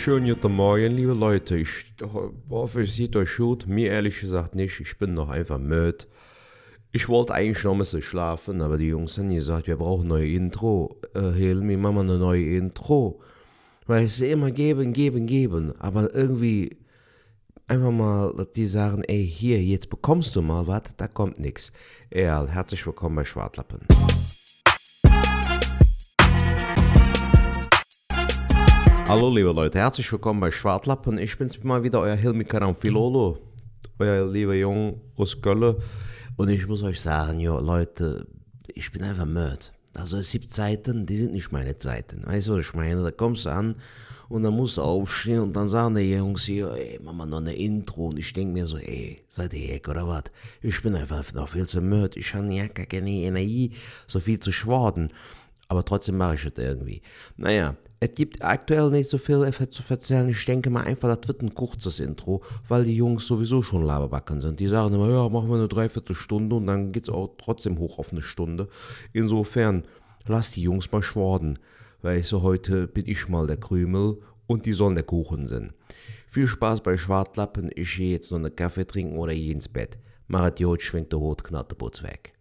Schönen 0.00 0.34
guten 0.34 0.54
Morgen, 0.54 0.96
liebe 0.96 1.12
Leute. 1.12 1.58
Ich 1.58 1.94
hoffe, 2.48 2.84
es 2.84 2.94
sieht 2.94 3.14
euch 3.16 3.36
gut. 3.36 3.66
Mir 3.66 3.92
ehrlich 3.92 4.18
gesagt 4.18 4.54
nicht. 4.54 4.80
Ich 4.80 4.96
bin 4.96 5.12
noch 5.12 5.28
einfach 5.28 5.58
müde. 5.58 6.06
Ich 6.90 7.06
wollte 7.10 7.34
eigentlich 7.34 7.62
noch 7.64 7.72
ein 7.72 7.78
bisschen 7.80 8.00
schlafen, 8.00 8.62
aber 8.62 8.78
die 8.78 8.88
Jungs 8.88 9.18
haben 9.18 9.28
gesagt, 9.28 9.66
wir 9.66 9.76
brauchen 9.76 10.04
ein 10.04 10.08
neues 10.08 10.34
Intro. 10.34 10.96
Äh, 11.14 11.32
Helmi, 11.32 11.76
machen 11.76 11.96
wir 11.96 12.00
eine 12.00 12.16
neue 12.16 12.46
Intro. 12.46 13.20
Weil 13.84 14.06
es 14.06 14.22
immer 14.22 14.50
geben, 14.50 14.94
geben, 14.94 15.26
geben. 15.26 15.74
Aber 15.78 16.14
irgendwie 16.14 16.78
einfach 17.66 17.90
mal, 17.90 18.46
die 18.56 18.66
sagen, 18.66 19.02
ey, 19.06 19.26
hier, 19.26 19.62
jetzt 19.62 19.90
bekommst 19.90 20.34
du 20.34 20.40
mal 20.40 20.66
was, 20.66 20.84
da 20.96 21.08
kommt 21.08 21.38
nichts. 21.38 21.72
Ja, 22.10 22.46
herzlich 22.46 22.86
willkommen 22.86 23.16
bei 23.16 23.26
Schwartlappen. 23.26 23.80
Hallo 29.10 29.28
liebe 29.28 29.50
Leute, 29.50 29.80
herzlich 29.80 30.12
willkommen 30.12 30.38
bei 30.38 30.52
Schwartlappen. 30.52 31.18
Ich 31.18 31.36
bin's 31.36 31.60
mal 31.64 31.82
wieder, 31.82 31.98
euer 31.98 32.14
Hilmi 32.14 32.44
Karamfilolo, 32.44 33.38
euer 33.98 34.30
lieber 34.30 34.54
Jung 34.54 35.00
aus 35.16 35.42
Köln. 35.42 35.74
Und 36.36 36.48
ich 36.48 36.68
muss 36.68 36.84
euch 36.84 37.00
sagen, 37.00 37.40
jo, 37.40 37.58
Leute, 37.58 38.28
ich 38.68 38.92
bin 38.92 39.02
einfach 39.02 39.26
müde. 39.26 39.58
Also 39.94 40.16
es 40.18 40.30
gibt 40.30 40.52
Zeiten, 40.52 41.06
die 41.06 41.16
sind 41.16 41.32
nicht 41.32 41.50
meine 41.50 41.76
Zeiten. 41.76 42.24
Weißt 42.24 42.46
du, 42.46 42.52
was 42.52 42.66
ich 42.66 42.74
meine? 42.74 43.02
Da 43.02 43.10
kommst 43.10 43.46
du 43.46 43.50
an 43.50 43.74
und 44.28 44.44
dann 44.44 44.54
musst 44.54 44.76
du 44.76 44.82
aufstehen 44.82 45.40
und 45.40 45.56
dann 45.56 45.66
sagen 45.66 45.96
die 45.96 46.12
Jungs 46.12 46.44
hier, 46.44 46.70
ey, 46.70 47.00
mach 47.02 47.12
mal 47.12 47.26
noch 47.26 47.38
eine 47.38 47.56
Intro. 47.56 48.10
Und 48.10 48.18
ich 48.20 48.32
denke 48.32 48.52
mir 48.52 48.68
so, 48.68 48.76
ey, 48.76 49.24
seid 49.26 49.54
ihr 49.54 49.72
heck 49.72 49.88
oder 49.88 50.06
was? 50.06 50.26
Ich 50.62 50.80
bin 50.82 50.94
einfach 50.94 51.32
noch 51.32 51.48
viel 51.48 51.66
zu 51.66 51.80
müde. 51.80 52.20
Ich 52.20 52.32
habe 52.32 52.46
ja 52.54 52.68
gar 52.68 52.86
keine 52.86 53.10
Energie, 53.10 53.72
so 54.06 54.20
viel 54.20 54.38
zu 54.38 54.52
schwaden 54.52 55.10
aber 55.70 55.84
trotzdem 55.84 56.16
mache 56.16 56.34
ich 56.34 56.44
es 56.44 56.52
irgendwie. 56.58 57.00
Naja, 57.36 57.76
es 58.00 58.10
gibt 58.10 58.44
aktuell 58.44 58.90
nicht 58.90 59.08
so 59.08 59.18
viel 59.18 59.48
zu 59.70 59.82
erzählen. 59.88 60.28
Ich 60.28 60.44
denke 60.44 60.68
mal 60.68 60.82
einfach, 60.82 61.14
das 61.14 61.28
wird 61.28 61.42
ein 61.42 61.54
kurzes 61.54 62.00
Intro, 62.00 62.42
weil 62.66 62.82
die 62.82 62.96
Jungs 62.96 63.24
sowieso 63.24 63.62
schon 63.62 63.84
Laberbacken 63.84 64.40
sind. 64.40 64.58
Die 64.58 64.66
sagen 64.66 64.92
immer, 64.92 65.08
ja, 65.08 65.28
machen 65.28 65.48
wir 65.48 65.54
eine 65.54 65.68
Dreiviertelstunde 65.68 66.56
und 66.56 66.66
dann 66.66 66.90
geht 66.90 67.04
es 67.04 67.08
auch 67.08 67.36
trotzdem 67.38 67.78
hoch 67.78 68.00
auf 68.00 68.10
eine 68.10 68.20
Stunde. 68.20 68.66
Insofern, 69.12 69.84
lass 70.26 70.50
die 70.50 70.62
Jungs 70.62 70.90
mal 70.90 71.04
schwaden, 71.04 71.60
weil 72.02 72.24
so 72.24 72.42
heute 72.42 72.88
bin 72.88 73.06
ich 73.06 73.28
mal 73.28 73.46
der 73.46 73.58
Krümel 73.58 74.18
und 74.48 74.66
die 74.66 74.72
sollen 74.72 74.96
der 74.96 75.04
Kuchen 75.04 75.46
sind. 75.46 75.72
Viel 76.26 76.48
Spaß 76.48 76.80
bei 76.80 76.98
Schwartlappen. 76.98 77.70
Ich 77.76 77.96
gehe 77.96 78.10
jetzt 78.10 78.32
noch 78.32 78.38
einen 78.38 78.56
Kaffee 78.56 78.88
trinken 78.88 79.18
oder 79.18 79.32
gehe 79.32 79.52
ins 79.52 79.68
Bett. 79.68 80.00
Jod, 80.58 80.82
schwingt 80.82 81.12
der 81.12 81.20
Hut, 81.20 81.44
Knatterputz 81.44 82.02
weg. 82.02 82.34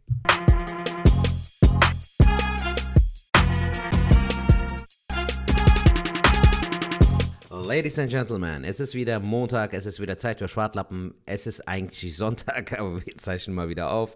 Ladies 7.62 8.00
and 8.00 8.10
Gentlemen, 8.10 8.64
es 8.64 8.80
ist 8.80 8.96
wieder 8.96 9.20
Montag, 9.20 9.74
es 9.74 9.86
ist 9.86 10.00
wieder 10.00 10.18
Zeit 10.18 10.40
für 10.40 10.48
Schwartlappen. 10.48 11.14
Es 11.26 11.46
ist 11.46 11.68
eigentlich 11.68 12.16
Sonntag, 12.18 12.80
aber 12.80 13.06
wir 13.06 13.18
zeichnen 13.18 13.54
mal 13.54 13.68
wieder 13.68 13.92
auf. 13.92 14.16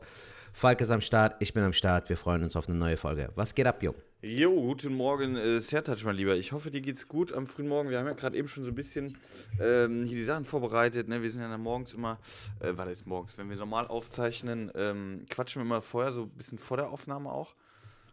Falk 0.54 0.80
ist 0.80 0.92
am 0.92 1.02
Start, 1.02 1.36
ich 1.40 1.54
bin 1.54 1.62
am 1.62 1.74
Start. 1.74 2.08
Wir 2.08 2.16
freuen 2.16 2.42
uns 2.44 2.56
auf 2.56 2.70
eine 2.70 2.78
neue 2.78 2.96
Folge. 2.96 3.30
Was 3.36 3.54
geht 3.54 3.68
ab, 3.68 3.84
Jung? 3.84 3.96
Jo, 4.22 4.50
guten 4.50 4.94
Morgen, 4.94 5.36
äh, 5.36 5.60
Sertac, 5.60 6.02
mein 6.06 6.16
Lieber. 6.16 6.36
Ich 6.36 6.54
hoffe, 6.54 6.72
dir 6.72 6.80
geht's 6.80 7.10
gut 7.10 7.34
am 7.34 7.46
frühen 7.46 7.68
Morgen. 7.68 7.90
Wir 7.90 8.00
haben 8.00 8.08
ja 8.08 8.14
gerade 8.14 8.38
eben 8.38 8.48
schon 8.48 8.64
so 8.64 8.72
ein 8.72 8.76
bisschen 8.76 9.18
ähm, 9.60 10.06
hier 10.06 10.16
die 10.16 10.24
Sachen 10.24 10.46
vorbereitet. 10.46 11.10
Ne? 11.10 11.22
Wir 11.22 11.30
sind 11.30 11.42
ja 11.42 11.50
dann 11.50 11.62
morgens 11.62 11.92
immer, 11.92 12.20
äh, 12.62 12.78
war 12.78 12.86
das 12.86 13.06
morgens, 13.06 13.38
wenn 13.38 13.50
wir 13.50 13.58
normal 13.58 13.88
aufzeichnen, 13.88 14.72
ähm, 14.76 15.26
quatschen 15.30 15.62
wir 15.62 15.66
immer 15.66 15.82
vorher, 15.82 16.14
so 16.14 16.24
ein 16.24 16.30
bisschen 16.30 16.58
vor 16.58 16.78
der 16.78 16.90
Aufnahme 16.90 17.30
auch. 17.30 17.56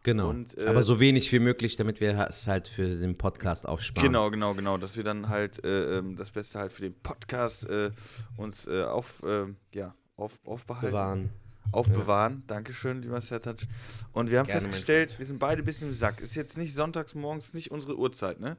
Genau. 0.02 0.30
Und, 0.30 0.56
äh, 0.56 0.66
Aber 0.66 0.82
so 0.82 0.98
wenig 0.98 1.30
wie 1.33 1.38
möglich, 1.38 1.77
damit 1.77 2.00
wir 2.00 2.27
es 2.28 2.46
halt 2.46 2.68
für 2.68 2.88
den 2.88 3.18
Podcast 3.18 3.66
aufsparen. 3.68 4.06
Genau, 4.08 4.30
genau, 4.30 4.55
genau. 4.55 4.78
Dass 4.78 4.96
wir 4.96 5.05
dann 5.05 5.28
halt 5.28 5.62
äh, 5.64 5.98
ähm, 5.98 6.16
das 6.16 6.30
Beste 6.30 6.58
halt 6.58 6.72
für 6.72 6.83
den 6.83 6.94
Podcast 6.94 7.68
äh, 7.68 7.90
uns 8.36 8.66
äh, 8.66 8.84
auf, 8.84 9.22
äh, 9.22 9.46
ja, 9.74 9.94
auf, 10.16 10.39
aufbehalten. 10.44 10.90
Bewahren. 10.90 11.30
Aufbewahren. 11.72 12.33
Ja. 12.48 12.55
Dankeschön, 12.55 13.02
lieber 13.02 13.20
Sertac. 13.20 13.58
Und 14.12 14.30
wir 14.30 14.39
haben 14.39 14.46
Gerne 14.46 14.62
festgestellt, 14.62 15.18
wir 15.18 15.27
sind 15.27 15.39
beide 15.39 15.62
ein 15.62 15.64
bisschen 15.64 15.89
im 15.89 15.94
Sack. 15.94 16.20
Ist 16.20 16.34
jetzt 16.34 16.56
nicht 16.56 16.74
sonntags 16.74 17.14
morgens 17.14 17.52
nicht 17.55 17.70
unsere 17.70 17.96
Uhrzeit, 17.96 18.40
ne? 18.40 18.56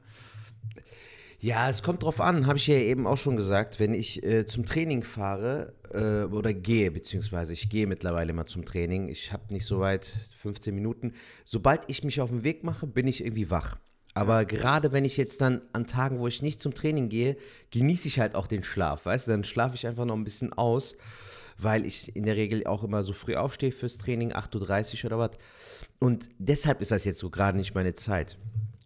Ja, 1.42 1.68
es 1.68 1.82
kommt 1.82 2.04
drauf 2.04 2.20
an, 2.20 2.46
habe 2.46 2.56
ich 2.56 2.68
ja 2.68 2.76
eben 2.76 3.04
auch 3.04 3.18
schon 3.18 3.34
gesagt. 3.34 3.80
Wenn 3.80 3.94
ich 3.94 4.22
äh, 4.22 4.46
zum 4.46 4.64
Training 4.64 5.02
fahre 5.02 5.72
äh, 5.92 6.32
oder 6.32 6.54
gehe, 6.54 6.92
beziehungsweise 6.92 7.52
ich 7.52 7.68
gehe 7.68 7.88
mittlerweile 7.88 8.32
mal 8.32 8.46
zum 8.46 8.64
Training, 8.64 9.08
ich 9.08 9.32
habe 9.32 9.52
nicht 9.52 9.66
so 9.66 9.80
weit 9.80 10.06
15 10.40 10.72
Minuten. 10.72 11.14
Sobald 11.44 11.80
ich 11.88 12.04
mich 12.04 12.20
auf 12.20 12.30
den 12.30 12.44
Weg 12.44 12.62
mache, 12.62 12.86
bin 12.86 13.08
ich 13.08 13.24
irgendwie 13.24 13.50
wach. 13.50 13.76
Aber 14.14 14.44
gerade 14.44 14.92
wenn 14.92 15.04
ich 15.04 15.16
jetzt 15.16 15.40
dann 15.40 15.62
an 15.72 15.88
Tagen, 15.88 16.20
wo 16.20 16.28
ich 16.28 16.42
nicht 16.42 16.62
zum 16.62 16.74
Training 16.74 17.08
gehe, 17.08 17.36
genieße 17.72 18.06
ich 18.06 18.20
halt 18.20 18.36
auch 18.36 18.46
den 18.46 18.62
Schlaf. 18.62 19.04
Weißt 19.04 19.26
du, 19.26 19.32
dann 19.32 19.42
schlafe 19.42 19.74
ich 19.74 19.84
einfach 19.88 20.04
noch 20.04 20.14
ein 20.14 20.22
bisschen 20.22 20.52
aus, 20.52 20.96
weil 21.58 21.86
ich 21.86 22.14
in 22.14 22.24
der 22.24 22.36
Regel 22.36 22.68
auch 22.68 22.84
immer 22.84 23.02
so 23.02 23.14
früh 23.14 23.34
aufstehe 23.34 23.72
fürs 23.72 23.98
Training, 23.98 24.32
8.30 24.32 24.94
Uhr 24.94 25.06
oder 25.06 25.18
was. 25.18 25.30
Und 25.98 26.28
deshalb 26.38 26.80
ist 26.80 26.92
das 26.92 27.04
jetzt 27.04 27.18
so 27.18 27.30
gerade 27.30 27.58
nicht 27.58 27.74
meine 27.74 27.94
Zeit. 27.94 28.38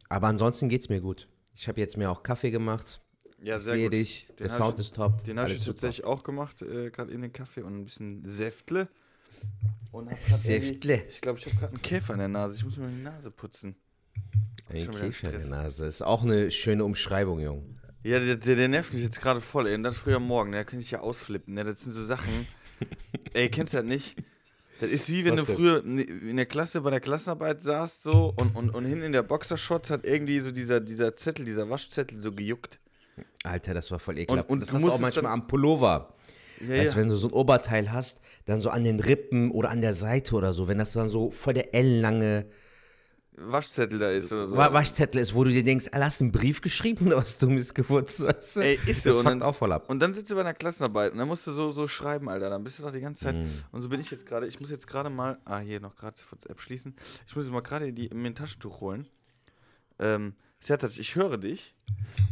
Aber 0.08 0.28
ansonsten 0.28 0.70
geht 0.70 0.80
es 0.80 0.88
mir 0.88 1.02
gut. 1.02 1.28
Ich 1.56 1.68
habe 1.68 1.80
jetzt 1.80 1.96
mir 1.96 2.10
auch 2.10 2.22
Kaffee 2.22 2.50
gemacht. 2.50 3.00
Ja, 3.42 3.58
sehr 3.58 3.74
ich 3.74 3.80
sehe 3.80 3.90
dich, 3.90 4.26
den 4.28 4.36
der 4.36 4.48
Sound 4.50 4.78
ich, 4.78 4.86
ist 4.86 4.94
top. 4.94 5.24
Den 5.24 5.38
habe 5.38 5.50
ich 5.50 5.64
tatsächlich 5.64 6.04
auch 6.04 6.22
gemacht, 6.22 6.62
äh, 6.62 6.90
gerade 6.90 7.10
in 7.12 7.22
den 7.22 7.32
Kaffee 7.32 7.62
und 7.62 7.78
ein 7.78 7.84
bisschen 7.84 8.24
Säftle. 8.24 8.88
Säftle? 10.30 11.04
Ich 11.08 11.20
glaube, 11.20 11.38
ich 11.38 11.46
habe 11.46 11.56
gerade 11.56 11.72
einen 11.72 11.82
Käfer 11.82 12.12
in 12.12 12.18
der 12.18 12.28
Nase. 12.28 12.56
Ich 12.56 12.64
muss 12.64 12.76
mir 12.76 12.88
die 12.88 13.02
Nase 13.02 13.30
putzen. 13.30 13.76
Ein 14.68 14.90
Käfer 14.90 15.32
in 15.32 15.40
der 15.40 15.48
Nase. 15.48 15.86
Ist 15.86 16.02
auch 16.02 16.22
eine 16.22 16.50
schöne 16.50 16.84
Umschreibung, 16.84 17.40
Jung. 17.40 17.78
Ja, 18.02 18.20
der, 18.20 18.36
der, 18.36 18.56
der 18.56 18.68
nervt 18.68 18.92
mich 18.92 19.02
jetzt 19.02 19.20
gerade 19.20 19.40
voll, 19.40 19.66
ey. 19.66 19.74
Und 19.74 19.82
dann 19.82 19.94
früher 19.94 20.20
Morgen, 20.20 20.52
da 20.52 20.64
kann 20.64 20.78
ich 20.78 20.90
ja 20.90 21.00
ausflippen. 21.00 21.56
Ja, 21.56 21.64
das 21.64 21.80
sind 21.80 21.92
so 21.92 22.04
Sachen. 22.04 22.46
ey, 23.32 23.48
kennst 23.48 23.72
du 23.72 23.78
das 23.78 23.86
nicht? 23.86 24.16
Das 24.80 24.90
ist 24.90 25.08
wie 25.08 25.24
wenn 25.24 25.36
Was 25.36 25.46
du 25.46 25.46
denn? 25.46 25.56
früher 25.56 25.84
in 25.84 26.36
der 26.36 26.46
Klasse 26.46 26.80
bei 26.82 26.90
der 26.90 27.00
Klassenarbeit 27.00 27.62
saßt 27.62 28.02
so 28.02 28.34
und, 28.36 28.54
und, 28.54 28.70
und 28.70 28.84
hinten 28.84 29.04
in 29.04 29.12
der 29.12 29.22
Boxershorts 29.22 29.90
hat 29.90 30.04
irgendwie 30.04 30.40
so 30.40 30.50
dieser, 30.50 30.80
dieser 30.80 31.16
Zettel, 31.16 31.44
dieser 31.44 31.70
Waschzettel 31.70 32.20
so 32.20 32.32
gejuckt. 32.32 32.78
Alter, 33.44 33.74
das 33.74 33.90
war 33.90 33.98
voll 33.98 34.18
ekelhaft. 34.18 34.48
Und, 34.48 34.54
und 34.54 34.60
das 34.60 34.74
hast 34.74 34.84
du 34.84 34.90
auch 34.90 34.98
manchmal 34.98 35.32
am 35.32 35.46
Pullover. 35.46 36.14
Ja, 36.60 36.70
weißt 36.70 36.92
du, 36.92 36.96
ja. 36.96 37.02
wenn 37.02 37.08
du 37.08 37.16
so 37.16 37.28
ein 37.28 37.32
Oberteil 37.32 37.92
hast, 37.92 38.20
dann 38.44 38.60
so 38.60 38.70
an 38.70 38.84
den 38.84 39.00
Rippen 39.00 39.50
oder 39.50 39.70
an 39.70 39.80
der 39.80 39.94
Seite 39.94 40.34
oder 40.34 40.52
so, 40.52 40.68
wenn 40.68 40.78
das 40.78 40.92
dann 40.92 41.08
so 41.08 41.30
voll 41.30 41.54
der 41.54 41.74
ellenlange 41.74 42.46
Waschzettel 43.38 43.98
da 43.98 44.10
ist 44.10 44.32
oder 44.32 44.48
so. 44.48 44.56
Waschzettel 44.56 45.20
ist, 45.20 45.34
wo 45.34 45.44
du 45.44 45.50
dir 45.50 45.62
denkst, 45.62 45.86
ah, 45.92 46.00
hast 46.00 46.20
du 46.20 46.24
einen 46.24 46.32
Brief 46.32 46.60
geschrieben 46.62 47.06
oder 47.08 47.18
was 47.18 47.38
dummes 47.38 47.70
weißt 47.70 48.56
du? 48.56 48.60
Ey, 48.60 48.78
ist 48.86 49.02
so. 49.02 49.10
Das 49.10 49.20
fuckt 49.20 49.42
auch 49.42 49.54
voll 49.54 49.72
ab. 49.72 49.90
Und 49.90 50.00
dann 50.00 50.14
sitzt 50.14 50.30
du 50.30 50.34
bei 50.34 50.40
einer 50.40 50.54
Klassenarbeit 50.54 51.12
und 51.12 51.18
dann 51.18 51.28
musst 51.28 51.46
du 51.46 51.52
so, 51.52 51.70
so 51.72 51.86
schreiben, 51.86 52.28
Alter. 52.28 52.50
Dann 52.50 52.64
bist 52.64 52.78
du 52.78 52.82
doch 52.82 52.92
die 52.92 53.00
ganze 53.00 53.24
Zeit. 53.24 53.36
Mm. 53.36 53.46
Und 53.72 53.80
so 53.82 53.88
bin 53.88 54.00
ich 54.00 54.10
jetzt 54.10 54.26
gerade. 54.26 54.46
Ich 54.46 54.60
muss 54.60 54.70
jetzt 54.70 54.86
gerade 54.86 55.10
mal, 55.10 55.38
ah, 55.44 55.58
hier 55.58 55.80
noch 55.80 55.96
gerade 55.96 56.16
WhatsApp 56.30 56.60
schließen. 56.60 56.94
Ich 57.26 57.36
muss 57.36 57.44
jetzt 57.44 57.52
mal 57.52 57.60
gerade 57.60 57.92
mir 57.92 58.26
ein 58.26 58.34
Taschentuch 58.34 58.80
holen. 58.80 59.06
Ähm, 59.98 60.34
Sertac, 60.60 60.98
ich 60.98 61.14
höre 61.14 61.38
dich 61.38 61.74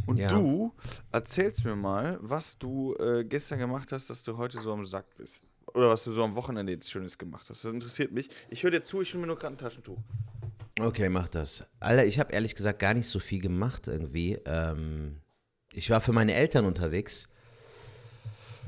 und 0.05 0.17
ja. 0.17 0.27
du 0.27 0.73
erzählst 1.11 1.63
mir 1.63 1.75
mal, 1.75 2.17
was 2.21 2.57
du 2.57 2.95
äh, 2.95 3.23
gestern 3.23 3.59
gemacht 3.59 3.91
hast, 3.91 4.09
dass 4.09 4.23
du 4.23 4.37
heute 4.37 4.59
so 4.59 4.73
am 4.73 4.85
Sack 4.85 5.05
bist. 5.17 5.41
Oder 5.73 5.89
was 5.89 6.03
du 6.03 6.11
so 6.11 6.23
am 6.23 6.35
Wochenende 6.35 6.71
jetzt 6.71 6.89
Schönes 6.89 7.17
gemacht 7.17 7.49
hast. 7.49 7.63
Das 7.63 7.71
interessiert 7.71 8.11
mich. 8.11 8.29
Ich 8.49 8.63
höre 8.63 8.71
dir 8.71 8.83
zu, 8.83 9.01
ich 9.01 9.13
hole 9.13 9.21
mir 9.21 9.27
nur 9.27 9.37
gerade 9.37 9.55
ein 9.55 9.57
Taschentuch. 9.57 9.97
Okay, 10.79 11.07
mach 11.09 11.29
das. 11.29 11.65
Alter, 11.79 12.05
ich 12.05 12.19
habe 12.19 12.33
ehrlich 12.33 12.53
gesagt 12.53 12.79
gar 12.79 12.93
nicht 12.93 13.07
so 13.07 13.19
viel 13.19 13.41
gemacht 13.41 13.87
irgendwie. 13.87 14.39
Ähm, 14.45 15.21
ich 15.71 15.89
war 15.89 16.01
für 16.01 16.11
meine 16.11 16.33
Eltern 16.33 16.65
unterwegs. 16.65 17.29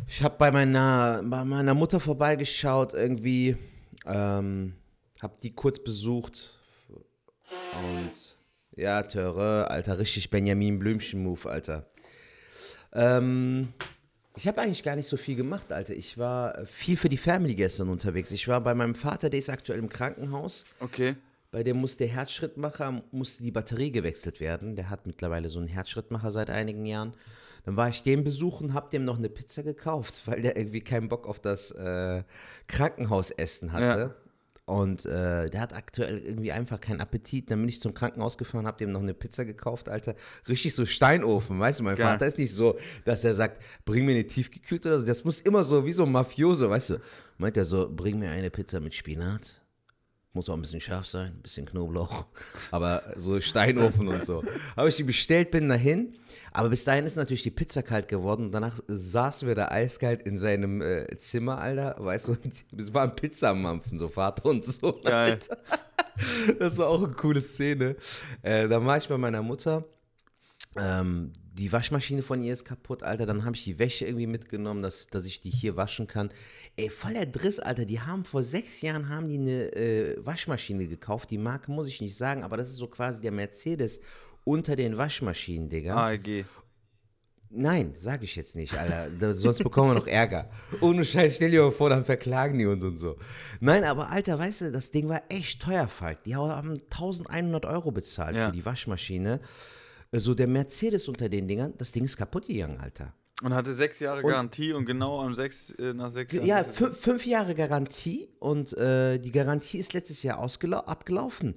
Ich 0.07 0.23
habe 0.23 0.35
bei 0.37 0.51
meiner, 0.51 1.21
bei 1.25 1.43
meiner 1.43 1.73
Mutter 1.73 1.99
vorbeigeschaut 1.99 2.93
irgendwie. 2.93 3.57
Ähm, 4.05 4.75
habe 5.21 5.35
die 5.41 5.53
kurz 5.53 5.83
besucht. 5.83 6.57
Und 7.73 8.37
ja, 8.77 9.03
Töre, 9.03 9.69
Alter, 9.69 9.99
richtig 9.99 10.29
Benjamin 10.29 10.79
Blümchen-Move, 10.79 11.49
Alter. 11.49 11.89
Ähm, 12.93 13.73
ich 14.37 14.47
habe 14.47 14.61
eigentlich 14.61 14.83
gar 14.83 14.95
nicht 14.95 15.09
so 15.09 15.17
viel 15.17 15.35
gemacht, 15.35 15.73
Alter. 15.73 15.93
Ich 15.93 16.17
war 16.17 16.65
viel 16.67 16.95
für 16.95 17.09
die 17.09 17.17
Family 17.17 17.55
gestern 17.55 17.89
unterwegs. 17.89 18.31
Ich 18.31 18.47
war 18.47 18.61
bei 18.61 18.75
meinem 18.75 18.95
Vater, 18.95 19.29
der 19.29 19.39
ist 19.39 19.49
aktuell 19.49 19.79
im 19.79 19.89
Krankenhaus. 19.89 20.63
Okay. 20.79 21.15
Bei 21.57 21.63
dem 21.63 21.77
muss 21.77 21.97
der 21.97 22.07
Herzschrittmacher, 22.07 23.01
musste 23.09 23.41
die 23.41 23.49
Batterie 23.49 23.91
gewechselt 23.91 24.39
werden. 24.39 24.75
Der 24.75 24.91
hat 24.91 25.07
mittlerweile 25.07 25.49
so 25.49 25.57
einen 25.57 25.67
Herzschrittmacher 25.67 26.29
seit 26.29 26.51
einigen 26.51 26.85
Jahren. 26.85 27.15
Dann 27.65 27.75
war 27.75 27.89
ich 27.89 28.03
den 28.03 28.23
besuchen, 28.23 28.75
hab 28.75 28.91
dem 28.91 29.05
noch 29.05 29.17
eine 29.17 29.27
Pizza 29.27 29.63
gekauft, 29.63 30.21
weil 30.27 30.43
der 30.43 30.55
irgendwie 30.55 30.81
keinen 30.81 31.09
Bock 31.09 31.25
auf 31.25 31.39
das 31.39 31.71
äh, 31.71 32.21
Krankenhausessen 32.67 33.73
hatte. 33.73 33.99
Ja. 33.99 34.15
Und 34.71 35.07
äh, 35.07 35.49
der 35.49 35.61
hat 35.61 35.73
aktuell 35.73 36.19
irgendwie 36.19 36.51
einfach 36.51 36.79
keinen 36.79 37.01
Appetit. 37.01 37.49
Dann 37.49 37.61
bin 37.61 37.69
ich 37.69 37.81
zum 37.81 37.95
Krankenhaus 37.95 38.37
gefahren, 38.37 38.67
hab 38.67 38.77
dem 38.77 38.91
noch 38.91 39.01
eine 39.01 39.15
Pizza 39.15 39.43
gekauft, 39.43 39.89
Alter. 39.89 40.13
Richtig 40.47 40.75
so 40.75 40.85
Steinofen, 40.85 41.59
weißt 41.59 41.79
du, 41.79 41.85
mein 41.85 41.95
Geil. 41.95 42.05
Vater 42.05 42.27
ist 42.27 42.37
nicht 42.37 42.53
so, 42.53 42.77
dass 43.03 43.23
er 43.23 43.33
sagt, 43.33 43.63
bring 43.83 44.05
mir 44.05 44.11
eine 44.11 44.27
tiefgekühlte 44.27 44.89
oder 44.89 44.99
so. 44.99 45.07
Das 45.07 45.23
muss 45.23 45.39
immer 45.39 45.63
so, 45.63 45.83
wie 45.87 45.91
so 45.91 46.03
ein 46.03 46.11
Mafioso, 46.11 46.69
weißt 46.69 46.91
du. 46.91 47.01
Meint 47.39 47.57
er 47.57 47.65
so, 47.65 47.91
bring 47.91 48.19
mir 48.19 48.29
eine 48.29 48.51
Pizza 48.51 48.79
mit 48.79 48.93
Spinat 48.93 49.59
Muss 50.37 50.49
auch 50.49 50.53
ein 50.53 50.61
bisschen 50.61 50.81
scharf 50.81 51.07
sein, 51.07 51.31
ein 51.31 51.41
bisschen 51.41 51.65
Knoblauch. 51.65 52.27
Aber 52.71 53.01
so 53.15 53.41
Steinofen 53.41 54.07
und 54.07 54.23
so. 54.23 54.43
Habe 54.77 54.87
ich 54.87 54.95
die 54.95 55.03
bestellt, 55.03 55.49
bin 55.49 55.67
dahin. 55.67 56.13
Aber 56.51 56.69
bis 56.69 56.83
dahin 56.83 57.07
ist 57.07 57.15
natürlich 57.15 57.41
die 57.41 57.49
Pizza 57.49 57.81
kalt 57.81 58.07
geworden. 58.07 58.45
Und 58.45 58.51
danach 58.51 58.79
saßen 58.85 59.47
wir 59.47 59.55
da 59.55 59.69
eiskalt 59.69 60.21
in 60.21 60.37
seinem 60.37 60.83
äh, 60.83 61.17
Zimmer, 61.17 61.57
Alter. 61.57 61.95
Weißt 61.97 62.27
du, 62.27 62.37
es 62.77 62.93
war 62.93 63.05
ein 63.05 63.15
Pizzamampfen, 63.15 63.97
so 63.97 64.09
Vater 64.09 64.45
und 64.45 64.63
so. 64.63 64.99
Geil. 65.03 65.31
Alter. 65.31 65.57
Das 66.59 66.77
war 66.77 66.89
auch 66.89 67.03
eine 67.03 67.13
coole 67.13 67.41
Szene. 67.41 67.95
Äh, 68.43 68.67
da 68.67 68.85
war 68.85 68.97
ich 68.97 69.07
bei 69.07 69.17
meiner 69.17 69.41
Mutter. 69.41 69.85
Ähm, 70.77 71.33
die 71.57 71.71
Waschmaschine 71.71 72.21
von 72.21 72.43
ihr 72.43 72.53
ist 72.53 72.63
kaputt, 72.65 73.01
Alter. 73.01 73.25
Dann 73.25 73.43
habe 73.43 73.55
ich 73.55 73.63
die 73.63 73.79
Wäsche 73.79 74.05
irgendwie 74.05 74.27
mitgenommen, 74.27 74.83
dass, 74.83 75.07
dass 75.07 75.25
ich 75.25 75.41
die 75.41 75.49
hier 75.49 75.75
waschen 75.75 76.05
kann. 76.05 76.29
Ey, 76.79 76.89
voll 76.91 77.13
der 77.13 77.25
Driss, 77.25 77.59
Alter. 77.59 77.85
Die 77.85 77.99
haben 78.01 78.23
vor 78.23 78.43
sechs 78.43 78.81
Jahren 78.81 79.09
haben 79.09 79.27
die 79.27 79.39
eine 79.39 79.75
äh, 79.75 80.17
Waschmaschine 80.25 80.87
gekauft. 80.87 81.31
Die 81.31 81.39
Marke 81.39 81.71
muss 81.71 81.87
ich 81.87 82.01
nicht 82.01 82.15
sagen, 82.15 82.43
aber 82.43 82.55
das 82.55 82.69
ist 82.69 82.75
so 82.75 82.87
quasi 82.87 83.21
der 83.21 83.31
Mercedes 83.31 83.99
unter 84.43 84.75
den 84.75 84.95
Waschmaschinen, 84.97 85.69
Digga. 85.69 85.95
AEG. 85.95 86.45
Nein, 87.49 87.93
sage 87.95 88.25
ich 88.25 88.35
jetzt 88.35 88.55
nicht, 88.55 88.77
Alter. 88.77 89.35
Sonst 89.35 89.63
bekommen 89.63 89.89
wir 89.91 89.95
noch 89.95 90.05
Ärger. 90.07 90.51
Ohne 90.81 91.03
Scheiß, 91.03 91.37
stell 91.37 91.49
dir 91.49 91.63
mal 91.63 91.71
vor, 91.71 91.89
dann 91.89 92.05
verklagen 92.05 92.59
die 92.59 92.65
uns 92.65 92.83
und 92.83 92.97
so. 92.97 93.15
Nein, 93.61 93.83
aber 93.85 94.11
Alter, 94.11 94.37
weißt 94.37 94.61
du, 94.61 94.71
das 94.71 94.91
Ding 94.91 95.07
war 95.09 95.23
echt 95.29 95.61
teuer, 95.61 95.87
Falk. 95.87 96.23
Die 96.25 96.35
haben 96.35 96.73
1100 96.91 97.65
Euro 97.65 97.91
bezahlt 97.91 98.35
Ja. 98.35 98.47
für 98.47 98.51
die 98.51 98.65
Waschmaschine. 98.65 99.39
So 100.11 100.35
der 100.35 100.47
Mercedes 100.47 101.07
unter 101.07 101.27
den 101.29 101.47
Dingern, 101.47 101.73
das 101.77 101.91
Ding 101.91 102.03
ist 102.03 102.17
kaputt 102.17 102.47
gegangen, 102.47 102.79
Alter. 102.79 103.13
Und 103.43 103.53
hatte 103.53 103.73
sechs 103.73 103.99
Jahre 103.99 104.21
Und- 104.23 104.31
Garantie 104.31 104.73
und 104.73 104.85
genau 104.85 105.21
am 105.21 105.35
sechs, 105.35 105.69
äh, 105.71 105.93
nach 105.93 106.09
sechs 106.09 106.33
Jahren. 106.33 106.45
Ja, 106.47 106.61
fün- 106.61 106.91
fünf 106.91 107.25
Jahre 107.25 107.53
Garantie 107.53 108.27
und 108.39 108.75
äh, 108.77 109.19
die 109.19 109.31
Garantie 109.31 109.77
ist 109.77 109.93
letztes 109.93 110.23
Jahr 110.23 110.39
abgelaufen. 110.87 111.55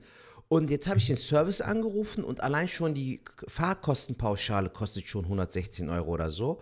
Und 0.53 0.69
jetzt 0.69 0.89
habe 0.89 0.99
ich 0.99 1.07
den 1.07 1.17
Service 1.17 1.61
angerufen 1.61 2.25
und 2.25 2.41
allein 2.41 2.67
schon 2.67 2.93
die 2.93 3.21
Fahrkostenpauschale 3.47 4.69
kostet 4.69 5.07
schon 5.07 5.23
116 5.23 5.89
Euro 5.89 6.11
oder 6.11 6.31
so. 6.31 6.61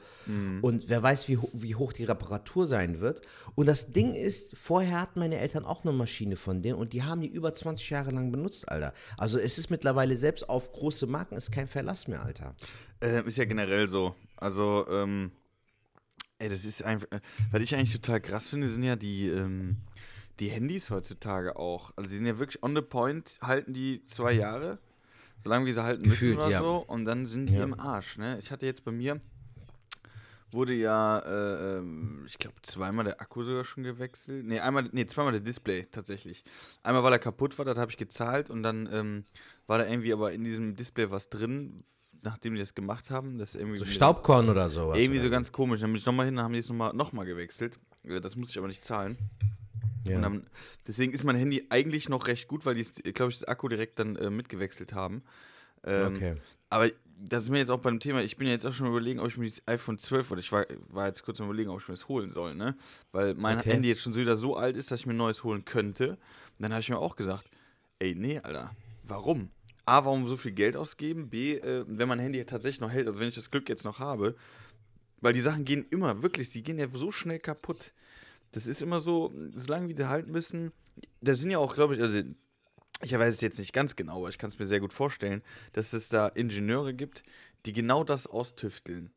Und 0.60 0.90
wer 0.90 1.02
weiß, 1.02 1.26
wie, 1.28 1.38
wie 1.54 1.74
hoch 1.74 1.94
die 1.94 2.04
Reparatur 2.04 2.66
sein 2.66 3.00
wird. 3.00 3.22
Und 3.54 3.64
das 3.64 3.90
Ding 3.92 4.12
ist, 4.12 4.54
vorher 4.58 5.00
hatten 5.00 5.20
meine 5.20 5.38
Eltern 5.38 5.64
auch 5.64 5.84
eine 5.84 5.94
Maschine 5.94 6.36
von 6.36 6.60
denen 6.60 6.76
und 6.76 6.92
die 6.92 7.02
haben 7.02 7.22
die 7.22 7.28
über 7.28 7.54
20 7.54 7.88
Jahre 7.88 8.10
lang 8.10 8.30
benutzt, 8.30 8.68
Alter. 8.68 8.92
Also 9.16 9.38
es 9.38 9.56
ist 9.56 9.70
mittlerweile 9.70 10.18
selbst 10.18 10.50
auf 10.50 10.70
große 10.70 11.06
Marken 11.06 11.34
ist 11.34 11.50
kein 11.50 11.66
Verlass 11.66 12.08
mehr, 12.08 12.22
Alter. 12.22 12.54
Äh, 13.00 13.26
ist 13.26 13.38
ja 13.38 13.46
generell 13.46 13.88
so. 13.88 14.14
Also, 14.36 14.86
ähm, 14.90 15.32
ey, 16.38 16.50
das 16.50 16.66
ist 16.66 16.82
einfach. 16.82 17.10
Äh, 17.10 17.20
was 17.52 17.62
ich 17.62 17.74
eigentlich 17.74 17.98
total 17.98 18.20
krass 18.20 18.48
finde, 18.48 18.68
sind 18.68 18.82
ja 18.82 18.96
die, 18.96 19.28
ähm, 19.28 19.78
die 20.40 20.48
Handys 20.48 20.90
heutzutage 20.90 21.56
auch. 21.56 21.92
Also, 21.96 22.10
die 22.10 22.16
sind 22.16 22.26
ja 22.26 22.38
wirklich 22.38 22.62
on 22.62 22.74
the 22.74 22.82
point, 22.82 23.38
halten 23.42 23.72
die 23.72 24.04
zwei 24.06 24.32
Jahre, 24.32 24.78
solange 25.42 25.66
wie 25.66 25.72
sie 25.72 25.82
halten 25.82 26.04
Gefühlt, 26.04 26.36
müssen 26.36 26.46
oder 26.46 26.50
ja. 26.52 26.60
so, 26.60 26.76
und 26.86 27.04
dann 27.04 27.26
sind 27.26 27.46
die 27.46 27.54
Ja. 27.54 27.64
im 27.64 27.78
Arsch, 27.78 28.18
ne? 28.18 28.38
Ich 28.40 28.50
hatte 28.50 28.66
jetzt 28.66 28.84
bei 28.84 28.92
mir. 28.92 29.20
Wurde 30.50 30.72
ja, 30.72 31.18
äh, 31.18 31.76
ähm, 31.78 32.24
ich 32.26 32.38
glaube, 32.38 32.56
zweimal 32.62 33.04
der 33.04 33.20
Akku 33.20 33.44
sogar 33.44 33.64
schon 33.64 33.82
gewechselt. 33.84 34.46
Nee, 34.46 34.60
einmal, 34.60 34.88
nee, 34.92 35.04
zweimal 35.04 35.32
der 35.32 35.42
Display 35.42 35.86
tatsächlich. 35.92 36.42
Einmal, 36.82 37.02
weil 37.02 37.12
er 37.12 37.18
kaputt 37.18 37.58
war, 37.58 37.66
das 37.66 37.76
habe 37.76 37.90
ich 37.90 37.98
gezahlt 37.98 38.48
und 38.48 38.62
dann 38.62 38.88
ähm, 38.90 39.24
war 39.66 39.76
da 39.76 39.86
irgendwie 39.86 40.10
aber 40.10 40.32
in 40.32 40.44
diesem 40.44 40.74
Display 40.74 41.10
was 41.10 41.28
drin, 41.28 41.82
nachdem 42.22 42.54
die 42.54 42.60
das 42.60 42.74
gemacht 42.74 43.10
haben. 43.10 43.36
Das 43.36 43.56
irgendwie 43.56 43.76
So 43.76 43.84
Staubkorn 43.84 44.48
oder 44.48 44.70
sowas. 44.70 44.96
irgendwie 44.98 45.18
oder? 45.18 45.26
so 45.28 45.30
ganz 45.32 45.52
komisch. 45.52 45.80
Dann 45.80 45.90
bin 45.90 45.98
ich 45.98 46.06
nochmal 46.06 46.24
hin, 46.24 46.36
dann 46.36 46.46
haben 46.46 46.54
die 46.54 46.60
es 46.60 46.68
nochmal 46.70 46.94
noch 46.94 47.12
mal 47.12 47.26
gewechselt. 47.26 47.78
Äh, 48.04 48.18
Das 48.22 48.34
musste 48.34 48.52
ich 48.52 48.58
aber 48.58 48.68
nicht 48.68 48.82
zahlen. 48.82 49.18
Ja. 50.06 50.20
Dann, 50.20 50.46
deswegen 50.86 51.12
ist 51.12 51.24
mein 51.24 51.36
Handy 51.36 51.66
eigentlich 51.70 52.08
noch 52.08 52.26
recht 52.26 52.48
gut, 52.48 52.64
weil 52.66 52.74
die, 52.74 52.84
glaube 53.12 53.32
ich, 53.32 53.38
das 53.38 53.48
Akku 53.48 53.68
direkt 53.68 53.98
dann 53.98 54.16
äh, 54.16 54.30
mitgewechselt 54.30 54.92
haben. 54.92 55.22
Ähm, 55.84 56.14
Okay. 56.16 56.36
Aber 56.70 56.90
das 57.20 57.44
ist 57.44 57.48
mir 57.48 57.58
jetzt 57.58 57.70
auch 57.70 57.80
beim 57.80 57.98
Thema, 57.98 58.22
ich 58.22 58.36
bin 58.36 58.46
ja 58.46 58.52
jetzt 58.52 58.66
auch 58.66 58.72
schon 58.72 58.86
überlegen, 58.86 59.20
ob 59.20 59.26
ich 59.28 59.36
mir 59.38 59.46
das 59.48 59.62
iPhone 59.66 59.98
12 59.98 60.30
oder 60.30 60.40
ich 60.40 60.52
war, 60.52 60.66
war 60.88 61.06
jetzt 61.06 61.22
kurz 61.24 61.40
am 61.40 61.46
überlegen, 61.46 61.70
ob 61.70 61.80
ich 61.80 61.88
mir 61.88 61.94
das 61.94 62.08
holen 62.08 62.30
soll, 62.30 62.54
ne? 62.54 62.76
Weil 63.10 63.34
mein 63.34 63.58
Okay. 63.58 63.70
Handy 63.72 63.88
jetzt 63.88 64.02
schon 64.02 64.12
so 64.12 64.20
wieder 64.20 64.36
so 64.36 64.56
alt 64.56 64.76
ist, 64.76 64.90
dass 64.90 65.00
ich 65.00 65.06
mir 65.06 65.14
ein 65.14 65.18
neues 65.18 65.42
holen 65.44 65.64
könnte. 65.64 66.10
Und 66.10 66.18
dann 66.60 66.72
habe 66.72 66.80
ich 66.80 66.90
mir 66.90 66.98
auch 66.98 67.16
gesagt, 67.16 67.44
ey, 67.98 68.14
nee, 68.14 68.38
Alter, 68.38 68.70
warum? 69.02 69.50
A, 69.86 70.04
warum 70.04 70.28
so 70.28 70.36
viel 70.36 70.52
Geld 70.52 70.76
ausgeben? 70.76 71.30
B, 71.30 71.54
äh, 71.54 71.84
wenn 71.88 72.06
mein 72.08 72.18
Handy 72.18 72.44
tatsächlich 72.44 72.80
noch 72.80 72.90
hält, 72.90 73.06
also 73.08 73.18
wenn 73.18 73.28
ich 73.28 73.34
das 73.34 73.50
Glück 73.50 73.68
jetzt 73.68 73.84
noch 73.84 73.98
habe, 73.98 74.36
weil 75.20 75.32
die 75.32 75.40
Sachen 75.40 75.64
gehen 75.64 75.86
immer, 75.90 76.22
wirklich, 76.22 76.50
sie 76.50 76.62
gehen 76.62 76.78
ja 76.78 76.86
so 76.92 77.10
schnell 77.10 77.38
kaputt. 77.40 77.92
Das 78.52 78.66
ist 78.66 78.82
immer 78.82 79.00
so, 79.00 79.32
solange 79.54 79.88
wir 79.88 79.94
die 79.94 80.06
halten 80.06 80.30
müssen. 80.32 80.72
Da 81.20 81.34
sind 81.34 81.50
ja 81.50 81.58
auch, 81.58 81.74
glaube 81.74 81.94
ich, 81.96 82.02
also 82.02 82.20
ich 83.02 83.12
weiß 83.12 83.34
es 83.34 83.40
jetzt 83.40 83.58
nicht 83.58 83.72
ganz 83.72 83.94
genau, 83.94 84.18
aber 84.18 84.28
ich 84.28 84.38
kann 84.38 84.50
es 84.50 84.58
mir 84.58 84.64
sehr 84.66 84.80
gut 84.80 84.92
vorstellen, 84.92 85.42
dass 85.72 85.92
es 85.92 86.08
da 86.08 86.28
Ingenieure 86.28 86.94
gibt, 86.94 87.22
die 87.66 87.72
genau 87.72 88.02
das 88.04 88.26
austüfteln. 88.26 89.10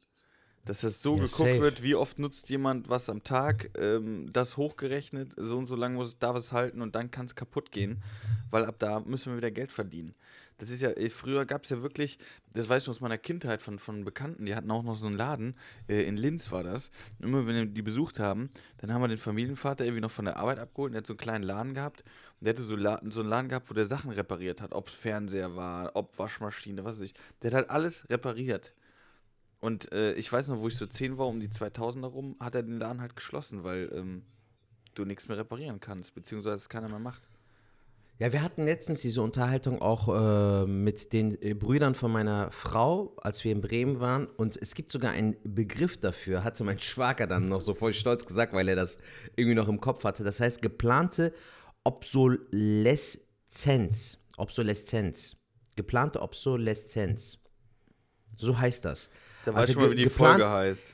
Dass 0.65 0.81
das 0.81 1.01
so 1.01 1.15
Ja, 1.15 1.23
geguckt 1.23 1.31
safe. 1.31 1.59
wird, 1.59 1.81
wie 1.81 1.95
oft 1.95 2.19
nutzt 2.19 2.49
jemand 2.49 2.87
was 2.87 3.09
am 3.09 3.23
Tag, 3.23 3.71
ähm, 3.79 4.31
das 4.31 4.57
hochgerechnet, 4.57 5.33
so 5.35 5.57
und 5.57 5.65
so 5.65 5.75
lange 5.75 5.95
muss 5.95 6.19
darf 6.19 6.35
es 6.35 6.51
halten 6.51 6.81
und 6.83 6.93
dann 6.93 7.09
kann 7.09 7.25
es 7.25 7.33
kaputt 7.33 7.71
gehen, 7.71 8.03
weil 8.51 8.65
ab 8.65 8.75
da 8.77 8.99
müssen 8.99 9.31
wir 9.31 9.37
wieder 9.37 9.49
Geld 9.49 9.71
verdienen. 9.71 10.13
Das 10.61 10.69
ist 10.69 10.83
ja, 10.83 10.91
äh, 10.91 11.09
früher 11.09 11.47
gab 11.47 11.63
es 11.63 11.71
ja 11.71 11.81
wirklich, 11.81 12.19
das 12.53 12.69
weiß 12.69 12.83
ich 12.83 12.89
aus 12.89 13.01
meiner 13.01 13.17
Kindheit 13.17 13.63
von, 13.63 13.79
von 13.79 14.05
Bekannten, 14.05 14.45
die 14.45 14.53
hatten 14.53 14.69
auch 14.69 14.83
noch 14.83 14.93
so 14.93 15.07
einen 15.07 15.17
Laden, 15.17 15.55
äh, 15.89 16.03
in 16.03 16.17
Linz 16.17 16.51
war 16.51 16.61
das. 16.61 16.91
Und 17.17 17.29
immer 17.29 17.47
wenn 17.47 17.55
wir 17.55 17.65
die 17.65 17.81
besucht 17.81 18.19
haben, 18.19 18.51
dann 18.77 18.93
haben 18.93 19.01
wir 19.01 19.07
den 19.07 19.17
Familienvater 19.17 19.85
irgendwie 19.85 20.01
noch 20.01 20.11
von 20.11 20.25
der 20.25 20.37
Arbeit 20.37 20.59
abgeholt 20.59 20.89
und 20.89 20.93
der 20.93 20.99
hat 20.99 21.07
so 21.07 21.13
einen 21.13 21.17
kleinen 21.17 21.43
Laden 21.43 21.73
gehabt. 21.73 22.03
Und 22.39 22.45
der 22.45 22.53
hatte 22.53 22.63
so, 22.63 22.75
La 22.75 23.01
so 23.09 23.21
einen 23.21 23.29
Laden 23.29 23.49
gehabt, 23.49 23.71
wo 23.71 23.73
der 23.73 23.87
Sachen 23.87 24.11
repariert 24.11 24.61
hat, 24.61 24.73
ob 24.73 24.89
es 24.89 24.93
Fernseher 24.93 25.55
war, 25.55 25.95
ob 25.95 26.19
Waschmaschine, 26.19 26.83
was 26.83 26.97
weiß 26.97 27.05
ich. 27.05 27.15
Der 27.41 27.49
hat 27.49 27.55
halt 27.55 27.69
alles 27.71 28.07
repariert. 28.11 28.75
Und 29.61 29.91
äh, 29.91 30.13
ich 30.13 30.31
weiß 30.31 30.49
noch, 30.49 30.59
wo 30.59 30.67
ich 30.67 30.75
so 30.75 30.85
10 30.85 31.17
war, 31.17 31.25
um 31.25 31.39
die 31.39 31.49
2000er 31.49 32.05
rum, 32.05 32.35
hat 32.39 32.53
er 32.53 32.61
den 32.61 32.77
Laden 32.77 33.01
halt 33.01 33.15
geschlossen, 33.15 33.63
weil 33.63 33.91
ähm, 33.95 34.21
du 34.93 35.05
nichts 35.05 35.27
mehr 35.27 35.37
reparieren 35.37 35.79
kannst, 35.79 36.13
beziehungsweise 36.13 36.57
es 36.57 36.69
keiner 36.69 36.87
mehr 36.87 36.99
macht. 36.99 37.30
Ja, 38.21 38.31
wir 38.31 38.41
hatten 38.43 38.65
letztens 38.65 39.01
diese 39.01 39.23
Unterhaltung 39.23 39.81
auch 39.81 40.07
äh, 40.07 40.67
mit 40.67 41.11
den 41.11 41.41
äh, 41.41 41.55
Brüdern 41.55 41.95
von 41.95 42.11
meiner 42.11 42.51
Frau, 42.51 43.15
als 43.17 43.43
wir 43.43 43.51
in 43.51 43.61
Bremen 43.61 43.99
waren. 43.99 44.27
Und 44.27 44.61
es 44.61 44.75
gibt 44.75 44.91
sogar 44.91 45.09
einen 45.09 45.35
Begriff 45.43 45.97
dafür, 45.97 46.43
hatte 46.43 46.63
mein 46.63 46.79
Schwager 46.79 47.25
dann 47.25 47.49
noch 47.49 47.61
so 47.61 47.73
voll 47.73 47.93
stolz 47.93 48.27
gesagt, 48.27 48.53
weil 48.53 48.69
er 48.69 48.75
das 48.75 48.99
irgendwie 49.35 49.55
noch 49.55 49.67
im 49.67 49.81
Kopf 49.81 50.03
hatte. 50.03 50.23
Das 50.23 50.39
heißt 50.39 50.61
geplante 50.61 51.33
Obsoleszenz. 51.83 54.19
Obsoleszenz. 54.37 55.37
Geplante 55.75 56.21
Obsoleszenz. 56.21 57.39
So 58.37 58.59
heißt 58.59 58.85
das. 58.85 59.09
Da 59.45 59.55
weiß 59.55 59.61
Also 59.61 59.71
ich 59.71 59.79
mal, 59.79 59.89
wie 59.89 59.95
die 59.95 60.09
Folge 60.09 60.47
heißt. 60.47 60.93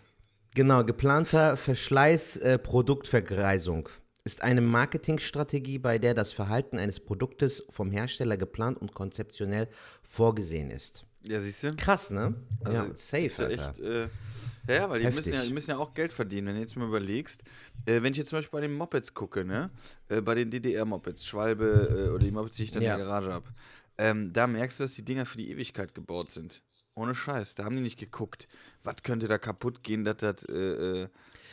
Genau, 0.55 0.85
geplanter 0.85 1.57
Verschleiß, 1.57 2.37
äh, 2.37 2.57
Produktvergreisung 2.57 3.89
ist 4.33 4.43
eine 4.43 4.61
Marketingstrategie, 4.61 5.79
bei 5.79 5.97
der 5.97 6.13
das 6.13 6.33
Verhalten 6.33 6.77
eines 6.77 6.99
Produktes 6.99 7.65
vom 7.69 7.91
Hersteller 7.91 8.37
geplant 8.37 8.77
und 8.79 8.93
konzeptionell 8.93 9.67
vorgesehen 10.03 10.69
ist. 10.69 11.05
Ja, 11.23 11.39
siehst 11.39 11.63
du? 11.63 11.75
Krass, 11.75 12.09
ne? 12.11 12.35
ja, 12.65 12.81
Also, 12.81 12.91
safe, 12.95 13.25
Ist 13.25 13.39
ja 13.39 13.45
Alter. 13.45 13.69
echt, 13.69 13.79
äh, 13.79 14.01
ja, 14.67 14.75
ja, 14.75 14.89
weil 14.89 14.99
die 15.01 15.09
müssen 15.09 15.33
ja, 15.33 15.43
die 15.43 15.53
müssen 15.53 15.71
ja 15.71 15.77
auch 15.77 15.93
Geld 15.93 16.13
verdienen. 16.13 16.47
Wenn 16.47 16.55
du 16.55 16.61
jetzt 16.61 16.75
mal 16.75 16.87
überlegst, 16.87 17.43
äh, 17.85 18.01
wenn 18.01 18.11
ich 18.11 18.17
jetzt 18.17 18.29
zum 18.29 18.37
Beispiel 18.39 18.59
bei 18.59 18.67
den 18.67 18.73
Mopeds 18.75 19.13
gucke, 19.13 19.43
ne, 19.45 19.69
äh, 20.09 20.21
bei 20.21 20.35
den 20.35 20.51
DDR-Mopeds, 20.51 21.25
Schwalbe 21.25 21.65
äh, 22.07 22.09
oder 22.09 22.19
die 22.25 22.31
Mopeds, 22.31 22.57
die 22.57 22.63
ich 22.65 22.71
dann 22.71 22.83
Ja. 22.83 22.93
in 22.93 22.99
der 22.99 23.07
Garage 23.07 23.31
habe, 23.33 23.45
ähm, 23.97 24.31
da 24.33 24.45
merkst 24.47 24.79
du, 24.79 24.83
dass 24.83 24.93
die 24.93 25.03
Dinger 25.05 25.25
für 25.25 25.37
die 25.37 25.49
Ewigkeit 25.51 25.95
gebaut 25.95 26.31
sind. 26.31 26.61
Ohne 26.95 27.13
Scheiß. 27.15 27.55
Da 27.55 27.63
haben 27.65 27.75
die 27.75 27.81
nicht 27.81 27.99
geguckt, 27.99 28.47
was 28.83 28.95
könnte 29.03 29.27
da 29.27 29.37
kaputt 29.37 29.83
gehen, 29.83 30.03
dass 30.03 30.17
das, 30.17 30.43
äh, 30.45 30.53
äh, 31.03 31.07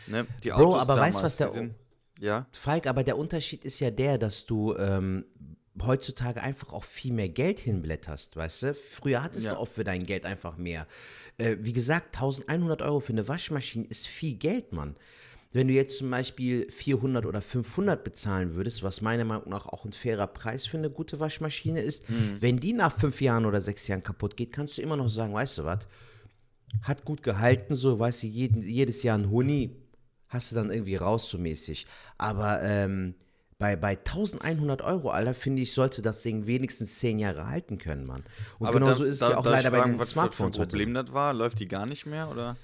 ne, 0.06 0.26
die 0.42 0.50
Bro, 0.50 0.56
Autos 0.76 0.80
aber 0.80 0.96
weißt 0.96 1.18
du, 1.18 1.22
damals, 1.22 1.22
was 1.22 1.36
der- 1.36 1.70
Ja, 2.20 2.46
Falk, 2.52 2.86
aber 2.86 3.02
der 3.04 3.18
Unterschied 3.18 3.64
ist 3.64 3.80
ja 3.80 3.90
der, 3.90 4.18
dass 4.18 4.46
du 4.46 4.76
ähm, 4.76 5.24
heutzutage 5.82 6.40
einfach 6.42 6.72
auch 6.72 6.84
viel 6.84 7.12
mehr 7.12 7.28
Geld 7.28 7.58
hinblätterst, 7.58 8.36
weißt 8.36 8.62
du? 8.62 8.74
Früher 8.74 9.22
hattest 9.22 9.46
Ja. 9.46 9.54
du 9.54 9.58
auch 9.60 9.68
für 9.68 9.84
dein 9.84 10.04
Geld 10.06 10.24
einfach 10.24 10.56
mehr. 10.56 10.86
Äh, 11.38 11.56
wie 11.60 11.72
gesagt, 11.72 12.14
1100 12.16 12.82
Euro 12.82 13.00
für 13.00 13.12
eine 13.12 13.26
Waschmaschine 13.26 13.84
ist 13.86 14.06
viel 14.06 14.34
Geld, 14.34 14.72
Mann. 14.72 14.94
Wenn 15.52 15.68
du 15.68 15.74
jetzt 15.74 15.98
zum 15.98 16.10
Beispiel 16.10 16.68
400 16.70 17.26
oder 17.26 17.40
500 17.40 18.02
bezahlen 18.02 18.54
würdest, 18.54 18.82
was 18.82 19.00
meiner 19.00 19.24
Meinung 19.24 19.50
nach 19.50 19.66
auch 19.66 19.84
ein 19.84 19.92
fairer 19.92 20.26
Preis 20.26 20.66
für 20.66 20.78
eine 20.78 20.90
gute 20.90 21.20
Waschmaschine 21.20 21.80
ist, 21.80 22.04
wenn 22.40 22.58
die 22.58 22.72
nach 22.72 22.96
fünf 22.98 23.20
Jahren 23.20 23.44
oder 23.46 23.60
sechs 23.60 23.86
Jahren 23.86 24.02
kaputt 24.02 24.36
geht, 24.36 24.50
kannst 24.52 24.78
du 24.78 24.82
immer 24.82 24.96
noch 24.96 25.08
sagen, 25.08 25.32
weißt 25.32 25.58
du 25.58 25.64
was, 25.64 25.86
hat 26.82 27.04
gut 27.04 27.22
gehalten, 27.22 27.76
so, 27.76 27.98
weißt 28.00 28.24
du, 28.24 28.26
jeden, 28.26 28.62
jedes 28.62 29.04
Jahr 29.04 29.16
ein 29.16 29.30
Huni, 29.30 29.76
hast 30.34 30.52
du 30.52 30.56
dann 30.56 30.70
irgendwie 30.70 30.96
raus 30.96 31.30
so 31.30 31.38
mäßig. 31.38 31.86
Aber 32.18 32.60
ähm, 32.62 33.14
bei, 33.58 33.76
bei 33.76 33.90
1100 33.96 34.82
Euro, 34.82 35.10
Alter, 35.10 35.32
finde 35.32 35.62
ich, 35.62 35.72
sollte 35.72 36.02
das 36.02 36.22
Ding 36.22 36.46
wenigstens 36.46 36.98
zehn 36.98 37.18
Jahre 37.18 37.46
halten 37.48 37.78
können, 37.78 38.04
Mann. 38.04 38.24
Und 38.58 38.66
aber 38.66 38.80
genauso 38.80 39.04
da- 39.04 39.08
ist 39.08 39.14
es 39.14 39.20
da- 39.20 39.30
ja 39.30 39.36
auch 39.38 39.44
leider 39.44 39.70
bei 39.70 39.78
fragen, 39.78 39.92
den 39.92 39.98
was, 40.00 40.10
Smartphones 40.10 40.50
Was 40.50 40.56
für 40.56 40.62
ein 40.62 40.66
heute. 40.66 40.70
Problem 40.76 40.94
das 40.94 41.12
war? 41.14 41.32
Läuft 41.32 41.60
die 41.60 41.68
gar 41.68 41.86
nicht 41.86 42.04
mehr, 42.04 42.28
oder? 42.30 42.56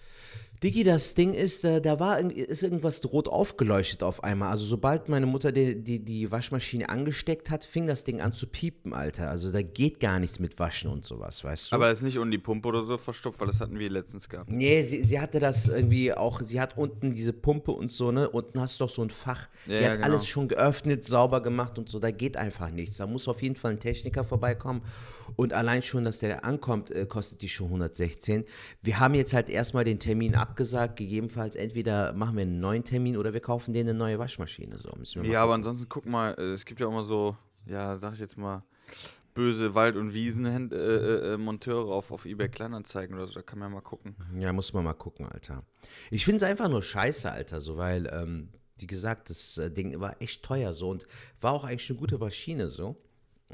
Digi, 0.63 0.85
das 0.85 1.15
Ding 1.15 1.33
ist, 1.33 1.65
da, 1.65 1.81
da 1.81 1.99
war 1.99 2.21
ist 2.21 2.63
irgendwas 2.63 3.03
rot 3.11 3.29
aufgeleuchtet 3.29 4.03
auf 4.03 4.23
einmal. 4.23 4.51
Also 4.51 4.67
sobald 4.67 5.09
meine 5.09 5.25
Mutter 5.25 5.53
die, 5.53 5.83
die, 5.83 6.05
die 6.05 6.31
Waschmaschine 6.31 6.91
angesteckt 6.91 7.49
hat, 7.49 7.65
fing 7.65 7.87
das 7.87 8.05
Ding 8.05 8.21
an 8.21 8.35
zu 8.35 8.47
piepen, 8.47 8.93
Alter. 8.93 9.31
Also 9.31 9.51
da 9.51 9.63
geht 9.63 10.01
gar 10.01 10.19
nichts 10.21 10.39
mit 10.39 10.59
Waschen 10.59 10.91
und 10.91 11.07
sowas, 11.07 11.43
weißt 11.43 11.73
du? 11.73 11.77
Aber 11.77 11.91
ist 11.91 12.03
nicht 12.03 12.19
unten 12.19 12.33
die 12.33 12.39
Pumpe 12.39 12.69
oder 12.69 12.83
so 12.83 12.99
verstopft, 12.99 13.41
weil 13.41 13.47
das 13.47 13.59
hatten 13.59 13.79
wir 13.79 13.89
letztens 13.89 14.29
gehabt. 14.29 14.51
Nee, 14.51 14.83
sie, 14.83 15.03
sie 15.03 15.19
hatte 15.19 15.41
das 15.41 15.67
irgendwie 15.69 16.13
auch, 16.13 16.43
sie 16.43 16.61
hat 16.61 16.77
unten 16.77 17.15
diese 17.15 17.33
Pumpe 17.33 17.73
und 17.73 17.91
so, 17.91 18.13
ne? 18.13 18.29
Unten 18.29 18.61
hast 18.61 18.79
du 18.79 18.85
doch 18.85 18.91
so 18.91 19.01
ein 19.01 19.11
Fach. 19.11 19.49
Ja, 19.67 19.79
die 19.79 19.85
ja, 19.85 19.91
hat 19.91 19.97
genau. 19.97 20.07
alles 20.09 20.27
schon 20.27 20.49
geöffnet, 20.49 21.05
sauber 21.05 21.43
gemacht 21.43 21.79
und 21.79 21.89
so, 21.89 21.99
da 21.99 22.11
geht 22.11 22.37
einfach 22.37 22.71
nichts. 22.71 22.99
Da 22.99 23.07
muss 23.07 23.27
auf 23.29 23.41
jeden 23.41 23.57
Fall 23.57 23.71
ein 23.71 23.81
Techniker 23.81 24.25
vorbeikommen. 24.25 24.83
Und 25.37 25.53
allein 25.53 25.83
schon, 25.83 26.05
dass 26.05 26.19
der 26.19 26.45
ankommt, 26.45 26.91
äh, 26.91 27.07
kostet 27.07 27.43
die 27.43 27.49
schon 27.49 27.67
116. 27.67 28.45
Wir 28.83 29.01
haben 29.01 29.15
jetzt 29.15 29.33
halt 29.35 29.49
erstmal 29.49 29.85
den 29.85 29.99
Termin 29.99 30.35
abgesagt, 30.35 30.97
gegebenenfalls 30.97 31.57
entweder 31.57 32.13
machen 32.13 32.37
wir 32.37 32.43
einen 32.43 32.61
neuen 32.61 32.85
Termin 32.85 33.17
oder 33.17 33.33
wir 33.33 33.41
kaufen 33.41 33.73
denen 33.73 33.91
eine 33.91 33.99
neue 33.99 34.19
Waschmaschine. 34.19 34.79
So, 34.79 34.91
Ja, 35.25 35.43
aber 35.43 35.55
ansonsten 35.55 35.89
guck 35.89 36.07
mal, 36.07 36.35
äh, 36.39 36.53
es 36.53 36.65
gibt 36.65 36.81
ja 36.81 36.87
auch 36.87 36.91
immer 36.91 37.05
so, 37.05 37.37
ja, 37.67 37.99
sag 37.99 38.15
ich 38.15 38.21
jetzt 38.21 38.37
mal, 38.37 38.63
böse 39.35 39.75
Wald- 39.75 39.97
und 39.97 40.13
Wiesenmonteure 40.13 41.23
äh, 41.23 41.35
äh, 41.35 41.37
Monteure 41.39 41.93
auf, 41.93 42.11
auf 42.11 42.27
eBay 42.27 42.49
Kleinanzeigen 42.49 43.17
oder 43.17 43.27
so, 43.27 43.35
da 43.35 43.43
kann 43.43 43.59
man 43.59 43.71
ja 43.71 43.75
mal 43.77 43.81
gucken. 43.81 44.17
Ja, 44.39 44.53
muss 44.53 44.73
man 44.73 44.85
mal 44.85 44.95
gucken, 44.95 45.27
Alter. 45.27 45.63
Ich 46.11 46.25
finde 46.25 46.37
es 46.37 46.43
einfach 46.43 46.69
nur 46.69 46.83
scheiße, 46.83 47.31
Alter, 47.31 47.61
so, 47.61 47.77
weil, 47.77 48.07
ähm, 48.13 48.51
wie 48.77 48.87
gesagt, 48.87 49.31
das 49.31 49.59
äh, 49.59 49.71
Ding 49.71 50.01
war 50.01 50.21
echt 50.21 50.43
teuer 50.43 50.73
so 50.73 50.91
und 50.91 51.07
war 51.41 51.53
auch 51.53 51.65
eigentlich 51.65 51.89
eine 51.91 51.99
gute 51.99 52.19
Maschine 52.19 52.69
so. 52.69 52.97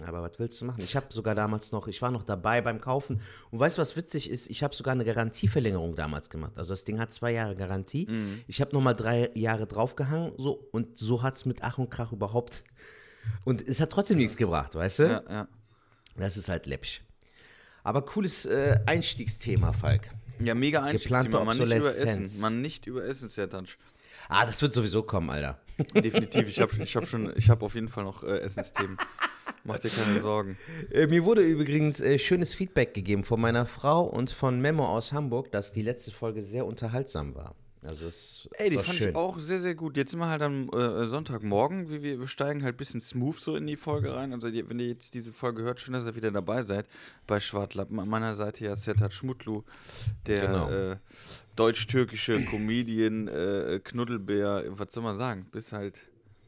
Aber 0.04 0.22
was 0.22 0.32
willst 0.38 0.60
du 0.60 0.66
machen? 0.66 0.82
Ich 0.82 0.94
habe 0.94 1.06
sogar 1.10 1.34
damals 1.34 1.72
noch, 1.72 1.88
ich 1.88 2.02
war 2.02 2.10
noch 2.10 2.22
dabei 2.22 2.60
beim 2.60 2.80
Kaufen 2.80 3.20
und 3.50 3.58
weißt 3.58 3.78
du, 3.78 3.82
was 3.82 3.96
witzig 3.96 4.28
ist? 4.28 4.50
Ich 4.50 4.62
habe 4.62 4.74
sogar 4.74 4.92
eine 4.92 5.04
Garantieverlängerung 5.04 5.96
damals 5.96 6.28
gemacht. 6.28 6.52
Also 6.56 6.72
das 6.74 6.84
Ding 6.84 7.00
hat 7.00 7.12
zwei 7.12 7.32
Jahre 7.32 7.56
Garantie. 7.56 8.06
Ich 8.46 8.60
habe 8.60 8.74
nochmal 8.74 8.94
drei 8.94 9.30
Jahre 9.34 9.66
draufgehangen 9.66 10.32
so 10.36 10.68
und 10.72 10.98
so 10.98 11.22
hat 11.22 11.34
es 11.34 11.46
mit 11.46 11.62
Ach 11.62 11.78
und 11.78 11.90
Krach 11.90 12.12
überhaupt. 12.12 12.64
Und 13.44 13.66
es 13.66 13.80
hat 13.80 13.90
trotzdem 13.90 14.18
nichts 14.18 14.36
gebracht, 14.36 14.76
weißt 14.76 15.00
du? 15.00 15.02
Ja, 15.04 15.22
ja. 15.28 15.48
Das 16.16 16.36
ist 16.36 16.48
halt 16.48 16.66
läppisch. 16.66 17.00
Aber 17.82 18.02
cooles 18.02 18.46
äh, 18.46 18.78
Einstiegsthema, 18.86 19.72
Falk. 19.72 20.10
Ja, 20.38 20.54
mega 20.54 20.82
Einstiegsthema. 20.82 21.44
Man 21.44 21.58
nicht 21.58 21.66
über 21.66 21.88
Obsoleszenz. 21.88 22.30
Essen. 22.30 22.40
Man 22.40 22.62
nicht 22.62 22.86
über 22.86 23.04
Essen, 23.04 23.28
Sertansch. 23.28 23.78
Ah, 24.28 24.46
das 24.46 24.60
wird 24.62 24.72
sowieso 24.74 25.02
kommen, 25.02 25.30
Alter. 25.30 25.58
Definitiv. 25.94 26.48
Ich 26.48 26.60
habe 26.60 26.72
ich 26.82 26.96
hab 26.96 27.06
schon, 27.06 27.32
ich 27.36 27.48
habe 27.48 27.64
auf 27.64 27.74
jeden 27.74 27.88
Fall 27.88 28.04
noch 28.04 28.22
äh, 28.22 28.38
Essensthemen. 28.38 28.96
Mach 29.64 29.78
dir 29.78 29.90
keine 29.90 30.20
Sorgen. 30.20 30.56
Äh, 30.90 31.06
mir 31.06 31.24
wurde 31.24 31.42
übrigens 31.42 32.00
äh, 32.00 32.18
schönes 32.18 32.54
Feedback 32.54 32.94
gegeben 32.94 33.24
von 33.24 33.40
meiner 33.40 33.66
Frau 33.66 34.04
und 34.04 34.30
von 34.30 34.60
Memo 34.60 34.86
aus 34.86 35.12
Hamburg, 35.12 35.50
dass 35.52 35.72
die 35.72 35.82
letzte 35.82 36.10
Folge 36.12 36.40
sehr 36.42 36.66
unterhaltsam 36.66 37.34
war. 37.34 37.54
Also 37.82 38.06
es 38.08 38.48
Ey, 38.58 38.70
die 38.70 38.76
fand 38.76 38.88
schön. 38.98 39.10
ich 39.10 39.14
auch 39.14 39.38
sehr, 39.38 39.60
sehr 39.60 39.76
gut. 39.76 39.96
Jetzt 39.96 40.10
sind 40.10 40.18
wir 40.18 40.28
halt 40.28 40.42
am 40.42 40.68
äh, 40.70 41.06
Sonntagmorgen. 41.06 41.88
Wir, 41.88 42.02
wir 42.02 42.18
wir 42.18 42.26
steigen 42.26 42.64
halt 42.64 42.74
ein 42.74 42.78
bisschen 42.78 43.00
smooth 43.00 43.36
so 43.38 43.54
in 43.54 43.66
die 43.66 43.76
Folge 43.76 44.12
rein. 44.14 44.32
Also, 44.32 44.50
die, 44.50 44.68
wenn 44.68 44.80
ihr 44.80 44.88
jetzt 44.88 45.14
diese 45.14 45.32
Folge 45.32 45.62
hört, 45.62 45.78
schön, 45.80 45.94
dass 45.94 46.04
ihr 46.04 46.16
wieder 46.16 46.32
dabei 46.32 46.62
seid 46.62 46.86
bei 47.28 47.38
Schwartlappen. 47.38 48.00
An 48.00 48.08
meiner 48.08 48.34
Seite 48.34 48.64
ja 48.64 48.76
Sertat 48.76 49.12
Schmutlu, 49.12 49.62
der 50.26 50.46
Genau. 50.46 50.68
äh, 50.70 50.96
deutsch-türkische 51.54 52.44
Comedian, 52.44 53.28
äh, 53.28 53.80
Knuddelbär, 53.84 54.64
was 54.70 54.92
soll 54.92 55.04
man 55.04 55.16
sagen? 55.16 55.46
Bist 55.52 55.72
halt 55.72 56.00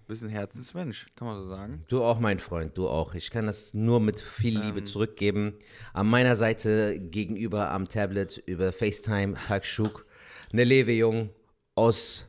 bist 0.09 0.25
ein 0.25 0.31
Herzensmensch, 0.31 1.07
kann 1.15 1.29
man 1.29 1.41
so 1.41 1.47
sagen. 1.47 1.85
Du 1.89 2.03
auch, 2.03 2.19
mein 2.19 2.39
Freund, 2.41 2.77
du 2.77 2.89
auch. 2.89 3.15
Ich 3.15 3.31
kann 3.31 3.47
das 3.47 3.75
nur 3.75 4.01
mit 4.01 4.19
viel 4.21 4.57
Ähm. 4.57 4.63
Liebe 4.63 4.85
zurückgeben. 4.85 5.55
An 5.93 6.09
meiner 6.09 6.35
Seite 6.35 6.99
gegenüber 6.99 7.71
am 7.71 7.87
Tablet 7.89 8.39
über 8.47 8.73
FaceTime, 8.73 9.37
Falk 9.37 9.65
Schuk, 9.65 10.07
eine 10.53 10.65
Levejung 10.65 11.31
aus, 11.75 12.27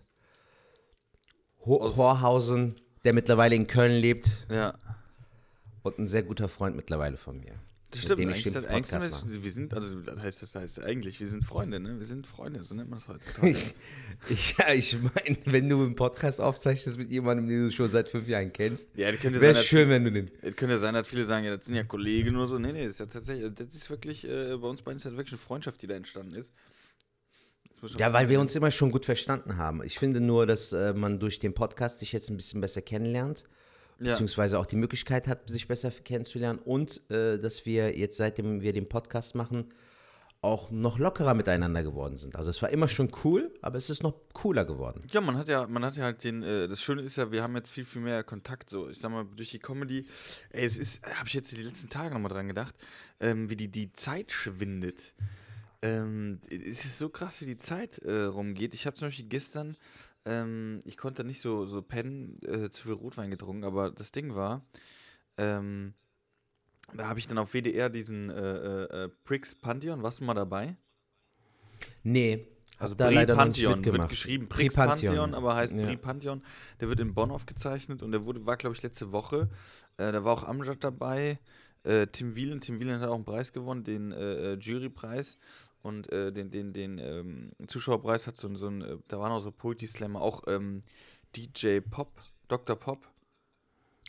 Ho 1.66 1.82
Aus- 1.82 1.96
Horhausen, 1.98 2.76
der 3.06 3.14
mittlerweile 3.14 3.56
in 3.56 3.66
Köln 3.68 3.94
lebt 4.00 4.46
Ja. 4.52 4.78
und 5.84 5.98
ein 6.00 6.08
sehr 6.08 6.24
guter 6.24 6.50
Freund 6.50 6.76
mittlerweile 6.76 7.18
von 7.18 7.40
mir. 7.40 7.54
Das 7.92 8.02
stimmt, 8.02 8.20
dem 8.20 8.30
ich 8.30 8.46
eigentlich, 8.46 8.54
den 8.54 8.66
eigentlich 8.66 9.02
sind 9.02 9.44
wir, 9.44 9.52
sind, 9.52 9.74
also 9.74 10.00
das 10.02 10.20
heißt, 10.20 10.42
das 10.44 10.54
heißt 10.54 10.84
eigentlich, 10.84 11.20
wir 11.20 11.28
sind 11.28 11.44
Freunde, 11.44 11.80
ne? 11.80 12.00
Wir 12.00 12.06
sind 12.06 12.28
Freunde, 12.28 12.64
so 12.64 12.76
nennt 12.76 12.90
man 12.90 13.00
das 13.00 13.08
heutzutage. 13.08 13.56
Ich, 14.30 14.56
ja, 14.58 14.74
ich 14.74 14.96
meine, 15.02 15.38
wenn 15.46 15.70
du 15.70 15.82
einen 15.82 15.96
Podcast 15.96 16.40
aufzeichnest 16.40 17.00
mit 17.00 17.10
jemandem, 17.10 17.48
den 17.48 17.66
du 17.66 17.72
schon 17.72 17.90
seit 17.90 18.10
fünf 18.10 18.28
Jahren 18.28 18.54
kennst, 18.54 18.90
ja, 18.96 19.08
wäre 19.24 19.60
es 19.60 19.66
schön, 19.66 19.90
wenn 19.90 20.04
du 20.04 20.12
den. 20.12 20.30
Es 20.42 20.56
könnte 20.56 20.78
sein, 20.78 20.94
dass 20.94 21.08
viele 21.08 21.26
sagen, 21.26 21.46
ja, 21.46 21.56
das 21.56 21.66
sind 21.66 21.76
ja 21.76 21.84
Kollegen 21.84 22.36
oder 22.36 22.46
so. 22.46 22.60
Nee, 22.60 22.74
nee, 22.74 22.84
das 22.84 22.92
ist 22.92 23.00
ja 23.00 23.06
tatsächlich, 23.08 23.52
das 23.56 23.74
ist 23.74 23.90
wirklich, 23.90 24.30
äh, 24.30 24.56
bei 24.58 24.68
uns 24.68 24.82
beiden 24.82 24.98
ist 24.98 25.06
das 25.06 25.14
wirklich 25.14 25.32
eine 25.32 25.40
Freundschaft, 25.40 25.82
die 25.82 25.88
da 25.88 25.96
entstanden 25.96 26.36
ist. 26.36 26.52
Ja, 27.98 28.14
weil 28.14 28.30
wir 28.30 28.40
uns 28.40 28.56
immer 28.56 28.72
schon 28.72 28.92
gut 28.92 29.06
verstanden 29.06 29.58
haben. 29.58 29.84
Ich 29.84 29.98
finde 29.98 30.20
nur, 30.20 30.46
dass 30.46 30.74
äh, 30.74 30.94
man 30.94 31.20
durch 31.20 31.40
den 31.40 31.54
Podcast 31.54 32.00
sich 32.00 32.12
jetzt 32.12 32.30
ein 32.30 32.38
bisschen 32.38 32.62
besser 32.62 32.82
kennenlernt, 32.82 33.46
Ja. 34.00 34.12
beziehungsweise 34.12 34.60
auch 34.60 34.66
die 34.66 34.76
Möglichkeit 34.76 35.28
hat, 35.28 35.50
sich 35.50 35.68
besser 35.68 35.92
kennenzulernen 35.92 36.60
und 36.60 37.02
äh, 37.12 37.38
dass 37.38 37.66
wir 37.66 37.98
jetzt, 37.98 38.18
seitdem 38.18 38.62
wir 38.62 38.74
den 38.74 38.88
Podcast 38.88 39.36
machen, 39.36 39.74
auch 40.42 40.72
noch 40.72 41.00
lockerer 41.00 41.34
miteinander 41.34 41.84
geworden 41.84 42.16
sind. 42.16 42.38
Also 42.38 42.50
es 42.50 42.62
war 42.62 42.70
immer 42.70 42.88
schon 42.88 43.12
cool, 43.24 43.52
aber 43.62 43.78
es 43.78 43.90
ist 43.90 44.04
noch 44.04 44.16
cooler 44.34 44.64
geworden. 44.64 45.04
Ja, 45.12 45.20
man 45.20 45.38
hat 45.38 45.50
ja, 45.50 45.68
man 45.68 45.84
hat 45.84 45.98
ja 45.98 46.06
halt 46.06 46.24
den, 46.24 46.44
äh, 46.44 46.68
das 46.68 46.82
Schöne 46.82 47.02
ist 47.02 47.18
ja, 47.18 47.32
wir 47.32 47.44
haben 47.44 47.56
jetzt 47.56 47.72
viel, 47.72 47.84
viel 47.84 48.02
mehr 48.02 48.24
Kontakt, 48.24 48.70
so, 48.70 48.90
ich 48.90 49.00
sag 49.00 49.12
mal, 49.12 49.26
durch 49.36 49.52
die 49.52 49.60
Comedy, 49.60 50.06
ey, 50.52 50.66
es 50.66 50.78
ist, 50.78 51.04
habe 51.06 51.28
ich 51.28 51.34
jetzt 51.34 51.52
die 51.52 51.62
letzten 51.62 51.90
Tage 51.90 52.14
nochmal 52.14 52.32
dran 52.32 52.48
gedacht, 52.48 52.74
ähm, 53.20 53.50
wie 53.50 53.58
die, 53.58 53.68
die 53.68 53.92
Zeit 53.92 54.32
schwindet. 54.32 55.14
Ähm, 55.82 56.40
es 56.50 56.86
ist 56.86 56.98
so 56.98 57.10
krass, 57.10 57.42
wie 57.42 57.46
die 57.46 57.60
Zeit 57.60 58.00
äh, 58.00 58.24
rumgeht. 58.24 58.74
Ich 58.74 58.86
habe 58.86 58.96
zum 58.96 59.10
Beispiel 59.10 59.28
gestern, 59.28 59.76
ähm, 60.26 60.82
ich 60.86 60.98
konnte 60.98 61.24
nicht 61.24 61.42
so, 61.42 61.66
so 61.66 61.82
pennen, 61.82 62.40
äh, 62.44 62.70
zu 62.70 62.84
viel 62.84 62.94
Rotwein 62.94 63.32
getrunken, 63.32 63.64
aber 63.64 63.92
das 63.92 64.12
Ding 64.12 64.36
war, 64.36 64.66
ähm, 65.38 65.94
da 66.94 67.08
habe 67.08 67.20
ich 67.20 67.28
dann 67.28 67.38
auf 67.38 67.54
WDR 67.54 67.90
diesen 67.90 68.30
äh, 68.30 68.58
äh, 68.58 69.04
äh, 69.06 69.10
Prix 69.24 69.56
Pantheon, 69.56 70.02
warst 70.04 70.20
du 70.20 70.24
mal 70.24 70.34
dabei? 70.34 70.76
Nee, 72.04 72.48
Also 72.78 72.96
da 72.96 73.10
leider 73.10 73.36
noch 73.36 73.46
nicht 73.46 73.64
Pantheon 73.64 73.86
wird 73.86 74.10
geschrieben 74.10 74.48
Prix 74.50 74.74
Prix 74.74 74.76
Pantheon, 74.76 75.34
aber 75.34 75.56
heißt 75.56 75.76
Ja. 75.76 75.86
Prix 75.86 76.02
Pantheon. 76.02 76.42
Der 76.80 76.90
wird 76.90 77.00
in 77.00 77.14
Bonn 77.14 77.32
aufgezeichnet 77.32 78.02
und 78.02 78.12
der 78.12 78.26
wurde, 78.26 78.46
war, 78.46 78.58
glaube 78.58 78.76
ich, 78.76 78.82
letzte 78.82 79.12
Woche. 79.12 79.50
Äh, 79.98 80.12
da 80.12 80.24
war 80.24 80.34
auch 80.34 80.44
Amjad 80.44 80.84
dabei, 80.84 81.40
äh, 81.84 82.08
Tim 82.08 82.36
Wieland. 82.36 82.64
Tim 82.64 82.80
Wieland 82.80 83.02
hat 83.02 83.10
auch 83.10 83.16
einen 83.16 83.26
Preis 83.26 83.54
gewonnen, 83.54 83.84
den 83.84 84.12
äh, 84.12 84.54
Jurypreis. 84.54 85.38
Und 85.82 86.12
äh, 86.12 86.32
den, 86.34 86.52
den, 86.52 86.74
den 86.74 86.98
ähm, 86.98 87.52
Zuschauerpreis 87.68 88.28
hat 88.28 88.38
so, 88.38 88.48
ein- 88.48 88.56
so 88.58 88.68
ein, 88.68 88.82
äh, 88.82 88.98
da 89.08 89.20
waren 89.20 89.32
auch 89.32 89.40
so 89.42 89.52
Poetry 89.52 89.88
Slammer, 89.88 90.22
auch 90.22 90.44
ähm, 90.48 90.84
DJ 91.36 91.80
Pop, 91.80 92.22
Dr. 92.48 92.76
Pop. 92.76 93.08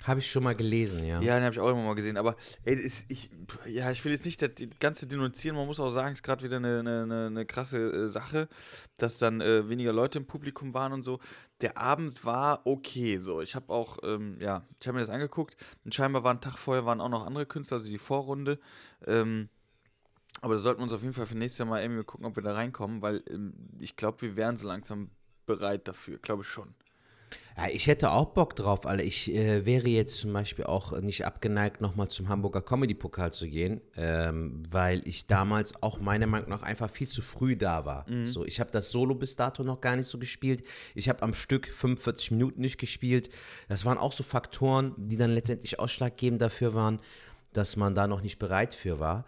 Habe 0.05 0.21
ich 0.21 0.31
schon 0.31 0.43
mal 0.45 0.55
gelesen, 0.55 1.05
ja. 1.05 1.21
Ja, 1.21 1.35
den 1.35 1.43
habe 1.45 1.53
ich 1.53 1.61
auch 1.61 1.69
immer 1.69 1.85
mal 1.85 1.95
gesehen. 1.95 2.17
Aber 2.17 2.35
ey, 2.65 2.75
ich, 3.07 3.29
ja, 3.67 3.91
ich 3.91 4.03
will 4.03 4.13
jetzt 4.13 4.25
nicht 4.25 4.41
das 4.41 4.51
ganze 4.79 5.07
denunzieren. 5.07 5.55
Man 5.59 5.67
muss 5.67 5.79
auch 5.79 5.91
sagen, 5.91 6.15
es 6.15 6.21
ist 6.21 6.23
gerade 6.23 6.43
wieder 6.43 6.57
eine, 6.57 6.79
eine, 6.81 7.27
eine, 7.27 7.45
krasse 7.45 7.77
äh, 7.93 8.09
Sache, 8.09 8.49
dass 8.97 9.19
dann 9.19 9.43
äh, 9.43 9.69
weniger 9.69 9.93
Leute 9.93 10.19
im 10.19 10.25
Publikum 10.27 10.73
waren 10.73 10.95
und 10.95 11.03
so. 11.03 11.21
Der 11.61 11.77
Abend 11.77 12.25
war 12.25 12.63
okay. 12.67 13.19
So, 13.19 13.43
ich 13.43 13.55
habe 13.55 13.71
auch, 13.71 13.99
ähm, 14.03 14.39
ja, 14.41 14.67
ich 14.81 14.89
habe 14.89 14.97
mir 14.97 15.03
das 15.05 15.11
angeguckt. 15.15 15.55
Und 15.85 15.95
scheinbar 15.95 16.25
waren 16.25 16.39
einen 16.39 16.41
Tag 16.41 16.57
vorher 16.57 16.87
waren 16.87 17.03
auch 17.03 17.11
noch 17.11 17.27
andere 17.27 17.45
Künstler, 17.45 17.77
also 17.77 17.89
die 17.91 17.99
Vorrunde. 17.99 18.59
Ähm, 19.07 19.51
aber 20.41 20.55
da 20.55 20.61
sollten 20.61 20.81
wir 20.81 20.85
uns 20.85 20.93
auf 20.93 21.03
jeden 21.03 21.15
Fall 21.15 21.27
für 21.27 21.37
nächstes 21.37 21.59
Jahr 21.59 21.69
mal 21.69 21.83
irgendwie 21.83 22.05
gucken, 22.05 22.27
ob 22.27 22.37
wir 22.37 22.43
da 22.43 22.55
reinkommen, 22.55 23.03
weil 23.03 23.23
ähm, 23.29 23.53
ich 23.79 23.97
glaube, 23.97 24.23
wir 24.23 24.37
wären 24.37 24.57
so 24.57 24.67
langsam 24.67 25.11
bereit 25.47 25.89
dafür. 25.89 26.19
Glaube 26.19 26.43
ich 26.43 26.49
schon. 26.49 26.75
Ja, 27.57 27.69
ich 27.69 27.87
hätte 27.87 28.11
auch 28.11 28.27
Bock 28.27 28.57
drauf, 28.57 28.87
Alter. 28.87 29.05
Ich 29.05 29.33
äh, 29.35 29.67
wäre 29.67 29.89
jetzt 29.89 30.19
zum 30.19 30.33
Beispiel 30.33 30.65
auch 30.65 30.99
nicht 31.01 31.27
abgeneigt, 31.27 31.81
nochmal 31.81 32.09
zum 32.09 32.29
Hamburger 32.29 32.63
Comedy-Pokal 32.63 33.33
zu 33.33 33.49
gehen, 33.49 33.81
ähm, 33.97 34.63
weil 34.69 35.07
ich 35.07 35.27
damals 35.27 35.83
auch 35.83 36.01
meiner 36.01 36.27
Meinung 36.27 36.49
nach 36.49 36.63
einfach 36.63 36.91
viel 36.91 37.07
zu 37.07 37.23
früh 37.23 37.57
da 37.57 37.85
war. 37.85 38.07
So, 38.25 38.45
ich 38.45 38.61
habe 38.61 38.71
das 38.71 38.91
Solo 38.91 39.15
bis 39.15 39.37
dato 39.37 39.63
noch 39.63 39.81
gar 39.81 39.97
nicht 39.97 40.07
so 40.07 40.19
gespielt. 40.19 40.65
Ich 40.95 41.09
habe 41.09 41.23
am 41.23 41.35
Stück 41.35 41.67
45 41.69 42.31
Minuten 42.33 42.61
nicht 42.61 42.79
gespielt. 42.79 43.31
Das 43.69 43.85
waren 43.85 43.99
auch 43.99 44.13
so 44.13 44.23
Faktoren, 44.23 44.95
die 44.97 45.17
dann 45.17 45.31
letztendlich 45.31 45.79
ausschlaggebend 45.79 46.41
dafür 46.41 46.75
waren, 46.75 47.01
dass 47.53 47.77
man 47.77 47.95
da 47.95 48.07
noch 48.07 48.23
nicht 48.23 48.39
bereit 48.39 48.75
für 48.75 49.01
war. 49.01 49.27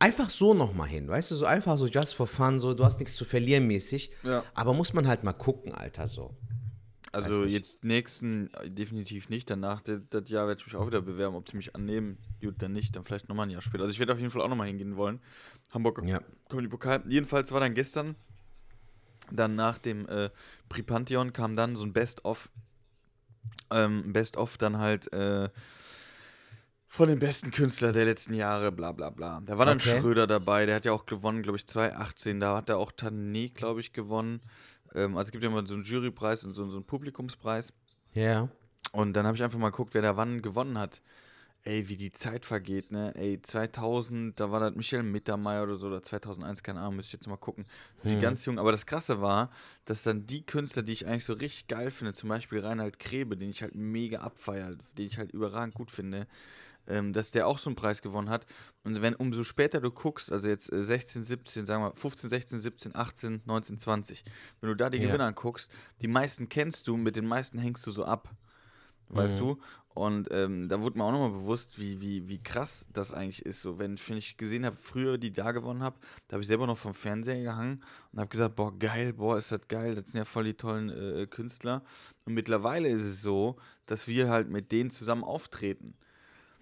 Einfach 0.00 0.30
so 0.30 0.54
nochmal 0.54 0.88
hin, 0.88 1.08
weißt 1.08 1.32
du, 1.32 1.34
so 1.34 1.44
einfach 1.44 1.76
so 1.76 1.86
just 1.86 2.14
for 2.14 2.28
fun, 2.28 2.60
so 2.60 2.72
du 2.72 2.84
hast 2.84 3.00
nichts 3.00 3.16
zu 3.16 3.24
verlieren 3.24 3.66
mäßig. 3.66 4.12
Ja. 4.22 4.44
Aber 4.54 4.72
muss 4.72 4.92
man 4.92 5.08
halt 5.08 5.24
mal 5.24 5.32
gucken, 5.32 5.74
Alter, 5.74 6.06
so. 6.06 6.36
Also 7.12 7.44
jetzt 7.44 7.84
nächsten 7.84 8.52
äh, 8.54 8.70
definitiv 8.70 9.28
nicht. 9.28 9.48
Danach 9.50 9.82
das, 9.82 10.28
Jahr 10.28 10.46
werde 10.46 10.60
ich 10.60 10.66
mich 10.66 10.76
auch 10.76 10.86
wieder 10.86 11.00
bewerben, 11.00 11.36
ob 11.36 11.46
die 11.46 11.56
mich 11.56 11.74
annehmen. 11.74 12.18
Gut, 12.40 12.56
dann 12.58 12.72
nicht, 12.72 12.94
dann 12.94 13.04
vielleicht 13.04 13.28
nochmal 13.28 13.46
ein 13.46 13.50
Jahr 13.50 13.62
später. 13.62 13.84
Also 13.84 13.92
ich 13.92 13.98
werde 13.98 14.12
auf 14.12 14.18
jeden 14.18 14.30
Fall 14.30 14.42
auch 14.42 14.48
nochmal 14.48 14.68
hingehen 14.68 14.96
wollen. 14.96 15.20
Hamburg 15.70 16.02
Ja. 16.04 16.20
Comedy 16.48 16.68
Pokal. 16.68 17.02
Jedenfalls 17.08 17.52
war 17.52 17.60
dann 17.60 17.74
gestern, 17.74 18.14
dann 19.30 19.56
nach 19.56 19.78
dem 19.78 20.06
äh, 20.08 20.30
Prix 20.68 20.86
Pantheon 20.86 21.32
kam 21.32 21.54
dann 21.54 21.76
so 21.76 21.84
ein 21.84 21.92
Best-of. 21.92 22.50
Ähm, 23.70 24.12
Best-of 24.12 24.58
dann 24.58 24.78
halt 24.78 25.12
äh, 25.12 25.48
von 26.90 27.08
den 27.08 27.18
besten 27.18 27.50
Künstlern 27.50 27.92
der 27.92 28.06
letzten 28.06 28.32
Jahre, 28.32 28.72
bla 28.72 28.92
bla 28.92 29.10
bla. 29.10 29.40
Da 29.44 29.58
war 29.58 29.66
dann 29.66 29.76
Okay. 29.76 30.00
Schröder 30.00 30.26
dabei, 30.26 30.64
der 30.66 30.76
hat 30.76 30.86
ja 30.86 30.92
auch 30.92 31.04
gewonnen, 31.06 31.42
glaube 31.42 31.58
ich, 31.58 31.66
2018. 31.66 32.40
Da 32.40 32.56
hat 32.56 32.70
er 32.70 32.78
auch 32.78 32.90
Tané, 32.92 33.52
glaube 33.52 33.80
ich, 33.80 33.92
gewonnen. 33.92 34.40
Ähm, 34.94 35.16
also 35.16 35.28
es 35.28 35.32
gibt 35.32 35.44
ja 35.44 35.50
immer 35.50 35.66
so 35.66 35.74
einen 35.74 35.84
Jurypreis 35.84 36.44
und 36.44 36.54
so, 36.54 36.66
so 36.68 36.78
einen 36.78 36.86
Publikumspreis. 36.86 37.72
Ja. 38.14 38.48
Und 38.92 39.12
dann 39.12 39.26
habe 39.26 39.36
ich 39.36 39.42
einfach 39.42 39.58
mal 39.58 39.70
geguckt, 39.70 39.92
wer 39.94 40.02
da 40.02 40.16
wann 40.16 40.40
gewonnen 40.40 40.78
hat. 40.78 41.02
Ey, 41.64 41.88
wie 41.88 41.96
die 41.96 42.10
Zeit 42.10 42.46
vergeht, 42.46 42.90
ne? 42.92 43.12
Ey, 43.16 43.42
2000, 43.42 44.40
da 44.40 44.50
war 44.50 44.60
das 44.60 44.74
Michael 44.74 45.02
Mittermeier 45.02 45.64
oder 45.64 45.76
so, 45.76 45.88
oder 45.88 46.02
2001, 46.02 46.62
keine 46.62 46.80
Ahnung, 46.80 46.96
müsste 46.96 47.08
ich 47.08 47.12
jetzt 47.14 47.26
mal 47.26 47.36
gucken. 47.36 47.66
So 48.02 48.08
Die 48.08 48.18
ganz 48.18 48.46
jung. 48.46 48.58
Aber 48.58 48.72
das 48.72 48.86
Krasse 48.86 49.20
war, 49.20 49.50
dass 49.84 50.04
dann 50.04 50.24
die 50.24 50.46
Künstler, 50.46 50.82
die 50.82 50.92
ich 50.92 51.06
eigentlich 51.06 51.26
so 51.26 51.34
richtig 51.34 51.66
geil 51.66 51.90
finde, 51.90 52.14
zum 52.14 52.30
Beispiel 52.30 52.60
Reinhard 52.60 52.98
Krebe, 52.98 53.36
den 53.36 53.50
ich 53.50 53.60
halt 53.60 53.74
mega 53.74 54.20
abfeier, 54.20 54.76
den 54.96 55.06
ich 55.06 55.18
halt 55.18 55.32
überragend 55.32 55.74
gut 55.74 55.90
finde, 55.90 56.26
ähm, 56.88 57.12
dass 57.12 57.30
der 57.30 57.46
auch 57.46 57.58
so 57.58 57.70
einen 57.70 57.76
Preis 57.76 58.02
gewonnen 58.02 58.30
hat. 58.30 58.46
Und 58.82 59.00
wenn 59.02 59.14
umso 59.14 59.44
später 59.44 59.80
du 59.80 59.90
guckst, 59.90 60.32
also 60.32 60.48
jetzt 60.48 60.72
äh, 60.72 60.82
16, 60.82 61.22
17, 61.22 61.66
sagen 61.66 61.82
wir 61.84 61.94
15, 61.94 62.30
16, 62.30 62.60
17, 62.60 62.96
18, 62.96 63.42
19, 63.44 63.78
20, 63.78 64.24
wenn 64.60 64.70
du 64.70 64.76
da 64.76 64.90
die 64.90 64.98
Ja. 64.98 65.06
Gewinner 65.06 65.26
anguckst, 65.26 65.70
die 66.00 66.08
meisten 66.08 66.48
kennst 66.48 66.88
du, 66.88 66.96
mit 66.96 67.16
den 67.16 67.26
meisten 67.26 67.58
hängst 67.58 67.86
du 67.86 67.90
so 67.90 68.04
ab. 68.04 68.34
Weißt 69.10 69.40
du? 69.40 69.58
Und 69.94 70.28
ähm, 70.30 70.68
da 70.68 70.80
wurde 70.80 70.96
mir 70.96 71.04
auch 71.04 71.12
nochmal 71.12 71.30
bewusst, 71.32 71.80
wie, 71.80 72.00
wie, 72.00 72.28
wie 72.28 72.40
krass 72.40 72.86
das 72.92 73.12
eigentlich 73.12 73.44
ist. 73.44 73.62
So, 73.62 73.78
wenn, 73.78 73.98
wenn 74.06 74.16
ich 74.16 74.36
gesehen 74.36 74.64
habe, 74.64 74.76
früher 74.78 75.18
die 75.18 75.32
da 75.32 75.50
gewonnen 75.50 75.82
habe, 75.82 75.96
da 76.28 76.34
habe 76.34 76.42
ich 76.42 76.46
selber 76.46 76.66
noch 76.66 76.78
vom 76.78 76.94
Fernseher 76.94 77.42
gehangen 77.42 77.82
und 78.12 78.20
habe 78.20 78.28
gesagt, 78.28 78.54
boah, 78.54 78.78
geil, 78.78 79.14
boah, 79.14 79.38
ist 79.38 79.50
das 79.50 79.66
geil, 79.66 79.94
das 79.96 80.12
sind 80.12 80.18
ja 80.18 80.24
voll 80.24 80.44
die 80.44 80.54
tollen 80.54 80.90
äh, 80.90 81.26
Künstler. 81.26 81.82
Und 82.26 82.34
mittlerweile 82.34 82.88
ist 82.88 83.02
es 83.02 83.22
so, 83.22 83.56
dass 83.86 84.06
wir 84.06 84.28
halt 84.28 84.50
mit 84.50 84.70
denen 84.70 84.90
zusammen 84.90 85.24
auftreten. 85.24 85.94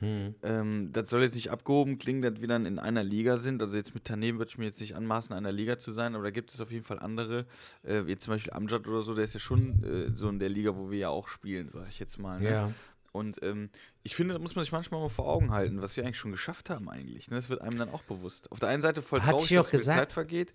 Ähm, 0.03 0.91
das 0.93 1.09
soll 1.09 1.23
jetzt 1.23 1.35
nicht 1.35 1.51
abgehoben 1.51 1.99
klingen, 1.99 2.23
dass 2.23 2.41
wir 2.41 2.49
dann 2.49 2.67
in 2.67 2.79
einer 2.79 3.03
Liga 3.03 3.39
sind. 3.39 3.63
Also 3.63 3.77
jetzt 3.77 3.95
mit 3.95 4.05
Tanem 4.05 4.39
würde 4.39 4.51
ich 4.51 4.59
mir 4.59 4.67
jetzt 4.67 4.81
nicht 4.81 4.95
anmaßen, 4.95 5.33
in 5.33 5.39
einer 5.39 5.53
Liga 5.53 5.79
zu 5.79 5.93
sein, 5.93 6.15
aber 6.15 6.25
da 6.25 6.31
gibt 6.31 6.53
es 6.53 6.61
auf 6.61 6.71
jeden 6.71 6.85
Fall 6.85 6.99
andere, 6.99 7.47
äh, 7.83 8.07
wie 8.07 8.17
zum 8.19 8.35
Beispiel 8.35 8.53
Amjad 8.53 8.87
oder 8.87 9.03
so, 9.03 9.15
der 9.15 9.25
ist 9.25 9.35
ja 9.35 9.41
schon 9.41 9.83
äh, 9.83 10.11
so 10.15 10.29
in 10.29 10.39
der 10.39 10.51
Liga, 10.51 10.77
wo 10.77 10.91
wir 10.91 10.99
ja 10.99 11.09
auch 11.09 11.29
spielen, 11.29 11.71
sag 11.71 11.89
ich 11.89 11.99
jetzt 11.99 12.19
mal. 12.19 12.41
Ne? 12.41 12.51
Ja. 12.51 12.73
Und 13.13 13.43
ähm, 13.43 13.71
ich 14.03 14.15
finde, 14.15 14.35
da 14.35 14.41
muss 14.41 14.55
man 14.55 14.65
sich 14.65 14.73
manchmal 14.73 15.01
mal 15.01 15.09
vor 15.09 15.27
Augen 15.27 15.51
halten, 15.51 15.81
was 15.81 15.97
wir 15.97 16.05
eigentlich 16.05 16.19
schon 16.19 16.33
geschafft 16.33 16.69
haben 16.69 16.91
eigentlich. 16.91 17.31
Ne? 17.31 17.37
Das 17.37 17.49
wird 17.49 17.63
einem 17.63 17.79
dann 17.79 17.89
auch 17.89 18.03
bewusst. 18.03 18.53
Auf 18.53 18.61
der 18.61 18.69
einen 18.69 18.83
Seite 18.83 19.01
voll 19.01 19.23
Hat 19.23 19.31
traurig, 19.31 19.49
dass 19.49 19.71
viel. 19.71 19.81
Zeit 19.81 20.13
vergeht, 20.13 20.53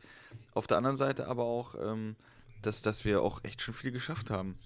auf 0.54 0.68
der 0.68 0.78
anderen 0.78 0.98
Seite 0.98 1.28
aber 1.28 1.44
auch, 1.44 1.74
ähm, 1.82 2.16
dass, 2.62 2.84
dass 2.84 3.04
wir 3.04 3.24
auch 3.24 3.44
echt 3.44 3.62
schon 3.62 3.74
viel 3.74 3.92
geschafft 3.92 4.30
haben. 4.30 4.60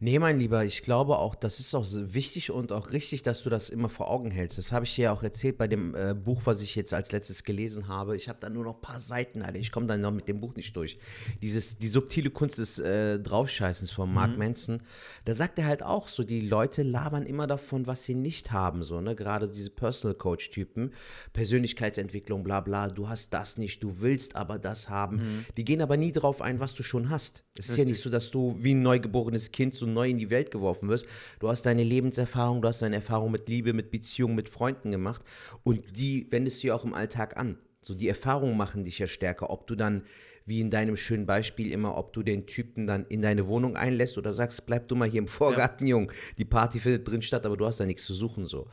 Nee, 0.00 0.18
mein 0.18 0.38
Lieber, 0.38 0.64
ich 0.64 0.82
glaube 0.82 1.18
auch, 1.18 1.34
das 1.34 1.58
ist 1.58 1.74
auch 1.74 1.84
so 1.84 2.14
wichtig 2.14 2.50
und 2.50 2.70
auch 2.70 2.92
richtig, 2.92 3.22
dass 3.22 3.42
du 3.42 3.50
das 3.50 3.68
immer 3.68 3.88
vor 3.88 4.10
Augen 4.10 4.30
hältst. 4.30 4.56
Das 4.56 4.70
habe 4.70 4.84
ich 4.84 4.94
dir 4.94 5.04
ja 5.04 5.12
auch 5.12 5.22
erzählt 5.22 5.58
bei 5.58 5.66
dem 5.66 5.94
äh, 5.94 6.14
Buch, 6.14 6.42
was 6.44 6.62
ich 6.62 6.76
jetzt 6.76 6.94
als 6.94 7.10
letztes 7.10 7.42
gelesen 7.42 7.88
habe. 7.88 8.16
Ich 8.16 8.28
habe 8.28 8.38
da 8.40 8.48
nur 8.48 8.64
noch 8.64 8.76
ein 8.76 8.80
paar 8.80 9.00
Seiten, 9.00 9.42
Alter. 9.42 9.58
Ich 9.58 9.72
komme 9.72 9.86
dann 9.86 10.00
noch 10.00 10.12
mit 10.12 10.28
dem 10.28 10.40
Buch 10.40 10.54
nicht 10.54 10.76
durch. 10.76 10.98
Dieses, 11.42 11.78
die 11.78 11.88
subtile 11.88 12.30
Kunst 12.30 12.58
des 12.58 12.78
äh, 12.78 13.18
Draufscheißens 13.18 13.90
von 13.90 14.12
Mark 14.12 14.38
Manson. 14.38 14.82
Da 15.24 15.34
sagt 15.34 15.58
er 15.58 15.66
halt 15.66 15.82
auch 15.82 16.08
so, 16.08 16.22
die 16.22 16.42
Leute 16.42 16.82
labern 16.82 17.26
immer 17.26 17.46
davon, 17.46 17.86
was 17.86 18.04
sie 18.04 18.14
nicht 18.14 18.52
haben. 18.52 18.82
So, 18.82 19.00
ne? 19.00 19.16
Gerade 19.16 19.48
diese 19.48 19.70
Personal 19.70 20.16
Coach-Typen, 20.16 20.92
Persönlichkeitsentwicklung, 21.32 22.44
bla 22.44 22.60
bla. 22.60 22.88
Du 22.88 23.08
hast 23.08 23.34
das 23.34 23.58
nicht, 23.58 23.82
du 23.82 23.98
willst 23.98 24.36
aber 24.36 24.58
das 24.58 24.88
haben. 24.88 25.44
Die 25.56 25.64
gehen 25.64 25.82
aber 25.82 25.96
nie 25.96 26.12
drauf 26.12 26.40
ein, 26.40 26.60
was 26.60 26.74
du 26.74 26.82
schon 26.84 27.10
hast. 27.10 27.42
Es 27.58 27.68
ist 27.70 27.76
ja 27.76 27.84
nicht 27.84 28.00
so, 28.00 28.10
dass 28.10 28.30
du 28.30 28.56
wie 28.60 28.74
ein 28.74 28.82
neugeborenes 28.82 29.47
Kind 29.52 29.74
so 29.74 29.86
neu 29.86 30.08
in 30.08 30.18
die 30.18 30.30
Welt 30.30 30.50
geworfen 30.50 30.88
wirst. 30.88 31.06
Du 31.40 31.48
hast 31.48 31.64
deine 31.66 31.82
Lebenserfahrung, 31.82 32.62
du 32.62 32.68
hast 32.68 32.82
deine 32.82 32.96
Erfahrung 32.96 33.30
mit 33.30 33.48
Liebe, 33.48 33.72
mit 33.72 33.90
Beziehung, 33.90 34.34
mit 34.34 34.48
Freunden 34.48 34.90
gemacht 34.90 35.22
und 35.64 35.96
die 35.96 36.26
wendest 36.30 36.62
du 36.62 36.68
ja 36.68 36.74
auch 36.74 36.84
im 36.84 36.94
Alltag 36.94 37.36
an. 37.38 37.58
So 37.80 37.94
die 37.94 38.08
Erfahrungen 38.08 38.56
machen 38.56 38.84
dich 38.84 38.98
ja 38.98 39.06
stärker, 39.06 39.50
ob 39.50 39.66
du 39.66 39.74
dann, 39.74 40.02
wie 40.44 40.60
in 40.60 40.70
deinem 40.70 40.96
schönen 40.96 41.26
Beispiel 41.26 41.72
immer, 41.72 41.96
ob 41.96 42.12
du 42.12 42.22
den 42.22 42.46
Typen 42.46 42.86
dann 42.86 43.06
in 43.06 43.22
deine 43.22 43.46
Wohnung 43.46 43.76
einlässt 43.76 44.18
oder 44.18 44.32
sagst, 44.32 44.66
bleib 44.66 44.88
du 44.88 44.96
mal 44.96 45.08
hier 45.08 45.20
im 45.20 45.28
Vorgarten, 45.28 45.86
Jung. 45.86 46.10
Die 46.38 46.44
Party 46.44 46.80
findet 46.80 47.08
drin 47.08 47.22
statt, 47.22 47.46
aber 47.46 47.56
du 47.56 47.64
hast 47.64 47.80
da 47.80 47.86
nichts 47.86 48.04
zu 48.04 48.14
suchen 48.14 48.46
so. 48.46 48.68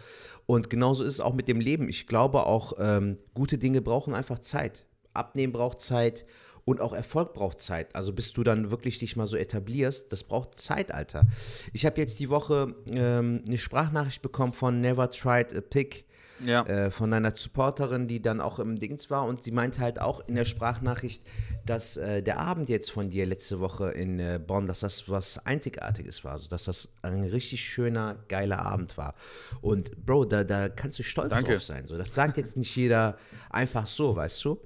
Und 0.47 0.69
genauso 0.69 1.03
ist 1.03 1.13
es 1.13 1.21
auch 1.21 1.33
mit 1.33 1.47
dem 1.47 1.59
Leben. 1.59 1.87
Ich 1.87 2.07
glaube 2.07 2.45
auch, 2.45 2.73
ähm, 2.79 3.17
gute 3.33 3.57
Dinge 3.57 3.81
brauchen 3.81 4.13
einfach 4.13 4.39
Zeit. 4.39 4.85
Abnehmen 5.13 5.53
braucht 5.53 5.79
Zeit 5.79 6.25
und 6.65 6.81
auch 6.81 6.93
Erfolg 6.93 7.33
braucht 7.33 7.59
Zeit. 7.59 7.95
Also 7.95 8.11
bis 8.11 8.33
du 8.33 8.43
dann 8.43 8.71
wirklich 8.71 8.97
dich 8.99 9.15
mal 9.15 9.27
so 9.27 9.37
etablierst, 9.37 10.11
das 10.11 10.23
braucht 10.23 10.59
Zeit, 10.59 10.91
Alter. 10.91 11.25
Ich 11.73 11.85
habe 11.85 12.01
jetzt 12.01 12.19
die 12.19 12.29
Woche 12.29 12.75
ähm, 12.93 13.43
eine 13.47 13.57
Sprachnachricht 13.57 14.21
bekommen 14.21 14.53
von 14.53 14.81
Never 14.81 15.09
Tried 15.11 15.55
a 15.55 15.61
Pick 15.61 16.05
Ja. 16.43 16.63
äh, 16.63 16.89
von 16.89 17.13
einer 17.13 17.35
Supporterin, 17.35 18.07
die 18.07 18.19
dann 18.19 18.41
auch 18.41 18.57
im 18.57 18.77
Dings 18.77 19.11
war 19.11 19.25
und 19.25 19.43
sie 19.43 19.51
meinte 19.51 19.79
halt 19.79 20.01
auch 20.01 20.27
in 20.27 20.35
der 20.35 20.45
Sprachnachricht, 20.45 21.21
dass 21.67 21.97
äh, 21.97 22.23
der 22.23 22.39
Abend 22.39 22.67
jetzt 22.67 22.89
von 22.89 23.11
dir 23.11 23.27
letzte 23.27 23.59
Woche 23.59 23.91
in 23.91 24.19
äh, 24.19 24.39
Bonn, 24.45 24.65
dass 24.65 24.79
das 24.79 25.07
was 25.07 25.37
Einzigartiges 25.45 26.23
war, 26.23 26.31
also 26.33 26.49
dass 26.49 26.63
das 26.65 26.89
ein 27.03 27.23
richtig 27.25 27.61
schöner, 27.61 28.17
geiler 28.27 28.59
Abend 28.65 28.97
war. 28.97 29.13
Und 29.61 30.03
Bro, 30.03 30.25
da, 30.25 30.43
da 30.43 30.67
kannst 30.67 30.97
du 30.97 31.03
stolz 31.03 31.29
Danke. 31.29 31.53
drauf 31.53 31.63
sein. 31.63 31.85
So, 31.85 31.95
das 31.95 32.13
sagt 32.15 32.37
jetzt 32.37 32.57
nicht 32.57 32.75
jeder 32.75 33.17
einfach 33.51 33.85
so, 33.85 34.15
weißt 34.15 34.43
du? 34.45 34.59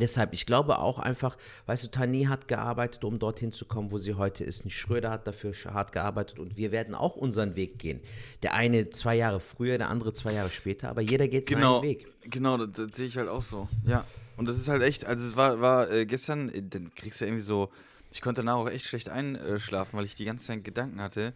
Deshalb, 0.00 0.32
ich 0.32 0.46
glaube 0.46 0.78
auch 0.78 0.98
einfach, 0.98 1.36
weißt 1.66 1.84
du, 1.84 1.88
Tani 1.88 2.24
hat 2.24 2.48
gearbeitet, 2.48 3.04
um 3.04 3.18
dorthin 3.18 3.52
zu 3.52 3.64
kommen, 3.66 3.92
wo 3.92 3.98
sie 3.98 4.14
heute 4.14 4.44
ist. 4.44 4.64
Ein 4.64 4.70
Schröder 4.70 5.10
hat 5.10 5.26
dafür 5.26 5.52
hart 5.72 5.92
gearbeitet 5.92 6.38
und 6.38 6.56
wir 6.56 6.72
werden 6.72 6.94
auch 6.94 7.16
unseren 7.16 7.56
Weg 7.56 7.78
gehen. 7.78 8.00
Der 8.42 8.54
eine 8.54 8.88
zwei 8.90 9.16
Jahre 9.16 9.40
früher, 9.40 9.78
der 9.78 9.88
andere 9.88 10.12
zwei 10.12 10.32
Jahre 10.32 10.50
später, 10.50 10.90
aber 10.90 11.00
jeder 11.00 11.28
geht 11.28 11.46
Genau, 11.46 11.80
seinen 11.80 11.90
Weg. 11.90 12.06
genau, 12.30 12.56
das, 12.56 12.70
das 12.72 12.96
sehe 12.96 13.06
ich 13.06 13.16
halt 13.16 13.28
auch 13.28 13.42
so. 13.42 13.68
Ja. 13.86 14.04
Und 14.36 14.46
das 14.48 14.58
ist 14.58 14.68
halt 14.68 14.82
echt, 14.82 15.04
also 15.04 15.26
es 15.26 15.36
war, 15.36 15.60
war 15.60 15.90
äh, 15.90 16.06
gestern, 16.06 16.48
äh, 16.48 16.62
dann 16.62 16.92
kriegst 16.94 17.20
du 17.20 17.24
irgendwie 17.24 17.44
so, 17.44 17.70
ich 18.10 18.20
konnte 18.20 18.40
danach 18.40 18.56
auch 18.56 18.68
echt 18.68 18.84
schlecht 18.86 19.08
einschlafen, 19.08 19.96
weil 19.98 20.04
ich 20.04 20.14
die 20.14 20.24
ganze 20.24 20.46
Zeit 20.46 20.64
Gedanken 20.64 21.00
hatte. 21.00 21.32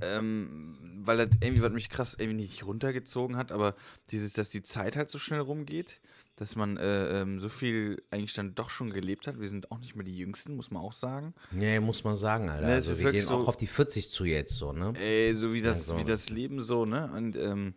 Ähm, 0.00 0.76
weil 1.02 1.16
das 1.16 1.28
irgendwie, 1.40 1.62
was 1.62 1.72
mich 1.72 1.90
krass 1.90 2.14
irgendwie 2.18 2.42
nicht 2.42 2.64
runtergezogen 2.64 3.36
hat, 3.36 3.50
aber 3.50 3.74
dieses, 4.10 4.32
dass 4.32 4.48
die 4.48 4.62
Zeit 4.62 4.96
halt 4.96 5.10
so 5.10 5.18
schnell 5.18 5.40
rumgeht, 5.40 5.98
dass 6.38 6.54
man 6.54 6.76
äh, 6.76 7.20
ähm, 7.22 7.40
so 7.40 7.48
viel 7.48 8.00
eigentlich 8.12 8.32
dann 8.34 8.54
doch 8.54 8.70
schon 8.70 8.90
gelebt 8.90 9.26
hat. 9.26 9.40
Wir 9.40 9.48
sind 9.48 9.72
auch 9.72 9.78
nicht 9.80 9.96
mehr 9.96 10.04
die 10.04 10.16
Jüngsten, 10.16 10.54
muss 10.54 10.70
man 10.70 10.82
auch 10.82 10.92
sagen. 10.92 11.34
Nee, 11.50 11.80
muss 11.80 12.04
man 12.04 12.14
sagen, 12.14 12.48
Alter. 12.48 12.66
Ne, 12.66 12.74
also 12.74 12.96
wir 12.98 13.10
gehen 13.10 13.26
auch 13.28 13.40
so- 13.40 13.48
auf 13.48 13.56
die 13.56 13.66
40 13.66 14.10
zu 14.12 14.24
jetzt, 14.24 14.54
so, 14.56 14.72
ne? 14.72 14.92
Ey, 15.00 15.34
so 15.34 15.52
wie 15.52 15.62
das, 15.62 15.88
Also- 15.88 15.98
wie 15.98 16.04
das 16.04 16.28
Leben 16.28 16.62
so, 16.62 16.84
ne? 16.84 17.10
Und, 17.14 17.34
ähm, 17.36 17.74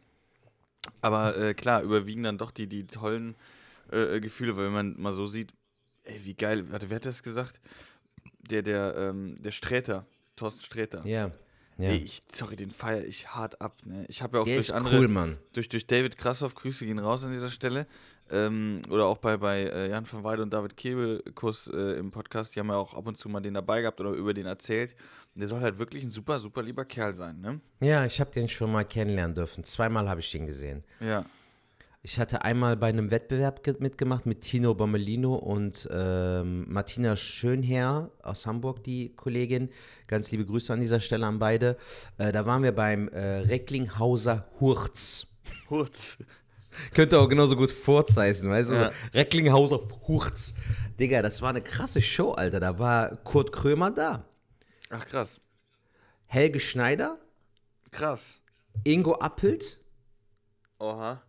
aber 1.02 1.38
äh, 1.38 1.54
klar, 1.54 1.82
überwiegen 1.84 2.24
dann 2.24 2.38
doch 2.38 2.52
die, 2.52 2.68
die 2.68 2.86
tollen 2.88 3.36
äh, 3.92 4.18
äh, 4.18 4.20
Gefühle, 4.22 4.56
weil 4.56 4.66
wenn 4.66 4.74
man 4.74 4.96
mal 5.02 5.14
so 5.14 5.28
sieht, 5.28 5.54
ey, 6.04 6.20
wie 6.24 6.34
geil, 6.36 6.72
warte, 6.72 6.90
wer 6.90 6.96
hat 6.98 7.06
das 7.06 7.24
gesagt? 7.24 7.60
Der, 8.50 8.62
der, 8.62 8.96
ähm, 8.98 9.36
der 9.42 9.52
Sträter, 9.52 10.06
Thorsten 10.36 10.62
Sträter. 10.62 11.06
Ja. 11.06 11.32
ja. 11.78 11.90
Ey, 11.90 11.98
ich, 11.98 12.22
sorry, 12.34 12.56
den 12.56 12.70
feiere 12.72 13.06
ich 13.06 13.28
hart 13.30 13.60
ab, 13.62 13.76
ne? 13.86 14.06
Ich 14.08 14.22
habe 14.22 14.38
ja 14.38 14.42
auch 14.42 14.46
Der 14.46 14.56
durch 14.56 14.68
ist 14.70 14.72
andere, 14.74 15.00
cool, 15.00 15.08
Mann. 15.08 15.38
durch, 15.54 15.70
durch 15.70 15.88
David 15.88 16.18
Krassoff, 16.18 16.56
Grüße 16.56 16.86
gehen 16.86 17.00
raus 17.00 17.24
an 17.26 17.32
dieser 17.32 17.50
Stelle. 17.52 17.86
Ähm, 18.32 18.82
oder 18.90 19.06
auch 19.06 19.18
bei, 19.18 19.36
bei 19.36 19.64
äh, 19.64 19.90
Jan 19.90 20.10
van 20.10 20.24
Weide 20.24 20.42
und 20.42 20.54
David 20.54 20.78
Kebekus 20.78 21.68
äh, 21.68 22.00
im 22.00 22.12
Podcast, 22.12 22.56
die 22.56 22.60
haben 22.60 22.70
ja 22.70 22.76
auch 22.76 22.94
ab 22.94 23.06
und 23.06 23.18
zu 23.18 23.28
mal 23.28 23.42
den 23.42 23.54
dabei 23.54 23.82
gehabt 23.82 24.00
oder 24.00 24.12
über 24.12 24.34
den 24.34 24.46
erzählt. 24.46 24.96
Der 25.36 25.48
soll 25.48 25.60
halt 25.62 25.80
wirklich 25.80 26.04
ein 26.04 26.12
super, 26.12 26.40
super 26.40 26.64
lieber 26.64 26.86
Kerl 26.86 27.14
sein, 27.14 27.42
ne? 27.42 27.60
Ja, 27.82 28.06
ich 28.06 28.20
habe 28.20 28.32
den 28.32 28.48
schon 28.48 28.72
mal 28.72 28.84
kennenlernen 28.86 29.36
dürfen. 29.36 29.64
Zweimal 29.64 30.10
habe 30.10 30.22
ich 30.22 30.32
den 30.32 30.46
gesehen. 30.46 30.84
Ja. 31.00 31.26
Ich 32.04 32.18
hatte 32.20 32.44
einmal 32.44 32.78
bei 32.78 32.88
einem 32.88 33.12
Wettbewerb 33.12 33.64
ge- 33.64 33.76
mitgemacht 33.80 34.26
mit 34.26 34.42
Tino 34.42 34.74
Bommelino 34.74 35.36
und 35.36 35.88
ähm, 35.92 36.66
Martina 36.68 37.16
Schönherr 37.16 38.10
aus 38.24 38.48
Hamburg, 38.48 38.84
die 38.84 39.14
Kollegin. 39.16 39.70
Ganz 40.08 40.32
liebe 40.32 40.46
Grüße 40.46 40.74
an 40.74 40.80
dieser 40.80 41.00
Stelle 41.00 41.28
an 41.28 41.38
beide. 41.38 41.78
Äh, 42.18 42.32
da 42.32 42.46
waren 42.46 42.64
wir 42.64 42.72
beim 42.72 43.08
äh, 43.10 43.42
Recklinghauser 43.42 44.48
Hurz. 44.60 45.28
Hurz. 45.70 46.18
Könnte 46.94 47.20
auch 47.20 47.28
genauso 47.28 47.56
gut 47.56 47.72
Furz 47.72 48.16
heißen, 48.18 48.50
weißt 48.50 48.70
du? 48.72 48.74
Ja. 48.76 48.92
Recklinghauser 49.14 49.80
Hurz. 50.08 50.54
Digga, 51.00 51.22
das 51.22 51.42
war 51.42 51.50
eine 51.50 51.62
krasse 51.62 52.02
Show, 52.02 52.32
Alter. 52.32 52.60
Da 52.60 52.80
war 52.80 53.18
Kurt 53.18 53.52
Krömer 53.52 53.92
da, 53.92 54.26
Ach, 54.90 55.06
krass. 55.06 55.40
Helge 56.26 56.60
Schneider, 56.60 57.18
Krass. 57.92 58.42
Ingo 58.84 59.16
Appelt, 59.16 59.80
Oha. 60.80 61.22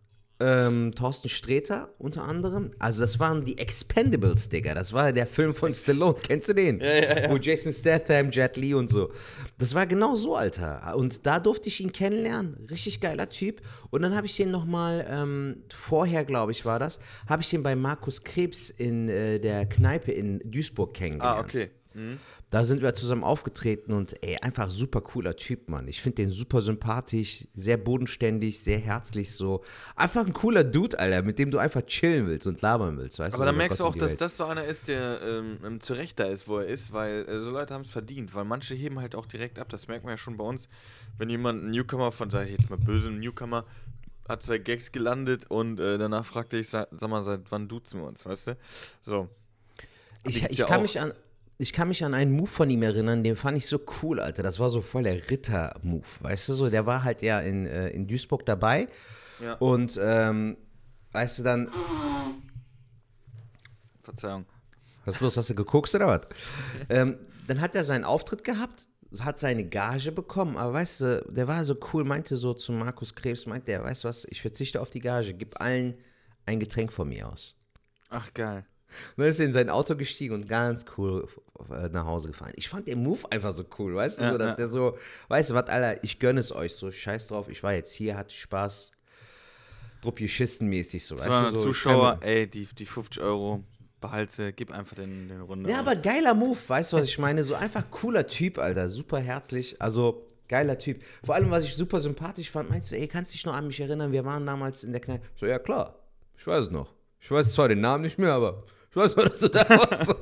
Ähm, 0.43 0.95
Thorsten 0.95 1.29
Sträter 1.29 1.95
unter 1.99 2.25
anderem. 2.25 2.73
Also 2.79 3.03
das 3.03 3.21
waren 3.21 3.45
die 3.45 3.59
Expendables, 3.59 4.49
Digga. 4.49 4.75
Das 4.75 4.93
war 4.93 5.13
der 5.13 5.27
Film 5.27 5.55
von 5.55 5.73
Stallone. 5.73 6.17
Kennst 6.23 6.49
du 6.49 6.55
den? 6.55 6.81
Ja, 6.81 6.87
ja, 6.87 7.21
ja. 7.23 7.31
Wo 7.31 7.37
Jason 7.37 7.73
Statham, 7.73 8.31
Jet 8.31 8.57
Li 8.57 8.75
und 8.75 8.89
so. 8.89 9.13
Das 9.59 9.75
war 9.75 9.87
genau 9.87 10.17
so, 10.17 10.35
Alter. 10.37 10.97
Und 10.97 11.27
da 11.27 11.39
durfte 11.39 11.69
ich 11.69 11.81
ihn 11.81 11.93
kennenlernen. 11.93 12.67
Richtig 12.71 13.01
geiler 13.01 13.29
Typ. 13.29 13.63
Und 13.91 14.03
dann 14.03 14.17
habe 14.17 14.27
ich 14.27 14.37
den 14.37 14.51
nochmal, 14.51 15.07
ähm, 15.09 15.63
vorher 15.73 16.25
glaube 16.25 16.53
ich 16.53 16.65
war 16.65 16.79
das, 16.79 16.99
habe 17.29 17.43
ich 17.43 17.51
den 17.51 17.63
bei 17.63 17.77
Markus 17.77 18.25
Krebs 18.25 18.71
in 18.71 19.09
äh, 19.09 19.39
der 19.39 19.67
Kneipe 19.67 20.13
in 20.13 20.41
Duisburg 20.45 20.95
kennengelernt. 20.95 21.39
Ah, 21.39 21.41
okay. 21.41 21.71
Mhm. 21.95 22.19
Da 22.53 22.65
sind 22.65 22.83
wir 22.83 22.93
zusammen 22.93 23.25
aufgetreten 23.25 23.95
und 23.95 24.23
ey, 24.23 24.37
einfach 24.43 24.69
super 24.69 25.01
cooler 25.01 25.35
Typ, 25.37 25.71
Mann. 25.71 25.89
Ich 25.89 26.03
finde 26.03 26.17
den 26.17 26.29
super 26.29 26.61
sympathisch, 26.61 27.47
sehr 27.55 27.79
bodenständig, 27.79 28.61
sehr 28.61 28.79
herzlich 28.79 29.33
so. 29.33 29.65
Einfach 29.97 30.27
ein 30.27 30.35
cooler 30.35 30.63
Dude, 30.63 30.99
Alter, 30.99 31.23
mit 31.23 31.39
dem 31.39 31.51
du 31.51 31.57
einfach 31.57 31.81
chillen 31.81 32.27
willst 32.27 32.47
und 32.47 32.61
labern 32.61 32.99
willst, 32.99 33.19
weißt 33.19 33.35
Aber 33.35 33.47
dann 33.47 33.57
merkst 33.57 33.81
du 33.81 33.87
auch, 33.87 33.97
dass 33.97 34.19
das 34.19 34.37
so 34.37 34.45
einer 34.45 34.65
ist, 34.65 34.89
der 34.89 35.23
ähm, 35.23 35.81
zu 35.81 35.95
Recht 35.95 36.21
da 36.21 36.25
ist, 36.25 36.47
wo 36.47 36.59
er 36.59 36.67
ist, 36.67 36.93
weil 36.93 37.27
äh, 37.27 37.41
so 37.41 37.51
Leute 37.51 37.73
haben 37.73 37.85
es 37.85 37.91
verdient, 37.91 38.35
weil 38.35 38.45
manche 38.45 38.75
heben 38.75 39.01
halt 39.01 39.15
auch 39.15 39.25
direkt 39.25 39.59
ab. 39.59 39.71
Das 39.71 39.89
merkt 39.89 40.05
man 40.05 40.13
ja 40.13 40.19
schon 40.19 40.37
bei 40.37 40.45
uns, 40.45 40.69
wenn 41.17 41.31
jemand, 41.31 41.65
ein 41.65 41.71
Newcomer 41.71 42.13
von, 42.13 42.29
sag 42.29 42.45
ich 42.45 42.53
jetzt 42.53 42.69
mal 42.69 42.77
böse, 42.77 43.09
ein 43.09 43.21
Newcomer, 43.21 43.65
hat 44.29 44.43
zwei 44.43 44.59
Gags 44.59 44.93
gelandet 44.93 45.47
und 45.49 45.81
äh, 45.81 45.97
danach 45.97 46.27
fragte 46.27 46.59
ich, 46.59 46.69
sag, 46.69 46.89
sag, 46.91 47.09
mal, 47.09 47.23
seit 47.23 47.51
wann 47.51 47.67
duzen 47.67 48.01
wir 48.01 48.07
uns, 48.07 48.27
weißt 48.27 48.49
du? 48.49 48.57
So. 49.01 49.31
Ich, 50.25 50.45
ich 50.51 50.59
ja 50.59 50.67
kann 50.67 50.83
mich 50.83 51.01
an 51.01 51.15
ich 51.59 51.73
kann 51.73 51.89
mich 51.89 52.05
an 52.05 52.15
einen 52.15 52.33
Move 52.33 52.49
von 52.49 52.71
ihm 52.71 52.83
erinnern, 52.83 53.23
den 53.23 53.37
fand 53.37 53.59
ich 53.59 53.67
so 53.67 53.81
cool, 54.03 54.21
Alter. 54.21 54.43
Das 54.43 54.59
war 54.59 54.71
so 54.71 54.81
voll 54.81 55.05
der 55.05 55.31
Ritter-Move, 55.31 56.07
weißt 56.21 56.49
du 56.49 56.55
so? 56.55 56.71
Der 56.71 56.87
war 56.87 57.05
halt 57.05 57.23
ja 57.23 57.41
in, 57.41 57.67
äh, 57.67 57.89
in 57.91 58.07
Duisburg 58.07 58.45
dabei. 58.47 58.89
Ja. 59.41 59.55
Und, 59.55 59.99
ähm, 60.03 60.57
weißt 61.13 61.41
du, 61.41 61.43
dann. 61.43 61.71
Verzeihung. 64.03 64.47
Was 65.05 65.17
ist 65.17 65.21
los? 65.21 65.37
Hast 65.37 65.51
du 65.51 65.55
geguckt 65.55 65.95
oder 65.95 66.07
was? 66.09 66.23
ähm, 66.89 67.19
dann 67.47 67.61
hat 67.61 67.75
er 67.75 67.85
seinen 67.85 68.05
Auftritt 68.05 68.45
gehabt, 68.45 68.87
hat 69.21 69.39
seine 69.39 69.65
Gage 69.65 70.13
bekommen, 70.13 70.57
aber 70.57 70.73
weißt 70.73 71.01
du, 71.01 71.25
der 71.29 71.49
war 71.49 71.65
so 71.65 71.77
cool, 71.93 72.05
meinte 72.05 72.37
so 72.37 72.55
zu 72.55 72.73
Markus 72.73 73.15
Krebs, 73.15 73.47
meinte 73.47 73.73
er, 73.73 73.85
weißt 73.85 74.05
du 74.05 74.09
was, 74.09 74.25
ich 74.31 74.41
verzichte 74.41 74.81
auf 74.81 74.91
die 74.91 75.01
Gage, 75.01 75.35
gib 75.35 75.61
allen 75.61 75.95
ein 76.47 76.61
Getränk 76.61 76.93
von 76.93 77.09
mir 77.09 77.29
aus. 77.29 77.57
Ach, 78.09 78.33
geil. 78.35 78.65
Und 79.17 79.23
dann 79.23 79.29
ist 79.29 79.41
er 79.41 79.47
in 79.47 79.53
sein 79.53 79.71
Auto 79.71 79.97
gestiegen 79.97 80.35
und 80.35 80.49
ganz 80.49 80.85
cool 80.97 81.29
äh, 81.71 81.89
nach 81.89 82.07
Hause 82.07 82.29
gefahren. 82.29 82.53
Ich 82.57 82.69
fand 82.69 82.87
den 82.87 83.03
Move 83.03 83.21
einfach 83.31 83.53
so 83.53 83.65
cool, 83.79 83.95
weißt 83.95 84.19
du, 84.19 84.23
ja, 84.23 84.33
so, 84.33 84.39
dass 84.39 84.51
ja. 84.51 84.57
der 84.57 84.69
so, 84.69 84.97
weißt 85.29 85.51
du 85.51 85.55
was, 85.55 85.69
Alter, 85.69 86.03
ich 86.03 86.19
gönne 86.19 86.41
es 86.41 86.53
euch 86.53 86.75
so, 86.75 86.91
scheiß 86.91 87.29
drauf, 87.29 87.49
ich 87.49 87.63
war 87.63 87.75
jetzt 87.75 87.93
hier, 87.93 88.17
hatte 88.17 88.35
Spaß, 88.35 88.93
Druppjeschistenmäßig 90.03 91.07
so, 91.07 91.17
weißt 91.19 91.53
du. 91.53 91.57
So, 91.57 91.63
Zuschauer, 91.65 92.19
ey, 92.21 92.49
die, 92.49 92.67
die 92.67 92.87
50 92.87 93.23
Euro, 93.23 93.63
behalte, 94.03 94.53
gib 94.53 94.71
einfach 94.71 94.97
den, 94.97 95.29
den 95.29 95.41
Runde. 95.41 95.71
Ja, 95.71 95.79
aber 95.79 95.97
geiler 95.97 96.35
Move, 96.35 96.59
weißt 96.67 96.93
du, 96.93 96.99
was 96.99 97.07
ich 97.07 97.19
meine? 97.19 97.43
So 97.45 97.55
einfach 97.55 97.85
cooler 97.91 98.27
Typ, 98.27 98.59
Alter, 98.59 98.91
super 98.91 99.19
herzlich, 99.19 99.81
also 99.81 100.27
geiler 100.49 100.79
Typ. 100.79 101.03
Vor 101.25 101.35
allem, 101.35 101.51
was 101.51 101.65
ich 101.65 101.75
super 101.75 102.01
sympathisch 102.01 102.51
fand, 102.51 102.69
meinst 102.69 102.93
du, 102.93 102.97
ey, 102.97 103.09
kannst 103.09 103.33
du 103.33 103.37
dich 103.37 103.47
noch 103.47 103.55
an 103.55 103.67
mich 103.67 103.81
erinnern, 103.81 104.13
wir 104.13 104.27
waren 104.27 104.45
damals 104.45 104.85
in 104.85 104.93
der 104.93 105.01
Kneipe. 105.01 105.25
So, 105.37 105.47
ja 105.47 105.59
klar, 105.59 105.97
ich 106.37 106.47
weiß 106.47 106.67
es 106.67 106.71
noch. 106.71 106.93
Ich 107.21 107.31
weiß 107.31 107.55
zwar 107.55 107.69
den 107.69 107.81
Namen 107.81 108.03
nicht 108.03 108.19
mehr, 108.19 108.33
aber 108.33 108.65
ich 108.93 108.97
weiß 108.97 109.17
mal, 109.17 109.27
dass 109.27 109.41
du 109.41 109.49
da 109.49 109.67
warst. 109.71 110.15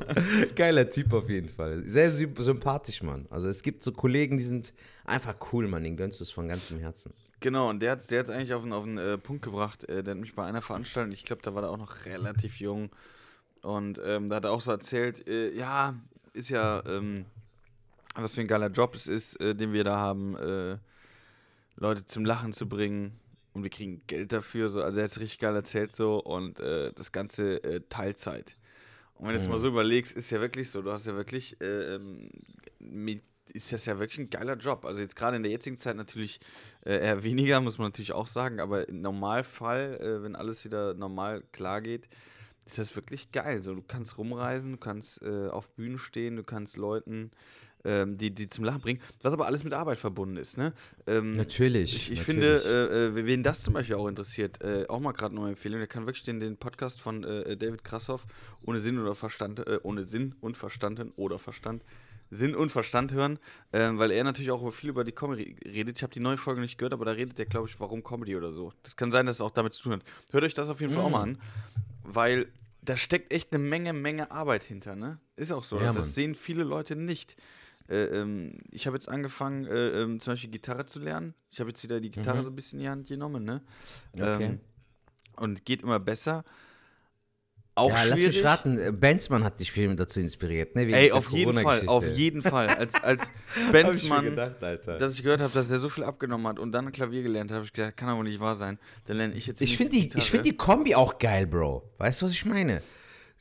Geiler 0.54 0.88
Typ 0.88 1.12
auf 1.12 1.28
jeden 1.28 1.48
Fall. 1.48 1.82
Sehr 1.86 2.08
sympathisch, 2.08 3.02
Mann. 3.02 3.26
Also 3.28 3.48
es 3.48 3.64
gibt 3.64 3.82
so 3.82 3.90
Kollegen, 3.90 4.36
die 4.36 4.44
sind 4.44 4.72
einfach 5.04 5.34
cool, 5.52 5.66
Mann. 5.66 5.82
Den 5.82 5.96
gönnst 5.96 6.20
du 6.20 6.24
es 6.24 6.30
von 6.30 6.46
ganzem 6.46 6.78
Herzen. 6.78 7.12
Genau, 7.40 7.68
und 7.68 7.80
der 7.80 7.92
hat 7.92 8.00
es 8.00 8.06
der 8.06 8.28
eigentlich 8.28 8.54
auf 8.54 8.62
einen, 8.62 8.72
auf 8.72 8.84
einen 8.84 8.98
äh, 8.98 9.18
Punkt 9.18 9.42
gebracht. 9.42 9.88
Äh, 9.88 10.04
der 10.04 10.12
hat 10.12 10.20
mich 10.20 10.36
bei 10.36 10.44
einer 10.44 10.62
Veranstaltung, 10.62 11.10
ich 11.10 11.24
glaube, 11.24 11.42
da 11.42 11.52
war 11.52 11.64
er 11.64 11.70
auch 11.70 11.78
noch 11.78 12.04
relativ 12.04 12.60
jung. 12.60 12.90
Und 13.62 14.00
ähm, 14.04 14.28
da 14.28 14.36
hat 14.36 14.44
er 14.44 14.52
auch 14.52 14.60
so 14.60 14.70
erzählt, 14.70 15.26
äh, 15.26 15.52
ja, 15.52 15.96
ist 16.32 16.48
ja, 16.48 16.80
ähm, 16.86 17.24
was 18.14 18.34
für 18.34 18.40
ein 18.40 18.46
geiler 18.46 18.68
Job 18.68 18.94
es 18.94 19.08
ist, 19.08 19.40
äh, 19.40 19.56
den 19.56 19.72
wir 19.72 19.82
da 19.82 19.96
haben, 19.96 20.36
äh, 20.36 20.78
Leute 21.74 22.06
zum 22.06 22.24
Lachen 22.24 22.52
zu 22.52 22.68
bringen 22.68 23.18
und 23.52 23.64
wir 23.64 23.70
kriegen 23.70 24.02
Geld 24.06 24.30
dafür. 24.30 24.68
So. 24.68 24.80
Also 24.80 25.00
er 25.00 25.04
hat 25.04 25.10
es 25.10 25.18
richtig 25.18 25.40
geil 25.40 25.56
erzählt 25.56 25.92
so 25.92 26.20
und 26.20 26.60
äh, 26.60 26.92
das 26.92 27.10
Ganze 27.10 27.60
Teilzeit. 27.88 28.56
Und 29.20 29.26
wenn 29.26 29.34
du 29.34 29.42
es 29.42 29.48
mal 29.48 29.58
so 29.58 29.68
überlegst, 29.68 30.16
ist 30.16 30.30
ja 30.30 30.40
wirklich 30.40 30.70
so, 30.70 30.80
du 30.80 30.90
hast 30.90 31.04
ja 31.06 31.14
wirklich, 31.14 31.60
äh, 31.60 31.96
ähm, 31.96 32.30
ist 33.52 33.70
das 33.70 33.84
ja 33.84 33.98
wirklich 33.98 34.18
ein 34.18 34.30
geiler 34.30 34.56
Job. 34.56 34.86
Also 34.86 35.02
jetzt 35.02 35.14
gerade 35.14 35.36
in 35.36 35.42
der 35.42 35.52
jetzigen 35.52 35.76
Zeit 35.76 35.96
natürlich 35.96 36.40
äh, 36.86 36.98
eher 36.98 37.22
weniger, 37.22 37.60
muss 37.60 37.76
man 37.76 37.88
natürlich 37.88 38.12
auch 38.12 38.26
sagen, 38.26 38.60
aber 38.60 38.88
im 38.88 39.02
Normalfall, 39.02 39.98
äh, 40.00 40.22
wenn 40.22 40.36
alles 40.36 40.64
wieder 40.64 40.94
normal 40.94 41.42
klar 41.52 41.82
geht, 41.82 42.08
ist 42.64 42.78
das 42.78 42.96
wirklich 42.96 43.30
geil. 43.30 43.60
So, 43.60 43.74
du 43.74 43.82
kannst 43.82 44.16
rumreisen, 44.16 44.72
du 44.72 44.78
kannst 44.78 45.20
äh, 45.20 45.48
auf 45.48 45.68
Bühnen 45.72 45.98
stehen, 45.98 46.36
du 46.36 46.42
kannst 46.42 46.78
Leuten 46.78 47.30
ähm, 47.84 48.16
die, 48.16 48.34
die 48.34 48.48
zum 48.48 48.64
Lachen 48.64 48.80
bringen, 48.80 49.00
was 49.22 49.32
aber 49.32 49.46
alles 49.46 49.64
mit 49.64 49.72
Arbeit 49.72 49.98
verbunden 49.98 50.36
ist. 50.36 50.58
Ne? 50.58 50.72
Ähm, 51.06 51.32
natürlich. 51.32 51.94
Ich, 51.94 52.12
ich 52.12 52.18
natürlich. 52.26 52.62
finde, 52.62 53.12
äh, 53.14 53.20
äh, 53.20 53.26
wen 53.26 53.42
das 53.42 53.62
zum 53.62 53.74
Beispiel 53.74 53.96
auch 53.96 54.06
interessiert, 54.06 54.62
äh, 54.62 54.86
auch 54.88 55.00
mal 55.00 55.12
gerade 55.12 55.36
eine 55.36 55.48
Empfehlung, 55.48 55.78
der 55.78 55.86
kann 55.86 56.06
wirklich 56.06 56.24
den, 56.24 56.40
den 56.40 56.56
Podcast 56.56 57.00
von 57.00 57.24
äh, 57.24 57.56
David 57.56 57.84
Krassoff 57.84 58.26
ohne 58.64 58.80
Sinn 58.80 58.98
oder 58.98 59.14
Verstand, 59.14 59.66
äh, 59.66 59.78
ohne 59.82 60.04
Sinn 60.04 60.34
und 60.40 60.56
Verstanden 60.56 61.12
oder 61.16 61.38
Verstand. 61.38 61.82
Sinn 62.30 62.54
und 62.54 62.70
Verstand 62.70 63.12
hören, 63.12 63.38
ähm, 63.72 63.98
weil 63.98 64.12
er 64.12 64.22
natürlich 64.22 64.52
auch 64.52 64.70
viel 64.70 64.90
über 64.90 65.02
die 65.02 65.12
Comedy 65.12 65.56
redet. 65.64 65.96
Ich 65.96 66.02
habe 66.04 66.12
die 66.12 66.20
neue 66.20 66.36
Folge 66.36 66.60
nicht 66.60 66.78
gehört, 66.78 66.92
aber 66.92 67.04
da 67.04 67.10
redet 67.10 67.36
er, 67.40 67.46
glaube 67.46 67.68
ich, 67.68 67.80
warum 67.80 68.04
Comedy 68.04 68.36
oder 68.36 68.52
so. 68.52 68.72
Das 68.84 68.94
kann 68.94 69.10
sein, 69.10 69.26
dass 69.26 69.36
es 69.36 69.40
auch 69.40 69.50
damit 69.50 69.74
zu 69.74 69.82
tun 69.82 69.94
hat. 69.94 70.04
Hört 70.30 70.44
euch 70.44 70.54
das 70.54 70.68
auf 70.68 70.80
jeden 70.80 70.92
Fall 70.92 71.02
auch 71.02 71.10
mal 71.10 71.26
mm. 71.26 71.30
an, 71.30 71.38
weil 72.04 72.46
da 72.82 72.96
steckt 72.96 73.32
echt 73.32 73.52
eine 73.52 73.62
Menge, 73.62 73.92
Menge 73.92 74.30
Arbeit 74.30 74.62
hinter, 74.62 74.96
ne? 74.96 75.18
Ist 75.36 75.52
auch 75.52 75.64
so. 75.64 75.80
Ja, 75.80 75.92
das 75.92 76.14
sehen 76.14 76.34
viele 76.34 76.62
Leute 76.62 76.96
nicht. 76.96 77.36
Äh, 77.90 78.04
ähm, 78.04 78.58
ich 78.70 78.86
habe 78.86 78.96
jetzt 78.96 79.08
angefangen, 79.08 79.66
äh, 79.66 80.02
ähm, 80.02 80.20
zum 80.20 80.34
Beispiel 80.34 80.50
Gitarre 80.50 80.86
zu 80.86 81.00
lernen. 81.00 81.34
Ich 81.50 81.58
habe 81.58 81.70
jetzt 81.70 81.82
wieder 81.82 82.00
die 82.00 82.10
Gitarre 82.10 82.38
mhm. 82.38 82.42
so 82.42 82.50
ein 82.50 82.54
bisschen 82.54 82.78
in 82.78 82.84
die 82.84 82.88
Hand 82.88 83.08
genommen, 83.08 83.44
ne? 83.44 83.62
Okay. 84.14 84.44
Ähm, 84.44 84.60
und 85.36 85.64
geht 85.64 85.82
immer 85.82 85.98
besser. 85.98 86.44
Auch 87.74 87.90
ja, 87.90 87.96
schwierig. 87.96 88.10
lass 88.10 88.34
mich 88.34 88.44
raten, 88.44 88.78
äh, 88.78 88.92
Benzmann 88.92 89.42
hat 89.42 89.58
dich 89.58 89.72
viel 89.72 89.94
dazu 89.96 90.20
inspiriert, 90.20 90.76
ne? 90.76 90.82
Wegen 90.82 90.94
Ey, 90.94 91.12
auf 91.12 91.30
jeden 91.30 91.58
Fall, 91.58 91.88
auf 91.88 92.06
jeden 92.06 92.42
Fall. 92.42 92.68
Als, 92.68 92.94
als 93.02 93.32
Benzmann, 93.72 94.26
ich 94.26 94.86
dass 94.98 95.14
ich 95.14 95.22
gehört 95.22 95.40
habe, 95.40 95.52
dass 95.52 95.70
er 95.70 95.78
so 95.78 95.88
viel 95.88 96.04
abgenommen 96.04 96.46
hat 96.46 96.58
und 96.58 96.72
dann 96.72 96.92
Klavier 96.92 97.22
gelernt 97.22 97.50
hat, 97.50 97.56
habe 97.56 97.66
ich 97.66 97.72
gesagt, 97.72 97.96
kann 97.96 98.08
aber 98.08 98.22
nicht 98.22 98.38
wahr 98.38 98.54
sein. 98.54 98.78
Dann 99.06 99.16
lerne 99.16 99.34
ich 99.34 99.46
jetzt 99.46 99.60
Ich 99.60 99.76
finde 99.76 99.92
die, 99.92 100.10
find 100.10 100.46
die 100.46 100.56
Kombi 100.56 100.94
auch 100.94 101.18
geil, 101.18 101.46
Bro. 101.46 101.90
Weißt 101.98 102.20
du, 102.20 102.26
was 102.26 102.32
ich 102.32 102.44
meine? 102.44 102.82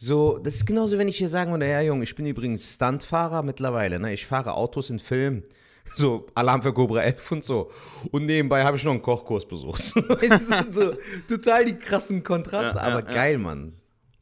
So, 0.02 0.40
das 0.40 0.56
ist 0.56 0.66
genauso, 0.66 0.98
wenn 0.98 1.10
ich 1.10 1.18
hier 1.18 1.28
sagen 1.28 1.52
würde, 1.52 1.68
ja, 1.68 1.82
Junge, 1.82 2.06
ich 2.06 2.16
bin 2.16 2.26
übrigens 2.26 2.74
Stuntfahrer 2.74 3.44
mittlerweile, 3.44 4.00
ne? 4.00 4.14
Ich 4.14 4.26
fahre 4.26 4.54
Autos 4.54 4.90
in 4.90 5.00
Filmen. 5.00 5.44
So, 5.96 6.28
Alarm 6.36 6.62
für 6.62 6.72
Cobra 6.72 7.02
11 7.02 7.32
und 7.32 7.44
so. 7.44 7.72
Und 8.12 8.26
nebenbei 8.26 8.64
habe 8.64 8.78
ich 8.78 8.84
noch 8.84 8.92
einen 8.92 9.02
Kochkurs 9.02 9.48
besucht. 9.48 9.80
es 10.22 10.48
sind 10.48 10.72
so 10.72 10.94
total 11.28 11.66
die 11.66 11.74
krassen 11.74 12.22
Kontraste, 12.22 12.78
ja, 12.78 12.84
aber 12.84 13.04
ja, 13.08 13.12
geil, 13.12 13.34
ja. 13.34 13.40
Mann. 13.40 13.74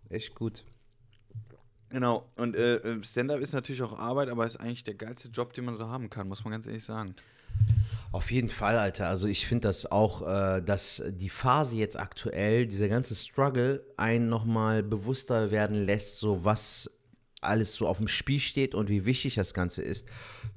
Echt 0.07 0.33
gut. 0.33 0.63
Genau, 1.89 2.29
und 2.37 2.55
äh, 2.55 2.77
äh, 2.77 3.03
Stand-up 3.03 3.41
ist 3.41 3.51
natürlich 3.51 3.81
auch 3.81 3.99
Arbeit, 3.99 4.29
aber 4.29 4.45
ist 4.45 4.55
eigentlich 4.55 4.85
der 4.85 4.93
geilste 4.93 5.27
Job, 5.27 5.51
den 5.51 5.65
man 5.65 5.75
so 5.75 5.89
haben 5.89 6.09
kann, 6.09 6.29
muss 6.29 6.45
man 6.45 6.51
ganz 6.51 6.67
ehrlich 6.67 6.85
sagen. 6.85 7.15
Auf 8.11 8.31
jeden 8.31 8.49
Fall, 8.49 8.77
Alter. 8.77 9.07
Also 9.07 9.27
ich 9.27 9.45
finde 9.45 9.67
das 9.67 9.91
auch, 9.91 10.21
äh, 10.21 10.61
dass 10.61 11.03
die 11.07 11.29
Phase 11.29 11.75
jetzt 11.75 11.99
aktuell, 11.99 12.65
dieser 12.65 12.87
ganze 12.87 13.15
Struggle, 13.15 13.83
einen 13.97 14.29
nochmal 14.29 14.81
bewusster 14.81 15.51
werden 15.51 15.85
lässt, 15.85 16.19
so 16.19 16.43
was 16.45 16.89
alles 17.41 17.75
so 17.75 17.87
auf 17.87 17.97
dem 17.97 18.07
Spiel 18.07 18.39
steht 18.39 18.75
und 18.75 18.89
wie 18.89 19.05
wichtig 19.05 19.35
das 19.35 19.53
Ganze 19.53 19.81
ist. 19.81 20.07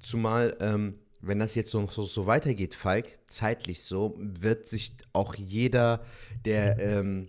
Zumal, 0.00 0.56
ähm, 0.60 0.94
wenn 1.20 1.38
das 1.38 1.54
jetzt 1.54 1.70
so, 1.70 1.86
so, 1.86 2.04
so, 2.04 2.26
weitergeht, 2.26 2.74
Falk, 2.74 3.18
zeitlich 3.26 3.82
so, 3.82 4.16
wird 4.18 4.66
sich 4.66 4.94
auch 5.12 5.34
jeder, 5.34 6.02
der 6.44 6.78
ähm, 6.78 7.28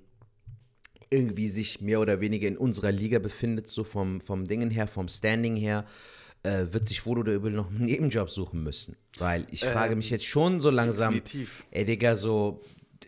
irgendwie 1.10 1.50
sich 1.50 1.82
mehr 1.82 2.00
oder 2.00 2.22
weniger 2.22 2.48
in 2.48 2.58
unserer 2.58 2.92
Liga 2.92 3.20
befindet, 3.20 3.68
so 3.68 3.84
vom, 3.84 4.22
vom 4.22 4.46
Dingen 4.46 4.70
her, 4.70 4.88
vom 4.88 5.10
Standing 5.10 5.58
her, 5.58 5.86
äh, 6.44 6.66
wird 6.72 6.88
sich 6.88 7.06
wohl 7.06 7.20
oder 7.20 7.34
übel 7.34 7.52
noch 7.52 7.70
einen 7.70 7.84
Nebenjob 7.84 8.30
suchen 8.30 8.64
müssen. 8.64 8.96
Weil 9.18 9.46
ich 9.52 9.64
ähm, 9.64 9.70
frage 9.70 9.96
mich 9.96 10.10
jetzt 10.10 10.26
schon 10.26 10.60
so 10.60 10.70
langsam, 10.70 11.16
definitiv. 11.16 11.66
ey 11.72 11.86
Digga, 11.86 12.16
so 12.16 12.62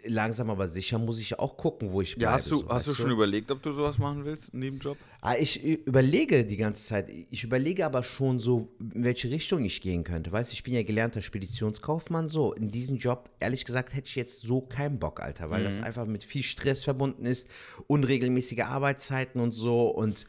langsam 0.05 0.49
aber 0.49 0.67
sicher 0.67 0.99
muss 0.99 1.19
ich 1.19 1.39
auch 1.39 1.57
gucken, 1.57 1.91
wo 1.91 2.01
ich 2.01 2.15
bleibe. 2.15 2.23
Ja, 2.23 2.31
hast 2.33 2.51
du, 2.51 2.57
so, 2.57 2.69
hast 2.69 2.87
du 2.87 2.93
schon 2.93 3.07
du? 3.07 3.13
überlegt, 3.13 3.51
ob 3.51 3.61
du 3.61 3.73
sowas 3.73 3.97
machen 3.97 4.25
willst, 4.25 4.53
einen 4.53 4.61
Nebenjob? 4.61 4.97
Ah, 5.21 5.35
ich 5.35 5.63
überlege 5.63 6.45
die 6.45 6.57
ganze 6.57 6.83
Zeit. 6.83 7.09
Ich 7.31 7.43
überlege 7.43 7.85
aber 7.85 8.03
schon 8.03 8.39
so, 8.39 8.69
in 8.79 9.03
welche 9.03 9.29
Richtung 9.29 9.63
ich 9.63 9.81
gehen 9.81 10.03
könnte. 10.03 10.31
Weißt 10.31 10.51
du, 10.51 10.53
ich 10.53 10.63
bin 10.63 10.73
ja 10.73 10.83
gelernter 10.83 11.21
Speditionskaufmann. 11.21 12.27
So, 12.27 12.53
in 12.53 12.69
diesen 12.69 12.97
Job, 12.97 13.29
ehrlich 13.39 13.65
gesagt, 13.65 13.93
hätte 13.93 14.07
ich 14.07 14.15
jetzt 14.15 14.41
so 14.41 14.61
keinen 14.61 14.99
Bock, 14.99 15.21
Alter, 15.21 15.49
weil 15.49 15.61
mhm. 15.61 15.65
das 15.65 15.81
einfach 15.81 16.05
mit 16.05 16.23
viel 16.23 16.43
Stress 16.43 16.83
verbunden 16.83 17.25
ist, 17.25 17.47
unregelmäßige 17.87 18.61
Arbeitszeiten 18.61 19.39
und 19.39 19.51
so 19.51 19.87
und 19.87 20.25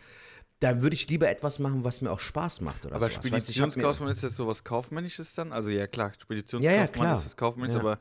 da 0.64 0.80
würde 0.80 0.94
ich 0.94 1.08
lieber 1.10 1.28
etwas 1.28 1.58
machen, 1.58 1.84
was 1.84 2.00
mir 2.00 2.10
auch 2.10 2.20
Spaß 2.20 2.62
macht. 2.62 2.86
Oder 2.86 2.96
aber 2.96 3.10
sowas. 3.10 3.26
Speditionskaufmann 3.26 4.08
ist 4.08 4.22
das 4.22 4.34
so 4.34 4.46
was 4.46 4.64
Kaufmännisches 4.64 5.34
dann? 5.34 5.52
Also 5.52 5.68
ja, 5.68 5.86
klar, 5.86 6.12
Speditionskaufmann 6.18 6.74
ja, 6.74 6.86
ja, 6.86 6.90
klar. 6.90 7.18
ist 7.18 7.26
was 7.26 7.36
Kaufmännisches, 7.36 7.74
ja. 7.74 7.80
aber 7.80 7.98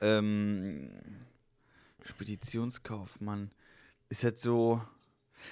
ähm, 0.00 0.90
Speditionskaufmann 2.04 3.50
ist 4.10 4.22
halt 4.22 4.38
so. 4.38 4.80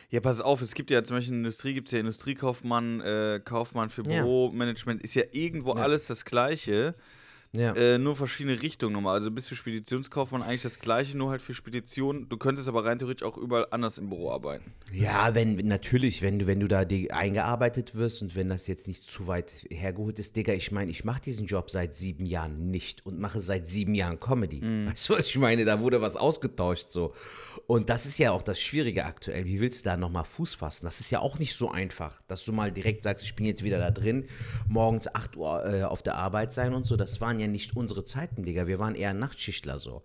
Ja, 0.09 0.21
pass 0.21 0.41
auf, 0.41 0.63
es 0.63 0.75
gibt 0.75 0.91
ja 0.91 1.03
zum 1.03 1.17
Beispiel 1.17 1.35
in 1.35 1.43
der 1.43 1.49
Industrie, 1.49 1.75
gibt 1.75 1.89
es 1.89 1.93
ja 1.93 1.99
Industriekaufmann, 1.99 3.01
äh, 3.01 3.41
Kaufmann 3.45 3.91
für 3.91 4.05
Büromanagement, 4.05 5.03
ist 5.03 5.15
ja 5.15 5.25
irgendwo 5.33 5.73
alles 5.73 6.07
das 6.07 6.25
Gleiche. 6.25 6.95
Ja. 7.55 7.75
Äh, 7.75 7.99
nur 7.99 8.17
verschiedene 8.17 8.63
Richtungen 8.63 8.95
nochmal. 8.95 9.15
Also 9.15 9.31
bist 9.31 9.51
du 9.51 9.55
Speditionskaufmann 9.55 10.43
eigentlich 10.43 10.63
das 10.63 10.79
gleiche, 10.79 11.19
nur 11.19 11.31
halt 11.31 11.43
für 11.43 11.53
Spedition. 11.53 12.27
Du 12.31 12.39
könntest 12.39 12.67
aber 12.67 12.87
rein 12.87 12.99
theoretisch 12.99 13.27
auch 13.27 13.37
überall 13.37 13.67
anders 13.71 13.99
im 13.99 14.09
Büro 14.09 14.31
arbeiten. 14.31 14.73
Ja, 14.91 15.35
wenn 15.35 15.57
natürlich, 15.57 16.23
wenn 16.23 16.39
du, 16.39 16.47
wenn 16.47 16.61
du 16.61 16.69
da 16.69 16.81
eingearbeitet 16.81 17.95
wirst 17.95 18.23
und 18.23 18.35
wenn 18.37 18.49
das 18.49 18.69
jetzt 18.69 18.89
nicht 18.89 19.03
zu 19.03 19.27
weit 19.27 19.53
hergeholt 19.71 20.19
ist, 20.19 20.35
Digga, 20.35 20.55
ich 20.55 20.73
meine, 20.73 20.91
ich 20.91 21.05
mache 21.05 21.21
diesen 21.21 21.47
Job 21.47 21.71
seit 21.71 21.95
sieben 21.95 22.25
Jahren 22.25 22.71
nicht 22.71 23.05
und 23.05 23.21
mache 23.21 23.43
seit 23.43 23.67
sieben 23.67 23.95
Jahren 23.95 24.19
Comedy. 24.19 24.63
Weißt 24.89 25.11
du, 25.11 25.15
was 25.15 25.27
ich 25.27 25.37
meine? 25.37 25.67
Da 25.67 25.81
wurde 25.81 26.01
was 26.01 26.17
ausgetauscht 26.17 26.89
so. 26.89 27.13
Und 27.67 27.91
das 27.91 28.07
ist 28.07 28.19
ja 28.19 28.33
auch 28.33 28.43
das 28.43 28.61
Schwierige 28.61 29.05
aktuell. 29.05 29.45
Wie 29.45 29.61
willst 29.61 29.85
du 29.85 29.91
da 29.91 29.99
nochmal 29.99 30.25
Fuß 30.25 30.55
fassen? 30.55 30.87
Das 30.87 31.01
ist 31.01 31.11
ja 31.11 31.21
auch 31.21 31.39
nicht 31.39 31.55
so 31.55 31.71
einfach, 31.71 32.21
dass 32.29 32.47
du 32.47 32.53
mal 32.53 32.73
direkt 32.73 33.03
sagst, 33.03 33.25
ich 33.25 33.35
bin 33.35 33.45
jetzt 33.45 33.63
wieder 33.63 33.79
da 33.79 33.91
drin, 33.91 34.25
morgens 34.69 35.15
8 35.15 35.37
Uhr 35.37 35.67
äh, 35.67 35.83
auf 35.83 36.03
der 36.03 36.15
Arbeit 36.15 36.53
sein 36.55 36.73
und 36.73 36.87
so. 36.87 36.97
Das 36.97 37.21
waren 37.21 37.39
ja 37.39 37.42
nicht 37.49 37.77
unsere 37.77 38.05
Zeiten, 38.05 38.43
Digga. 38.43 38.67
Wir 38.67 38.79
waren 38.79 38.95
eher 38.95 39.15
Nachtschichtler 39.15 39.79
so. 39.79 40.03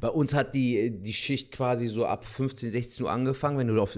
Bei 0.00 0.08
uns 0.08 0.34
hat 0.34 0.54
die, 0.54 0.90
die 0.90 1.12
Schicht 1.12 1.52
quasi 1.52 1.88
so 1.88 2.06
ab 2.06 2.24
15, 2.24 2.70
16 2.70 3.04
Uhr 3.04 3.10
angefangen, 3.10 3.58
wenn 3.58 3.68
du 3.68 3.80
auf 3.80 3.96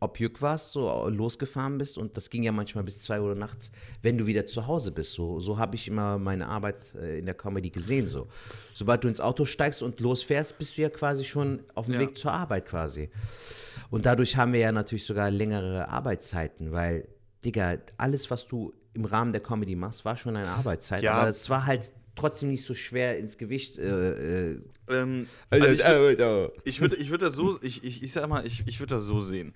Objük 0.00 0.42
warst, 0.42 0.72
so 0.72 1.08
losgefahren 1.08 1.78
bist. 1.78 1.98
Und 1.98 2.16
das 2.16 2.30
ging 2.30 2.42
ja 2.42 2.52
manchmal 2.52 2.84
bis 2.84 3.00
2 3.00 3.20
Uhr 3.20 3.34
nachts, 3.34 3.70
wenn 4.02 4.18
du 4.18 4.26
wieder 4.26 4.46
zu 4.46 4.66
Hause 4.66 4.92
bist. 4.92 5.12
So, 5.12 5.40
so 5.40 5.58
habe 5.58 5.76
ich 5.76 5.88
immer 5.88 6.18
meine 6.18 6.48
Arbeit 6.48 6.94
äh, 6.94 7.18
in 7.18 7.26
der 7.26 7.34
Comedy 7.34 7.70
gesehen. 7.70 8.06
So. 8.08 8.28
Sobald 8.74 9.04
du 9.04 9.08
ins 9.08 9.20
Auto 9.20 9.44
steigst 9.44 9.82
und 9.82 10.00
losfährst, 10.00 10.58
bist 10.58 10.76
du 10.76 10.82
ja 10.82 10.90
quasi 10.90 11.24
schon 11.24 11.60
auf 11.74 11.86
dem 11.86 11.94
Ja. 11.94 12.00
Weg 12.00 12.16
zur 12.16 12.32
Arbeit 12.32 12.66
quasi. 12.66 13.10
Und 13.90 14.06
dadurch 14.06 14.36
haben 14.36 14.52
wir 14.52 14.60
ja 14.60 14.72
natürlich 14.72 15.04
sogar 15.04 15.30
längere 15.30 15.88
Arbeitszeiten, 15.88 16.72
weil, 16.72 17.08
Digga, 17.44 17.76
alles, 17.98 18.30
was 18.30 18.46
du 18.46 18.72
im 18.94 19.04
Rahmen 19.04 19.32
der 19.32 19.42
Comedy 19.42 19.76
machst, 19.76 20.04
war 20.04 20.16
schon 20.16 20.36
eine 20.36 20.48
Arbeitszeit. 20.48 21.02
Ja. 21.02 21.14
Aber 21.14 21.28
es 21.28 21.48
war 21.50 21.66
halt 21.66 21.92
trotzdem 22.14 22.50
nicht 22.50 22.66
so 22.66 22.74
schwer 22.74 23.18
ins 23.18 23.38
Gewicht. 23.38 23.78
Äh, 23.78 24.52
äh, 24.52 24.60
Ähm, 24.88 25.26
also, 25.50 25.66
ich, 25.66 25.80
würd- 25.84 26.18
äh, 26.18 26.44
äh, 26.44 26.50
ich 26.64 26.80
würde 26.80 26.96
ich 26.96 27.10
würd 27.10 27.22
das 27.22 27.34
so, 27.34 27.58
ich, 27.62 27.82
ich, 27.84 28.02
ich 28.02 28.12
sag 28.12 28.28
mal, 28.28 28.46
ich, 28.46 28.64
ich 28.66 28.80
würde 28.80 28.96
das 28.96 29.04
so 29.04 29.20
sehen. 29.20 29.54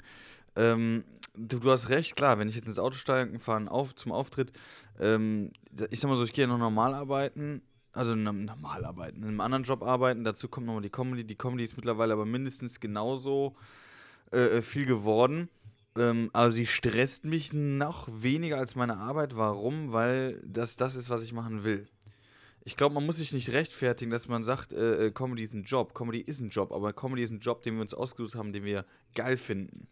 Ähm, 0.54 1.04
du, 1.36 1.58
du 1.58 1.70
hast 1.70 1.88
recht, 1.90 2.16
klar, 2.16 2.38
wenn 2.38 2.48
ich 2.48 2.54
jetzt 2.56 2.66
ins 2.66 2.78
Auto 2.78 2.96
steige 2.96 3.30
und 3.32 3.40
fahre 3.40 3.70
auf, 3.70 3.94
zum 3.94 4.12
Auftritt, 4.12 4.52
ähm, 4.98 5.50
ich 5.90 6.00
sag 6.00 6.08
mal 6.08 6.16
so, 6.16 6.24
ich 6.24 6.32
gehe 6.32 6.44
ja 6.44 6.48
noch 6.48 6.58
normal 6.58 6.94
arbeiten, 6.94 7.60
also 7.92 8.14
normal 8.14 8.84
arbeiten, 8.84 9.22
in 9.22 9.28
einem 9.28 9.40
anderen 9.40 9.64
Job 9.64 9.82
arbeiten, 9.82 10.24
dazu 10.24 10.48
kommt 10.48 10.66
nochmal 10.66 10.82
die 10.82 10.90
Comedy. 10.90 11.24
Die 11.24 11.34
Comedy 11.36 11.64
ist 11.64 11.76
mittlerweile 11.76 12.12
aber 12.14 12.24
mindestens 12.24 12.80
genauso 12.80 13.56
äh, 14.30 14.60
viel 14.62 14.86
geworden. 14.86 15.48
Ähm, 15.98 16.28
aber 16.34 16.50
sie 16.50 16.66
stresst 16.66 17.24
mich 17.24 17.52
noch 17.54 18.08
weniger 18.12 18.58
als 18.58 18.74
meine 18.74 18.98
Arbeit. 18.98 19.34
Warum? 19.36 19.92
Weil 19.92 20.42
das 20.46 20.76
das 20.76 20.94
ist, 20.94 21.08
was 21.08 21.22
ich 21.22 21.32
machen 21.32 21.64
will. 21.64 21.88
Ich 22.66 22.76
glaube, 22.76 22.96
man 22.96 23.06
muss 23.06 23.18
sich 23.18 23.32
nicht 23.32 23.50
rechtfertigen, 23.50 24.10
dass 24.10 24.26
man 24.26 24.42
sagt, 24.42 24.72
äh, 24.72 25.06
äh, 25.06 25.10
Comedy 25.12 25.44
ist 25.44 25.54
ein 25.54 25.62
Job. 25.62 25.94
Comedy 25.94 26.18
ist 26.18 26.40
ein 26.40 26.48
Job, 26.48 26.72
aber 26.72 26.92
Comedy 26.92 27.22
ist 27.22 27.30
ein 27.30 27.38
Job, 27.38 27.62
den 27.62 27.76
wir 27.76 27.82
uns 27.82 27.94
ausgesucht 27.94 28.34
haben, 28.34 28.52
den 28.52 28.64
wir 28.64 28.84
geil 29.14 29.36
finden. 29.36 29.86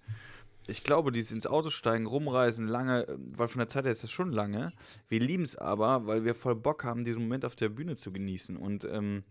Ich 0.66 0.82
glaube, 0.82 1.12
dieses 1.12 1.30
ins 1.30 1.46
Auto 1.46 1.70
steigen, 1.70 2.04
rumreisen, 2.04 2.66
lange, 2.66 3.06
äh, 3.06 3.16
weil 3.16 3.46
von 3.46 3.60
der 3.60 3.68
Zeit 3.68 3.84
her 3.84 3.92
ist 3.92 4.02
das 4.02 4.10
schon 4.10 4.32
lange. 4.32 4.72
Wir 5.08 5.20
lieben 5.20 5.44
es 5.44 5.54
aber, 5.54 6.08
weil 6.08 6.24
wir 6.24 6.34
voll 6.34 6.56
Bock 6.56 6.82
haben, 6.82 7.04
diesen 7.04 7.22
Moment 7.22 7.44
auf 7.44 7.54
der 7.54 7.68
Bühne 7.68 7.94
zu 7.94 8.10
genießen. 8.10 8.56
Und 8.56 8.84
ähm, 8.87 9.22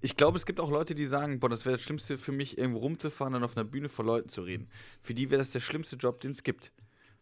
ich 0.00 0.16
glaube, 0.16 0.38
es 0.38 0.46
gibt 0.46 0.60
auch 0.60 0.70
Leute, 0.70 0.94
die 0.94 1.06
sagen, 1.06 1.40
boah, 1.40 1.48
das 1.48 1.64
wäre 1.64 1.74
das 1.74 1.82
Schlimmste 1.82 2.16
für 2.16 2.30
mich, 2.30 2.58
irgendwo 2.58 2.78
rumzufahren 2.78 3.34
und 3.34 3.42
auf 3.42 3.56
einer 3.56 3.64
Bühne 3.64 3.88
vor 3.88 4.04
Leuten 4.04 4.28
zu 4.28 4.42
reden. 4.42 4.68
Für 5.02 5.14
die 5.14 5.30
wäre 5.30 5.38
das 5.38 5.50
der 5.50 5.58
schlimmste 5.58 5.96
Job, 5.96 6.20
den 6.20 6.30
es 6.30 6.44
gibt. 6.44 6.70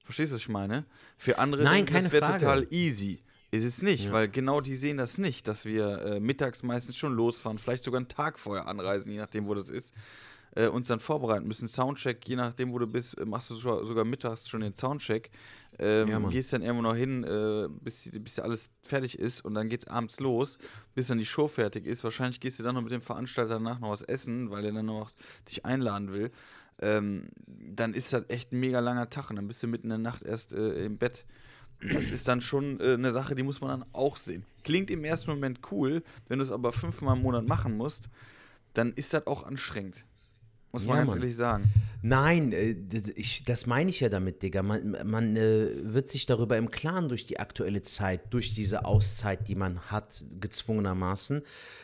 Verstehst 0.04 0.32
du, 0.32 0.34
was 0.34 0.42
ich 0.42 0.50
meine? 0.50 0.84
Für 1.16 1.38
andere 1.38 1.62
Nein, 1.62 1.87
keine 1.87 2.10
das 2.10 2.12
wäre 2.12 2.30
total 2.30 2.66
easy. 2.70 3.22
Ist 3.55 3.64
es 3.64 3.83
nicht, 3.83 4.11
weil 4.12 4.29
genau 4.29 4.61
die 4.61 4.75
sehen 4.75 4.97
das 4.97 5.19
nicht, 5.19 5.47
dass 5.47 5.64
wir 5.64 6.01
äh, 6.05 6.21
mittags 6.21 6.62
meistens 6.62 6.97
schon 6.97 7.14
losfahren, 7.14 7.59
vielleicht 7.59 7.85
sogar 7.85 7.99
einen 7.99 8.09
Tag 8.09 8.38
vorher 8.38 8.67
anreisen, 8.67 9.12
je 9.12 9.19
nachdem, 9.19 9.47
wo 9.47 9.55
das 9.55 9.69
ist, 9.69 9.95
äh, 10.57 10.67
uns 10.69 10.88
dann 10.88 11.01
vorbereiten 11.01 11.47
müssen. 11.47 11.69
Soundcheck, 11.69 12.27
je 12.29 12.37
nachdem, 12.37 12.73
wo 12.73 12.79
du 12.79 12.87
bist, 12.87 13.17
äh, 13.19 13.25
machst 13.25 13.51
du 13.51 13.55
sogar, 13.55 13.85
sogar 13.87 14.05
mittags 14.05 14.49
schon 14.49 14.61
den 14.61 14.75
Soundcheck. 14.75 15.31
Ähm, 15.79 16.09
Ja, 16.09 16.19
gehst 16.31 16.53
dann 16.53 16.62
irgendwo 16.62 16.83
noch 16.83 16.97
hin, 16.97 17.25
äh, 17.25 17.69
bis, 17.81 18.11
bis 18.12 18.38
alles 18.38 18.71
fertig 18.83 19.19
ist 19.19 19.45
und 19.45 19.55
dann 19.55 19.69
geht's 19.69 19.87
abends 19.87 20.21
los, 20.21 20.59
bis 20.95 21.09
dann 21.09 21.19
die 21.19 21.27
Show 21.27 21.49
fertig 21.49 21.87
ist. 21.87 22.05
Wahrscheinlich 22.05 22.40
gehst 22.40 22.59
du 22.59 22.62
dann 22.62 22.75
noch 22.75 22.83
mit 22.83 22.93
dem 22.93 23.03
Veranstalter 23.03 23.55
danach 23.55 23.81
noch 23.81 23.90
was 23.90 24.03
essen, 24.03 24.51
weil 24.51 24.64
er 24.64 24.73
dann 24.73 24.87
noch 24.87 25.11
dich 25.49 25.64
einladen 25.64 26.12
will. 26.12 26.31
Ähm, 26.81 27.29
dann 27.47 27.95
ist 27.95 28.12
das 28.12 28.25
echt 28.29 28.53
ein 28.53 28.59
mega 28.61 28.81
langer 28.81 29.09
Tag 29.11 29.31
und 29.31 29.37
dann 29.37 29.47
bist 29.47 29.62
du 29.62 29.67
mitten 29.69 29.87
in 29.87 29.90
der 29.90 29.99
Nacht 29.99 30.23
erst 30.23 30.53
äh, 30.53 30.85
im 30.85 30.99
Bett. 30.99 31.25
Das 31.92 32.11
ist 32.11 32.29
dann 32.29 32.40
schon 32.40 32.81
äh, 32.81 32.94
eine 32.94 33.12
Sache, 33.12 33.35
die 33.35 33.42
muss 33.42 33.61
man 33.61 33.81
dann 33.81 33.88
auch 33.92 34.16
sehen. 34.16 34.44
Klingt 34.62 34.90
im 34.90 35.05
ersten 35.05 35.31
Moment 35.31 35.61
cool, 35.70 36.03
wenn 36.29 36.38
du 36.38 36.44
es 36.44 36.51
aber 36.53 36.73
fünfmal 36.73 37.16
im 37.16 37.23
Monat 37.23 37.47
machen 37.47 37.77
musst, 37.77 38.09
dann 38.73 38.92
ist 38.94 39.12
das 39.12 39.27
auch 39.27 39.44
anstrengend. 39.44 40.05
Muss 40.73 40.83
man 40.85 40.97
Ja, 40.97 40.97
ganz 41.03 41.12
Mann. 41.12 41.20
ehrlich 41.20 41.37
sagen. 41.37 41.64
Nein, 42.03 42.53
äh, 42.53 42.75
ich, 43.16 43.44
das 43.44 43.66
meine 43.66 43.88
ich 43.90 44.01
ja 44.01 44.09
damit, 44.09 44.42
Digga. 44.42 44.62
Man, 44.62 44.97
man 45.05 45.37
äh, 45.37 45.68
wird 45.83 46.09
sich 46.09 46.27
darüber 46.27 46.59
im 46.59 46.70
Klaren 46.70 47.09
durch 47.09 47.27
die 47.27 47.38
aktuelle 47.38 47.81
Zeit, 47.83 48.33
durch 48.35 48.53
diese 48.53 48.85
Auszeit, 48.85 49.47
die 49.49 49.55
man 49.55 49.79
hat, 49.90 50.25
gezwungenermaßen, 50.40 51.42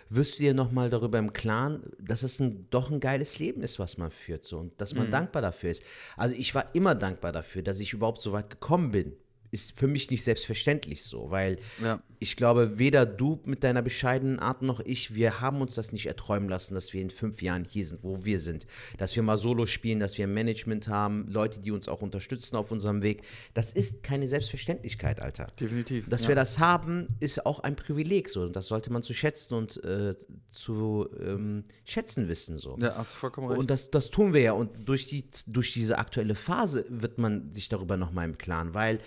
wirst 0.08 0.38
du 0.38 0.42
dir 0.42 0.52
nochmal 0.54 0.90
darüber 0.90 1.18
im 1.18 1.32
Klaren, 1.32 1.84
dass 1.98 2.22
es 2.22 2.40
ein, 2.40 2.66
doch 2.70 2.90
ein 2.90 3.00
geiles 3.00 3.38
Leben 3.38 3.62
ist, 3.62 3.78
was 3.78 3.96
man 3.96 4.10
führt 4.10 4.44
so, 4.44 4.58
und 4.58 4.78
dass 4.80 4.94
man 4.94 5.06
Mhm. 5.06 5.12
dankbar 5.12 5.40
dafür 5.42 5.70
ist. 5.70 5.84
Also 6.16 6.34
ich 6.34 6.54
war 6.54 6.74
immer 6.74 6.94
dankbar 6.94 7.32
dafür, 7.32 7.62
dass 7.62 7.80
ich 7.80 7.92
überhaupt 7.92 8.20
so 8.20 8.32
weit 8.32 8.50
gekommen 8.50 8.90
bin. 8.90 9.12
Ist 9.50 9.76
für 9.78 9.88
mich 9.88 10.10
nicht 10.10 10.22
selbstverständlich 10.24 11.04
so, 11.04 11.30
weil 11.30 11.58
Ja. 11.82 12.00
Ich 12.22 12.36
glaube, 12.36 12.78
weder 12.78 13.06
du 13.06 13.40
mit 13.46 13.64
deiner 13.64 13.80
bescheidenen 13.80 14.38
Art 14.38 14.60
noch 14.60 14.80
ich, 14.80 15.14
wir 15.14 15.40
haben 15.40 15.62
uns 15.62 15.74
das 15.74 15.90
nicht 15.90 16.04
erträumen 16.04 16.50
lassen, 16.50 16.74
dass 16.74 16.92
wir 16.92 17.00
in 17.00 17.10
fünf 17.10 17.40
Jahren 17.40 17.64
hier 17.64 17.86
sind, 17.86 18.04
wo 18.04 18.26
wir 18.26 18.38
sind. 18.38 18.66
Dass 18.98 19.16
wir 19.16 19.22
mal 19.22 19.38
Solo 19.38 19.64
spielen, 19.64 20.00
dass 20.00 20.18
wir 20.18 20.26
ein 20.26 20.34
Management 20.34 20.86
haben, 20.88 21.26
Leute, 21.28 21.60
die 21.60 21.70
uns 21.70 21.88
auch 21.88 22.02
unterstützen 22.02 22.56
auf 22.56 22.70
unserem 22.70 23.00
Weg. 23.02 23.22
Das 23.54 23.72
ist 23.72 24.02
keine 24.02 24.28
Selbstverständlichkeit, 24.28 25.22
Alter. 25.22 25.46
Definitiv. 25.58 26.10
Dass 26.10 26.24
ja. 26.24 26.28
wir 26.28 26.34
das 26.34 26.58
haben, 26.58 27.08
ist 27.20 27.46
auch 27.46 27.60
ein 27.60 27.74
Privileg 27.74 28.28
so. 28.28 28.42
Und 28.42 28.54
das 28.54 28.66
sollte 28.66 28.92
man 28.92 29.02
zu 29.02 29.14
schätzen 29.14 29.54
und 29.54 29.82
äh, 29.82 30.14
zu 30.50 31.08
ähm, 31.18 31.64
schätzen 31.86 32.28
wissen 32.28 32.58
so. 32.58 32.76
Ja, 32.82 32.96
hast 32.96 33.14
du 33.14 33.16
vollkommen 33.16 33.48
recht. 33.48 33.58
Und 33.58 33.70
das, 33.70 33.90
das 33.90 34.10
tun 34.10 34.34
wir 34.34 34.42
ja. 34.42 34.52
Und 34.52 34.86
durch, 34.86 35.06
die, 35.06 35.24
durch 35.46 35.72
diese 35.72 35.96
aktuelle 35.96 36.34
Phase 36.34 36.84
wird 36.90 37.16
man 37.16 37.50
sich 37.50 37.70
darüber 37.70 37.96
nochmal 37.96 38.26
im 38.26 38.36
Klaren, 38.36 38.74
weil 38.74 38.98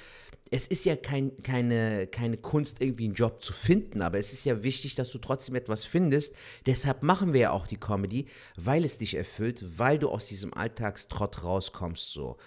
es 0.53 0.67
ist 0.67 0.85
ja 0.85 0.95
kein, 0.95 1.41
keine, 1.41 2.05
keine 2.05 2.37
Kunst, 2.37 2.79
irgendwie 2.79 3.05
einen 3.05 3.15
Job 3.15 3.41
zu 3.41 3.53
finden, 3.53 4.03
aber 4.03 4.19
es 4.19 4.33
ist 4.33 4.45
ja 4.45 4.61
wichtig, 4.61 4.93
dass 4.93 5.09
du 5.09 5.17
trotzdem 5.17 5.55
etwas 5.55 5.83
findest. 5.83 6.35
Deshalb 6.67 7.01
machen 7.01 7.33
wir 7.33 7.41
ja 7.41 7.51
auch 7.51 7.65
die 7.65 7.79
Comedy, 7.79 8.27
weil 8.55 8.85
es 8.85 8.99
dich 8.99 9.15
erfüllt, 9.15 9.65
weil 9.79 9.97
du 9.97 10.09
aus 10.09 10.27
diesem 10.27 10.53
Alltagstrott 10.53 11.43
rauskommst. 11.43 12.11
So. 12.11 12.37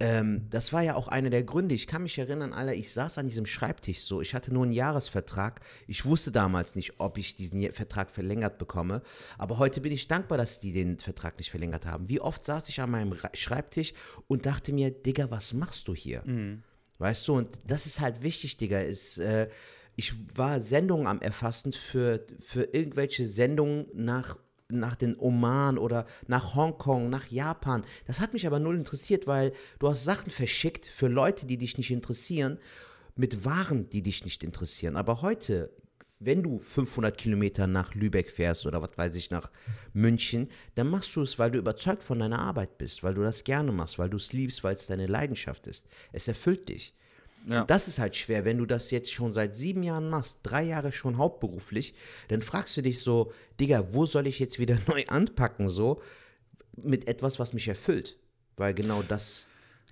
Ähm, 0.00 0.44
das 0.50 0.74
war 0.74 0.82
ja 0.82 0.96
auch 0.96 1.08
einer 1.08 1.30
der 1.30 1.44
Gründe. 1.44 1.74
Ich 1.74 1.86
kann 1.86 2.02
mich 2.02 2.18
erinnern, 2.18 2.52
Alter, 2.52 2.74
ich 2.74 2.92
saß 2.92 3.16
an 3.16 3.26
diesem 3.26 3.46
Schreibtisch 3.46 4.00
so. 4.00 4.20
Ich 4.20 4.34
hatte 4.34 4.52
nur 4.52 4.64
einen 4.64 4.72
Jahresvertrag. 4.72 5.62
Ich 5.86 6.04
wusste 6.04 6.32
damals 6.32 6.76
nicht, 6.76 7.00
ob 7.00 7.16
ich 7.16 7.36
diesen 7.36 7.72
Vertrag 7.72 8.10
verlängert 8.10 8.58
bekomme. 8.58 9.00
Aber 9.38 9.56
heute 9.56 9.80
bin 9.80 9.92
ich 9.92 10.08
dankbar, 10.08 10.36
dass 10.36 10.60
die 10.60 10.74
den 10.74 10.98
Vertrag 10.98 11.38
nicht 11.38 11.50
verlängert 11.50 11.86
haben. 11.86 12.10
Wie 12.10 12.20
oft 12.20 12.44
saß 12.44 12.68
ich 12.68 12.82
an 12.82 12.90
meinem 12.90 13.16
Schreibtisch 13.32 13.94
und 14.26 14.44
dachte 14.44 14.74
mir, 14.74 14.90
Digga, 14.90 15.30
was 15.30 15.54
machst 15.54 15.88
du 15.88 15.94
hier? 15.94 16.22
Weißt 16.98 17.28
du, 17.28 17.34
und 17.34 17.58
das 17.66 17.86
ist 17.86 18.00
halt 18.00 18.22
wichtig, 18.22 18.56
Digga. 18.56 18.80
Ist, 18.80 19.18
äh, 19.18 19.48
ich 19.96 20.14
war 20.36 20.60
Sendungen 20.60 21.06
am 21.06 21.20
Erfassen 21.20 21.72
für, 21.72 22.24
für 22.42 22.64
irgendwelche 22.72 23.26
Sendungen 23.26 23.86
nach, 23.94 24.38
nach 24.70 24.94
den 24.94 25.18
Oman 25.18 25.78
oder 25.78 26.06
nach 26.26 26.54
Hongkong, 26.54 27.08
nach 27.10 27.26
Japan. 27.26 27.84
Das 28.06 28.20
hat 28.20 28.32
mich 28.32 28.46
aber 28.46 28.58
null 28.58 28.76
interessiert, 28.76 29.26
weil 29.26 29.52
du 29.78 29.88
hast 29.88 30.04
Sachen 30.04 30.30
verschickt 30.30 30.86
für 30.86 31.08
Leute, 31.08 31.46
die 31.46 31.58
dich 31.58 31.78
nicht 31.78 31.90
interessieren, 31.90 32.58
mit 33.14 33.44
Waren, 33.44 33.88
die 33.88 34.02
dich 34.02 34.24
nicht 34.24 34.44
interessieren. 34.44 34.96
Aber 34.96 35.22
heute, 35.22 35.70
wenn 36.18 36.42
du 36.42 36.58
500 36.58 37.16
Kilometer 37.16 37.66
nach 37.66 37.94
Lübeck 37.94 38.30
fährst 38.30 38.66
oder 38.66 38.80
was 38.80 38.96
weiß 38.96 39.14
ich, 39.16 39.30
nach 39.30 39.50
München, 39.92 40.48
dann 40.74 40.88
machst 40.88 41.14
du 41.16 41.22
es, 41.22 41.38
weil 41.38 41.50
du 41.50 41.58
überzeugt 41.58 42.02
von 42.02 42.18
deiner 42.18 42.38
Arbeit 42.38 42.78
bist, 42.78 43.02
weil 43.02 43.14
du 43.14 43.22
das 43.22 43.44
gerne 43.44 43.72
machst, 43.72 43.98
weil 43.98 44.08
du 44.08 44.16
es 44.16 44.32
liebst, 44.32 44.64
weil 44.64 44.74
es 44.74 44.86
deine 44.86 45.06
Leidenschaft 45.06 45.66
ist. 45.66 45.86
Es 46.12 46.28
erfüllt 46.28 46.68
dich. 46.68 46.94
Ja. 47.46 47.64
Das 47.64 47.86
ist 47.86 47.98
halt 47.98 48.16
schwer, 48.16 48.44
wenn 48.44 48.58
du 48.58 48.66
das 48.66 48.90
jetzt 48.90 49.12
schon 49.12 49.30
seit 49.30 49.54
sieben 49.54 49.82
Jahren 49.82 50.10
machst, 50.10 50.40
drei 50.42 50.64
Jahre 50.64 50.90
schon 50.90 51.16
hauptberuflich, 51.16 51.94
dann 52.28 52.42
fragst 52.42 52.76
du 52.76 52.82
dich 52.82 53.00
so, 53.00 53.32
Digga, 53.60 53.92
wo 53.92 54.04
soll 54.04 54.26
ich 54.26 54.38
jetzt 54.38 54.58
wieder 54.58 54.78
neu 54.88 55.04
anpacken, 55.06 55.68
so, 55.68 56.02
mit 56.76 57.08
etwas, 57.08 57.38
was 57.38 57.52
mich 57.52 57.68
erfüllt? 57.68 58.18
Weil 58.56 58.74
genau 58.74 59.02
das 59.02 59.46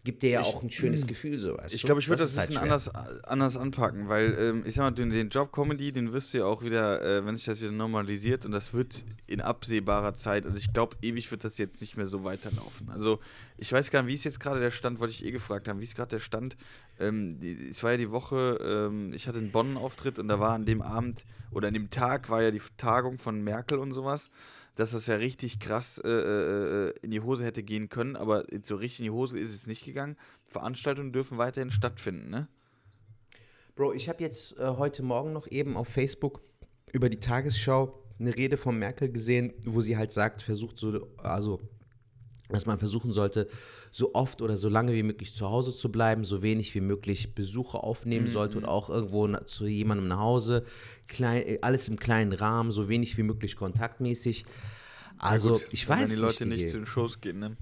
gibt 0.05 0.23
dir 0.23 0.31
ja 0.31 0.41
auch 0.43 0.63
ein 0.63 0.71
schönes 0.71 1.07
Gefühl, 1.07 1.39
so 1.39 1.57
weißt 1.57 1.75
Ich 1.75 1.83
glaube, 1.83 2.01
ich 2.01 2.09
würde 2.09 2.23
das, 2.23 2.33
ist 2.33 2.37
ein 2.37 2.41
halt 2.41 2.49
bisschen 2.51 2.63
anders, 2.63 3.25
anders 3.25 3.57
anpacken, 3.57 4.09
weil 4.09 4.37
ähm, 4.39 4.63
ich 4.67 4.75
sag 4.75 4.85
mal, 4.85 4.91
den, 4.91 5.11
den 5.11 5.31
Job 5.31 5.51
Comedy, 5.51 5.93
den 5.93 6.13
wirst 6.13 6.35
du 6.35 6.39
ja 6.39 6.45
auch 6.45 6.63
wieder, 6.63 7.03
äh, 7.03 7.25
wenn 7.25 7.37
sich 7.37 7.47
das 7.47 7.61
wieder 7.61 7.73
normalisiert 7.73 8.45
und 8.45 8.53
das 8.53 8.75
wird 8.75 9.03
in 9.27 9.41
absehbarer 9.41 10.15
Zeit, 10.15 10.45
also 10.45 10.59
ich 10.59 10.73
glaube, 10.73 10.97
ewig 11.01 11.31
wird 11.31 11.43
das 11.43 11.57
jetzt 11.57 11.81
nicht 11.81 11.97
mehr 11.97 12.07
so 12.07 12.23
weiterlaufen. 12.23 12.91
Also 12.91 13.19
ich 13.57 13.73
weiß 13.73 13.91
gar 13.91 14.03
nicht, 14.03 14.11
wie 14.11 14.15
ist 14.15 14.25
jetzt 14.25 14.41
gerade 14.41 14.61
der 14.61 14.71
Stand, 14.71 15.01
wollte 15.01 15.15
ich 15.15 15.25
eh 15.25 15.31
gefragt 15.31 15.69
haben, 15.69 15.81
wie 15.81 15.85
ist 15.85 15.97
gerade 15.97 16.11
der 16.11 16.21
Stand? 16.21 16.57
Ähm, 17.01 17.41
die, 17.41 17.69
es 17.69 17.83
war 17.83 17.93
ja 17.93 17.97
die 17.97 18.11
Woche, 18.11 18.59
ähm, 18.63 19.13
ich 19.13 19.27
hatte 19.27 19.39
einen 19.39 19.51
Bonn-Auftritt 19.51 20.19
und 20.19 20.29
da 20.29 20.39
war 20.41 20.53
an 20.53 20.65
dem 20.65 20.83
Abend 20.83 21.25
oder 21.51 21.69
an 21.69 21.75
dem 21.75 21.91
Tag 21.91 22.31
war 22.31 22.43
ja 22.43 22.51
die 22.51 22.63
Tagung 22.77 23.19
von 23.19 23.43
Merkel 23.43 23.79
und 23.79 23.93
sowas 23.93 24.31
dass 24.75 24.91
das 24.91 25.07
ja 25.07 25.17
richtig 25.17 25.61
krass 25.61 25.99
äh, 25.99 26.09
äh, 26.09 26.95
in 27.03 27.11
die 27.11 27.21
Hose 27.21 27.45
hätte 27.45 27.63
gehen 27.63 27.89
können, 27.89 28.17
aber 28.17 28.45
so 28.63 28.77
richtig 28.77 29.01
in 29.01 29.05
die 29.05 29.11
Hose 29.11 29.39
ist 29.39 29.55
es 29.55 29.67
nicht 29.67 29.85
gegangen. 29.85 30.17
Veranstaltungen 30.49 31.13
dürfen 31.13 31.39
weiterhin 31.39 31.71
stattfinden, 31.71 32.31
ne? 32.31 32.49
Bro, 33.77 33.93
ich 33.95 34.09
habe 34.09 34.23
jetzt 34.23 34.59
äh, 34.59 34.67
heute 34.67 35.03
Morgen 35.03 35.33
noch 35.33 35.49
eben 35.49 35.77
auf 35.77 35.89
Facebook 35.89 36.41
über 36.93 37.09
die 37.09 37.19
Tagesschau 37.19 38.01
eine 38.21 38.37
Rede 38.37 38.57
von 38.57 38.79
Merkel 38.79 39.11
gesehen, 39.11 39.53
wo 39.67 39.81
sie 39.81 39.97
halt 39.97 40.13
sagt, 40.13 40.43
versucht 40.43 40.79
so, 40.79 41.09
also, 41.17 41.61
dass 42.51 42.67
man 42.67 42.79
versuchen 42.79 43.13
sollte, 43.13 43.49
so 43.91 44.15
oft 44.15 44.43
oder 44.43 44.57
so 44.57 44.69
lange 44.69 44.93
wie 44.93 45.03
möglich 45.03 45.35
zu 45.35 45.49
Hause 45.49 45.75
zu 45.75 45.91
bleiben, 45.91 46.25
so 46.25 46.43
wenig 46.43 46.75
wie 46.75 46.81
möglich 46.81 47.35
Besuche 47.35 47.79
aufnehmen 47.83 48.29
sollte 48.29 48.59
und 48.59 48.67
auch 48.67 48.91
irgendwo 48.91 49.27
zu 49.47 49.67
jemandem 49.67 50.09
nach 50.09 50.19
Hause, 50.19 50.65
klein, 51.09 51.47
äh, 51.47 51.59
alles 51.63 51.89
im 51.89 51.99
kleinen 51.99 52.33
Rahmen, 52.33 52.71
so 52.71 52.89
wenig 52.89 53.17
wie 53.17 53.23
möglich 53.23 53.57
kontaktmäßig. 53.57 54.45
Also, 55.19 55.55
Gut, 55.55 55.69
ich 55.71 55.89
wenn 55.89 56.01
weiß 56.01 56.11
die 56.11 56.21
Leute 56.21 56.47
nicht, 56.47 56.63
nicht 56.63 56.73
zu 56.73 56.79
den 56.79 56.87
Shows 56.87 57.21
gehen, 57.21 57.39
ne? 57.39 57.57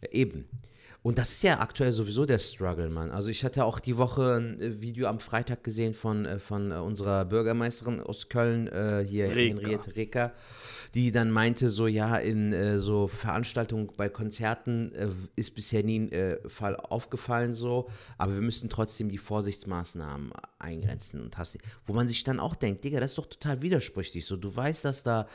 Ja, 0.00 0.08
Eben. 0.10 0.48
Und 1.04 1.18
das 1.18 1.32
ist 1.32 1.42
ja 1.42 1.60
aktuell 1.60 1.92
sowieso 1.92 2.24
der 2.24 2.38
Struggle, 2.38 2.88
Mann. 2.88 3.10
Also 3.10 3.28
ich 3.28 3.44
hatte 3.44 3.66
auch 3.66 3.78
die 3.78 3.98
Woche 3.98 4.36
ein 4.36 4.58
äh, 4.58 4.80
Video 4.80 5.06
am 5.06 5.20
Freitag 5.20 5.62
gesehen 5.62 5.92
von, 5.92 6.24
äh, 6.24 6.38
von 6.38 6.72
äh, 6.72 6.76
unserer 6.76 7.26
Bürgermeisterin 7.26 8.00
aus 8.00 8.30
Köln, 8.30 8.68
äh, 8.68 9.04
hier 9.06 9.26
Reker. 9.26 9.60
Henriette 9.60 9.96
Reker, 9.96 10.32
die 10.94 11.12
dann 11.12 11.30
meinte, 11.30 11.68
so 11.68 11.86
ja, 11.88 12.16
in 12.16 12.54
äh, 12.54 12.78
so 12.78 13.06
Veranstaltungen 13.06 13.90
bei 13.94 14.08
Konzerten 14.08 14.94
äh, 14.94 15.08
ist 15.36 15.54
bisher 15.54 15.82
nie 15.82 16.10
ein 16.10 16.38
Fall 16.48 16.74
aufgefallen 16.74 17.52
so, 17.52 17.90
aber 18.16 18.32
wir 18.32 18.40
müssen 18.40 18.70
trotzdem 18.70 19.10
die 19.10 19.18
Vorsichtsmaßnahmen 19.18 20.32
eingrenzen. 20.58 21.20
Und 21.20 21.36
hast, 21.36 21.58
wo 21.84 21.92
man 21.92 22.08
sich 22.08 22.24
dann 22.24 22.40
auch 22.40 22.54
denkt, 22.54 22.82
Digga, 22.82 22.98
das 22.98 23.10
ist 23.10 23.18
doch 23.18 23.26
total 23.26 23.60
widersprüchlich. 23.60 24.24
So, 24.24 24.38
du 24.38 24.56
weißt, 24.56 24.86
dass 24.86 25.02
da 25.02 25.28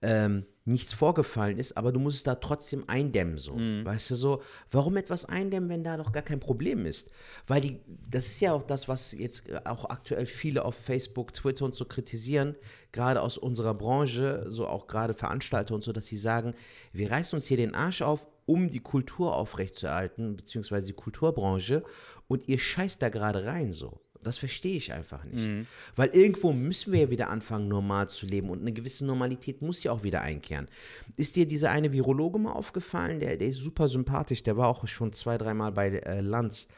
ähm, 0.00 0.46
nichts 0.70 0.92
vorgefallen 0.92 1.58
ist, 1.58 1.76
aber 1.76 1.92
du 1.92 2.00
musst 2.00 2.18
es 2.18 2.22
da 2.22 2.36
trotzdem 2.36 2.84
eindämmen, 2.86 3.38
so. 3.38 3.54
Weißt 3.84 4.10
du 4.10 4.14
so, 4.14 4.42
warum 4.70 4.96
etwas 4.96 5.24
eindämmen, 5.24 5.68
wenn 5.68 5.84
da 5.84 5.96
doch 5.96 6.12
gar 6.12 6.22
kein 6.22 6.40
Problem 6.40 6.86
ist? 6.86 7.10
Weil 7.46 7.60
die, 7.60 7.80
das 8.08 8.26
ist 8.26 8.40
ja 8.40 8.52
auch 8.52 8.62
das, 8.62 8.88
was 8.88 9.12
jetzt 9.12 9.44
auch 9.66 9.86
aktuell 9.90 10.26
viele 10.26 10.64
auf 10.64 10.74
Facebook, 10.74 11.32
Twitter 11.32 11.64
und 11.64 11.74
so 11.74 11.84
kritisieren, 11.84 12.56
gerade 12.92 13.20
aus 13.22 13.38
unserer 13.38 13.74
Branche, 13.74 14.46
so 14.48 14.66
auch 14.66 14.86
gerade 14.86 15.14
Veranstalter 15.14 15.74
und 15.74 15.82
so, 15.82 15.92
dass 15.92 16.06
sie 16.06 16.16
sagen, 16.16 16.54
wir 16.92 17.10
reißen 17.10 17.36
uns 17.36 17.46
hier 17.46 17.56
den 17.56 17.74
Arsch 17.74 18.02
auf, 18.02 18.28
um 18.46 18.68
die 18.68 18.80
Kultur 18.80 19.36
aufrechtzuerhalten, 19.36 20.36
beziehungsweise 20.36 20.88
die 20.88 20.92
Kulturbranche, 20.92 21.84
und 22.26 22.48
ihr 22.48 22.58
scheißt 22.58 23.00
da 23.00 23.08
gerade 23.08 23.44
rein, 23.44 23.72
so. 23.72 24.00
Das 24.22 24.38
verstehe 24.38 24.76
ich 24.76 24.92
einfach 24.92 25.24
nicht. 25.24 25.66
Weil 25.96 26.10
irgendwo 26.10 26.52
müssen 26.52 26.92
wir 26.92 27.00
ja 27.00 27.10
wieder 27.10 27.30
anfangen, 27.30 27.68
normal 27.68 28.08
zu 28.08 28.26
leben 28.26 28.50
und 28.50 28.60
eine 28.60 28.72
gewisse 28.72 29.06
Normalität 29.06 29.62
muss 29.62 29.82
ja 29.82 29.92
auch 29.92 30.02
wieder 30.02 30.20
einkehren. 30.20 30.68
Ist 31.16 31.36
dir 31.36 31.46
dieser 31.46 31.70
eine 31.70 31.92
Virologe 31.92 32.38
mal 32.38 32.52
aufgefallen? 32.52 33.18
Der, 33.18 33.36
der 33.36 33.48
ist 33.48 33.58
super 33.58 33.88
sympathisch. 33.88 34.42
Der 34.42 34.56
war 34.56 34.68
auch 34.68 34.86
schon 34.86 35.12
zwei, 35.12 35.38
dreimal 35.38 35.72
bei 35.72 35.88
äh, 35.88 36.20
Lanz. 36.20 36.68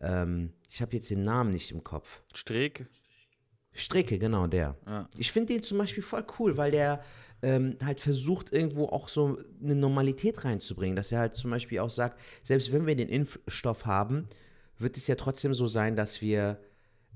Ähm, 0.00 0.52
ich 0.68 0.80
habe 0.80 0.96
jetzt 0.96 1.10
den 1.10 1.22
Namen 1.22 1.50
nicht 1.50 1.70
im 1.70 1.84
Kopf. 1.84 2.22
Streeck? 2.34 2.86
Strecke, 3.72 4.18
genau, 4.18 4.46
der. 4.46 4.76
Ja. 4.86 5.08
Ich 5.16 5.30
finde 5.30 5.54
den 5.54 5.62
zum 5.62 5.78
Beispiel 5.78 6.02
voll 6.02 6.24
cool, 6.38 6.56
weil 6.56 6.72
der 6.72 7.02
ähm, 7.42 7.76
halt 7.84 8.00
versucht, 8.00 8.52
irgendwo 8.52 8.86
auch 8.86 9.08
so 9.08 9.38
eine 9.62 9.74
Normalität 9.74 10.44
reinzubringen. 10.44 10.96
Dass 10.96 11.12
er 11.12 11.20
halt 11.20 11.34
zum 11.36 11.50
Beispiel 11.50 11.78
auch 11.78 11.90
sagt, 11.90 12.18
selbst 12.42 12.72
wenn 12.72 12.86
wir 12.86 12.96
den 12.96 13.08
Impfstoff 13.08 13.86
haben, 13.86 14.26
wird 14.78 14.96
es 14.96 15.06
ja 15.06 15.14
trotzdem 15.14 15.54
so 15.54 15.66
sein, 15.66 15.96
dass 15.96 16.20
wir 16.20 16.60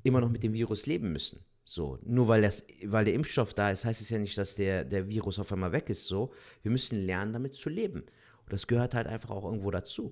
immer 0.02 0.20
noch 0.20 0.30
mit 0.30 0.42
dem 0.42 0.52
Virus 0.52 0.86
leben 0.86 1.12
müssen. 1.12 1.40
So, 1.64 1.98
nur 2.04 2.26
weil, 2.28 2.42
das, 2.42 2.64
weil 2.86 3.04
der 3.04 3.14
Impfstoff 3.14 3.54
da 3.54 3.70
ist, 3.70 3.84
heißt 3.84 4.00
es 4.00 4.10
ja 4.10 4.18
nicht, 4.18 4.36
dass 4.36 4.54
der, 4.56 4.84
der 4.84 5.08
Virus 5.08 5.38
auf 5.38 5.52
einmal 5.52 5.72
weg 5.72 5.88
ist. 5.90 6.06
So, 6.06 6.32
wir 6.62 6.70
müssen 6.72 7.06
lernen, 7.06 7.32
damit 7.32 7.54
zu 7.54 7.68
leben. 7.68 8.00
Und 8.00 8.52
das 8.52 8.66
gehört 8.66 8.94
halt 8.94 9.06
einfach 9.06 9.30
auch 9.30 9.44
irgendwo 9.44 9.70
dazu. 9.70 10.10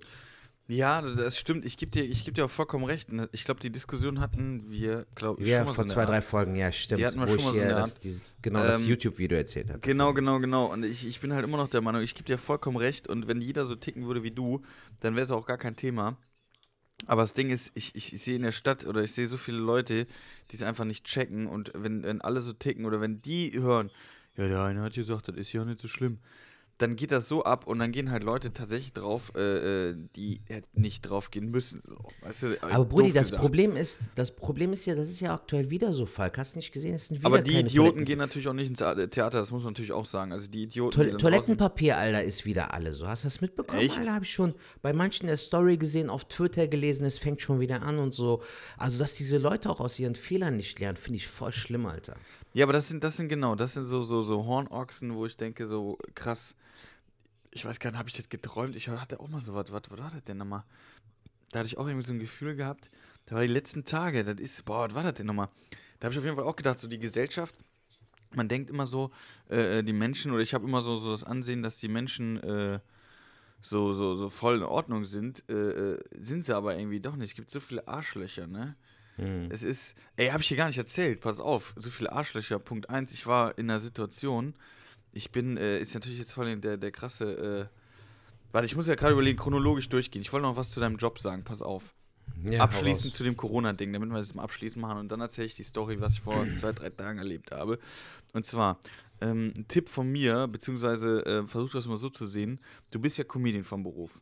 Ja, 0.68 1.02
das 1.02 1.36
stimmt. 1.36 1.64
Ich 1.64 1.76
gebe 1.76 1.90
dir, 1.90 2.04
ich 2.04 2.24
geb 2.24 2.34
dir 2.36 2.44
auch 2.44 2.50
vollkommen 2.50 2.84
recht. 2.84 3.10
Ne, 3.10 3.28
Ich 3.32 3.42
glaube, 3.44 3.58
die 3.58 3.70
Diskussion 3.70 4.20
hatten 4.20 4.70
wir, 4.70 5.04
glaube 5.16 5.42
ich, 5.42 5.48
Ja, 5.48 5.58
schon 5.58 5.66
mal 5.66 5.74
vor 5.74 5.84
so 5.88 5.94
zwei, 5.94 6.02
der 6.02 6.06
drei 6.10 6.16
Art. 6.18 6.24
Folgen, 6.24 6.54
ja, 6.54 6.70
stimmt. 6.70 7.00
Die 7.00 7.06
hatten 7.06 7.18
wir 7.18 7.26
wo 7.26 7.30
schon 7.30 7.38
ich 7.40 7.44
mal 7.46 7.54
so 7.54 7.58
der 7.58 7.74
das, 7.74 7.94
Art. 7.94 8.04
dieses, 8.04 8.24
genau 8.40 8.62
das 8.62 8.80
Ähm, 8.82 8.88
YouTube-Video 8.88 9.36
erzählt 9.36 9.68
habe. 9.70 9.80
Genau, 9.80 10.14
genau, 10.14 10.38
genau. 10.38 10.66
Und 10.72 10.84
ich, 10.84 11.04
ich 11.04 11.18
bin 11.18 11.32
halt 11.32 11.44
immer 11.44 11.56
noch 11.56 11.66
der 11.68 11.80
Meinung, 11.80 12.02
ich 12.02 12.14
gebe 12.14 12.24
dir 12.26 12.38
vollkommen 12.38 12.76
recht. 12.76 13.08
Und 13.08 13.26
wenn 13.26 13.40
jeder 13.40 13.66
so 13.66 13.74
ticken 13.74 14.06
würde 14.06 14.22
wie 14.22 14.30
du, 14.30 14.62
dann 15.00 15.16
wäre 15.16 15.24
es 15.24 15.32
auch 15.32 15.44
gar 15.44 15.58
kein 15.58 15.74
Thema. 15.74 16.16
Aber 17.06 17.22
das 17.22 17.34
Ding 17.34 17.50
ist, 17.50 17.72
ich, 17.74 17.94
ich, 17.94 18.22
sehe 18.22 18.36
in 18.36 18.42
der 18.42 18.52
Stadt 18.52 18.86
oder 18.86 19.02
ich 19.02 19.12
sehe 19.12 19.26
so 19.26 19.36
viele 19.36 19.58
Leute, 19.58 20.06
die 20.50 20.56
es 20.56 20.62
einfach 20.62 20.84
nicht 20.84 21.04
checken. 21.04 21.46
Und 21.46 21.72
wenn, 21.74 22.02
wenn 22.02 22.20
alle 22.20 22.42
so 22.42 22.52
ticken 22.52 22.84
oder 22.84 23.00
wenn 23.00 23.22
die 23.22 23.52
hören, 23.52 23.90
ja, 24.36 24.48
der 24.48 24.62
eine 24.62 24.82
hat 24.82 24.94
gesagt, 24.94 25.28
das 25.28 25.36
ist 25.36 25.52
ja 25.52 25.64
nicht 25.64 25.80
so 25.80 25.88
schlimm, 25.88 26.18
dann 26.80 26.96
geht 26.96 27.12
das 27.12 27.28
so 27.28 27.44
ab 27.44 27.66
und 27.66 27.78
dann 27.78 27.92
gehen 27.92 28.10
halt 28.10 28.24
Leute 28.24 28.52
tatsächlich 28.52 28.92
drauf, 28.92 29.32
äh, 29.36 29.90
äh, 29.90 29.96
die 30.16 30.40
hätten 30.46 30.80
nicht 30.80 31.02
drauf 31.02 31.30
gehen 31.30 31.50
müssen. 31.50 31.82
So. 31.84 31.96
Weißt 32.22 32.42
du, 32.44 32.62
Aber 32.62 32.84
Brudi, 32.86 33.12
das 33.12 33.28
gesagt. 33.28 33.42
Problem 33.42 33.76
ist, 33.76 34.00
das 34.14 34.30
Problem 34.34 34.72
ist 34.72 34.86
ja, 34.86 34.94
das 34.94 35.10
ist 35.10 35.20
ja 35.20 35.34
aktuell 35.34 35.68
wieder 35.70 35.92
so 35.92 36.06
Fall. 36.06 36.32
Hast 36.36 36.54
du 36.54 36.58
nicht 36.58 36.72
gesehen, 36.72 36.94
es 36.94 37.08
sind 37.08 37.18
wieder 37.18 37.26
Aber 37.26 37.42
die 37.42 37.58
Idioten 37.58 37.98
Toiletten- 37.98 38.04
gehen 38.06 38.18
natürlich 38.18 38.48
auch 38.48 38.54
nicht 38.54 38.68
ins 38.70 38.78
Theater, 38.78 39.38
das 39.38 39.50
muss 39.50 39.62
man 39.62 39.72
natürlich 39.72 39.92
auch 39.92 40.06
sagen. 40.06 40.32
Also 40.32 40.48
die 40.48 40.62
Idioten. 40.62 40.96
Toil 40.96 41.10
die 41.10 41.16
Toilettenpapier, 41.18 41.98
Alter, 41.98 42.22
ist 42.24 42.44
wieder 42.46 42.72
alle 42.72 42.92
so. 42.94 43.06
Hast 43.06 43.24
du 43.24 43.26
das 43.26 43.40
mitbekommen, 43.40 43.78
Echt? 43.80 43.98
Alter? 43.98 44.14
Habe 44.14 44.24
ich 44.24 44.32
schon 44.32 44.54
bei 44.80 44.92
manchen 44.92 45.26
der 45.26 45.36
Story 45.36 45.76
gesehen, 45.76 46.08
auf 46.08 46.24
Twitter 46.24 46.66
gelesen, 46.66 47.04
es 47.04 47.18
fängt 47.18 47.42
schon 47.42 47.60
wieder 47.60 47.82
an 47.82 47.98
und 47.98 48.14
so. 48.14 48.42
Also, 48.78 48.98
dass 48.98 49.14
diese 49.16 49.36
Leute 49.38 49.68
auch 49.68 49.80
aus 49.80 49.98
ihren 49.98 50.14
Fehlern 50.14 50.56
nicht 50.56 50.78
lernen, 50.80 50.96
finde 50.96 51.18
ich 51.18 51.26
voll 51.28 51.52
schlimm, 51.52 51.84
Alter. 51.86 52.16
Ja, 52.54 52.64
aber 52.64 52.72
das 52.72 52.88
sind, 52.88 53.04
das 53.04 53.16
sind 53.16 53.28
genau, 53.28 53.54
das 53.54 53.74
sind 53.74 53.84
so, 53.86 54.02
so, 54.02 54.22
so 54.22 54.44
Hornochsen, 54.46 55.14
wo 55.14 55.26
ich 55.26 55.36
denke, 55.36 55.68
so 55.68 55.98
krass. 56.14 56.56
Ich 57.52 57.64
weiß 57.64 57.80
gar 57.80 57.90
nicht, 57.90 57.98
habe 57.98 58.08
ich 58.08 58.16
das 58.16 58.28
geträumt? 58.28 58.76
Ich 58.76 58.88
hatte 58.88 59.20
auch 59.20 59.28
mal 59.28 59.42
so 59.42 59.54
was, 59.54 59.72
was, 59.72 59.82
war 59.90 60.10
das 60.10 60.24
denn 60.24 60.36
nochmal? 60.36 60.64
Da 61.50 61.60
hatte 61.60 61.66
ich 61.66 61.78
auch 61.78 61.86
irgendwie 61.86 62.06
so 62.06 62.12
ein 62.12 62.20
Gefühl 62.20 62.54
gehabt. 62.54 62.88
Da 63.26 63.34
war 63.34 63.42
die 63.42 63.48
letzten 63.48 63.84
Tage, 63.84 64.24
das 64.24 64.36
ist, 64.36 64.64
boah, 64.64 64.88
was 64.88 64.94
war 64.94 65.02
das 65.02 65.14
denn 65.14 65.26
nochmal? 65.26 65.48
Da 65.98 66.06
habe 66.06 66.12
ich 66.12 66.18
auf 66.18 66.24
jeden 66.24 66.36
Fall 66.36 66.46
auch 66.46 66.56
gedacht, 66.56 66.78
so 66.78 66.88
die 66.88 66.98
Gesellschaft, 66.98 67.54
man 68.34 68.48
denkt 68.48 68.70
immer 68.70 68.86
so, 68.86 69.10
äh, 69.48 69.82
die 69.82 69.92
Menschen, 69.92 70.30
oder 70.30 70.42
ich 70.42 70.54
habe 70.54 70.66
immer 70.66 70.80
so, 70.80 70.96
so 70.96 71.10
das 71.10 71.24
Ansehen, 71.24 71.62
dass 71.62 71.78
die 71.78 71.88
Menschen 71.88 72.40
äh, 72.42 72.78
so, 73.60 73.92
so, 73.92 74.16
so 74.16 74.30
voll 74.30 74.56
in 74.58 74.62
Ordnung 74.62 75.04
sind, 75.04 75.44
äh, 75.48 75.54
äh, 75.94 75.98
sind 76.12 76.44
sie 76.44 76.54
aber 76.54 76.76
irgendwie 76.76 77.00
doch 77.00 77.16
nicht. 77.16 77.30
Es 77.30 77.36
gibt 77.36 77.50
so 77.50 77.60
viele 77.60 77.86
Arschlöcher, 77.86 78.46
ne? 78.46 78.76
Es 79.50 79.62
ist, 79.62 79.94
ey, 80.16 80.28
habe 80.28 80.42
ich 80.42 80.48
dir 80.48 80.56
gar 80.56 80.68
nicht 80.68 80.78
erzählt, 80.78 81.20
pass 81.20 81.40
auf, 81.40 81.74
so 81.76 81.90
viele 81.90 82.12
Arschlöcher. 82.12 82.58
Punkt 82.58 82.88
eins, 82.88 83.12
ich 83.12 83.26
war 83.26 83.58
in 83.58 83.70
einer 83.70 83.80
Situation, 83.80 84.54
ich 85.12 85.30
bin, 85.30 85.56
äh, 85.56 85.80
ist 85.80 85.94
natürlich 85.94 86.18
jetzt 86.18 86.32
voll 86.32 86.56
der, 86.56 86.76
der 86.76 86.90
krasse, 86.90 87.68
äh, 87.68 87.76
warte, 88.52 88.66
ich 88.66 88.76
muss 88.76 88.86
ja 88.86 88.94
gerade 88.94 89.12
überlegen, 89.12 89.38
chronologisch 89.38 89.88
durchgehen. 89.88 90.22
Ich 90.22 90.32
wollte 90.32 90.46
noch 90.46 90.56
was 90.56 90.70
zu 90.70 90.80
deinem 90.80 90.96
Job 90.96 91.18
sagen, 91.18 91.44
pass 91.44 91.62
auf. 91.62 91.94
Ja, 92.48 92.62
abschließend 92.62 93.12
zu 93.12 93.24
dem 93.24 93.36
Corona-Ding, 93.36 93.92
damit 93.92 94.08
wir 94.08 94.18
das 94.18 94.34
mal 94.34 94.44
abschließend 94.44 94.80
machen 94.80 94.98
und 94.98 95.12
dann 95.12 95.20
erzähle 95.20 95.46
ich 95.46 95.56
die 95.56 95.62
Story, 95.62 96.00
was 96.00 96.14
ich 96.14 96.20
vor 96.20 96.46
zwei, 96.56 96.72
drei 96.72 96.90
Tagen 96.90 97.18
erlebt 97.18 97.50
habe. 97.50 97.78
Und 98.32 98.46
zwar, 98.46 98.78
ähm, 99.20 99.52
ein 99.56 99.68
Tipp 99.68 99.88
von 99.88 100.10
mir, 100.10 100.46
beziehungsweise 100.46 101.24
äh, 101.26 101.46
versuch 101.46 101.70
das 101.70 101.86
mal 101.86 101.98
so 101.98 102.08
zu 102.08 102.26
sehen, 102.26 102.60
du 102.92 102.98
bist 102.98 103.18
ja 103.18 103.24
Comedian 103.24 103.64
vom 103.64 103.82
Beruf. 103.82 104.20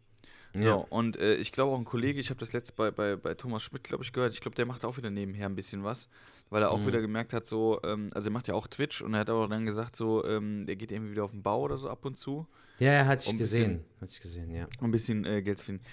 Ja. 0.55 0.73
So, 0.73 0.87
und 0.91 1.17
äh, 1.17 1.35
ich 1.35 1.53
glaube 1.53 1.73
auch 1.73 1.79
ein 1.79 1.85
Kollege, 1.85 2.21
ich 2.21 2.31
habe 2.31 2.41
das 2.41 2.53
letzte 2.53 2.73
bei, 2.75 2.91
bei, 2.91 3.17
bei 3.17 3.35
Thomas 3.35 3.63
Schmidt, 3.63 3.85
glaube 3.85 4.03
ich, 4.03 4.13
gehört, 4.13 4.33
ich 4.33 4.41
glaube, 4.41 4.55
der 4.55 4.67
macht 4.67 4.85
auch 4.85 4.97
wieder 4.97 5.11
nebenher 5.11 5.47
ein 5.47 5.55
bisschen 5.55 5.85
was, 5.85 6.09
weil 6.51 6.63
er 6.63 6.71
auch 6.71 6.87
wieder 6.87 7.01
gemerkt 7.01 7.33
hat, 7.33 7.47
so, 7.47 7.81
ähm, 7.85 8.11
also 8.15 8.31
er 8.31 8.33
macht 8.33 8.49
ja 8.49 8.55
auch 8.55 8.67
Twitch 8.67 9.03
und 9.03 9.15
er 9.15 9.21
hat 9.21 9.31
auch 9.31 9.47
dann 9.47 9.67
gesagt, 9.67 9.97
so, 9.97 10.25
ähm, 10.25 10.67
der 10.67 10.77
geht 10.77 10.91
irgendwie 10.91 11.13
wieder 11.13 11.25
auf 11.25 11.33
den 11.33 11.43
Bau 11.43 11.61
oder 11.61 11.77
so 11.77 11.91
ab 11.91 12.05
und 12.05 12.17
zu 12.17 12.47
Ja, 12.79 12.93
ja, 12.93 13.07
hatte 13.07 13.25
ich 13.25 13.31
Um 13.31 13.39
gesehen. 13.39 13.85
Hatte 14.01 14.13
ich 14.13 14.21
gesehen, 14.21 14.51
ja. 14.51 14.67
um 14.81 14.89
ein 14.89 14.91
bisschen 14.91 15.25
äh, 15.25 15.43
Geld 15.43 15.59
zu 15.59 15.67
finden. 15.67 15.85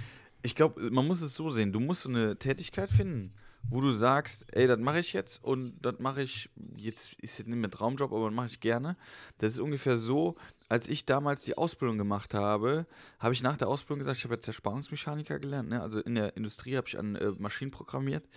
Ich 0.41 0.55
glaube, 0.55 0.89
man 0.91 1.07
muss 1.07 1.21
es 1.21 1.33
so 1.33 1.49
sehen. 1.49 1.73
Du 1.73 1.79
musst 1.79 2.03
so 2.03 2.09
eine 2.09 2.37
Tätigkeit 2.37 2.91
finden, 2.91 3.33
wo 3.69 3.81
du 3.81 3.91
sagst, 3.91 4.45
ey, 4.51 4.67
das 4.67 4.79
mache 4.79 4.99
ich 4.99 5.13
jetzt 5.13 5.43
und 5.43 5.73
das 5.81 5.99
mache 5.99 6.21
ich, 6.21 6.49
jetzt 6.77 7.13
ist 7.21 7.39
jetzt 7.39 7.47
nicht 7.47 7.57
mehr 7.57 7.69
Traumjob, 7.69 8.11
aber 8.11 8.25
das 8.25 8.35
mache 8.35 8.47
ich 8.47 8.59
gerne. 8.59 8.95
Das 9.39 9.53
ist 9.53 9.59
ungefähr 9.59 9.97
so, 9.97 10.35
als 10.67 10.87
ich 10.87 11.05
damals 11.05 11.43
die 11.43 11.57
Ausbildung 11.57 11.97
gemacht 11.97 12.33
habe, 12.33 12.85
habe 13.19 13.33
ich 13.33 13.43
nach 13.43 13.57
der 13.57 13.67
Ausbildung 13.67 13.99
gesagt, 13.99 14.17
ich 14.17 14.23
habe 14.23 14.35
jetzt 14.35 14.45
Zerspannungsmechaniker 14.45 15.39
gelernt. 15.39 15.69
Ne? 15.69 15.81
Also 15.81 15.99
in 15.99 16.15
der 16.15 16.35
Industrie 16.37 16.75
habe 16.75 16.87
ich 16.87 16.97
an 16.97 17.15
äh, 17.15 17.31
Maschinen 17.37 17.71
programmiert. 17.71 18.27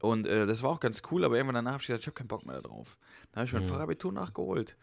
Und 0.00 0.26
äh, 0.26 0.46
das 0.46 0.62
war 0.62 0.70
auch 0.70 0.80
ganz 0.80 1.02
cool, 1.10 1.24
aber 1.24 1.36
irgendwann 1.36 1.54
danach 1.56 1.72
habe 1.74 1.82
ich 1.82 1.86
gesagt, 1.86 2.02
ich 2.02 2.06
habe 2.06 2.14
keinen 2.16 2.28
Bock 2.28 2.46
mehr 2.46 2.60
darauf. 2.60 2.96
Dann 3.32 3.40
habe 3.40 3.46
ich 3.46 3.52
mein 3.52 3.64
Fachabitur 3.64 4.12
nachgeholt. 4.12 4.76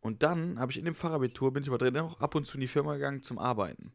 Und 0.00 0.22
dann 0.22 0.58
habe 0.58 0.72
ich 0.72 0.78
in 0.78 0.84
dem 0.84 0.94
Fachabitur, 0.94 1.52
bin 1.52 1.62
ich 1.62 1.68
aber 1.68 1.78
drin 1.78 1.96
auch 1.98 2.20
ab 2.20 2.34
und 2.34 2.46
zu 2.46 2.54
in 2.54 2.62
die 2.62 2.68
Firma 2.68 2.94
gegangen 2.94 3.22
zum 3.22 3.38
Arbeiten. 3.38 3.92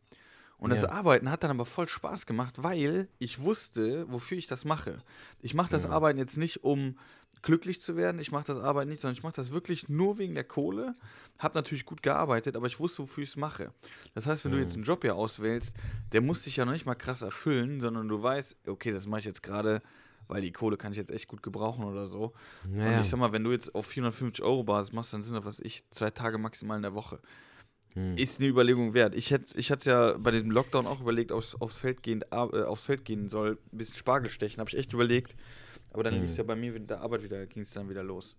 Und 0.58 0.70
das 0.70 0.84
Ja. 0.84 0.90
Arbeiten 0.90 1.30
hat 1.30 1.44
dann 1.44 1.52
aber 1.52 1.66
voll 1.66 1.88
Spaß 1.88 2.26
gemacht, 2.26 2.64
weil 2.64 3.10
ich 3.20 3.42
wusste, 3.42 4.10
wofür 4.12 4.38
ich 4.38 4.48
das 4.48 4.64
mache. 4.64 5.04
Ich 5.42 5.54
mache 5.54 5.72
das 5.72 5.86
Arbeiten 5.86 6.18
jetzt 6.18 6.38
nicht, 6.38 6.64
um 6.64 6.98
glücklich 7.46 7.80
zu 7.80 7.96
werden. 7.96 8.20
Ich 8.20 8.32
mache 8.32 8.46
das 8.48 8.58
Arbeiten 8.58 8.90
nicht, 8.90 9.02
sondern 9.02 9.16
ich 9.16 9.24
mache 9.24 9.36
das 9.36 9.52
wirklich 9.52 9.88
nur 9.88 10.18
wegen 10.18 10.34
der 10.34 10.44
Kohle. 10.44 10.96
Habe 11.38 11.56
natürlich 11.56 11.86
gut 11.86 12.02
gearbeitet, 12.02 12.56
aber 12.56 12.66
ich 12.68 12.80
wusste, 12.80 13.04
wofür 13.04 13.24
ich 13.24 13.30
es 13.30 13.36
mache. 13.36 13.72
Das 14.16 14.26
heißt, 14.26 14.44
wenn 14.44 14.52
du 14.52 14.58
jetzt 14.58 14.74
einen 14.74 14.84
Job 14.84 15.04
hier 15.04 15.16
auswählst, 15.16 15.76
der 16.12 16.22
muss 16.22 16.42
dich 16.42 16.58
ja 16.58 16.66
noch 16.66 16.74
nicht 16.74 16.88
mal 16.88 16.96
krass 16.96 17.22
erfüllen, 17.22 17.80
sondern 17.80 18.08
du 18.08 18.22
weißt, 18.22 18.68
okay, 18.68 18.92
das 18.92 19.06
mache 19.06 19.20
ich 19.20 19.26
jetzt 19.26 19.44
gerade, 19.44 19.82
weil 20.28 20.42
die 20.42 20.52
Kohle 20.52 20.76
kann 20.76 20.92
ich 20.92 20.98
jetzt 20.98 21.12
echt 21.12 21.28
gut 21.28 21.44
gebrauchen 21.44 21.86
oder 21.86 22.08
so. 22.08 22.34
Naja. 22.68 22.98
Und 22.98 23.04
ich 23.04 23.10
sag 23.10 23.20
mal, 23.20 23.32
wenn 23.32 23.44
du 23.44 23.52
jetzt 23.52 23.76
auf 23.76 23.86
450 23.86 24.44
Euro 24.44 24.64
Basis 24.64 24.92
machst, 24.92 25.14
dann 25.14 25.22
sind 25.22 25.36
das, 25.36 25.46
was 25.46 25.60
ich, 25.60 25.84
zwei 25.92 26.10
Tage 26.10 26.40
maximal 26.40 26.78
in 26.78 26.84
der 26.84 26.96
Woche. 26.96 27.20
Hm. 27.94 28.18
Ist 28.18 28.40
eine 28.40 28.50
Überlegung 28.50 28.96
wert. 28.96 29.14
Ich 29.14 29.30
hätte 29.30 29.56
ich 29.56 29.70
es 29.70 29.86
ja 29.86 30.16
bei 30.18 30.32
diesem 30.32 30.50
Lockdown 30.50 30.88
auch 30.88 31.00
überlegt, 31.00 31.32
aufs, 31.32 31.54
aufs, 31.56 31.78
Feld 31.78 32.02
gehen, 32.02 32.24
äh, 32.32 32.36
aufs 32.36 32.86
Feld 32.86 33.06
gehen 33.06 33.30
soll, 33.30 33.60
ein 33.72 33.78
bisschen 33.78 33.96
Spargel 33.96 34.32
stechen. 34.32 34.60
Habe 34.60 34.70
ich 34.72 34.78
echt 34.78 34.94
überlegt. 34.94 35.36
Aber 35.96 36.04
dann 36.04 36.16
Hm. 36.16 36.24
lief 36.24 36.32
es 36.32 36.36
ja 36.38 36.44
bei 36.44 36.58
mir 36.58 36.74
mit 36.74 36.90
der 36.90 37.00
Arbeit 37.00 37.24
wieder, 37.24 37.46
ging 37.46 37.64
es 37.64 37.72
dann 37.72 37.90
wieder 37.90 38.04
los. 38.04 38.36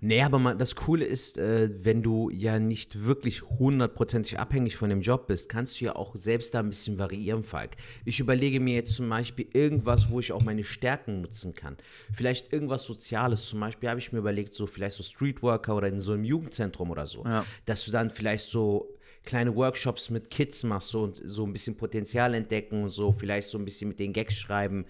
Nee, 0.00 0.22
aber 0.22 0.38
man, 0.38 0.56
das 0.56 0.76
Coole 0.76 1.04
ist, 1.04 1.36
äh, 1.36 1.68
wenn 1.84 2.00
du 2.00 2.30
ja 2.30 2.60
nicht 2.60 3.04
wirklich 3.06 3.42
hundertprozentig 3.42 4.38
abhängig 4.38 4.76
von 4.76 4.88
dem 4.88 5.00
Job 5.00 5.26
bist, 5.26 5.48
kannst 5.48 5.80
du 5.80 5.86
ja 5.86 5.96
auch 5.96 6.14
selbst 6.14 6.54
da 6.54 6.60
ein 6.60 6.70
bisschen 6.70 6.98
variieren, 6.98 7.42
Falk. 7.42 7.72
Ich 8.04 8.20
überlege 8.20 8.60
mir 8.60 8.76
jetzt 8.76 8.94
zum 8.94 9.08
Beispiel 9.08 9.48
irgendwas, 9.52 10.10
wo 10.10 10.20
ich 10.20 10.30
auch 10.30 10.42
meine 10.44 10.62
Stärken 10.62 11.22
nutzen 11.22 11.54
kann. 11.54 11.76
Vielleicht 12.12 12.52
irgendwas 12.52 12.84
Soziales. 12.84 13.48
Zum 13.48 13.58
Beispiel 13.58 13.88
habe 13.88 13.98
ich 13.98 14.12
mir 14.12 14.20
überlegt, 14.20 14.54
so 14.54 14.68
vielleicht 14.68 14.96
so 14.96 15.02
Streetworker 15.02 15.74
oder 15.74 15.88
in 15.88 16.00
so 16.00 16.12
einem 16.12 16.22
Jugendzentrum 16.22 16.92
oder 16.92 17.08
so. 17.08 17.24
Ja. 17.24 17.44
Dass 17.64 17.84
du 17.84 17.90
dann 17.90 18.10
vielleicht 18.10 18.48
so 18.48 18.96
kleine 19.24 19.56
Workshops 19.56 20.08
mit 20.10 20.30
Kids 20.30 20.62
machst 20.62 20.90
so, 20.90 21.02
und 21.02 21.20
so 21.24 21.44
ein 21.44 21.52
bisschen 21.52 21.76
Potenzial 21.76 22.34
entdecken 22.34 22.84
und 22.84 22.90
so, 22.90 23.10
vielleicht 23.10 23.48
so 23.48 23.58
ein 23.58 23.64
bisschen 23.64 23.88
mit 23.88 23.98
den 23.98 24.12
Gags 24.12 24.34
schreiben. 24.34 24.84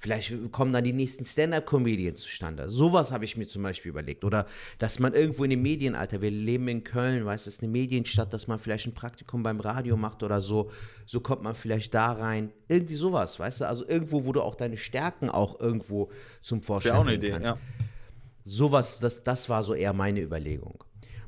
Vielleicht 0.00 0.52
kommen 0.52 0.72
dann 0.72 0.84
die 0.84 0.92
nächsten 0.92 1.24
Stand-Up-Comedians 1.24 2.20
zustande. 2.20 2.70
Sowas 2.70 3.10
habe 3.10 3.24
ich 3.24 3.36
mir 3.36 3.48
zum 3.48 3.64
Beispiel 3.64 3.90
überlegt. 3.90 4.24
Oder 4.24 4.46
dass 4.78 5.00
man 5.00 5.12
irgendwo 5.12 5.42
in 5.42 5.50
den 5.50 5.60
Medien, 5.60 5.96
Alter, 5.96 6.22
wir 6.22 6.30
leben 6.30 6.68
in 6.68 6.84
Köln, 6.84 7.26
weißt 7.26 7.46
du, 7.46 7.48
es 7.48 7.56
ist 7.56 7.62
eine 7.64 7.72
Medienstadt, 7.72 8.32
dass 8.32 8.46
man 8.46 8.60
vielleicht 8.60 8.86
ein 8.86 8.94
Praktikum 8.94 9.42
beim 9.42 9.58
Radio 9.58 9.96
macht 9.96 10.22
oder 10.22 10.40
so. 10.40 10.70
So 11.04 11.18
kommt 11.18 11.42
man 11.42 11.56
vielleicht 11.56 11.94
da 11.94 12.12
rein. 12.12 12.52
Irgendwie 12.68 12.94
sowas, 12.94 13.40
weißt 13.40 13.62
du? 13.62 13.64
Also 13.66 13.88
irgendwo, 13.88 14.24
wo 14.24 14.32
du 14.32 14.40
auch 14.40 14.54
deine 14.54 14.76
Stärken 14.76 15.30
auch 15.30 15.58
irgendwo 15.58 16.10
zum 16.42 16.62
Vorschein 16.62 16.92
Wäre 16.92 17.00
auch 17.00 17.06
eine 17.06 17.14
Idee, 17.14 17.30
kannst. 17.30 17.46
ja. 17.46 17.58
Sowas, 18.44 19.00
das, 19.00 19.24
das 19.24 19.48
war 19.48 19.64
so 19.64 19.74
eher 19.74 19.92
meine 19.92 20.20
Überlegung. 20.20 20.84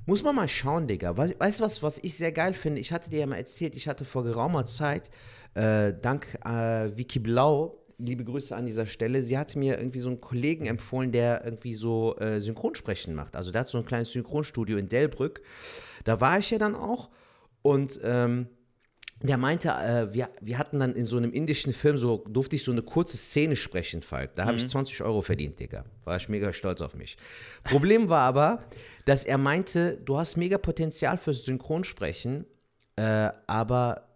Muss 0.06 0.22
man 0.22 0.34
mal 0.36 0.48
schauen, 0.48 0.86
Digga. 0.86 1.16
Weißt 1.16 1.60
du 1.60 1.64
was, 1.64 1.82
was 1.82 1.98
ich 1.98 2.16
sehr 2.16 2.32
geil 2.32 2.54
finde? 2.54 2.80
Ich 2.80 2.92
hatte 2.92 3.10
dir 3.10 3.20
ja 3.20 3.26
mal 3.26 3.36
erzählt, 3.36 3.74
ich 3.74 3.88
hatte 3.88 4.04
vor 4.04 4.22
geraumer 4.24 4.64
Zeit, 4.64 5.10
äh, 5.54 5.92
dank 5.92 6.38
äh, 6.44 6.96
Vicky 6.96 7.18
Blau, 7.18 7.79
liebe 8.04 8.24
Grüße 8.24 8.54
an 8.54 8.66
dieser 8.66 8.86
Stelle, 8.86 9.22
sie 9.22 9.38
hatte 9.38 9.58
mir 9.58 9.78
irgendwie 9.78 9.98
so 9.98 10.08
einen 10.08 10.20
Kollegen 10.20 10.66
empfohlen, 10.66 11.12
der 11.12 11.44
irgendwie 11.44 11.74
so 11.74 12.16
äh, 12.18 12.40
Synchronsprechen 12.40 13.14
macht. 13.14 13.36
Also 13.36 13.52
der 13.52 13.62
hat 13.62 13.68
so 13.68 13.78
ein 13.78 13.86
kleines 13.86 14.12
Synchronstudio 14.12 14.78
in 14.78 14.88
Delbrück. 14.88 15.42
Da 16.04 16.20
war 16.20 16.38
ich 16.38 16.50
ja 16.50 16.58
dann 16.58 16.74
auch 16.74 17.10
und 17.62 18.00
ähm, 18.02 18.48
der 19.22 19.36
meinte, 19.36 19.68
äh, 19.68 20.14
wir, 20.14 20.30
wir 20.40 20.58
hatten 20.58 20.78
dann 20.78 20.94
in 20.94 21.04
so 21.04 21.18
einem 21.18 21.32
indischen 21.32 21.74
Film, 21.74 21.98
so 21.98 22.24
durfte 22.26 22.56
ich 22.56 22.64
so 22.64 22.72
eine 22.72 22.82
kurze 22.82 23.18
Szene 23.18 23.54
sprechen, 23.54 24.02
Falk. 24.02 24.34
Da 24.34 24.46
habe 24.46 24.56
ich 24.56 24.66
20 24.66 25.02
Euro 25.02 25.20
verdient, 25.20 25.60
Digga. 25.60 25.84
War 26.04 26.16
ich 26.16 26.30
mega 26.30 26.54
stolz 26.54 26.80
auf 26.80 26.94
mich. 26.94 27.18
Problem 27.62 28.08
war 28.08 28.22
aber, 28.22 28.64
dass 29.04 29.24
er 29.24 29.36
meinte, 29.36 29.98
du 29.98 30.16
hast 30.16 30.38
mega 30.38 30.56
Potenzial 30.56 31.18
fürs 31.18 31.44
Synchronsprechen, 31.44 32.46
äh, 32.96 33.28
aber 33.46 34.09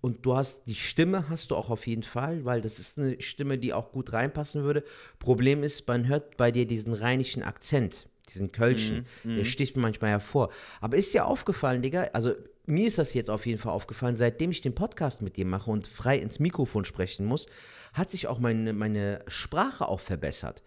und 0.00 0.24
du 0.24 0.36
hast 0.36 0.66
die 0.66 0.74
Stimme 0.74 1.28
hast 1.28 1.50
du 1.50 1.56
auch 1.56 1.70
auf 1.70 1.86
jeden 1.86 2.02
Fall, 2.02 2.44
weil 2.44 2.60
das 2.60 2.78
ist 2.78 2.98
eine 2.98 3.20
Stimme, 3.20 3.58
die 3.58 3.72
auch 3.72 3.92
gut 3.92 4.12
reinpassen 4.12 4.64
würde. 4.64 4.84
Problem 5.18 5.62
ist, 5.62 5.86
man 5.88 6.06
hört 6.06 6.36
bei 6.36 6.50
dir 6.50 6.66
diesen 6.66 6.92
rheinischen 6.92 7.42
Akzent, 7.42 8.08
diesen 8.28 8.52
Kölschen, 8.52 9.06
der 9.24 9.44
sticht 9.44 9.76
mir 9.76 9.82
manchmal 9.82 10.10
hervor. 10.10 10.50
Aber 10.80 10.96
ist 10.96 11.14
dir 11.14 11.26
aufgefallen, 11.26 11.82
Digga, 11.82 12.10
also 12.12 12.34
mir 12.66 12.86
ist 12.86 12.98
das 12.98 13.14
jetzt 13.14 13.30
auf 13.30 13.46
jeden 13.46 13.58
Fall 13.58 13.72
aufgefallen, 13.72 14.16
seitdem 14.16 14.50
ich 14.50 14.60
den 14.60 14.74
Podcast 14.74 15.22
mit 15.22 15.36
dir 15.36 15.46
mache 15.46 15.70
und 15.70 15.86
frei 15.86 16.18
ins 16.18 16.40
Mikrofon 16.40 16.84
sprechen 16.84 17.24
muss, 17.24 17.46
hat 17.92 18.10
sich 18.10 18.26
auch 18.26 18.38
meine, 18.38 18.72
meine 18.72 19.20
Sprache 19.28 19.88
auch 19.88 20.00
verbessert. 20.00 20.62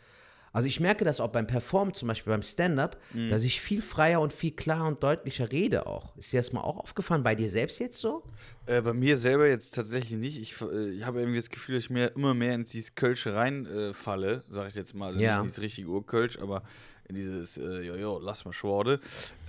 Also 0.51 0.67
ich 0.67 0.79
merke 0.79 1.05
das 1.05 1.19
auch 1.19 1.29
beim 1.29 1.47
Performen, 1.47 1.93
zum 1.93 2.07
Beispiel 2.07 2.31
beim 2.31 2.41
Stand-up, 2.41 2.97
dass 3.29 3.43
ich 3.43 3.61
viel 3.61 3.81
freier 3.81 4.21
und 4.21 4.33
viel 4.33 4.51
klarer 4.51 4.87
und 4.87 5.03
deutlicher 5.03 5.51
rede 5.51 5.85
auch. 5.87 6.15
Ist 6.17 6.33
dir 6.33 6.37
das 6.37 6.53
mal 6.53 6.61
auch 6.61 6.77
aufgefallen, 6.77 7.23
bei 7.23 7.35
dir 7.35 7.49
selbst 7.49 7.79
jetzt 7.79 7.97
so? 7.99 8.23
Äh, 8.65 8.81
bei 8.81 8.93
mir 8.93 9.17
selber 9.17 9.47
jetzt 9.47 9.73
tatsächlich 9.75 10.17
nicht. 10.19 10.39
Ich, 10.41 10.61
äh, 10.61 10.89
ich 10.91 11.05
habe 11.05 11.19
irgendwie 11.19 11.37
das 11.39 11.49
Gefühl, 11.49 11.75
dass 11.75 11.85
ich 11.85 11.89
mir 11.89 12.07
immer 12.15 12.33
mehr 12.33 12.55
in 12.55 12.63
dieses 12.63 12.95
Kölsche 12.95 13.35
reinfalle, 13.35 13.89
äh, 13.89 13.93
falle, 13.93 14.43
sag 14.49 14.69
ich 14.69 14.75
jetzt 14.75 14.93
mal. 14.95 15.07
Also 15.07 15.19
Ja. 15.19 15.31
nicht 15.31 15.39
in 15.39 15.43
dieses 15.45 15.61
richtige 15.61 15.87
Urkölsch, 15.87 16.39
aber 16.39 16.63
in 17.07 17.15
dieses, 17.15 17.57
äh, 17.57 17.81
jojo, 17.81 18.19
lass 18.19 18.45
mal 18.45 18.53
Schworde. 18.53 18.99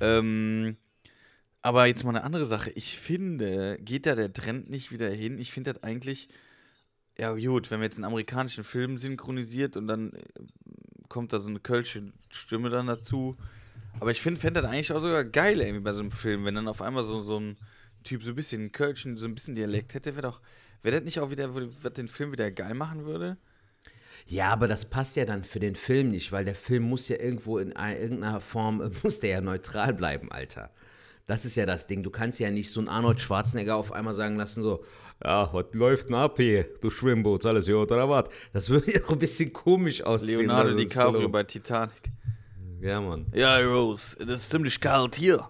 Ähm, 0.01 0.77
aber 1.63 1.87
jetzt 1.87 2.05
mal 2.05 2.11
eine 2.11 2.25
andere 2.25 2.47
Sache. 2.47 2.71
Ich 2.71 2.99
finde, 2.99 3.79
geht 3.83 4.07
da 4.07 4.15
der 4.15 4.33
Trend 4.33 4.71
nicht 4.71 4.93
wieder 4.93 5.11
hin? 5.11 5.39
Ich 5.39 5.53
finde 5.53 5.75
das 5.75 5.83
eigentlich, 5.83 6.29
ja 7.19 7.35
gut, 7.35 7.71
wenn 7.71 7.81
wir 7.81 7.85
jetzt 7.85 7.97
einen 7.99 8.07
amerikanischen 8.07 8.65
Film 8.65 8.97
synchronisiert 8.97 9.77
und 9.77 9.87
dann 9.87 10.13
äh, 10.15 10.23
kommt 11.11 11.35
da 11.35 11.41
so 11.41 11.51
eine 11.51 11.61
kölsche 11.61 12.13
Stimme 12.31 12.71
dann 12.71 12.87
dazu. 12.87 13.37
Aber 13.99 14.13
ich 14.13 14.23
finde, 14.23 14.41
fände 14.41 14.63
das 14.63 14.71
eigentlich 14.71 14.93
auch 14.93 15.01
sogar 15.01 15.25
geil, 15.25 15.61
irgendwie 15.61 15.83
bei 15.83 15.93
so 15.93 16.01
einem 16.01 16.13
Film, 16.13 16.47
wenn 16.47 16.55
dann 16.55 16.69
auf 16.69 16.81
einmal 16.81 17.05
so, 17.05 17.21
so 17.21 17.39
ein 17.39 17.59
Typ 18.03 18.23
so 18.23 18.31
ein 18.31 18.35
bisschen 18.37 18.73
Kölschen, 18.73 19.19
so 19.19 19.27
ein 19.27 19.35
bisschen 19.35 19.55
Dialekt 19.55 19.93
hätte, 19.93 20.17
wäre 20.17 20.23
doch, 20.29 20.41
wäre 20.83 20.97
das 20.97 21.05
nicht 21.05 21.21
auch 21.21 21.31
wieder, 21.31 21.55
was 21.55 21.93
den 21.93 22.09
Film 22.09 22.33
wieder 22.33 22.51
geil 22.51 22.73
machen 22.73 23.05
würde? 23.05 23.37
Ja, 24.27 24.49
aber 24.53 24.69
das 24.69 24.85
passt 24.89 25.17
ja 25.17 25.25
dann 25.27 25.45
für 25.45 25.61
den 25.61 25.75
Film 25.75 26.11
nicht, 26.11 26.33
weil 26.33 26.45
der 26.45 26.55
Film 26.55 26.85
muss 26.85 27.09
ja 27.09 27.19
irgendwo 27.19 27.59
in 27.59 27.75
ein- 27.77 27.97
irgendeiner 27.99 28.41
Form, 28.41 28.91
muss 29.03 29.21
der 29.21 29.31
ja 29.31 29.41
neutral 29.43 29.93
bleiben, 29.93 30.31
Alter. 30.33 30.71
Das 31.31 31.45
ist 31.45 31.55
ja 31.55 31.65
das 31.65 31.87
Ding. 31.87 32.03
Du 32.03 32.11
kannst 32.11 32.41
ja 32.41 32.51
nicht 32.51 32.73
so 32.73 32.81
einen 32.81 32.89
Arnold 32.89 33.21
Schwarzenegger 33.21 33.77
auf 33.77 33.93
einmal 33.93 34.15
sagen 34.15 34.35
lassen, 34.35 34.65
so, 34.65 34.85
ja, 35.25 35.49
was 35.53 35.67
läuft 35.75 36.09
denn 36.09 36.17
ab 36.17 36.39
hier? 36.39 36.65
Du 36.81 36.91
Schwimmboot, 36.91 37.47
alles 37.47 37.69
ja 37.69 37.77
oder 37.77 38.09
was? 38.09 38.25
Das 38.53 38.69
würde 38.69 38.91
ja 38.91 39.01
auch 39.05 39.11
ein 39.11 39.21
bisschen 39.21 39.53
komisch 39.53 40.03
aussehen. 40.03 40.41
Leonardo 40.41 40.77
DiCaprio 40.77 41.29
bei 41.29 41.45
Titanic. 41.45 41.93
Ja, 42.81 43.01
Mann. 43.01 43.27
Ja, 43.33 43.59
Rose, 43.59 44.17
das 44.19 44.41
ist 44.41 44.51
ziemlich 44.51 44.81
kalt 44.81 45.15
hier. 45.15 45.49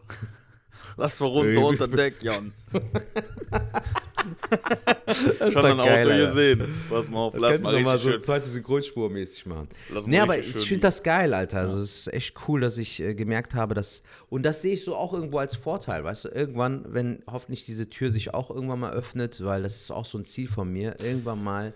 Lass 0.99 1.19
mal 1.19 1.29
runter 1.29 1.65
unter 1.65 1.89
Deck, 1.89 2.17
Jan. 2.21 2.53
Das 5.39 5.53
Schon 5.53 5.65
ein 5.65 5.77
geil, 5.79 5.81
Auto 5.81 6.11
Alter. 6.13 6.27
gesehen. 6.27 6.75
Pass 6.89 7.11
mal 7.11 7.19
auf, 7.19 7.35
lass 7.37 7.51
Kannst 7.53 7.63
mal 7.65 7.71
du 7.73 7.77
noch 7.79 7.85
mal 7.85 7.99
so 7.99 8.11
schön. 8.11 8.21
zweite 8.23 8.49
Synchronspur 8.49 9.11
mäßig 9.11 9.47
machen. 9.47 9.69
Lass 9.93 10.07
Nee, 10.07 10.21
aber 10.21 10.39
ich 10.39 10.55
finde 10.55 10.81
das 10.83 11.03
geil, 11.03 11.35
Alter. 11.35 11.59
Also 11.61 11.79
es 11.79 12.07
ist 12.07 12.15
echt 12.15 12.35
cool, 12.49 12.61
dass 12.61 12.79
ich 12.79 13.01
äh, 13.01 13.15
gemerkt 13.15 13.55
habe, 13.55 13.75
dass 13.75 14.03
und 14.29 14.45
das 14.45 14.63
sehe 14.63 14.75
ich 14.75 14.85
so 14.85 14.95
auch 14.95 15.13
irgendwo 15.13 15.39
als 15.39 15.57
Vorteil, 15.57 16.05
weißt 16.05 16.27
du, 16.27 16.29
irgendwann, 16.29 16.85
wenn 16.89 17.23
hoffentlich 17.31 17.65
diese 17.65 17.91
Tür 17.91 18.11
sich 18.11 18.33
auch 18.35 18.51
irgendwann 18.51 18.81
mal 18.81 18.93
öffnet, 18.93 19.45
weil 19.45 19.63
das 19.63 19.77
ist 19.77 19.91
auch 19.91 20.05
so 20.05 20.19
ein 20.19 20.25
Ziel 20.25 20.49
von 20.49 20.73
mir, 20.73 20.97
irgendwann 21.01 21.43
mal 21.43 21.75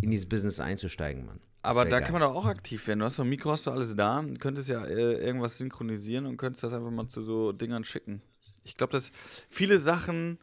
in 0.00 0.10
dieses 0.10 0.28
Business 0.28 0.60
einzusteigen, 0.60 1.26
Mann. 1.26 1.40
Das 1.62 1.70
Aber 1.76 1.84
da 1.84 1.98
geil. 1.98 2.02
kann 2.02 2.12
man 2.12 2.22
doch 2.22 2.34
auch 2.34 2.46
aktiv 2.46 2.86
werden. 2.86 3.00
Du 3.00 3.04
hast 3.04 3.18
doch 3.18 3.24
ein 3.24 3.28
Mikro, 3.30 3.52
hast 3.52 3.66
du 3.66 3.70
alles 3.70 3.94
da, 3.94 4.24
könntest 4.38 4.68
ja 4.68 4.84
äh, 4.84 5.14
irgendwas 5.24 5.58
synchronisieren 5.58 6.26
und 6.26 6.36
könntest 6.36 6.64
das 6.64 6.72
einfach 6.72 6.90
mal 6.90 7.08
zu 7.08 7.22
so 7.22 7.52
Dingern 7.52 7.84
schicken. 7.84 8.20
Ich 8.64 8.76
glaube, 8.76 8.92
dass 8.92 9.10
viele 9.50 9.78
Sachen, 9.78 10.38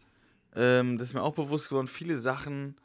ähm, 0.55 0.97
das 0.97 1.09
ist 1.09 1.13
mir 1.13 1.23
auch 1.23 1.33
bewusst 1.33 1.69
geworden, 1.69 1.87
viele 1.87 2.17
Sachen 2.17 2.75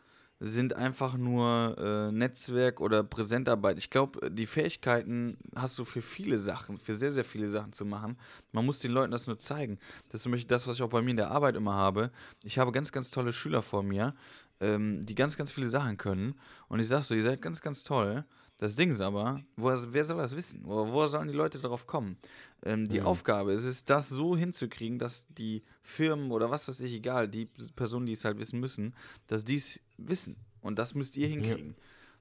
sind 0.41 0.75
einfach 0.75 1.17
nur 1.17 1.77
äh, 1.79 2.13
Netzwerk 2.13 2.81
oder 2.81 3.05
Präsentarbeit. 3.05 3.79
Ich 3.79 3.89
glaube, 3.89 4.31
die 4.31 4.47
Fähigkeiten 4.47 5.39
hast 5.55 5.79
du 5.79 5.85
für 5.85 6.03
viele 6.03 6.39
Sachen, 6.39 6.79
für 6.79 6.97
sehr, 6.97 7.13
sehr 7.13 7.25
viele 7.25 7.49
Sachen 7.49 7.73
zu 7.73 7.85
machen. 7.85 8.19
Man 8.53 8.67
muss 8.67 8.81
den 8.81 8.91
Leuten 8.91 9.13
das 9.13 9.27
nur 9.27 9.39
zeigen. 9.39 9.79
Das 10.09 10.19
ist 10.19 10.23
zum 10.25 10.33
Beispiel 10.33 10.49
das, 10.49 10.67
was 10.67 10.77
ich 10.77 10.83
auch 10.83 10.89
bei 10.89 11.03
mir 11.03 11.13
in 11.13 11.17
der 11.17 11.31
Arbeit 11.31 11.57
immer 11.57 11.75
habe. 11.75 12.11
Ich 12.43 12.59
habe 12.59 12.73
ganz, 12.73 12.93
ganz 12.93 13.11
tolle 13.11 13.33
Schüler 13.33 13.63
vor 13.63 13.83
mir, 13.83 14.15
ähm, 14.61 15.05
die 15.07 15.15
ganz, 15.15 15.37
ganz 15.37 15.53
viele 15.53 15.69
Sachen 15.69 15.97
können. 15.97 16.35
Und 16.69 16.81
ich 16.81 16.89
sag 16.89 17.03
so, 17.03 17.15
ihr 17.15 17.23
seid 17.23 17.41
ganz, 17.41 17.63
ganz 17.63 17.85
toll. 17.85 18.25
Das 18.59 18.77
Ding 18.77 18.91
ist 18.91 19.01
aber, 19.01 19.43
woher, 19.57 19.93
wer 19.93 20.05
soll 20.05 20.19
das 20.19 20.37
wissen? 20.37 20.65
Oder 20.65 20.93
woher 20.93 21.09
sollen 21.09 21.29
die 21.29 21.35
Leute 21.35 21.59
darauf 21.59 21.87
kommen? 21.87 22.17
Ähm, 22.65 22.89
die 22.89 23.03
Aufgabe 23.03 23.53
ist 23.53 23.65
es, 23.65 23.85
das 23.85 24.09
so 24.09 24.37
hinzukriegen, 24.37 24.99
dass 24.99 25.25
die 25.29 25.63
Firmen 25.83 26.31
oder 26.31 26.51
was 26.51 26.69
weiß 26.69 26.81
ich, 26.81 26.93
egal, 26.93 27.29
die 27.29 27.47
Personen, 27.75 28.07
die 28.07 28.13
es 28.13 28.25
halt 28.25 28.39
wissen 28.39 28.61
müssen, 28.61 28.95
dass 29.27 29.45
die 29.45 29.57
es 29.57 29.81
wissen. 29.99 30.37
Und 30.61 30.79
das 30.79 30.95
müsst 30.95 31.17
ihr 31.17 31.27
hinkriegen. 31.27 31.77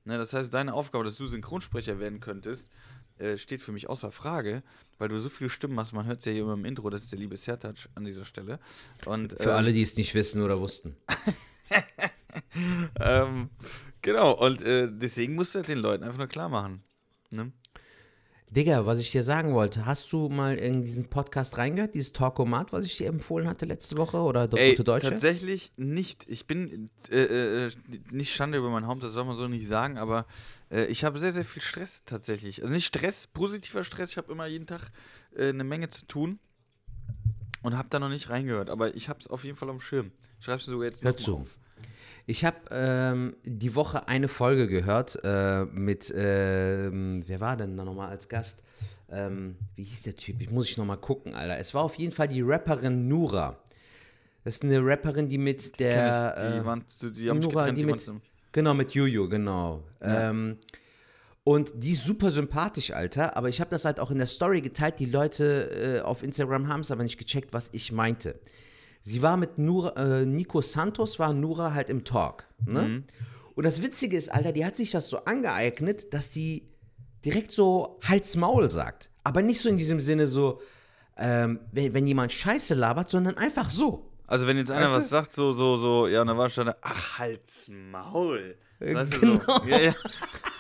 Ne, 0.05 0.17
das 0.17 0.33
heißt, 0.33 0.53
deine 0.53 0.73
Aufgabe, 0.73 1.05
dass 1.05 1.15
du 1.15 1.27
Synchronsprecher 1.27 1.99
werden 1.99 2.19
könntest, 2.19 2.67
äh, 3.19 3.37
steht 3.37 3.61
für 3.61 3.71
mich 3.71 3.87
außer 3.87 4.11
Frage, 4.11 4.63
weil 4.97 5.07
du 5.07 5.17
so 5.19 5.29
viele 5.29 5.49
Stimmen 5.49 5.79
hast. 5.79 5.93
Man 5.93 6.05
hört 6.05 6.19
es 6.19 6.25
ja 6.25 6.33
hier 6.33 6.41
immer 6.41 6.55
im 6.55 6.65
Intro, 6.65 6.89
das 6.89 7.03
ist 7.03 7.11
der 7.11 7.19
liebe 7.19 7.37
Sertac 7.37 7.87
an 7.95 8.03
dieser 8.03 8.25
Stelle. 8.25 8.59
Und, 9.05 9.33
Für 9.33 9.51
ähm, 9.51 9.55
alle, 9.55 9.71
die 9.71 9.81
es 9.81 9.95
nicht 9.95 10.13
wissen 10.13 10.41
oder 10.41 10.59
wussten. 10.59 10.97
ähm, 12.99 13.49
genau, 14.03 14.33
und 14.33 14.61
äh, 14.61 14.87
deswegen 14.91 15.33
musst 15.33 15.55
du 15.55 15.59
halt 15.59 15.67
den 15.67 15.79
Leuten 15.79 16.03
einfach 16.03 16.19
nur 16.19 16.27
klar 16.27 16.49
machen. 16.49 16.83
Ne? 17.31 17.51
Digga, 18.51 18.85
was 18.85 18.99
ich 18.99 19.11
dir 19.11 19.23
sagen 19.23 19.55
wollte, 19.55 19.87
hast 19.87 20.13
du 20.13 20.29
mal 20.29 20.55
in 20.55 20.83
diesen 20.83 21.09
Podcast 21.09 21.57
reingehört, 21.57 21.95
dieses 21.95 22.13
Talkomat, 22.13 22.71
was 22.71 22.85
ich 22.85 22.95
dir 22.97 23.07
empfohlen 23.07 23.47
hatte 23.47 23.65
letzte 23.65 23.97
Woche 23.97 24.17
oder 24.17 24.47
das 24.47 24.59
Ey, 24.59 24.71
gute 24.73 24.83
Deutsche? 24.83 25.09
tatsächlich 25.09 25.71
nicht. 25.77 26.25
Ich 26.29 26.45
bin 26.45 26.91
äh, 27.09 27.23
äh, 27.65 27.71
nicht 28.11 28.31
Schande 28.31 28.59
über 28.59 28.69
mein 28.69 28.85
Haupt, 28.85 29.01
das 29.01 29.13
soll 29.13 29.25
man 29.25 29.37
so 29.37 29.47
nicht 29.47 29.67
sagen, 29.67 29.97
aber 29.97 30.27
äh, 30.69 30.85
ich 30.85 31.03
habe 31.03 31.17
sehr, 31.17 31.33
sehr 31.33 31.45
viel 31.45 31.63
Stress 31.63 32.03
tatsächlich. 32.05 32.61
Also 32.61 32.71
nicht 32.71 32.85
Stress, 32.85 33.25
positiver 33.25 33.83
Stress. 33.83 34.11
Ich 34.11 34.17
habe 34.17 34.31
immer 34.31 34.45
jeden 34.45 34.67
Tag 34.67 34.91
äh, 35.35 35.49
eine 35.49 35.63
Menge 35.63 35.89
zu 35.89 36.05
tun 36.05 36.37
und 37.63 37.75
habe 37.75 37.89
da 37.89 37.97
noch 37.97 38.09
nicht 38.09 38.29
reingehört, 38.29 38.69
aber 38.69 38.93
ich 38.93 39.09
habe 39.09 39.19
es 39.19 39.27
auf 39.27 39.43
jeden 39.43 39.57
Fall 39.57 39.71
am 39.71 39.79
Schirm. 39.79 40.11
Schreibst 40.39 40.67
du 40.67 40.73
sogar 40.73 40.87
jetzt 40.89 41.03
Hör 41.03 41.17
zu. 41.17 41.37
auf. 41.37 41.57
Ich 42.25 42.45
habe 42.45 42.57
ähm, 42.71 43.35
die 43.43 43.75
Woche 43.75 44.07
eine 44.07 44.27
Folge 44.27 44.67
gehört 44.67 45.19
äh, 45.23 45.65
mit, 45.65 46.13
ähm, 46.15 47.23
wer 47.27 47.39
war 47.41 47.57
denn 47.57 47.75
da 47.75 47.83
nochmal 47.83 48.09
als 48.09 48.29
Gast? 48.29 48.63
Ähm, 49.11 49.57
wie 49.75 49.83
hieß 49.83 50.03
der 50.03 50.15
Typ? 50.15 50.41
Ich 50.41 50.49
muss 50.49 50.69
ich 50.69 50.77
nochmal 50.77 50.97
gucken, 50.97 51.35
Alter. 51.35 51.57
Es 51.57 51.73
war 51.73 51.83
auf 51.83 51.95
jeden 51.95 52.13
Fall 52.13 52.29
die 52.29 52.41
Rapperin 52.41 53.07
Nura. 53.07 53.57
Das 54.43 54.55
ist 54.55 54.63
eine 54.63 54.79
Rapperin, 54.85 55.27
die 55.27 55.37
mit 55.37 55.79
der. 55.79 56.35
Die, 56.35 56.59
äh, 56.59 56.65
waren, 56.65 56.85
die 57.01 57.29
haben 57.29 57.39
Nura, 57.39 57.67
getrennt, 57.67 57.77
die 57.77 57.81
die 57.81 57.91
mit, 57.91 58.11
genau, 58.51 58.73
mit 58.73 58.91
Juju, 58.91 59.27
genau. 59.29 59.83
Ja. 60.01 60.29
Ähm, 60.29 60.57
und 61.43 61.73
die 61.75 61.91
ist 61.91 62.05
super 62.05 62.31
sympathisch, 62.31 62.91
Alter. 62.91 63.35
Aber 63.35 63.49
ich 63.49 63.59
habe 63.59 63.69
das 63.69 63.83
halt 63.83 63.99
auch 63.99 64.11
in 64.11 64.17
der 64.17 64.27
Story 64.27 64.61
geteilt. 64.61 64.99
Die 64.99 65.05
Leute 65.05 65.99
äh, 65.99 66.01
auf 66.01 66.23
Instagram 66.23 66.69
haben 66.69 66.79
es 66.79 66.91
aber 66.91 67.03
nicht 67.03 67.17
gecheckt, 67.17 67.51
was 67.51 67.69
ich 67.73 67.91
meinte. 67.91 68.39
Sie 69.03 69.21
war 69.21 69.37
mit 69.37 69.57
Nura, 69.57 70.21
äh, 70.21 70.25
Nico 70.25 70.61
Santos, 70.61 71.19
war 71.19 71.33
Nura 71.33 71.73
halt 71.73 71.89
im 71.89 72.05
Talk. 72.05 72.45
Ne? 72.65 73.03
Und 73.53 73.63
das 73.65 73.81
Witzige 73.81 74.17
ist, 74.17 74.31
Alter, 74.31 74.53
die 74.53 74.65
hat 74.65 74.77
sich 74.77 74.91
das 74.91 75.09
so 75.09 75.17
angeeignet, 75.25 76.13
dass 76.13 76.33
sie 76.33 76.69
direkt 77.23 77.51
so 77.51 77.99
Hals-Maul 78.03 78.71
sagt. 78.71 79.11
Aber 79.23 79.41
nicht 79.41 79.61
so 79.61 79.67
in 79.69 79.77
diesem 79.77 79.99
Sinne 79.99 80.25
so, 80.27 80.61
ähm, 81.17 81.59
wenn, 81.71 81.93
wenn 81.93 82.07
jemand 82.07 82.31
Scheiße 82.31 82.73
labert, 82.73 83.09
sondern 83.09 83.37
einfach 83.37 83.69
so. 83.69 84.09
Also 84.25 84.47
wenn 84.47 84.57
jetzt 84.57 84.71
einer 84.71 84.85
Weißt 84.85 84.95
du? 84.95 84.97
was 84.99 85.09
sagt, 85.09 85.33
so, 85.33 85.51
so, 85.51 85.75
so, 85.75 86.07
ja, 86.07 86.21
und 86.21 86.27
dann 86.27 86.37
war 86.37 86.49
schon, 86.49 86.71
ach, 86.81 87.19
halt's 87.19 87.69
Maul. 87.69 88.55
Weißt 88.79 89.13
du, 89.13 89.19
genau. 89.19 89.41
so. 89.45 89.67
Ja, 89.67 89.79
ja. 89.79 89.93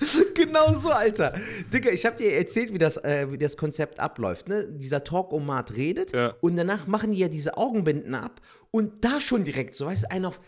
Genau 0.34 0.72
so, 0.72 0.90
Alter. 0.90 1.34
Digga, 1.72 1.90
ich 1.90 2.06
hab 2.06 2.16
dir 2.16 2.32
erzählt, 2.34 2.72
wie 2.72 2.78
das, 2.78 2.96
äh, 2.98 3.26
wie 3.30 3.36
das 3.38 3.56
Konzept 3.56 4.00
abläuft. 4.00 4.48
Ne? 4.48 4.66
Dieser 4.70 5.04
Talk-O-Mat 5.04 5.74
redet 5.76 6.12
Ja. 6.12 6.34
und 6.40 6.56
danach 6.56 6.86
machen 6.86 7.12
die 7.12 7.18
ja 7.18 7.28
diese 7.28 7.56
Augenbinden 7.58 8.14
ab 8.14 8.40
und 8.70 9.04
da 9.04 9.20
schon 9.20 9.44
direkt 9.44 9.74
so, 9.74 9.86
weißt 9.86 10.04
du, 10.04 10.10
einen 10.10 10.24
auf. 10.26 10.40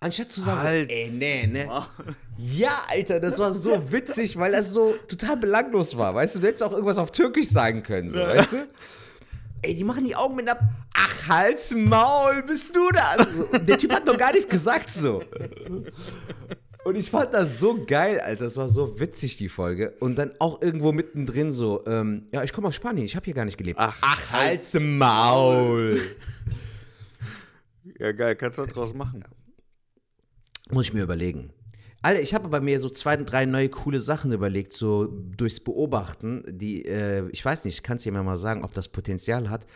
Anstatt 0.00 0.30
zu 0.30 0.40
sagen, 0.40 0.62
Halt's 0.62 0.92
so, 0.92 0.96
ey, 0.96 1.10
nee, 1.18 1.46
ne? 1.48 1.68
Ja, 2.36 2.82
Alter, 2.88 3.18
das 3.18 3.38
war 3.40 3.52
so 3.52 3.82
witzig, 3.92 4.36
weil 4.38 4.52
das 4.52 4.72
so 4.72 4.94
total 5.08 5.36
belanglos 5.36 5.96
war. 5.96 6.14
Weißt 6.14 6.36
du, 6.36 6.38
du 6.40 6.46
hättest 6.46 6.62
auch 6.62 6.70
irgendwas 6.72 6.98
auf 6.98 7.10
Türkisch 7.10 7.48
sagen 7.48 7.82
können, 7.82 8.08
so, 8.10 8.18
weißt 8.20 8.52
du? 8.52 8.68
Ey, 9.62 9.74
die 9.74 9.82
machen 9.82 10.04
die 10.04 10.14
Augenbinden 10.14 10.54
ab. 10.54 10.60
Ach, 10.94 11.28
Hals, 11.28 11.72
Maul, 11.74 12.44
bist 12.44 12.76
du 12.76 12.88
da? 12.92 13.16
Also, 13.18 13.58
der 13.58 13.76
Typ 13.76 13.92
hat 13.92 14.06
noch 14.06 14.16
gar 14.16 14.32
nichts 14.32 14.48
gesagt, 14.48 14.92
so. 14.92 15.20
Und 16.88 16.96
ich 16.96 17.10
fand 17.10 17.34
das 17.34 17.60
so 17.60 17.84
geil, 17.84 18.18
Alter. 18.18 18.44
Das 18.44 18.56
war 18.56 18.70
so 18.70 18.98
witzig, 18.98 19.36
die 19.36 19.50
Folge. 19.50 19.94
Und 20.00 20.16
dann 20.16 20.30
auch 20.38 20.62
irgendwo 20.62 20.90
mittendrin 20.90 21.52
so, 21.52 21.84
ähm, 21.86 22.22
ja, 22.32 22.42
ich 22.42 22.54
komme 22.54 22.68
aus 22.68 22.76
Spanien, 22.76 23.04
ich 23.04 23.14
habe 23.14 23.26
hier 23.26 23.34
gar 23.34 23.44
nicht 23.44 23.58
gelebt. 23.58 23.78
Ach, 23.78 23.94
Ach 24.00 24.32
Hals, 24.32 24.72
Maul. 24.72 26.00
ja, 27.98 28.12
geil, 28.12 28.36
kannst 28.36 28.56
du 28.56 28.62
was 28.62 28.72
draus 28.72 28.94
machen. 28.94 29.22
Muss 30.70 30.86
ich 30.86 30.94
mir 30.94 31.02
überlegen. 31.02 31.52
Alter, 32.00 32.22
ich 32.22 32.32
habe 32.32 32.48
bei 32.48 32.60
mir 32.62 32.80
so 32.80 32.88
zwei, 32.88 33.18
drei 33.18 33.44
neue 33.44 33.68
coole 33.68 34.00
Sachen 34.00 34.32
überlegt, 34.32 34.72
so 34.72 35.08
durchs 35.08 35.60
Beobachten, 35.60 36.42
die, 36.48 36.86
äh, 36.86 37.28
ich 37.32 37.44
weiß 37.44 37.66
nicht, 37.66 37.84
kannst 37.84 38.06
du 38.06 38.12
mir 38.12 38.22
mal 38.22 38.38
sagen, 38.38 38.64
ob 38.64 38.72
das 38.72 38.88
Potenzial 38.88 39.50
hat. 39.50 39.66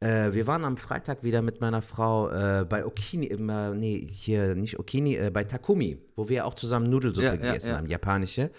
Äh, 0.00 0.32
wir 0.32 0.46
waren 0.46 0.64
am 0.64 0.76
Freitag 0.76 1.24
wieder 1.24 1.42
mit 1.42 1.60
meiner 1.60 1.82
Frau 1.82 2.30
äh, 2.30 2.64
bei 2.64 2.86
Okini, 2.86 3.26
immer, 3.26 3.74
nee, 3.74 4.06
hier 4.08 4.54
nicht 4.54 4.78
Okini, 4.78 5.16
äh, 5.16 5.30
bei 5.32 5.42
Takumi, 5.42 5.98
wo 6.14 6.28
wir 6.28 6.46
auch 6.46 6.54
zusammen 6.54 6.88
Nudelsuppe 6.88 7.26
Ja, 7.26 7.36
gegessen 7.36 7.70
ja. 7.70 7.76
haben, 7.78 7.86
japanische. 7.86 8.50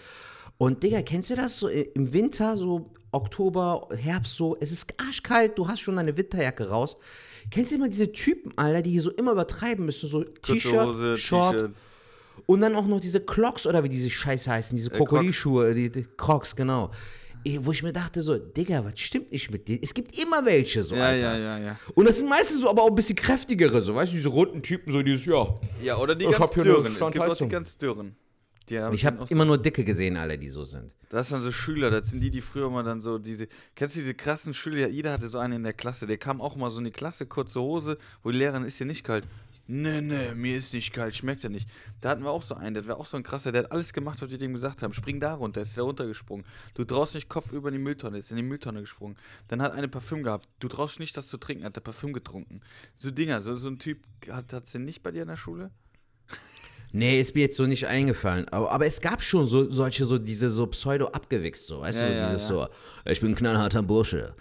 Und 0.57 0.83
Digga, 0.83 1.01
kennst 1.01 1.29
du 1.29 1.35
das 1.35 1.57
so 1.57 1.69
im 1.69 2.11
Winter, 2.11 2.57
so 2.57 2.91
Oktober, 3.11 3.87
Herbst, 3.95 4.35
so, 4.35 4.57
es 4.59 4.73
ist 4.73 4.93
arschkalt, 4.99 5.57
du 5.57 5.67
hast 5.67 5.79
schon 5.79 5.95
deine 5.95 6.17
Winterjacke 6.17 6.67
raus. 6.67 6.97
Kennst 7.49 7.71
du 7.71 7.75
immer 7.77 7.87
diese 7.87 8.11
Typen, 8.11 8.51
Alter, 8.57 8.81
die 8.81 8.99
so 8.99 9.11
immer 9.11 9.31
übertreiben 9.31 9.85
müssen, 9.85 10.09
so 10.09 10.23
T-Shirt, 10.23 11.17
Short, 11.17 11.69
und 12.45 12.61
dann 12.61 12.75
auch 12.75 12.85
noch 12.85 12.99
diese 12.99 13.21
Crocs 13.21 13.65
oder 13.65 13.83
wie 13.83 13.89
diese 13.89 14.09
Scheiße 14.09 14.51
heißen, 14.51 14.75
diese 14.75 14.89
Crocs. 14.89 15.09
Krokodilschuhe, 15.09 15.73
die, 15.73 15.89
die 15.89 16.05
Crocs, 16.17 16.55
genau. 16.55 16.91
Wo 17.59 17.71
ich 17.71 17.83
mir 17.83 17.93
dachte 17.93 18.21
so, 18.21 18.37
Digga, 18.37 18.83
was 18.83 18.99
stimmt 18.99 19.31
nicht 19.31 19.49
mit 19.49 19.67
dir? 19.67 19.79
Es 19.81 19.93
gibt 19.93 20.17
immer 20.19 20.45
welche 20.45 20.83
so, 20.83 20.95
Ja, 20.95 21.05
Alter. 21.07 21.37
ja, 21.37 21.57
ja, 21.57 21.65
ja. 21.65 21.79
Und 21.95 22.07
das 22.07 22.17
sind 22.17 22.27
meistens 22.27 22.61
so, 22.61 22.69
aber 22.69 22.83
auch 22.83 22.89
ein 22.89 22.95
bisschen 22.95 23.15
kräftigere, 23.15 23.79
so, 23.81 23.95
weißt 23.95 24.11
du, 24.11 24.17
diese 24.17 24.29
runden 24.29 24.61
Typen, 24.61 24.91
so 24.91 25.01
dieses, 25.01 25.25
ja. 25.25 25.47
Ja, 25.81 25.97
oder 25.97 26.15
die 26.15 26.25
Ich 26.25 26.37
ganz 26.37 26.51
dürren. 26.51 26.85
Es 26.93 26.99
gibt 26.99 27.19
auch 27.19 27.35
die 27.37 27.47
ganz 27.47 27.77
dürren. 27.77 28.15
Haben 28.71 28.93
Ich 28.93 29.05
habe 29.05 29.25
immer 29.29 29.43
so, 29.43 29.47
nur 29.47 29.57
dicke 29.57 29.83
gesehen, 29.83 30.17
alle, 30.17 30.37
die 30.37 30.49
so 30.49 30.63
sind. 30.63 30.91
Das 31.09 31.29
sind 31.29 31.41
so 31.41 31.51
Schüler, 31.51 31.89
das 31.89 32.11
sind 32.11 32.19
die, 32.19 32.29
die 32.29 32.41
früher 32.41 32.69
mal 32.69 32.83
dann 32.83 33.01
so 33.01 33.17
diese. 33.17 33.47
Kennst 33.75 33.95
du 33.95 33.99
diese 33.99 34.13
krassen 34.13 34.53
Schüler? 34.53 34.87
Jeder 34.89 35.11
hatte 35.13 35.27
so 35.27 35.39
einen 35.39 35.53
in 35.53 35.63
der 35.63 35.73
Klasse, 35.73 36.05
der 36.05 36.17
kam 36.17 36.39
auch 36.39 36.55
mal 36.55 36.69
so 36.69 36.77
in 36.77 36.85
die 36.85 36.91
Klasse, 36.91 37.25
kurze 37.25 37.59
Hose, 37.61 37.97
wo 38.21 38.29
die 38.31 38.37
Lehrerin 38.37 38.63
ist 38.65 38.77
hier 38.77 38.85
nicht 38.85 39.03
kalt. 39.03 39.25
Nee, 39.71 40.01
nee, 40.01 40.33
mir 40.33 40.57
ist 40.57 40.73
nicht 40.73 40.93
kalt, 40.93 41.15
schmeckt 41.15 41.43
ja 41.43 41.49
nicht. 41.49 41.69
Da 42.01 42.09
hatten 42.09 42.23
wir 42.23 42.31
auch 42.31 42.41
so 42.41 42.55
einen, 42.55 42.73
der 42.73 42.87
war 42.87 42.97
auch 42.97 43.05
so 43.05 43.17
ein 43.17 43.21
krasser, 43.21 43.51
der 43.51 43.65
hat 43.65 43.71
alles 43.71 43.93
gemacht, 43.93 44.19
was 44.19 44.31
wir 44.31 44.39
dem 44.39 44.53
gesagt 44.53 44.81
haben. 44.81 44.93
Spring 44.93 45.19
da 45.19 45.35
runter, 45.35 45.61
ist 45.61 45.77
der 45.77 45.83
runtergesprungen. 45.83 46.43
Du 46.73 46.85
traust 46.85 47.13
nicht 47.13 47.29
Kopf 47.29 47.51
über 47.51 47.69
die 47.69 47.77
Mülltonne, 47.77 48.17
ist 48.17 48.31
in 48.31 48.37
die 48.37 48.41
Mülltonne 48.43 48.81
gesprungen. 48.81 49.15
Dann 49.47 49.61
hat 49.61 49.73
eine 49.73 49.87
Parfüm 49.87 50.23
gehabt. 50.23 50.49
Du 50.57 50.69
traust 50.69 50.99
nicht, 50.99 51.15
das 51.15 51.27
zu 51.27 51.37
trinken, 51.37 51.65
hat 51.65 51.75
der 51.75 51.81
Parfüm 51.81 52.13
getrunken. 52.13 52.61
So 52.97 53.11
Dinger, 53.11 53.43
so, 53.43 53.55
so 53.57 53.67
ein 53.67 53.77
Typ 53.77 53.99
hat 54.31 54.51
es 54.51 54.71
denn 54.71 54.85
nicht 54.85 55.03
bei 55.03 55.11
dir 55.11 55.21
in 55.21 55.27
der 55.27 55.37
Schule? 55.37 55.69
Nee, 56.91 57.21
ist 57.21 57.35
mir 57.35 57.41
jetzt 57.41 57.57
so 57.57 57.67
nicht 57.67 57.85
eingefallen. 57.85 58.49
Aber, 58.49 58.71
aber 58.71 58.87
es 58.87 59.01
gab 59.01 59.21
schon 59.21 59.45
so 59.45 59.69
solche, 59.69 60.05
so 60.05 60.17
diese 60.17 60.49
so 60.49 60.65
pseudo-abgewichst, 60.65 61.67
so, 61.67 61.81
weißt 61.81 62.01
Ja, 62.01 62.07
du, 62.07 62.15
ja, 62.15 62.25
dieses 62.25 62.41
ja. 62.41 62.47
so, 62.47 62.67
ich 63.05 63.19
bin 63.21 63.33
ein 63.33 63.35
knallharter 63.35 63.83
Bursche. 63.83 64.33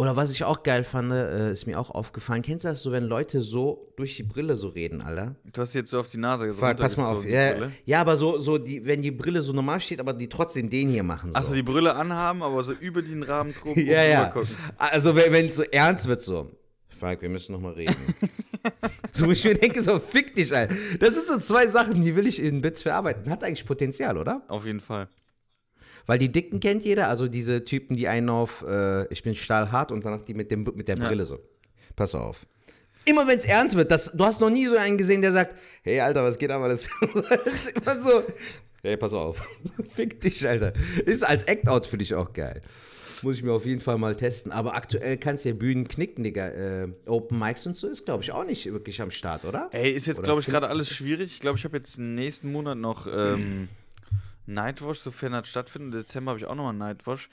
Oder 0.00 0.16
was 0.16 0.32
ich 0.32 0.44
auch 0.44 0.62
geil 0.62 0.82
fand, 0.82 1.12
äh, 1.12 1.52
ist 1.52 1.66
mir 1.66 1.78
auch 1.78 1.90
aufgefallen, 1.90 2.40
kennst 2.40 2.64
du 2.64 2.70
das 2.70 2.82
so, 2.82 2.90
wenn 2.90 3.04
Leute 3.04 3.42
so 3.42 3.92
durch 3.96 4.16
die 4.16 4.22
Brille 4.22 4.56
so 4.56 4.68
reden, 4.68 5.02
Alter? 5.02 5.34
Du 5.52 5.60
hast 5.60 5.74
jetzt 5.74 5.90
so 5.90 6.00
auf 6.00 6.08
die 6.08 6.16
Nase 6.16 6.50
so 6.54 6.58
pass 6.58 6.96
mal 6.96 7.04
auf. 7.04 7.22
Ja, 7.22 7.68
ja, 7.84 8.00
aber 8.00 8.16
so, 8.16 8.38
so 8.38 8.56
die, 8.56 8.86
wenn 8.86 9.02
die 9.02 9.10
Brille 9.10 9.42
so 9.42 9.52
normal 9.52 9.78
steht, 9.78 10.00
aber 10.00 10.14
die 10.14 10.30
trotzdem 10.30 10.70
den 10.70 10.88
hier 10.88 11.02
machen. 11.02 11.32
So. 11.32 11.38
Achso, 11.38 11.52
die 11.52 11.62
Brille 11.62 11.94
anhaben, 11.94 12.42
aber 12.42 12.64
so 12.64 12.72
über 12.72 13.02
den 13.02 13.22
Rahmen 13.22 13.52
drum 13.62 13.78
ja, 13.78 14.02
ja. 14.02 14.24
gucken. 14.28 14.48
Also 14.78 15.14
wenn 15.14 15.48
es 15.48 15.56
so 15.56 15.64
ernst 15.64 16.08
wird, 16.08 16.22
so, 16.22 16.50
Fuck, 16.98 17.20
wir 17.20 17.28
müssen 17.28 17.52
noch 17.52 17.60
mal 17.60 17.74
reden. 17.74 17.94
so, 19.12 19.26
wo 19.26 19.32
ich 19.32 19.44
mir 19.44 19.52
denke, 19.52 19.82
so, 19.82 19.98
fick 19.98 20.34
dich, 20.34 20.54
Alter. 20.56 20.74
Das 20.98 21.14
sind 21.14 21.28
so 21.28 21.36
zwei 21.36 21.66
Sachen, 21.66 22.00
die 22.00 22.16
will 22.16 22.26
ich 22.26 22.42
in 22.42 22.62
Bits 22.62 22.84
verarbeiten. 22.84 23.30
Hat 23.30 23.44
eigentlich 23.44 23.66
Potenzial, 23.66 24.16
oder? 24.16 24.40
Auf 24.48 24.64
jeden 24.64 24.80
Fall. 24.80 25.08
Weil 26.06 26.18
die 26.18 26.30
Dicken 26.30 26.60
kennt 26.60 26.84
jeder, 26.84 27.08
also 27.08 27.28
diese 27.28 27.64
Typen, 27.64 27.96
die 27.96 28.08
einen 28.08 28.28
auf, 28.28 28.64
äh, 28.66 29.06
ich 29.12 29.22
bin 29.22 29.34
stahlhart 29.34 29.92
und 29.92 30.04
danach 30.04 30.22
die 30.22 30.34
mit, 30.34 30.50
dem, 30.50 30.64
mit 30.74 30.88
der 30.88 30.96
Ja. 30.96 31.06
Brille 31.06 31.26
so. 31.26 31.38
Pass 31.96 32.14
auf. 32.14 32.46
Immer 33.04 33.26
wenn 33.26 33.38
es 33.38 33.44
ernst 33.44 33.76
wird, 33.76 33.90
das, 33.90 34.12
du 34.12 34.24
hast 34.24 34.40
noch 34.40 34.50
nie 34.50 34.66
so 34.66 34.76
einen 34.76 34.98
gesehen, 34.98 35.22
der 35.22 35.32
sagt, 35.32 35.56
hey 35.82 36.00
Alter, 36.00 36.22
was 36.22 36.38
geht 36.38 36.50
aber 36.50 36.68
das? 36.68 36.86
das 37.14 37.46
ist 37.46 37.72
immer 37.72 37.98
so, 38.00 38.22
hey, 38.82 38.96
pass 38.96 39.14
auf. 39.14 39.40
Fick 39.90 40.20
dich, 40.20 40.46
Alter. 40.46 40.72
Ist 41.06 41.24
als 41.24 41.42
Act-Out 41.44 41.86
für 41.86 41.98
dich 41.98 42.14
auch 42.14 42.32
geil. 42.32 42.60
Muss 43.22 43.36
ich 43.36 43.42
mir 43.42 43.52
auf 43.52 43.66
jeden 43.66 43.80
Fall 43.82 43.98
mal 43.98 44.16
testen. 44.16 44.50
Aber 44.50 44.74
aktuell 44.74 45.18
kannst 45.18 45.44
du 45.44 45.50
ja 45.50 45.54
Bühnen 45.54 45.88
knicken, 45.88 46.24
Digga. 46.24 46.48
Äh, 46.48 46.88
Open 47.06 47.38
Mics 47.38 47.66
und 47.66 47.74
so 47.76 47.86
ist, 47.86 48.04
glaube 48.06 48.22
ich, 48.22 48.32
auch 48.32 48.44
nicht 48.44 48.70
wirklich 48.72 49.02
am 49.02 49.10
Start, 49.10 49.44
oder? 49.44 49.68
Ey, 49.72 49.90
ist 49.90 50.06
jetzt, 50.06 50.22
glaube 50.22 50.40
ich, 50.40 50.46
gerade 50.46 50.68
alles 50.68 50.88
schwierig. 50.88 51.32
Ich 51.32 51.40
glaube, 51.40 51.58
ich 51.58 51.64
habe 51.64 51.76
jetzt 51.76 51.98
nächsten 51.98 52.50
Monat 52.50 52.78
noch 52.78 53.06
ähm, 53.06 53.68
Nightwash, 54.54 54.98
sofern 55.00 55.32
das 55.32 55.48
stattfindet. 55.48 55.94
Im 55.94 56.00
Dezember 56.00 56.30
habe 56.30 56.40
ich 56.40 56.46
auch 56.46 56.54
nochmal 56.54 56.74
Nightwash. 56.74 57.28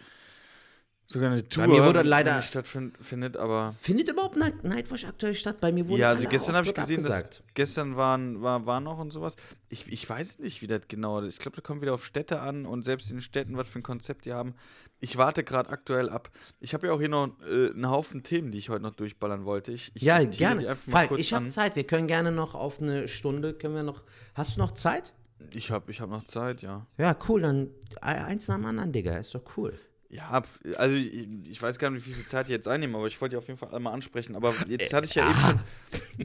Sogar 1.10 1.32
eine 1.32 1.48
Tour, 1.48 1.68
mir 1.68 1.86
wurde 1.86 2.02
leider- 2.02 2.36
nicht 2.36 2.48
stattfindet, 2.50 3.38
aber. 3.38 3.74
Findet 3.82 4.10
überhaupt 4.10 4.36
Night 4.36 4.62
Nightwash 4.66 5.06
aktuell 5.06 5.36
statt? 5.36 5.62
Bei 5.62 5.72
mir 5.72 5.88
wurde 5.88 6.02
Ja, 6.02 6.10
also 6.10 6.24
alle 6.24 6.30
gestern 6.30 6.56
habe 6.58 6.68
ich 6.68 6.74
gesehen, 6.74 7.02
dass 7.02 7.24
abgesagt. 7.24 7.44
gestern 7.54 7.96
waren, 7.96 8.42
war, 8.42 8.66
war 8.66 8.82
noch 8.82 9.00
und 9.00 9.12
sowas. 9.14 9.38
Ich, 9.70 9.88
ich 9.90 10.10
weiß 10.10 10.40
nicht, 10.40 10.62
wie 10.62 10.68
das 10.68 10.82
genau 10.90 11.20
ist. 11.22 11.36
Ich 11.36 11.40
glaube, 11.40 11.56
das 11.56 11.64
kommt 11.64 11.82
wieder 11.82 11.94
auf 11.94 12.06
Städte 12.06 12.42
an 12.42 12.66
und 12.66 12.84
selbst 12.84 13.10
in 13.10 13.18
den 13.18 13.22
Städten, 13.22 13.56
was 13.56 13.70
für 13.70 13.80
ein 13.80 13.84
Konzept 13.84 14.26
die 14.26 14.34
haben. 14.34 14.54
Ich 15.00 15.16
warte 15.18 15.46
gerade 15.46 15.70
aktuell 15.70 16.10
ab. 16.10 16.30
Ich 16.60 16.74
habe 16.74 16.88
ja 16.88 16.94
auch 16.94 17.00
hier 17.00 17.08
noch 17.08 17.30
äh, 17.50 17.70
einen 17.70 17.90
Haufen 17.90 18.24
Themen, 18.24 18.52
die 18.52 18.58
ich 18.58 18.68
heute 18.70 18.82
noch 18.84 18.96
durchballern 18.96 19.46
wollte. 19.46 19.72
Ich, 19.72 19.92
ich 19.94 20.02
Ja, 20.02 20.22
gerne. 20.26 20.68
einfach 20.68 20.88
mal 20.88 20.92
Fall, 20.92 21.08
kurz 21.08 21.20
ich 21.22 21.32
habe. 21.34 21.48
Zeit. 21.48 21.78
Wir 21.78 21.86
können 21.86 22.08
gerne 22.08 22.34
noch 22.34 22.54
auf 22.54 22.82
eine 22.82 23.08
Stunde, 23.08 23.54
können 23.54 23.76
wir 23.76 23.84
noch. 23.84 24.04
Hast 24.34 24.58
du 24.58 24.60
noch 24.60 24.74
Zeit? 24.74 25.14
Ich 25.52 25.72
habe 25.72 25.92
ich 25.92 26.02
hab 26.02 26.10
noch 26.10 26.24
Zeit, 26.24 26.62
ja. 26.62 26.86
Ja, 26.98 27.16
cool. 27.30 27.42
Dann 27.42 27.70
eins 28.02 28.48
nach 28.48 28.56
dem 28.56 28.66
anderen, 28.66 28.92
Digga. 28.92 29.18
Ist 29.18 29.34
doch 29.36 29.44
cool. 29.58 29.74
Ja, 30.10 30.42
also 30.78 30.96
ich, 30.96 31.28
ich 31.50 31.62
weiß 31.62 31.78
gar 31.80 31.90
nicht, 31.90 32.08
wie 32.08 32.14
viel 32.14 32.26
Zeit 32.28 32.46
ich 32.48 32.52
jetzt 32.52 32.68
einnehmen, 32.68 32.96
aber 32.96 33.08
ich 33.08 33.20
wollte 33.20 33.34
die 33.34 33.38
auf 33.38 33.48
jeden 33.48 33.60
Fall 33.60 33.74
einmal 33.76 33.94
ansprechen. 33.94 34.36
Aber 34.36 34.54
jetzt 34.68 34.94
hatte 34.94 35.06
ich 35.06 35.16
ja 35.16 35.30
eben 35.30 35.40
schon. 35.40 35.60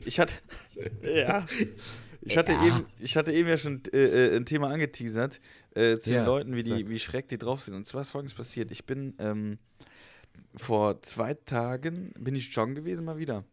Ich 0.04 0.20
hatte. 0.20 0.34
Ja. 1.02 1.46
Ich 2.24 2.38
hatte, 2.38 2.52
Ja. 2.52 2.64
eben, 2.64 2.86
ich 3.00 3.16
hatte 3.16 3.32
eben 3.32 3.48
ja 3.48 3.58
schon 3.58 3.82
äh, 3.92 4.28
äh, 4.28 4.36
ein 4.36 4.46
Thema 4.46 4.68
angeteasert 4.70 5.40
äh, 5.74 5.98
zu 5.98 6.12
Ja, 6.12 6.20
den 6.20 6.26
Leuten, 6.26 6.54
wie, 6.54 6.62
die, 6.62 6.70
sag. 6.70 6.88
wie 6.88 6.98
schreck 7.00 7.28
die 7.28 7.38
drauf 7.38 7.62
sind. 7.62 7.74
Und 7.74 7.84
zwar 7.84 8.02
ist 8.02 8.10
folgendes 8.10 8.34
passiert. 8.36 8.70
Ich 8.70 8.86
bin 8.86 9.16
ähm, 9.18 9.58
vor 10.54 11.02
zwei 11.02 11.34
Tagen, 11.34 12.12
bin 12.16 12.36
ich 12.36 12.54
joggen 12.54 12.76
gewesen 12.76 13.04
mal 13.04 13.18
wieder. 13.18 13.44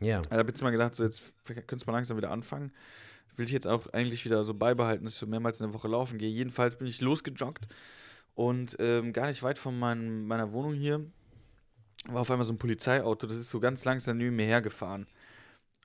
Ja. 0.00 0.22
Da 0.22 0.36
habe 0.36 0.52
ich 0.54 0.62
mal 0.62 0.70
gedacht, 0.70 0.94
so 0.94 1.02
jetzt 1.02 1.22
könntest 1.44 1.82
du 1.82 1.90
mal 1.90 1.96
langsam 1.96 2.16
wieder 2.16 2.30
anfangen. 2.30 2.70
Will 3.36 3.46
ich 3.46 3.52
jetzt 3.52 3.66
auch 3.66 3.86
eigentlich 3.92 4.24
wieder 4.24 4.44
so 4.44 4.54
beibehalten, 4.54 5.04
dass 5.04 5.14
ich 5.14 5.20
so 5.20 5.26
mehrmals 5.26 5.60
in 5.60 5.66
der 5.66 5.74
Woche 5.74 5.88
laufen 5.88 6.18
gehe. 6.18 6.28
Jedenfalls 6.30 6.76
bin 6.76 6.86
ich 6.86 7.00
losgejoggt 7.00 7.68
und 8.34 8.76
ähm, 8.78 9.12
gar 9.12 9.28
nicht 9.28 9.42
weit 9.42 9.58
von 9.58 9.78
meinem, 9.78 10.26
meiner 10.26 10.52
Wohnung 10.52 10.74
hier 10.74 11.04
war 12.08 12.20
auf 12.20 12.30
einmal 12.30 12.46
so 12.46 12.52
ein 12.52 12.58
Polizeiauto, 12.58 13.26
das 13.26 13.36
ist 13.36 13.50
so 13.50 13.58
ganz 13.60 13.84
langsam 13.84 14.16
neben 14.18 14.36
mir 14.36 14.46
hergefahren. 14.46 15.06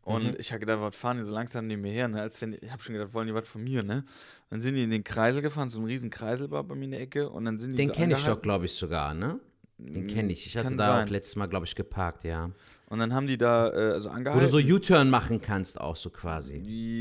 Und 0.04 0.26
Mhm. 0.32 0.36
ich 0.40 0.52
habe 0.52 0.60
gedacht, 0.60 0.82
was 0.82 0.96
fahren 0.96 1.18
die 1.18 1.24
so 1.24 1.34
langsam 1.34 1.68
neben 1.68 1.82
mir 1.82 1.92
her, 1.92 2.08
ne? 2.08 2.22
Als 2.22 2.42
wenn, 2.42 2.54
ich 2.54 2.72
habe 2.72 2.82
schon 2.82 2.94
gedacht, 2.94 3.14
wollen 3.14 3.28
die 3.28 3.34
was 3.34 3.48
von 3.48 3.64
mir, 3.64 3.84
ne? 3.84 4.04
Dann 4.50 4.62
sind 4.62 4.76
die 4.76 4.84
in 4.84 4.90
den 4.90 5.04
Kreisel 5.04 5.42
gefahren, 5.42 5.70
so 5.70 5.80
ein 5.80 5.86
riesen 5.86 6.10
Kreisel 6.10 6.50
war 6.50 6.64
bei 6.64 6.76
mir 6.76 6.86
in 6.86 6.92
der 6.92 7.02
Ecke 7.02 7.30
und 7.30 7.46
dann 7.46 7.60
sind 7.60 7.72
die 7.72 7.78
Den 7.78 7.88
so 7.90 7.94
kenne 7.94 8.14
ich 8.14 8.24
doch, 8.24 8.42
glaube 8.42 8.66
ich, 8.66 8.74
sogar, 8.74 9.14
ne? 9.14 9.40
Den 9.88 10.08
kenne 10.08 10.32
ich. 10.34 10.46
Ich 10.46 10.58
hatte 10.58 10.76
da 10.76 10.86
sein. 10.98 11.08
auch 11.08 11.12
letztes 11.12 11.36
Mal, 11.36 11.48
glaube 11.48 11.66
ich, 11.66 11.76
geparkt, 11.76 12.24
ja. 12.24 12.52
Und 12.88 13.00
dann 13.00 13.14
haben 13.14 13.28
die 13.28 13.38
da 13.38 13.70
äh, 13.70 13.94
also 13.94 14.10
Wo 14.10 14.14
angehalten. 14.14 14.46
du 14.46 14.52
so 14.52 14.58
U-Turn 14.76 15.10
machen 15.10 15.42
kannst, 15.42 15.80
auch 15.80 15.96
so 15.96 16.10
quasi. 16.10 16.58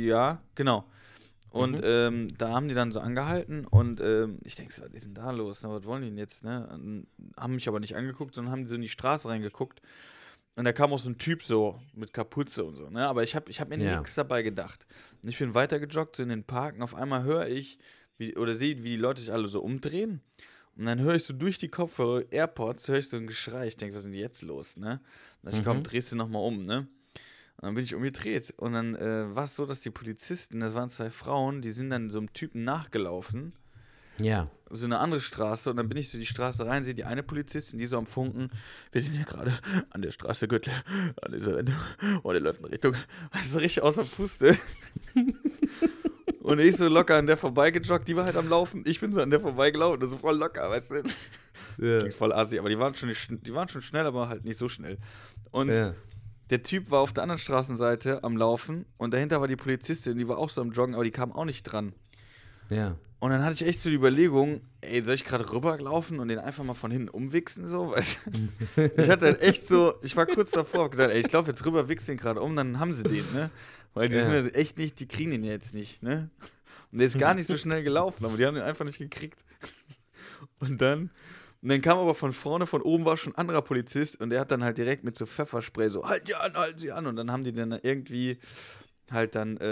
Ja, 0.07 0.43
genau. 0.55 0.85
Und 1.51 1.79
Mhm. 1.79 1.81
ähm, 1.83 2.29
da 2.39 2.51
haben 2.51 2.69
die 2.69 2.75
dann 2.77 2.93
so 2.93 3.01
angehalten 3.01 3.67
und 3.67 4.01
ähm, 4.01 4.39
ich 4.45 4.55
denke 4.55 4.73
so, 4.73 4.83
was 4.83 4.91
ist 4.93 5.07
denn 5.07 5.15
da 5.15 5.33
los? 5.33 5.61
Na, 5.65 5.71
was 5.71 5.85
wollen 5.85 6.03
die 6.03 6.09
denn 6.09 6.19
jetzt? 6.19 6.45
Ne? 6.45 6.69
Und 6.73 7.07
haben 7.37 7.55
mich 7.57 7.67
aber 7.69 7.81
nicht 7.81 7.97
angeguckt, 7.97 8.35
sondern 8.37 8.53
haben 8.53 8.69
so 8.69 8.77
in 8.77 8.83
die 8.83 8.89
Straße 8.89 9.29
reingeguckt. 9.29 9.83
Und 10.55 10.65
da 10.65 10.73
kam 10.73 10.93
auch 10.93 10.99
so 10.99 11.09
ein 11.11 11.19
Typ 11.19 11.43
so 11.43 11.79
mit 11.95 12.13
Kapuze 12.13 12.65
und 12.65 12.77
so. 12.77 12.89
Ne? 12.89 13.07
Aber 13.09 13.23
ich 13.25 13.35
habe 13.35 13.51
ich 13.51 13.61
hab 13.61 13.69
mir 13.69 13.79
Ja. 13.79 13.97
nichts 13.99 14.15
dabei 14.15 14.43
gedacht. 14.43 14.87
Und 15.23 15.29
ich 15.29 15.39
bin 15.39 15.55
weitergejoggt 15.55 16.17
so 16.17 16.23
in 16.23 16.29
den 16.29 16.45
Park 16.45 16.77
und 16.77 16.83
auf 16.83 16.95
einmal 16.95 17.25
höre 17.25 17.49
ich 17.49 17.79
wie, 18.19 18.37
oder 18.37 18.55
sehe, 18.55 18.79
wie 18.85 18.91
die 18.91 18.97
Leute 18.97 19.21
sich 19.21 19.33
alle 19.33 19.49
so 19.49 19.61
umdrehen. 19.61 20.21
Und 20.81 20.87
dann 20.87 20.99
höre 21.01 21.15
ich 21.15 21.25
so 21.25 21.35
durch 21.35 21.59
die 21.59 21.69
Kopfhörer, 21.69 22.25
AirPods, 22.33 22.89
höre 22.89 22.99
ich 22.99 23.09
so 23.11 23.19
ein 23.19 23.27
Geschrei. 23.27 23.69
Ich 23.69 23.77
denke, 23.77 23.95
was 23.95 24.05
ist 24.05 24.11
denn 24.11 24.19
jetzt 24.19 24.41
los? 24.41 24.79
Ne? 24.79 25.01
Und 25.43 25.53
ich 25.55 25.63
komm, 25.63 25.79
Mhm. 25.79 25.83
drehst 25.83 26.11
du 26.11 26.17
nochmal 26.17 26.43
um, 26.43 26.63
ne? 26.63 26.89
Und 27.59 27.67
dann 27.67 27.75
bin 27.75 27.85
ich 27.85 27.95
umgedreht. 27.95 28.55
Und 28.57 28.73
dann 28.73 28.95
äh, 28.95 29.35
war 29.35 29.45
es 29.45 29.55
so, 29.57 29.67
dass 29.67 29.81
die 29.81 29.91
Polizisten, 29.91 30.61
das 30.61 30.73
waren 30.73 30.89
zwei 30.89 31.11
Frauen, 31.11 31.61
die 31.61 31.71
sind 31.73 31.91
dann 31.91 32.09
so 32.09 32.17
einem 32.17 32.33
Typen 32.33 32.65
nachgelaufen, 32.65 33.53
Ja. 34.17 34.49
so 34.71 34.87
eine 34.87 34.99
andere 35.01 35.21
Straße. 35.21 35.69
Und 35.69 35.77
dann 35.77 35.91
bin 35.91 35.99
ich 35.99 36.09
so 36.09 36.17
die 36.17 36.25
Straße 36.25 36.65
rein, 36.65 36.83
sehe 36.83 36.95
die 36.95 37.05
eine 37.05 37.23
Polizistin, 37.23 37.79
die 37.79 37.85
so 37.87 37.99
am 37.99 38.07
Funken, 38.07 38.49
wir 38.93 39.03
sind 39.03 39.13
hier 39.13 39.27
gerade 39.27 39.53
an 39.91 40.01
der 40.01 40.13
Straße 40.13 40.49
Gürtel, 40.49 40.73
an 41.21 41.33
dieser 41.33 41.57
Wende. 41.57 41.75
Und 42.23 42.33
der 42.33 42.41
läuft 42.41 42.61
in 42.61 42.65
Richtung, 42.67 42.95
das 43.33 43.45
ist 43.45 43.57
richtig 43.57 43.83
außer 43.83 44.05
Puste. 44.05 44.57
Und 46.51 46.59
ich 46.59 46.77
so 46.77 46.89
locker 46.89 47.17
an 47.17 47.29
der 47.29 47.37
vorbeigejoggt, 47.37 48.09
die 48.09 48.17
war 48.17 48.25
halt 48.25 48.37
am 48.37 48.49
Laufen. 48.49 48.83
Ich 48.85 48.99
bin 48.99 49.13
so 49.13 49.21
an 49.21 49.31
der 49.31 49.39
vorbeigelaufen, 49.39 50.05
so 50.05 50.17
voll 50.17 50.37
locker, 50.37 50.69
weißt 50.69 50.91
du? 50.91 51.03
Klingt 51.77 52.15
voll 52.15 52.33
assi, 52.33 52.59
aber 52.59 52.69
die 52.69 52.77
waren, 52.77 52.93
schon 52.97 53.09
nicht, 53.09 53.29
die 53.47 53.55
waren 53.55 53.69
schon 53.69 53.83
schnell, 53.83 54.05
aber 54.05 54.29
halt 54.29 54.45
nicht 54.45 54.59
so 54.59 54.69
schnell. 54.69 54.99
Und 55.53 55.69
ja. 55.69 55.95
der 56.51 56.63
Typ 56.65 56.91
war 56.91 57.03
auf 57.03 57.13
der 57.13 57.23
anderen 57.23 57.39
Straßenseite 57.39 58.25
am 58.25 58.37
Laufen 58.37 58.85
und 58.97 59.15
dahinter 59.15 59.41
war 59.41 59.47
die 59.47 59.55
Polizistin, 59.55 60.19
die 60.19 60.27
war 60.27 60.39
auch 60.39 60.51
so 60.51 60.61
am 60.61 60.73
Joggen, 60.73 60.95
aber 60.95 61.05
die 61.05 61.13
kam 61.13 61.31
auch 61.31 61.45
nicht 61.45 61.63
dran. 61.63 61.93
Ja. 62.69 62.97
Und 63.21 63.31
dann 63.31 63.45
hatte 63.45 63.55
ich 63.55 63.67
echt 63.67 63.81
so 63.81 63.89
die 63.89 63.95
Überlegung, 63.95 64.63
ey, 64.81 65.05
soll 65.05 65.15
ich 65.15 65.25
gerade 65.25 65.53
rüberlaufen 65.53 66.19
und 66.19 66.29
den 66.29 66.39
einfach 66.39 66.65
mal 66.65 66.75
von 66.75 66.91
hinten 66.91 67.11
umwichsen, 67.11 67.69
so, 67.69 67.93
weißt 67.93 68.21
du? 68.77 68.91
Ich 68.97 69.09
hatte 69.09 69.27
halt 69.27 69.41
echt 69.43 69.69
so, 69.69 69.95
ich 70.03 70.17
war 70.17 70.27
kurz 70.27 70.51
davor, 70.51 70.85
hab 70.85 70.91
gedacht, 70.91 71.11
ey, 71.11 71.21
ich 71.21 71.31
laufe 71.31 71.51
jetzt 71.51 71.65
rüber, 71.65 71.89
wichse 71.89 72.07
den 72.07 72.19
gerade 72.19 72.41
um, 72.41 72.57
dann 72.57 72.81
haben 72.81 72.93
sie 72.93 73.05
den, 73.05 73.25
ne? 73.35 73.51
Weil 73.95 74.09
die 74.09 74.17
Ja. 74.17 74.31
sind 74.31 74.47
ja 74.47 74.53
echt 74.53 74.79
nicht, 74.79 75.01
die 75.01 75.09
kriegen 75.09 75.31
den 75.33 75.45
jetzt 75.45 75.75
nicht, 75.75 76.03
ne? 76.03 76.31
Und 76.93 76.99
der 76.99 77.07
ist 77.07 77.19
gar 77.19 77.35
nicht 77.35 77.47
so 77.47 77.57
schnell 77.57 77.83
gelaufen, 77.83 78.25
aber 78.25 78.37
die 78.37 78.47
haben 78.47 78.55
den 78.55 78.65
einfach 78.65 78.85
nicht 78.85 78.99
gekriegt. 78.99 79.45
Und 80.59 80.81
dann, 80.81 81.11
und 81.63 81.69
dann 81.69 81.83
kam 81.83 81.99
aber 81.99 82.15
von 82.15 82.33
vorne, 82.33 82.67
von 82.67 82.83
oben 82.83 83.05
war 83.05 83.17
schon 83.17 83.33
ein 83.35 83.39
anderer 83.39 83.63
Polizist 83.63 84.21
und 84.21 84.31
der 84.31 84.41
hat 84.41 84.51
dann 84.51 84.65
halt 84.65 84.79
direkt 84.79 85.05
mit 85.05 85.17
so 85.17 85.27
Pfefferspray 85.27 85.89
so, 85.89 86.07
halt 86.09 86.27
sie 86.27 86.35
an, 86.35 86.55
halten 86.55 86.79
sie 86.79 86.93
an. 86.93 87.07
Und 87.07 87.17
dann 87.17 87.31
haben 87.31 87.45
die 87.45 87.53
dann 87.53 87.73
irgendwie 87.83 88.39
halt 89.11 89.35
dann, 89.35 89.57
äh, 89.57 89.67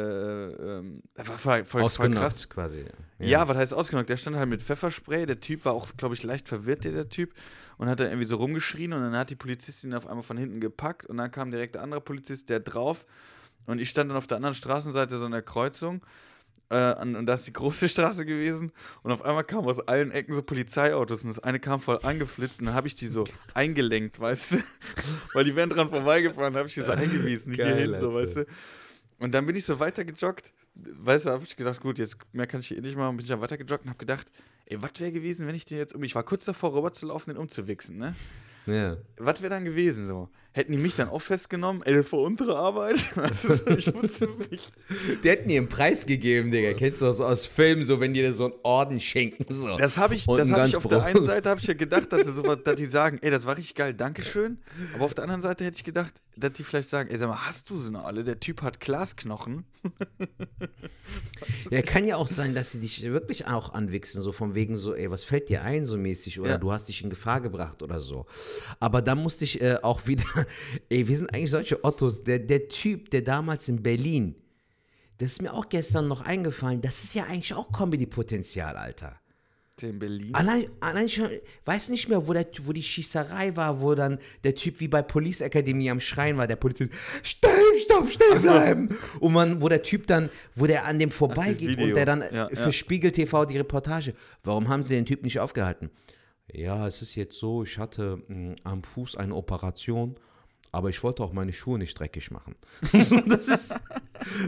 ähm, 0.49 1.03
war 1.15 1.39
voll, 1.39 1.65
voll, 1.65 1.89
voll 1.89 2.11
krass. 2.11 2.49
Quasi. 2.49 2.85
Ja. 3.19 3.47
was 3.47 3.57
heißt 3.57 3.73
ausgenockt? 3.75 4.11
Der 4.11 4.17
stand 4.17 4.37
halt 4.37 4.49
mit 4.49 4.63
Pfefferspray. 4.63 5.27
Der 5.27 5.41
Typ 5.41 5.65
war 5.65 5.73
auch, 5.75 5.89
glaube 5.97 6.15
ich, 6.15 6.23
leicht 6.25 6.49
verwirrt, 6.49 6.85
der, 6.85 6.93
der 6.93 7.09
Typ. 7.09 7.33
Und 7.77 7.89
hat 7.89 8.01
dann 8.01 8.09
irgendwie 8.09 8.27
so 8.27 8.37
rumgeschrien 8.37 8.93
und 8.93 9.01
dann 9.01 9.17
hat 9.17 9.31
die 9.31 9.37
Polizistin 9.37 9.91
ihn 9.91 9.95
auf 9.95 10.07
einmal 10.09 10.25
von 10.25 10.37
hinten 10.37 10.61
gepackt 10.61 11.07
und 11.07 11.17
dann 11.19 11.31
kam 11.31 11.51
direkt 11.53 11.77
der 11.77 11.83
andere 11.83 12.01
Polizist, 12.01 12.49
der 12.49 12.61
drauf. 12.61 13.07
Und 13.69 13.81
ich 13.81 13.91
stand 13.91 14.11
dann 14.11 14.17
auf 14.17 14.27
der 14.27 14.39
anderen 14.39 14.55
Straßenseite 14.55 15.19
so 15.19 15.27
in 15.27 15.33
der 15.33 15.43
Kreuzung. 15.43 16.01
Äh, 16.71 16.95
und, 17.03 17.17
und 17.17 17.27
da 17.27 17.35
ist 17.35 17.47
die 17.47 17.53
große 17.53 17.89
Straße 17.91 18.25
gewesen. 18.25 18.73
Und 19.03 19.13
auf 19.13 19.23
einmal 19.23 19.45
kamen 19.45 19.69
aus 19.69 19.79
allen 19.81 20.11
Ecken 20.11 20.33
so 20.33 20.43
Polizeiautos. 20.43 21.23
Und 21.23 21.29
das 21.29 21.39
eine 21.41 21.61
kam 21.61 21.83
voll 21.83 21.99
angeflitzt. 22.03 22.61
Und 22.61 22.67
dann 22.67 22.75
habe 22.75 22.89
ich 22.89 22.95
die 22.95 23.07
so 23.07 23.25
eingelenkt, 23.53 24.21
weißt 24.21 24.53
du? 24.53 24.57
Weil 25.35 25.45
die 25.45 25.55
wären 25.55 25.69
dran 25.69 25.91
vorbeigefahren, 25.91 26.57
habe 26.57 26.67
ich 26.67 26.75
die 26.75 26.81
so 26.81 26.93
eingewiesen, 26.93 27.53
hier 27.53 27.65
Geil, 27.65 27.93
hin, 27.93 28.01
so, 28.01 28.15
weißt 28.15 28.37
du? 28.37 28.47
Und 29.19 29.35
dann 29.35 29.45
bin 29.45 29.55
ich 29.55 29.67
so 29.67 29.79
weitergejoggt. 29.79 30.55
Weißt 30.75 31.27
du, 31.27 31.31
habe 31.31 31.45
ich 31.45 31.55
gedacht, 31.55 31.81
gut, 31.81 31.99
jetzt 31.99 32.17
mehr 32.33 32.47
kann 32.47 32.61
ich 32.61 32.69
hier 32.69 32.79
eh 32.79 32.81
nicht 32.81 32.97
machen. 32.97 33.19
Bin 33.19 33.25
ich 33.25 33.31
dann 33.31 33.43
weitergejoggt 33.43 33.85
und 33.85 33.91
habe 33.91 33.99
gedacht, 33.99 34.29
ey, 34.65 34.81
was 34.81 34.93
wäre 34.97 35.13
gewesen, 35.13 35.47
wenn 35.47 35.55
ich 35.55 35.67
den 35.67 35.77
jetzt 35.77 35.95
um. 35.95 36.03
Ich 36.05 36.15
war 36.15 36.23
kurz 36.23 36.47
davor, 36.47 36.73
rüber 36.73 36.91
zu 36.95 37.05
laufen, 37.05 37.31
den 37.31 37.37
umzuwichsen, 37.37 37.99
ne? 37.99 38.15
Ja. 38.65 38.97
Was 39.19 39.43
wäre 39.43 39.51
dann 39.51 39.65
gewesen 39.65 40.07
so? 40.07 40.31
Hätten 40.53 40.73
die 40.73 40.79
mich 40.79 40.95
dann 40.97 41.09
auch 41.11 41.21
festgenommen? 41.21 41.83
Elf 41.83 42.09
vor 42.09 42.23
untere 42.25 42.57
Arbeit? 42.57 42.97
Weißt 43.17 43.45
du, 43.45 43.55
so, 43.55 43.67
ich 43.69 43.95
wusste 43.95 44.25
es 44.25 44.51
nicht. 44.51 44.73
Die 45.23 45.29
hätten 45.29 45.49
ihr 45.51 45.59
einen 45.59 45.69
Preis 45.69 46.07
gegeben, 46.07 46.51
Digga. 46.51 46.73
Kennst 46.73 47.01
du 47.03 47.07
das 47.07 47.21
aus 47.21 47.47
Filmen, 47.47 47.85
so 47.85 48.01
wenn 48.01 48.15
die 48.15 48.21
dir 48.23 48.33
so 48.33 48.47
einen 48.47 48.55
Orden 48.63 49.01
schenken? 49.01 49.45
So. 49.53 49.77
Das 49.77 49.99
habe 49.99 50.15
ich, 50.15 50.25
das 50.27 50.51
hab 50.51 50.67
ich 50.67 50.77
auf 50.77 50.89
der 50.89 51.05
einen 51.05 51.23
Seite 51.23 51.51
habe 51.51 51.61
ich 51.61 51.67
ja 51.67 51.75
gedacht, 51.79 52.13
dass, 52.13 52.27
so, 52.27 52.43
dass 52.43 52.75
die 52.77 52.87
sagen, 52.87 53.19
ey, 53.23 53.31
das 53.31 53.45
war 53.47 53.57
richtig 53.57 53.77
geil, 53.77 53.95
Dankeschön. 53.95 54.59
Aber 54.95 55.05
auf 55.05 55.15
der 55.15 55.25
anderen 55.25 55.43
Seite 55.43 55.65
hätte 55.65 55.77
ich 55.77 55.85
gedacht, 55.85 56.15
dass 56.37 56.53
die 56.55 56.65
vielleicht 56.65 56.89
sagen, 56.89 57.11
ey, 57.11 57.19
sag 57.19 57.29
mal, 57.29 57.47
hast 57.47 57.69
du 57.71 57.79
sie 57.79 57.91
noch 57.91 58.05
alle? 58.05 58.25
Der 58.25 58.41
Typ 58.41 58.63
hat 58.63 58.81
Glasknochen. 58.81 59.65
Ja, 61.71 61.83
kann 61.83 62.07
ja 62.07 62.17
auch 62.17 62.27
sein, 62.27 62.55
dass 62.55 62.73
sie 62.73 62.81
dich 62.81 63.03
wirklich 63.03 63.47
auch 63.47 63.73
anwichsen, 63.75 64.23
so 64.23 64.33
von 64.33 64.55
wegen 64.55 64.77
so, 64.77 64.95
ey, 64.95 65.11
was 65.11 65.25
fällt 65.25 65.49
dir 65.49 65.63
ein, 65.63 65.87
so 65.87 65.97
mäßig, 65.97 66.41
oder 66.41 66.51
Ja. 66.51 66.59
du 66.59 66.73
hast 66.73 66.89
dich 66.89 67.03
in 67.03 67.11
Gefahr 67.11 67.41
gebracht 67.41 67.83
oder 67.83 68.01
so. 68.01 68.27
Aber 68.81 69.03
dann 69.03 69.19
musste 69.19 69.45
ich 69.45 69.61
äh, 69.61 69.77
auch 69.83 70.07
wieder, 70.07 70.25
ey, 70.89 71.09
wir 71.09 71.17
sind 71.17 71.33
eigentlich 71.35 71.51
solche 71.51 71.85
Ottos. 71.85 72.25
Der, 72.25 72.39
der 72.39 72.69
Typ, 72.69 73.11
der 73.11 73.23
damals 73.23 73.69
in 73.69 73.83
Berlin, 73.83 74.35
das 75.19 75.33
ist 75.33 75.43
mir 75.43 75.53
auch 75.53 75.69
gestern 75.69 76.09
noch 76.09 76.21
eingefallen, 76.23 76.81
das 76.81 77.05
ist 77.05 77.15
ja 77.15 77.25
eigentlich 77.25 77.55
auch 77.55 77.73
Comedy-Potenzial, 77.73 78.77
Alter. 78.77 79.19
Der 79.81 79.91
in 79.91 79.99
Berlin. 79.99 80.35
Allein, 80.35 80.69
allein 80.81 81.09
schon, 81.09 81.29
weiß 81.65 81.91
nicht 81.91 82.09
mehr, 82.09 82.27
wo, 82.27 82.33
der, 82.33 82.47
wo 82.65 82.73
die 82.73 82.83
Schießerei 82.83 83.55
war, 83.55 83.81
wo 83.81 83.95
dann 83.95 84.19
der 84.43 84.55
Typ 84.55 84.81
wie 84.81 84.89
bei 84.89 85.03
Police 85.03 85.41
Academy 85.41 85.89
am 85.91 86.01
Schreien 86.01 86.37
war, 86.37 86.47
der 86.47 86.57
Polizist, 86.57 86.91
stopp, 87.23 87.51
stopp, 87.77 88.11
stehen 88.11 88.43
bleiben. 88.43 88.99
Und 89.21 89.33
man, 89.33 89.63
wo 89.63 89.69
der 89.69 89.83
Typ 89.83 90.07
dann, 90.09 90.31
wo 90.57 90.67
der 90.67 90.85
an 90.85 90.99
dem 90.99 91.11
vorbeigeht 91.11 91.81
und 91.81 91.95
der 91.95 92.07
dann 92.07 92.25
Ja, 92.33 92.49
für 92.49 92.57
ja. 92.57 92.73
Spiegel 92.73 93.13
TV 93.13 93.45
die 93.45 93.59
Reportage, 93.59 94.15
warum 94.43 94.69
haben 94.69 94.83
sie 94.83 94.95
den 94.95 95.07
Typ 95.07 95.23
nicht 95.23 95.39
aufgehalten? 95.39 95.91
Ja, 96.53 96.87
es 96.87 97.03
ist 97.03 97.15
jetzt 97.15 97.39
so, 97.39 97.63
ich 97.63 97.79
hatte 97.79 98.23
mh, 98.27 98.57
am 98.65 98.83
Fuß 98.83 99.17
eine 99.17 99.35
Operation, 99.35 100.17
aber 100.73 100.91
ich 100.91 101.03
wollte 101.03 101.23
auch 101.23 101.33
meine 101.33 101.53
Schuhe 101.53 101.79
nicht 101.79 101.99
dreckig 101.99 102.31
machen. 102.31 102.55
das 102.93 103.49
ist, 103.49 103.75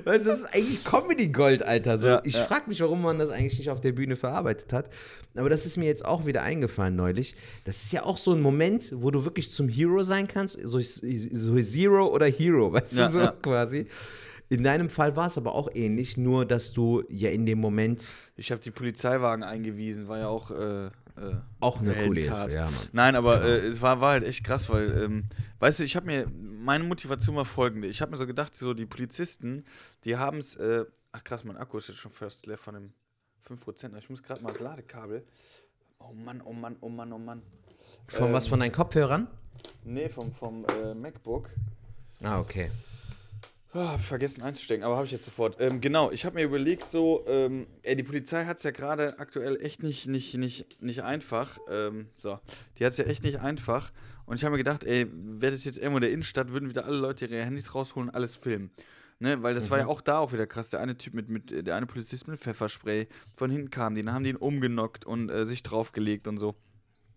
weißt, 0.04 0.26
das 0.26 0.38
ist 0.40 0.54
eigentlich 0.54 0.84
Comedy 0.84 1.28
Gold, 1.28 1.62
Alter. 1.62 1.98
So, 1.98 2.08
Ja, 2.08 2.22
ich 2.24 2.34
ja. 2.34 2.44
frage 2.44 2.68
mich, 2.68 2.80
warum 2.80 3.02
man 3.02 3.18
das 3.18 3.30
eigentlich 3.30 3.58
nicht 3.58 3.70
auf 3.70 3.80
der 3.80 3.92
Bühne 3.92 4.16
verarbeitet 4.16 4.72
hat. 4.72 4.90
Aber 5.34 5.48
das 5.48 5.66
ist 5.66 5.76
mir 5.76 5.86
jetzt 5.86 6.04
auch 6.04 6.26
wieder 6.26 6.42
eingefallen 6.42 6.96
neulich. 6.96 7.34
Das 7.64 7.82
ist 7.82 7.92
ja 7.92 8.04
auch 8.04 8.18
so 8.18 8.32
ein 8.32 8.40
Moment, 8.40 8.92
wo 8.96 9.10
du 9.10 9.24
wirklich 9.24 9.52
zum 9.52 9.68
Hero 9.68 10.02
sein 10.02 10.28
kannst. 10.28 10.58
So, 10.62 10.80
so 10.80 11.60
Zero 11.60 12.06
oder 12.08 12.26
Hero, 12.26 12.72
weißt 12.72 12.92
Ja, 12.92 13.06
du, 13.08 13.12
so 13.12 13.28
quasi. 13.42 13.86
In 14.48 14.64
deinem 14.64 14.90
Fall 14.90 15.14
war 15.14 15.28
es 15.28 15.38
aber 15.38 15.54
auch 15.54 15.68
ähnlich, 15.74 16.16
nur 16.16 16.44
dass 16.44 16.72
du 16.72 17.04
ja 17.08 17.30
in 17.30 17.46
dem 17.46 17.60
Moment 17.60 18.14
Ich 18.36 18.50
habe 18.50 18.60
die 18.60 18.72
Polizeiwagen 18.72 19.44
eingewiesen, 19.44 20.08
war 20.08 20.18
ja 20.18 20.26
auch 20.26 20.50
äh, 20.50 20.90
äh, 21.20 21.34
auch 21.60 21.80
eine 21.80 21.92
coole 21.92 22.20
Heldentat. 22.22 22.50
Hilfe. 22.50 22.56
Ja, 22.56 22.64
Mann. 22.64 22.88
Nein, 22.92 23.16
aber 23.16 23.42
äh, 23.44 23.58
es 23.66 23.80
war, 23.80 24.00
war 24.00 24.12
halt 24.12 24.24
echt 24.24 24.44
krass, 24.44 24.68
weil, 24.68 25.02
ähm, 25.02 25.24
weißt 25.58 25.80
du, 25.80 25.84
ich 25.84 25.96
habe 25.96 26.06
mir, 26.06 26.26
meine 26.30 26.84
Motivation 26.84 27.36
war 27.36 27.44
folgende. 27.44 27.88
Ich 27.88 28.00
habe 28.00 28.10
mir 28.10 28.16
so 28.16 28.26
gedacht, 28.26 28.56
so 28.56 28.74
die 28.74 28.86
Polizisten, 28.86 29.64
die 30.04 30.16
haben 30.16 30.38
es, 30.38 30.56
äh, 30.56 30.84
ach 31.12 31.24
krass, 31.24 31.44
mein 31.44 31.56
Akku 31.56 31.78
ist 31.78 31.88
jetzt 31.88 31.98
schon 31.98 32.12
fast 32.12 32.46
leer 32.46 32.58
von 32.58 32.74
dem 32.74 32.92
5%. 33.48 33.96
Ich 33.98 34.10
muss 34.10 34.22
gerade 34.22 34.42
mal 34.42 34.52
das 34.52 34.60
Ladekabel. 34.60 35.24
Oh 35.98 36.12
Mann, 36.12 36.40
oh 36.42 36.52
Mann, 36.52 36.76
oh 36.80 36.88
Mann, 36.88 37.12
oh 37.12 37.18
Mann. 37.18 37.42
Von 38.08 38.32
was, 38.32 38.46
Ähm, 38.46 38.50
von 38.50 38.60
deinen 38.60 38.72
Kopfhörern? 38.72 39.28
Nee, 39.84 40.08
vom, 40.08 40.32
vom 40.32 40.64
äh, 40.66 40.94
MacBook. 40.94 41.50
Ah, 42.22 42.40
okay. 42.40 42.70
Ah, 43.72 43.92
hab 43.92 44.00
ich 44.00 44.06
vergessen 44.06 44.42
einzustecken, 44.42 44.84
aber 44.84 44.96
habe 44.96 45.06
ich 45.06 45.12
jetzt 45.12 45.24
sofort. 45.24 45.60
Ähm, 45.60 45.80
genau, 45.80 46.10
ich 46.10 46.24
habe 46.24 46.34
mir 46.34 46.44
überlegt, 46.44 46.90
so, 46.90 47.24
ähm, 47.28 47.68
ey, 47.82 47.94
die 47.94 48.02
Polizei 48.02 48.44
hat 48.44 48.56
es 48.56 48.64
ja 48.64 48.72
gerade 48.72 49.18
aktuell 49.20 49.62
echt 49.62 49.82
nicht, 49.82 50.08
nicht, 50.08 50.36
nicht, 50.36 50.82
nicht 50.82 51.04
einfach. 51.04 51.58
Ähm, 51.70 52.08
so, 52.14 52.40
die 52.78 52.84
hat 52.84 52.92
es 52.92 52.98
ja 52.98 53.04
echt 53.04 53.22
nicht 53.22 53.40
einfach. 53.40 53.92
Und 54.26 54.36
ich 54.36 54.44
habe 54.44 54.52
mir 54.52 54.58
gedacht, 54.58 54.82
ey, 54.84 55.06
wäre 55.12 55.52
das 55.52 55.64
jetzt 55.64 55.78
irgendwo 55.78 55.98
in 55.98 56.02
der 56.02 56.12
Innenstadt, 56.12 56.50
würden 56.50 56.68
wieder 56.68 56.84
alle 56.84 56.96
Leute 56.96 57.26
ihre 57.26 57.44
Handys 57.44 57.74
rausholen 57.74 58.08
und 58.08 58.14
alles 58.14 58.34
filmen. 58.34 58.70
Ne, 59.20 59.42
weil 59.42 59.54
das 59.54 59.66
mhm. 59.66 59.70
war 59.70 59.78
ja 59.78 59.84
mhm. 59.84 59.90
auch 59.90 60.00
da 60.00 60.18
auch 60.18 60.32
wieder 60.32 60.46
krass. 60.46 60.70
Der 60.70 60.80
eine 60.80 60.96
Typ 60.96 61.14
mit, 61.14 61.28
mit 61.28 61.66
der 61.66 61.76
eine 61.76 61.86
Polizist 61.86 62.26
mit 62.26 62.40
Pfefferspray 62.40 63.06
von 63.36 63.50
hinten 63.50 63.70
kam, 63.70 63.94
den 63.94 64.12
haben 64.12 64.24
den 64.24 64.36
umgenockt 64.36 65.04
und 65.04 65.28
äh, 65.28 65.46
sich 65.46 65.62
draufgelegt 65.62 66.26
und 66.26 66.38
so. 66.38 66.54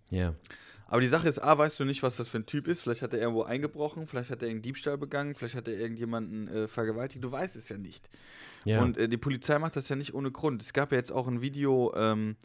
Ja. 0.10 0.36
Aber 0.88 1.02
die 1.02 1.08
Sache 1.08 1.28
ist, 1.28 1.40
A, 1.40 1.58
weißt 1.58 1.80
du 1.80 1.86
nicht, 1.86 2.04
was 2.04 2.18
das 2.18 2.28
für 2.28 2.38
ein 2.38 2.46
Typ 2.46 2.68
ist. 2.68 2.82
Vielleicht 2.82 3.02
hat 3.02 3.14
er 3.14 3.20
irgendwo 3.20 3.44
eingebrochen, 3.44 4.06
vielleicht 4.06 4.30
hat 4.30 4.44
er 4.44 4.50
einen 4.50 4.62
Diebstahl 4.62 4.98
begangen, 4.98 5.34
vielleicht 5.34 5.56
hat 5.56 5.68
er 5.68 5.80
irgendjemanden 5.80 6.48
äh, 6.48 6.68
vergewaltigt. 6.68 7.24
Du 7.24 7.32
weißt 7.32 7.56
es 7.56 7.70
ja 7.70 7.78
nicht. 7.78 8.10
Ja. 8.66 8.82
Und 8.82 8.98
äh, 8.98 9.08
die 9.08 9.18
Polizei 9.18 9.58
macht 9.60 9.76
das 9.76 9.90
ja 9.90 9.96
nicht 9.96 10.14
ohne 10.14 10.32
Grund. 10.32 10.62
Es 10.62 10.74
gab 10.74 10.92
ja 10.92 10.98
jetzt 10.98 11.12
auch 11.12 11.28
ein 11.28 11.42
Video, 11.42 11.94
ähm, 11.96 12.36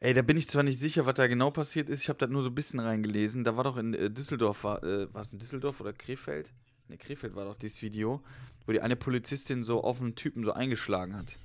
ey, 0.00 0.14
da 0.14 0.22
bin 0.22 0.36
ich 0.36 0.48
zwar 0.48 0.62
nicht 0.62 0.80
sicher, 0.80 1.06
was 1.06 1.14
da 1.14 1.26
genau 1.26 1.50
passiert 1.50 1.88
ist. 1.88 2.02
Ich 2.02 2.08
habe 2.08 2.18
da 2.18 2.26
nur 2.26 2.42
so 2.42 2.48
ein 2.48 2.54
bisschen 2.54 2.80
reingelesen. 2.80 3.44
Da 3.44 3.56
war 3.56 3.64
doch 3.64 3.76
in 3.76 3.94
äh, 3.94 4.10
Düsseldorf, 4.10 4.64
war, 4.64 4.82
äh, 4.82 5.12
war 5.14 5.22
es 5.22 5.32
in 5.32 5.38
Düsseldorf 5.38 5.80
oder 5.80 5.92
Krefeld? 5.92 6.50
Ne, 6.88 6.98
Krefeld 6.98 7.34
war 7.34 7.44
doch 7.44 7.56
dieses 7.56 7.82
Video, 7.82 8.22
wo 8.66 8.72
die 8.72 8.80
eine 8.80 8.96
Polizistin 8.96 9.62
so 9.62 9.82
auf 9.84 10.00
einen 10.00 10.14
Typen 10.14 10.44
so 10.44 10.52
eingeschlagen 10.52 11.16
hat. 11.16 11.38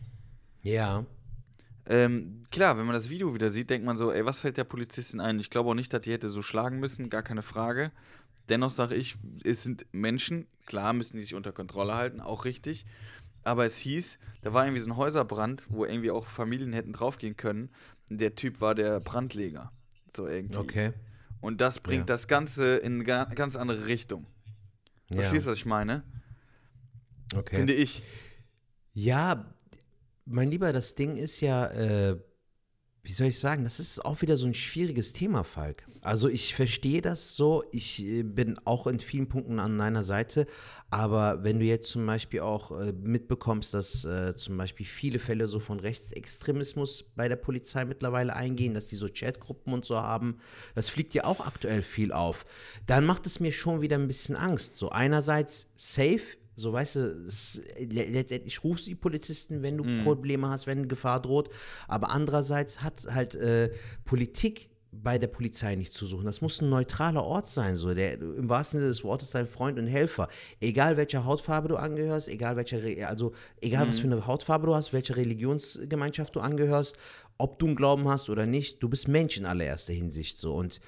Ja. 0.63 1.05
Ähm, 1.89 2.43
klar, 2.51 2.77
wenn 2.77 2.85
man 2.85 2.93
das 2.93 3.09
Video 3.09 3.33
wieder 3.33 3.49
sieht, 3.49 3.69
denkt 3.69 3.85
man 3.85 3.95
so, 3.95 4.11
ey, 4.11 4.25
was 4.25 4.39
fällt 4.39 4.57
der 4.57 4.65
Polizistin 4.65 5.21
ein? 5.21 5.39
Ich 5.39 5.49
glaube 5.49 5.69
auch 5.69 5.73
nicht, 5.73 5.93
dass 5.93 6.01
die 6.01 6.11
hätte 6.11 6.29
so 6.29 6.41
schlagen 6.41 6.79
müssen, 6.79 7.09
gar 7.09 7.23
keine 7.23 7.41
Frage. 7.41 7.91
Dennoch 8.49 8.71
sage 8.71 8.95
ich, 8.95 9.17
es 9.43 9.63
sind 9.63 9.85
Menschen, 9.91 10.47
klar 10.65 10.93
müssen 10.93 11.17
die 11.17 11.23
sich 11.23 11.35
unter 11.35 11.51
Kontrolle 11.51 11.95
halten, 11.95 12.19
auch 12.19 12.45
richtig. 12.45 12.85
Aber 13.43 13.65
es 13.65 13.77
hieß, 13.77 14.19
da 14.41 14.53
war 14.53 14.65
irgendwie 14.65 14.81
so 14.81 14.89
ein 14.89 14.97
Häuserbrand, 14.97 15.65
wo 15.69 15.85
irgendwie 15.85 16.11
auch 16.11 16.27
Familien 16.27 16.73
hätten 16.73 16.91
draufgehen 16.91 17.37
können. 17.37 17.69
Der 18.09 18.35
Typ 18.35 18.59
war 18.59 18.75
der 18.75 18.99
Brandleger. 18.99 19.71
So 20.13 20.27
irgendwie. 20.27 20.57
Okay. 20.57 20.93
Und 21.39 21.61
das 21.61 21.79
bringt 21.79 22.09
ja. 22.09 22.15
das 22.15 22.27
Ganze 22.27 22.77
in 22.77 22.95
eine 22.95 23.35
ganz 23.35 23.55
andere 23.55 23.85
Richtung. 23.85 24.25
Verstehst 25.07 25.45
du, 25.45 25.49
ja. 25.49 25.51
was 25.53 25.57
ich 25.59 25.65
meine? 25.65 26.03
Okay. 27.33 27.55
Finde 27.57 27.73
ich. 27.73 28.03
Ja, 28.93 29.45
mein 30.27 30.51
Lieber, 30.51 30.73
das 30.73 30.95
Ding 30.95 31.15
ist 31.15 31.41
ja, 31.41 31.67
äh, 31.67 32.17
wie 33.03 33.13
soll 33.13 33.27
ich 33.27 33.39
sagen, 33.39 33.63
das 33.63 33.79
ist 33.79 34.03
auch 34.03 34.21
wieder 34.21 34.35
so 34.35 34.45
ein 34.45 34.53
schwieriges 34.53 35.13
Thema, 35.13 35.45
Falk. 35.45 35.87
Also 36.01 36.27
ich 36.27 36.53
verstehe 36.53 37.01
das 37.01 37.37
so, 37.37 37.63
ich 37.71 38.03
äh, 38.03 38.23
bin 38.23 38.59
auch 38.65 38.87
in 38.87 38.99
vielen 38.99 39.29
Punkten 39.29 39.59
an 39.59 39.77
deiner 39.77 40.03
Seite, 40.03 40.45
aber 40.89 41.43
wenn 41.45 41.59
du 41.59 41.65
jetzt 41.65 41.89
zum 41.89 42.05
Beispiel 42.05 42.41
auch 42.41 42.77
äh, 42.77 42.91
mitbekommst, 42.91 43.73
dass 43.73 44.03
äh, 44.03 44.35
zum 44.35 44.57
Beispiel 44.57 44.85
viele 44.85 45.19
Fälle 45.19 45.47
so 45.47 45.61
von 45.61 45.79
Rechtsextremismus 45.79 47.05
bei 47.15 47.29
der 47.29 47.37
Polizei 47.37 47.85
mittlerweile 47.85 48.35
eingehen, 48.35 48.73
dass 48.73 48.87
die 48.87 48.97
so 48.97 49.07
Chatgruppen 49.07 49.71
und 49.71 49.85
so 49.85 49.97
haben, 49.97 50.39
das 50.75 50.89
fliegt 50.89 51.13
ja 51.13 51.23
auch 51.23 51.45
aktuell 51.45 51.81
viel 51.81 52.11
auf, 52.11 52.45
dann 52.85 53.05
macht 53.05 53.25
es 53.25 53.39
mir 53.39 53.53
schon 53.53 53.79
wieder 53.79 53.97
ein 53.97 54.07
bisschen 54.07 54.35
Angst. 54.35 54.75
So 54.75 54.89
einerseits 54.89 55.69
safe, 55.77 56.37
so, 56.57 56.73
weißt 56.73 56.95
du, 56.95 56.99
es, 57.27 57.61
letztendlich 57.77 58.63
rufst 58.63 58.87
du 58.87 58.89
die 58.89 58.95
Polizisten, 58.95 59.61
wenn 59.61 59.77
du 59.77 59.83
mm. 59.83 60.03
Probleme 60.03 60.49
hast, 60.49 60.65
wenn 60.65 60.87
Gefahr 60.87 61.21
droht. 61.21 61.49
Aber 61.87 62.09
andererseits 62.09 62.81
hat 62.81 63.05
halt 63.09 63.35
äh, 63.35 63.69
Politik 64.05 64.71
bei 64.91 65.19
der 65.19 65.27
Polizei 65.27 65.75
nicht 65.75 65.93
zu 65.93 66.07
suchen. 66.07 66.25
Das 66.25 66.41
muss 66.41 66.59
ein 66.59 66.69
neutraler 66.69 67.23
Ort 67.23 67.47
sein, 67.47 67.75
so 67.75 67.93
der 67.93 68.19
im 68.19 68.49
wahrsten 68.49 68.79
Sinne 68.79 68.89
des 68.89 69.03
Wortes 69.03 69.29
dein 69.29 69.45
Freund 69.45 69.77
und 69.77 69.85
Helfer. 69.85 70.29
Egal 70.59 70.97
welcher 70.97 71.25
Hautfarbe 71.25 71.67
du 71.67 71.75
angehörst, 71.75 72.27
egal 72.27 72.55
welcher, 72.55 72.79
also 73.07 73.33
egal 73.61 73.85
mhm. 73.85 73.89
was 73.89 73.99
für 73.99 74.07
eine 74.07 74.25
Hautfarbe 74.25 74.65
du 74.65 74.73
hast, 74.73 74.93
welche 74.93 75.15
Religionsgemeinschaft 75.15 76.35
du 76.35 76.39
angehörst, 76.39 76.97
ob 77.37 77.59
du 77.59 77.67
einen 77.67 77.75
Glauben 77.75 78.07
hast 78.07 78.31
oder 78.31 78.47
nicht, 78.47 78.81
du 78.81 78.89
bist 78.89 79.07
Mensch 79.07 79.37
in 79.37 79.45
allererster 79.45 79.93
Hinsicht 79.93 80.37
so 80.37 80.55
und 80.55 80.81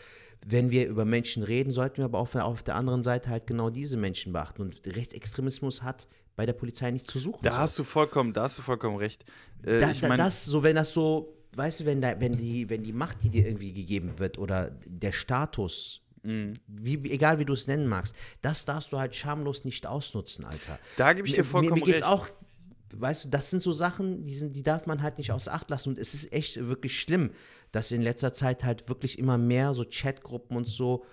wenn 0.45 0.71
wir 0.71 0.87
über 0.87 1.05
Menschen 1.05 1.43
reden, 1.43 1.71
sollten 1.73 1.97
wir 1.97 2.05
aber 2.05 2.19
auch 2.19 2.33
auf 2.35 2.63
der 2.63 2.75
anderen 2.75 3.03
Seite 3.03 3.29
halt 3.29 3.47
genau 3.47 3.69
diese 3.69 3.97
Menschen 3.97 4.33
beachten. 4.33 4.61
Und 4.61 4.81
Rechtsextremismus 4.85 5.83
hat 5.83 6.07
bei 6.35 6.45
der 6.45 6.53
Polizei 6.53 6.91
nicht 6.91 7.09
zu 7.09 7.19
suchen. 7.19 7.39
Da 7.43 7.51
so. 7.51 7.57
hast 7.57 7.79
du 7.79 7.83
vollkommen, 7.83 8.31
da 8.31 8.43
hast 8.43 8.57
du 8.57 8.61
vollkommen 8.61 8.95
recht. 8.95 9.25
Äh, 9.63 9.81
da, 9.81 9.91
ich 9.91 10.01
mein, 10.01 10.17
das, 10.17 10.45
so 10.45 10.63
wenn 10.63 10.75
das 10.77 10.93
so, 10.93 11.35
weißt 11.55 11.81
du, 11.81 11.85
wenn, 11.85 12.01
da, 12.01 12.19
wenn, 12.19 12.37
die, 12.37 12.69
wenn 12.69 12.83
die 12.83 12.93
Macht, 12.93 13.23
die 13.23 13.29
dir 13.29 13.45
irgendwie 13.45 13.73
gegeben 13.73 14.19
wird 14.19 14.37
oder 14.37 14.71
der 14.85 15.11
Status, 15.11 16.01
mhm. 16.23 16.53
wie, 16.67 17.11
egal 17.11 17.39
wie 17.39 17.45
du 17.45 17.53
es 17.53 17.67
nennen 17.67 17.87
magst, 17.87 18.15
das 18.41 18.63
darfst 18.63 18.93
du 18.93 18.99
halt 18.99 19.15
schamlos 19.15 19.65
nicht 19.65 19.85
ausnutzen, 19.85 20.45
Alter. 20.45 20.79
Da 20.95 21.11
gebe 21.11 21.27
ich 21.27 21.33
dir 21.33 21.43
vollkommen 21.43 21.79
mir, 21.79 21.85
mir 21.85 21.91
geht's 21.91 22.03
recht. 22.03 22.13
auch 22.13 22.29
weißt 22.95 23.25
du, 23.25 23.29
das 23.29 23.49
sind 23.49 23.61
so 23.61 23.71
Sachen, 23.71 24.23
die, 24.23 24.35
sind, 24.35 24.55
die 24.55 24.63
darf 24.63 24.85
man 24.85 25.01
halt 25.01 25.17
nicht 25.17 25.31
außer 25.31 25.53
Acht 25.53 25.69
lassen. 25.69 25.89
Und 25.89 25.99
es 25.99 26.13
ist 26.13 26.31
echt 26.33 26.67
wirklich 26.67 26.99
schlimm, 26.99 27.31
dass 27.71 27.91
in 27.91 28.01
letzter 28.01 28.33
Zeit 28.33 28.63
halt 28.63 28.89
wirklich 28.89 29.19
immer 29.19 29.37
mehr 29.37 29.73
so 29.73 29.85
Chatgruppen 29.85 30.57
und 30.57 30.67
so 30.67 31.05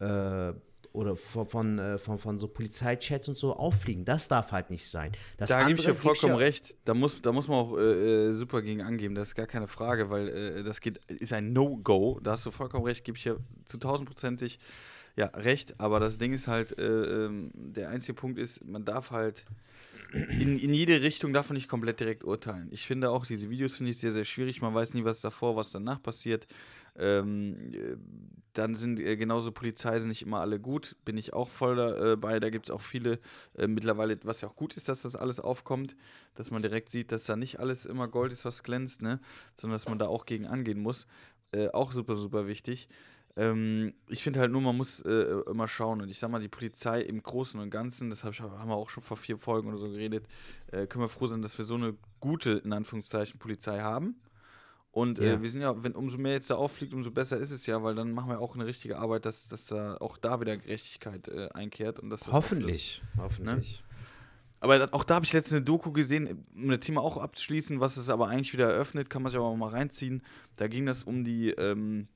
äh, 0.00 0.52
oder 0.92 1.16
von, 1.16 1.46
von, 1.46 1.78
äh, 1.78 1.98
von, 1.98 2.18
von, 2.18 2.38
so 2.38 2.48
Polizeichats 2.48 3.28
und 3.28 3.36
so 3.36 3.56
auffliegen. 3.56 4.04
Das 4.04 4.28
darf 4.28 4.52
halt 4.52 4.70
nicht 4.70 4.88
sein. 4.88 5.12
Das 5.36 5.50
da 5.50 5.66
gebe 5.66 5.78
ich 5.78 5.86
dir 5.86 5.94
vollkommen 5.94 6.34
ja 6.34 6.38
recht. 6.38 6.76
Da 6.84 6.94
muss, 6.94 7.20
da 7.20 7.32
muss 7.32 7.46
man 7.46 7.58
auch 7.58 7.76
äh, 7.76 8.30
äh, 8.30 8.34
super 8.34 8.62
gegen 8.62 8.82
angeben. 8.82 9.14
Das 9.14 9.28
ist 9.28 9.34
gar 9.34 9.46
keine 9.46 9.68
Frage, 9.68 10.10
weil 10.10 10.28
äh, 10.28 10.62
das 10.62 10.80
geht, 10.80 10.98
ist 11.06 11.32
ein 11.32 11.52
No-Go. 11.52 12.20
Da 12.22 12.32
hast 12.32 12.46
du 12.46 12.50
vollkommen 12.50 12.84
recht, 12.84 13.04
gebe 13.04 13.18
ich 13.18 13.24
ja 13.24 13.36
zu 13.64 13.78
tausendprozentig 13.78 14.58
ja, 15.18 15.26
recht. 15.34 15.80
Aber 15.80 15.98
das 15.98 16.18
Ding 16.18 16.32
ist 16.32 16.46
halt, 16.46 16.78
äh, 16.78 17.24
ähm, 17.26 17.50
der 17.54 17.90
einzige 17.90 18.14
Punkt 18.14 18.38
ist, 18.38 18.64
man 18.68 18.84
darf 18.84 19.10
halt 19.10 19.44
in, 20.12 20.58
in 20.58 20.72
jede 20.72 21.02
Richtung 21.02 21.32
man 21.32 21.44
nicht 21.50 21.68
komplett 21.68 21.98
direkt 21.98 22.22
urteilen. 22.22 22.68
Ich 22.70 22.86
finde 22.86 23.10
auch, 23.10 23.26
diese 23.26 23.50
Videos 23.50 23.74
finde 23.74 23.90
ich 23.90 23.98
sehr, 23.98 24.12
sehr 24.12 24.24
schwierig. 24.24 24.62
Man 24.62 24.74
weiß 24.74 24.94
nie, 24.94 25.04
was 25.04 25.20
davor, 25.20 25.56
was 25.56 25.72
danach 25.72 26.00
passiert. 26.00 26.46
Ähm, 26.96 27.72
äh, 27.72 27.96
dann 28.52 28.76
sind 28.76 29.00
äh, 29.00 29.16
genauso 29.16 29.50
Polizei 29.50 29.98
sind 29.98 30.08
nicht 30.08 30.22
immer 30.22 30.40
alle 30.40 30.60
gut, 30.60 30.96
bin 31.04 31.16
ich 31.16 31.32
auch 31.32 31.48
voll 31.48 31.74
dabei. 31.74 32.36
Äh, 32.36 32.40
da 32.40 32.50
gibt 32.50 32.66
es 32.66 32.70
auch 32.70 32.80
viele 32.80 33.18
äh, 33.56 33.66
mittlerweile, 33.66 34.18
was 34.22 34.40
ja 34.40 34.48
auch 34.48 34.56
gut 34.56 34.74
ist, 34.74 34.88
dass 34.88 35.02
das 35.02 35.16
alles 35.16 35.40
aufkommt, 35.40 35.96
dass 36.36 36.52
man 36.52 36.62
direkt 36.62 36.90
sieht, 36.90 37.10
dass 37.10 37.24
da 37.24 37.34
nicht 37.34 37.58
alles 37.58 37.86
immer 37.86 38.06
Gold 38.06 38.32
ist, 38.32 38.44
was 38.44 38.62
glänzt, 38.62 39.02
ne? 39.02 39.18
sondern 39.56 39.74
dass 39.78 39.88
man 39.88 39.98
da 39.98 40.06
auch 40.06 40.26
gegen 40.26 40.46
angehen 40.46 40.80
muss. 40.80 41.08
Äh, 41.50 41.68
auch 41.70 41.90
super, 41.90 42.14
super 42.14 42.46
wichtig. 42.46 42.88
Ähm, 43.38 43.94
ich 44.08 44.24
finde 44.24 44.40
halt 44.40 44.50
nur, 44.50 44.60
man 44.60 44.76
muss 44.76 45.00
äh, 45.02 45.42
immer 45.48 45.68
schauen. 45.68 46.02
Und 46.02 46.08
ich 46.08 46.18
sag 46.18 46.28
mal, 46.28 46.40
die 46.40 46.48
Polizei 46.48 47.02
im 47.02 47.22
Großen 47.22 47.58
und 47.60 47.70
Ganzen, 47.70 48.10
das 48.10 48.24
hab 48.24 48.32
ich, 48.32 48.40
haben 48.40 48.68
wir 48.68 48.74
auch 48.74 48.90
schon 48.90 49.02
vor 49.02 49.16
vier 49.16 49.38
Folgen 49.38 49.68
oder 49.68 49.78
so 49.78 49.88
geredet, 49.88 50.26
äh, 50.72 50.88
können 50.88 51.04
wir 51.04 51.08
froh 51.08 51.28
sein, 51.28 51.40
dass 51.40 51.56
wir 51.56 51.64
so 51.64 51.76
eine 51.76 51.94
gute, 52.18 52.60
in 52.64 52.72
Anführungszeichen, 52.72 53.38
Polizei 53.38 53.78
haben. 53.78 54.16
Und 54.90 55.20
äh, 55.20 55.34
ja. 55.34 55.42
wir 55.42 55.48
sind 55.50 55.60
ja, 55.60 55.80
wenn 55.84 55.92
umso 55.92 56.18
mehr 56.18 56.32
jetzt 56.32 56.50
da 56.50 56.56
auffliegt, 56.56 56.92
umso 56.92 57.12
besser 57.12 57.36
ist 57.36 57.52
es 57.52 57.64
ja, 57.66 57.80
weil 57.84 57.94
dann 57.94 58.10
machen 58.10 58.28
wir 58.28 58.40
auch 58.40 58.56
eine 58.56 58.66
richtige 58.66 58.98
Arbeit, 58.98 59.24
dass, 59.24 59.46
dass 59.46 59.66
da 59.66 59.96
auch 59.98 60.16
da 60.16 60.40
wieder 60.40 60.56
Gerechtigkeit 60.56 61.28
äh, 61.28 61.48
einkehrt. 61.54 62.00
Und 62.00 62.10
dass 62.10 62.20
das 62.20 62.32
hoffentlich, 62.32 63.02
hoffentlich. 63.16 63.82
Ne? 63.82 63.88
Aber 64.60 64.88
auch 64.90 65.04
da 65.04 65.14
habe 65.14 65.24
ich 65.24 65.32
letztens 65.32 65.58
eine 65.58 65.64
Doku 65.64 65.92
gesehen, 65.92 66.44
um 66.56 66.70
das 66.70 66.80
Thema 66.80 67.02
auch 67.02 67.18
abzuschließen, 67.18 67.78
was 67.78 67.96
es 67.96 68.08
aber 68.08 68.26
eigentlich 68.26 68.52
wieder 68.52 68.68
eröffnet, 68.68 69.08
kann 69.08 69.22
man 69.22 69.30
sich 69.30 69.38
aber 69.38 69.54
mal 69.54 69.70
reinziehen. 69.70 70.22
Da 70.56 70.66
ging 70.66 70.86
das 70.86 71.04
um 71.04 71.22
die 71.22 71.50
ähm, 71.50 72.08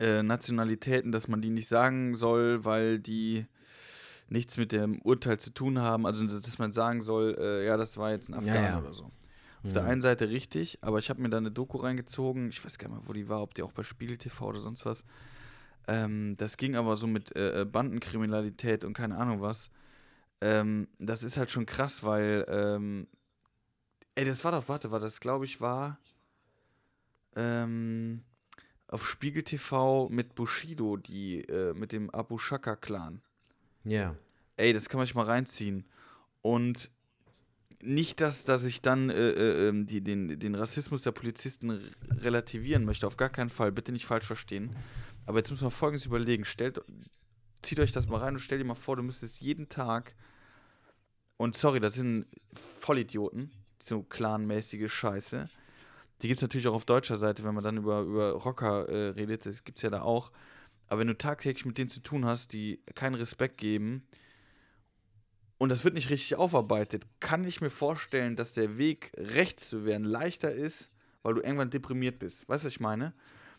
äh, 0.00 0.22
Nationalitäten, 0.22 1.12
dass 1.12 1.28
man 1.28 1.40
die 1.40 1.50
nicht 1.50 1.68
sagen 1.68 2.14
soll, 2.14 2.64
weil 2.64 2.98
die 2.98 3.46
nichts 4.28 4.56
mit 4.56 4.72
dem 4.72 5.00
Urteil 5.02 5.38
zu 5.38 5.50
tun 5.50 5.78
haben. 5.78 6.06
Also, 6.06 6.26
dass 6.26 6.58
man 6.58 6.72
sagen 6.72 7.02
soll, 7.02 7.36
äh, 7.38 7.66
ja, 7.66 7.76
das 7.76 7.96
war 7.96 8.10
jetzt 8.10 8.28
ein 8.28 8.34
Afghan 8.34 8.54
ja, 8.54 8.62
ja. 8.70 8.78
oder 8.78 8.94
so. 8.94 9.04
Auf 9.62 9.70
mhm. 9.70 9.74
der 9.74 9.84
einen 9.84 10.00
Seite 10.00 10.30
richtig, 10.30 10.78
aber 10.80 10.98
ich 10.98 11.10
habe 11.10 11.20
mir 11.20 11.28
da 11.28 11.36
eine 11.36 11.50
Doku 11.50 11.78
reingezogen. 11.78 12.48
Ich 12.48 12.64
weiß 12.64 12.78
gar 12.78 12.88
nicht 12.88 12.98
mehr, 12.98 13.08
wo 13.08 13.12
die 13.12 13.28
war, 13.28 13.42
ob 13.42 13.54
die 13.54 13.62
auch 13.62 13.72
bei 13.72 13.82
Spiegel 13.82 14.16
TV 14.16 14.46
oder 14.46 14.60
sonst 14.60 14.86
was. 14.86 15.04
Ähm, 15.86 16.36
das 16.38 16.56
ging 16.56 16.76
aber 16.76 16.96
so 16.96 17.06
mit 17.06 17.34
äh, 17.36 17.62
äh, 17.62 17.64
Bandenkriminalität 17.64 18.84
und 18.84 18.94
keine 18.94 19.18
Ahnung 19.18 19.40
was. 19.42 19.70
Ähm, 20.40 20.88
das 20.98 21.22
ist 21.22 21.36
halt 21.36 21.50
schon 21.50 21.66
krass, 21.66 22.02
weil, 22.02 22.46
ähm, 22.48 23.06
ey, 24.14 24.24
das 24.24 24.44
war 24.44 24.52
doch, 24.52 24.68
warte, 24.68 24.90
war 24.90 25.00
das, 25.00 25.20
glaube 25.20 25.44
ich, 25.44 25.60
war, 25.60 25.98
ähm, 27.36 28.22
auf 28.90 29.06
Spiegel 29.06 29.42
TV 29.42 30.08
mit 30.08 30.34
Bushido, 30.34 30.96
die 30.96 31.42
äh, 31.42 31.74
mit 31.74 31.92
dem 31.92 32.10
Abu 32.10 32.38
Shaka 32.38 32.76
Clan. 32.76 33.22
Ja. 33.84 34.16
Ey, 34.56 34.72
das 34.72 34.88
kann 34.88 34.98
man 34.98 35.06
sich 35.06 35.14
mal 35.14 35.26
reinziehen. 35.26 35.84
Und 36.42 36.90
nicht, 37.82 38.20
dass, 38.20 38.44
dass 38.44 38.64
ich 38.64 38.82
dann 38.82 39.08
äh, 39.08 39.30
äh, 39.30 39.68
ähm, 39.68 39.86
die, 39.86 40.02
den, 40.02 40.38
den 40.38 40.54
Rassismus 40.54 41.02
der 41.02 41.12
Polizisten 41.12 41.80
relativieren 42.10 42.84
möchte, 42.84 43.06
auf 43.06 43.16
gar 43.16 43.30
keinen 43.30 43.48
Fall, 43.48 43.72
bitte 43.72 43.92
nicht 43.92 44.06
falsch 44.06 44.26
verstehen. 44.26 44.76
Aber 45.24 45.38
jetzt 45.38 45.50
muss 45.50 45.60
man 45.60 45.70
folgendes 45.70 46.04
überlegen: 46.04 46.44
stellt, 46.44 46.80
Zieht 47.62 47.78
euch 47.80 47.92
das 47.92 48.08
mal 48.08 48.18
rein 48.18 48.34
und 48.34 48.40
stellt 48.40 48.60
dir 48.60 48.66
mal 48.66 48.74
vor, 48.74 48.96
du 48.96 49.02
müsstest 49.02 49.40
jeden 49.40 49.68
Tag, 49.68 50.14
und 51.36 51.56
sorry, 51.56 51.80
das 51.80 51.94
sind 51.94 52.26
Vollidioten, 52.80 53.50
so 53.82 54.02
clanmäßige 54.02 54.92
Scheiße, 54.92 55.48
die 56.22 56.28
gibt 56.28 56.38
es 56.38 56.42
natürlich 56.42 56.68
auch 56.68 56.74
auf 56.74 56.84
deutscher 56.84 57.16
Seite, 57.16 57.44
wenn 57.44 57.54
man 57.54 57.64
dann 57.64 57.76
über, 57.78 58.00
über 58.00 58.32
Rocker 58.32 58.88
äh, 58.88 59.08
redet. 59.10 59.46
Das 59.46 59.64
gibt 59.64 59.78
es 59.78 59.82
ja 59.82 59.90
da 59.90 60.02
auch. 60.02 60.30
Aber 60.86 61.00
wenn 61.00 61.06
du 61.06 61.16
tagtäglich 61.16 61.64
mit 61.64 61.78
denen 61.78 61.88
zu 61.88 62.00
tun 62.00 62.24
hast, 62.24 62.52
die 62.52 62.82
keinen 62.94 63.14
Respekt 63.14 63.58
geben 63.58 64.06
und 65.58 65.68
das 65.68 65.84
wird 65.84 65.94
nicht 65.94 66.10
richtig 66.10 66.36
aufarbeitet, 66.36 67.06
kann 67.20 67.44
ich 67.44 67.60
mir 67.60 67.70
vorstellen, 67.70 68.34
dass 68.36 68.54
der 68.54 68.76
Weg, 68.76 69.12
rechts 69.16 69.68
zu 69.68 69.84
werden, 69.84 70.04
leichter 70.04 70.52
ist, 70.52 70.90
weil 71.22 71.34
du 71.34 71.42
irgendwann 71.42 71.70
deprimiert 71.70 72.18
bist. 72.18 72.48
Weißt 72.48 72.64
du, 72.64 72.66
was 72.66 72.72
ich 72.72 72.80
meine? 72.80 73.14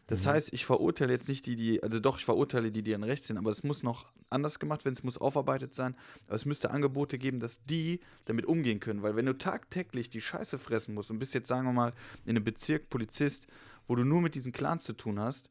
Das 0.07 0.25
mhm. 0.25 0.29
heißt, 0.29 0.53
ich 0.53 0.65
verurteile 0.65 1.13
jetzt 1.13 1.29
nicht 1.29 1.45
die, 1.45 1.55
die, 1.55 1.83
also 1.83 1.99
doch, 1.99 2.17
ich 2.17 2.25
verurteile 2.25 2.71
die, 2.71 2.81
die 2.81 2.93
an 2.95 3.03
Recht 3.03 3.23
sind, 3.23 3.37
aber 3.37 3.49
es 3.49 3.63
muss 3.63 3.83
noch 3.83 4.11
anders 4.29 4.59
gemacht 4.59 4.85
werden, 4.85 4.95
es 4.95 5.03
muss 5.03 5.17
aufarbeitet 5.17 5.73
sein, 5.73 5.95
aber 6.27 6.35
es 6.35 6.45
müsste 6.45 6.71
Angebote 6.71 7.17
geben, 7.17 7.39
dass 7.39 7.63
die 7.65 7.99
damit 8.25 8.45
umgehen 8.45 8.79
können, 8.79 9.03
weil 9.03 9.15
wenn 9.15 9.25
du 9.25 9.37
tagtäglich 9.37 10.09
die 10.09 10.21
Scheiße 10.21 10.57
fressen 10.57 10.93
musst 10.93 11.11
und 11.11 11.19
bist 11.19 11.33
jetzt, 11.33 11.47
sagen 11.47 11.65
wir 11.65 11.73
mal, 11.73 11.93
in 12.25 12.31
einem 12.31 12.43
Bezirk 12.43 12.89
Polizist, 12.89 13.47
wo 13.87 13.95
du 13.95 14.03
nur 14.03 14.21
mit 14.21 14.35
diesen 14.35 14.51
Clans 14.51 14.83
zu 14.83 14.93
tun 14.93 15.19
hast, 15.19 15.49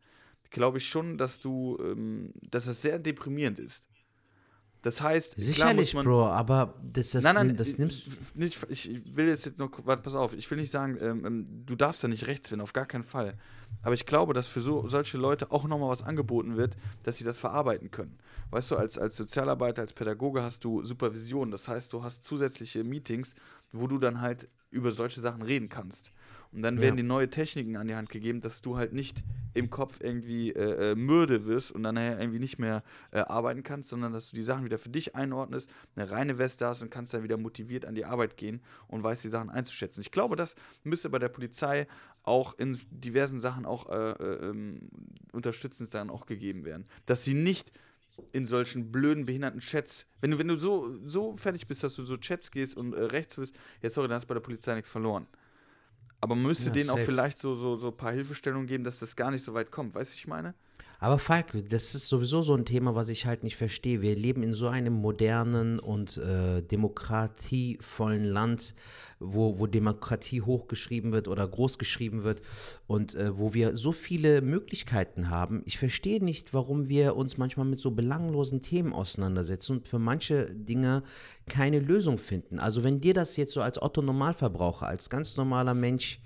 glaube 0.51 0.79
ich 0.79 0.89
schon, 0.89 1.17
dass 1.17 1.41
du, 1.41 1.79
ähm, 1.81 2.33
dass 2.43 2.65
das 2.65 2.83
sehr 2.83 2.99
deprimierend 2.99 3.59
ist. 3.59 3.89
Das 4.83 5.03
heißt, 5.03 5.35
sicherlich, 5.37 5.93
man, 5.93 6.07
Bro, 6.07 6.26
aber 6.28 6.74
das, 6.83 7.11
das, 7.11 7.22
nein, 7.22 7.35
nein, 7.35 7.57
das 7.57 7.76
nimmst 7.76 8.09
nicht, 8.35 8.59
ich 8.70 8.91
will 9.14 9.28
jetzt 9.28 9.59
noch, 9.59 9.70
warte, 9.85 10.03
pass 10.03 10.14
auf, 10.14 10.33
ich 10.33 10.51
will 10.51 10.59
nicht 10.59 10.70
sagen, 10.70 10.97
ähm, 11.03 11.26
ähm, 11.26 11.62
du 11.66 11.76
darfst 11.76 12.03
da 12.03 12.09
nicht 12.09 12.26
rechts 12.26 12.51
werden, 12.51 12.62
auf 12.62 12.72
gar 12.72 12.87
keinen 12.87 13.05
Fall. 13.05 13.35
Aber 13.83 13.95
ich 13.95 14.07
glaube, 14.07 14.33
dass 14.33 14.49
für 14.49 14.62
so, 14.62 14.89
solche 14.89 15.18
Leute 15.18 15.51
auch 15.51 15.64
nochmal 15.64 15.91
was 15.91 16.03
angeboten 16.03 16.57
wird, 16.57 16.76
dass 17.03 17.18
sie 17.18 17.24
das 17.24 17.39
verarbeiten 17.39 17.91
können. 17.91 18.18
Weißt 18.51 18.70
du, 18.70 18.76
als, 18.76 18.97
als 18.97 19.16
Sozialarbeiter, 19.16 19.83
als 19.83 19.93
Pädagoge 19.93 20.43
hast 20.43 20.64
du 20.64 20.85
Supervision. 20.85 21.51
Das 21.51 21.68
heißt, 21.68 21.93
du 21.93 22.03
hast 22.03 22.24
zusätzliche 22.24 22.83
Meetings, 22.83 23.35
wo 23.72 23.87
du 23.87 23.99
dann 23.99 24.20
halt 24.20 24.49
über 24.70 24.93
solche 24.93 25.20
Sachen 25.20 25.43
reden 25.43 25.68
kannst. 25.68 26.11
Und 26.53 26.63
dann 26.63 26.81
werden 26.81 26.97
ja. 26.97 27.03
die 27.03 27.09
neue 27.09 27.31
Techniken 27.31 27.77
an 27.77 27.87
die 27.87 27.95
Hand 27.95 28.11
gegeben, 28.11 28.41
dass 28.41 28.61
du 28.61 28.77
halt 28.77 28.93
nicht 28.93 29.23
im 29.55 29.71
Kopf 29.71 30.01
irgendwie 30.01 30.51
äh, 30.51 30.93
äh, 30.93 30.95
mürde 30.95 31.45
wirst 31.45 31.73
und 31.73 31.83
dann 31.83 31.97
irgendwie 31.97 32.39
nicht 32.39 32.59
mehr 32.59 32.83
äh, 33.11 33.19
arbeiten 33.19 33.63
kannst, 33.63 33.91
sondern 33.91 34.13
dass 34.13 34.31
du 34.31 34.37
die 34.37 34.43
Sachen 34.43 34.65
wieder 34.65 34.79
für 34.79 34.89
dich 34.89 35.15
einordnest, 35.15 35.71
eine 35.97 36.11
reine 36.11 36.39
Weste 36.39 36.67
hast 36.67 36.83
und 36.83 36.91
kannst 36.91 37.15
dann 37.15 37.23
wieder 37.23 37.37
motiviert 37.37 37.85
an 37.85 37.95
die 37.95 38.05
Arbeit 38.05 38.37
gehen 38.37 38.63
und 38.89 39.03
weißt 39.03 39.25
die 39.25 39.29
Sachen 39.29 39.51
einzuschätzen. 39.51 40.01
Ich 40.01 40.11
glaube, 40.11 40.37
das 40.37 40.55
müsste 40.85 41.11
bei 41.11 41.19
der 41.19 41.29
Polizei 41.29 41.87
auch 42.23 42.59
in 42.59 42.79
diversen 42.91 43.41
Sachen 43.41 43.65
auch 43.65 43.89
äh, 43.89 44.11
äh 44.11 44.51
ähm, 44.51 44.89
unterstützend 45.33 45.93
dann 45.95 46.11
auch 46.11 46.27
gegeben 46.27 46.65
werden. 46.65 46.85
Dass 47.07 47.25
sie 47.25 47.35
nicht 47.35 47.73
in 48.33 48.47
solchen 48.47 48.93
blöden, 48.93 49.27
behinderten 49.27 49.61
Chats. 49.61 50.07
Wenn 50.21 50.33
du, 50.33 50.39
wenn 50.39 50.49
du 50.49 50.57
so, 50.57 50.99
so 51.07 51.37
fertig 51.37 51.67
bist, 51.67 51.83
dass 51.83 51.95
du 51.95 52.05
so 52.05 52.17
Chats 52.17 52.51
gehst 52.51 52.77
und 52.77 52.93
äh, 52.95 53.05
rechts 53.05 53.39
wirst, 53.39 53.55
ja 53.83 53.91
sorry, 53.91 54.09
dann 54.09 54.17
hast 54.17 54.25
du 54.25 54.29
bei 54.29 54.35
der 54.35 54.41
Polizei 54.41 54.75
nichts 54.75 54.91
verloren. 54.91 55.27
Aber 56.21 56.35
man 56.35 56.45
müsste 56.45 56.66
ja, 56.66 56.71
denen 56.71 56.87
safe. 56.87 57.01
auch 57.01 57.05
vielleicht 57.05 57.39
so, 57.39 57.55
so, 57.55 57.77
so 57.77 57.89
ein 57.89 57.97
paar 57.97 58.12
Hilfestellungen 58.12 58.66
geben, 58.66 58.85
dass 58.85 58.99
das 58.99 59.16
gar 59.16 59.31
nicht 59.31 59.43
so 59.43 59.55
weit 59.55 59.71
kommt. 59.71 59.95
Weißt 59.95 60.12
du, 60.12 60.14
wie 60.14 60.18
ich 60.18 60.27
meine? 60.27 60.55
Aber 61.03 61.19
Falk, 61.19 61.47
das 61.71 61.95
ist 61.95 62.09
sowieso 62.09 62.43
so 62.43 62.55
ein 62.55 62.67
Thema, 62.67 62.95
was 62.95 63.09
ich 63.09 63.25
halt 63.25 63.43
nicht 63.43 63.57
verstehe. 63.57 64.03
Wir 64.03 64.15
leben 64.15 64.43
in 64.43 64.53
so 64.53 64.69
einem 64.69 64.93
modernen 64.93 65.79
und 65.79 66.19
äh, 66.19 66.61
demokratievollen 66.61 68.25
Land, 68.25 68.75
wo, 69.19 69.59
wo 69.59 69.67
Demokratie 69.67 70.43
hochgeschrieben 70.43 71.13
wird 71.13 71.27
oder 71.27 71.49
großgeschrieben 71.49 72.23
wird 72.23 72.43
und 72.87 73.15
äh, 73.15 73.39
wo 73.39 73.55
wir 73.55 73.77
so 73.77 73.93
viele 73.93 74.43
Möglichkeiten 74.43 75.31
haben. 75.31 75.63
Ich 75.65 75.79
verstehe 75.79 76.23
nicht, 76.23 76.53
warum 76.53 76.91
wir 76.91 77.17
uns 77.17 77.39
manchmal 77.39 77.65
mit 77.65 77.81
so 77.81 77.93
belanglosen 77.93 78.61
Themen 78.61 78.93
auseinandersetzen 78.93 79.79
und 79.79 79.89
für 79.89 79.99
manche 79.99 80.55
Dinge 80.55 81.03
keine 81.49 81.79
Lösung 81.79 82.19
finden. 82.19 82.59
Also 82.59 82.85
wenn 82.85 83.01
dir 83.01 83.15
das 83.15 83.39
jetzt 83.39 83.55
so 83.55 83.63
als 83.63 83.81
Otto 83.81 84.03
Normalverbraucher, 84.03 84.87
als 84.87 85.09
ganz 85.09 85.39
normaler 85.39 85.73
Mensch 85.73 86.21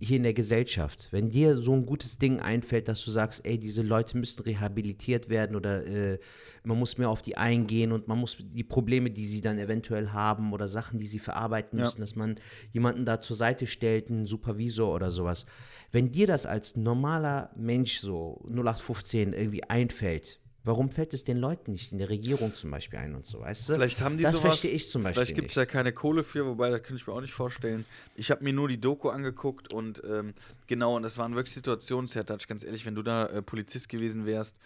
hier 0.00 0.16
in 0.16 0.22
der 0.22 0.34
Gesellschaft. 0.34 1.08
Wenn 1.10 1.30
dir 1.30 1.56
so 1.56 1.72
ein 1.72 1.86
gutes 1.86 2.18
Ding 2.18 2.40
einfällt, 2.40 2.88
dass 2.88 3.04
du 3.04 3.10
sagst, 3.10 3.46
ey, 3.46 3.58
diese 3.58 3.82
Leute 3.82 4.16
müssen 4.18 4.42
rehabilitiert 4.42 5.28
werden 5.28 5.54
oder 5.54 5.86
äh, 5.86 6.18
man 6.64 6.78
muss 6.78 6.98
mehr 6.98 7.10
auf 7.10 7.22
die 7.22 7.36
eingehen 7.36 7.92
und 7.92 8.08
man 8.08 8.18
muss 8.18 8.36
die 8.40 8.64
Probleme, 8.64 9.10
die 9.10 9.26
sie 9.26 9.40
dann 9.40 9.58
eventuell 9.58 10.10
haben 10.10 10.52
oder 10.52 10.68
Sachen, 10.68 10.98
die 10.98 11.06
sie 11.06 11.18
verarbeiten 11.18 11.78
müssen, 11.78 11.98
ja. 11.98 12.04
dass 12.04 12.16
man 12.16 12.36
jemanden 12.72 13.04
da 13.04 13.20
zur 13.20 13.36
Seite 13.36 13.66
stellt, 13.66 14.10
einen 14.10 14.26
Supervisor 14.26 14.94
oder 14.94 15.10
sowas. 15.10 15.46
Wenn 15.90 16.10
dir 16.10 16.26
das 16.26 16.46
als 16.46 16.76
normaler 16.76 17.50
Mensch 17.56 18.00
so 18.00 18.42
0815 18.48 19.32
irgendwie 19.32 19.64
einfällt, 19.64 20.41
Warum 20.64 20.90
fällt 20.90 21.12
es 21.12 21.24
den 21.24 21.38
Leuten 21.38 21.72
nicht 21.72 21.90
in 21.90 21.98
der 21.98 22.08
Regierung 22.08 22.54
zum 22.54 22.70
Beispiel 22.70 23.00
ein 23.00 23.16
und 23.16 23.26
so, 23.26 23.40
weißt 23.40 23.68
du? 23.68 23.74
Vielleicht 23.74 24.00
haben 24.00 24.16
die 24.16 24.22
Das 24.22 24.36
sowas, 24.36 24.50
verstehe 24.50 24.70
ich 24.70 24.90
zum 24.90 25.02
Beispiel 25.02 25.24
Vielleicht 25.24 25.34
gibt 25.34 25.50
es 25.50 25.56
ja 25.56 25.66
keine 25.66 25.92
Kohle 25.92 26.22
für, 26.22 26.46
wobei, 26.46 26.70
das 26.70 26.82
kann 26.84 26.94
ich 26.94 27.06
mir 27.06 27.12
auch 27.12 27.20
nicht 27.20 27.34
vorstellen. 27.34 27.84
Ich 28.14 28.30
habe 28.30 28.44
mir 28.44 28.52
nur 28.52 28.68
die 28.68 28.80
Doku 28.80 29.08
angeguckt 29.08 29.72
und 29.72 30.02
ähm, 30.08 30.34
genau, 30.68 30.96
und 30.96 31.02
das 31.02 31.18
waren 31.18 31.34
wirklich 31.34 31.54
Situationen, 31.54 32.06
Sertac, 32.06 32.46
ganz 32.46 32.62
ehrlich, 32.62 32.86
wenn 32.86 32.94
du 32.94 33.02
da 33.02 33.26
äh, 33.26 33.42
Polizist 33.42 33.88
gewesen 33.88 34.24
wärst, 34.24 34.56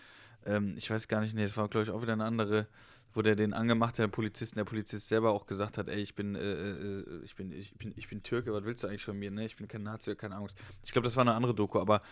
ähm, 0.44 0.74
ich 0.76 0.90
weiß 0.90 1.08
gar 1.08 1.22
nicht, 1.22 1.34
nee, 1.34 1.44
das 1.44 1.56
war 1.56 1.68
glaube 1.68 1.84
ich 1.84 1.90
auch 1.90 2.02
wieder 2.02 2.12
eine 2.12 2.24
andere, 2.24 2.66
wo 3.14 3.22
der 3.22 3.34
den 3.34 3.54
angemacht 3.54 3.94
hat, 3.94 4.00
der 4.00 4.08
Polizisten, 4.08 4.58
der 4.58 4.64
Polizist 4.64 5.08
selber 5.08 5.30
auch 5.30 5.46
gesagt 5.46 5.78
hat, 5.78 5.88
ey, 5.88 6.02
ich 6.02 6.14
bin, 6.14 6.34
äh, 6.34 6.40
äh, 6.40 7.24
ich 7.24 7.34
bin, 7.34 7.50
ich 7.52 7.74
bin, 7.74 7.94
ich 7.96 8.08
bin 8.08 8.22
Türke, 8.22 8.52
was 8.52 8.64
willst 8.64 8.82
du 8.82 8.88
eigentlich 8.88 9.04
von 9.04 9.18
mir, 9.18 9.30
ne? 9.30 9.46
Ich 9.46 9.56
bin 9.56 9.66
kein 9.66 9.82
Nazi, 9.82 10.14
keine 10.14 10.36
Ahnung. 10.36 10.50
Ich 10.84 10.92
glaube, 10.92 11.06
das 11.06 11.16
war 11.16 11.22
eine 11.22 11.34
andere 11.34 11.54
Doku, 11.54 11.80
aber 11.80 12.02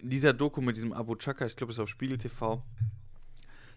in 0.00 0.10
dieser 0.10 0.32
Doku 0.32 0.60
mit 0.60 0.76
diesem 0.76 0.92
Abu 0.92 1.16
Chaka, 1.16 1.46
ich 1.46 1.56
glaube, 1.56 1.72
das 1.72 1.78
ist 1.78 1.82
auf 1.82 1.88
Spiegel 1.88 2.16
TV, 2.16 2.62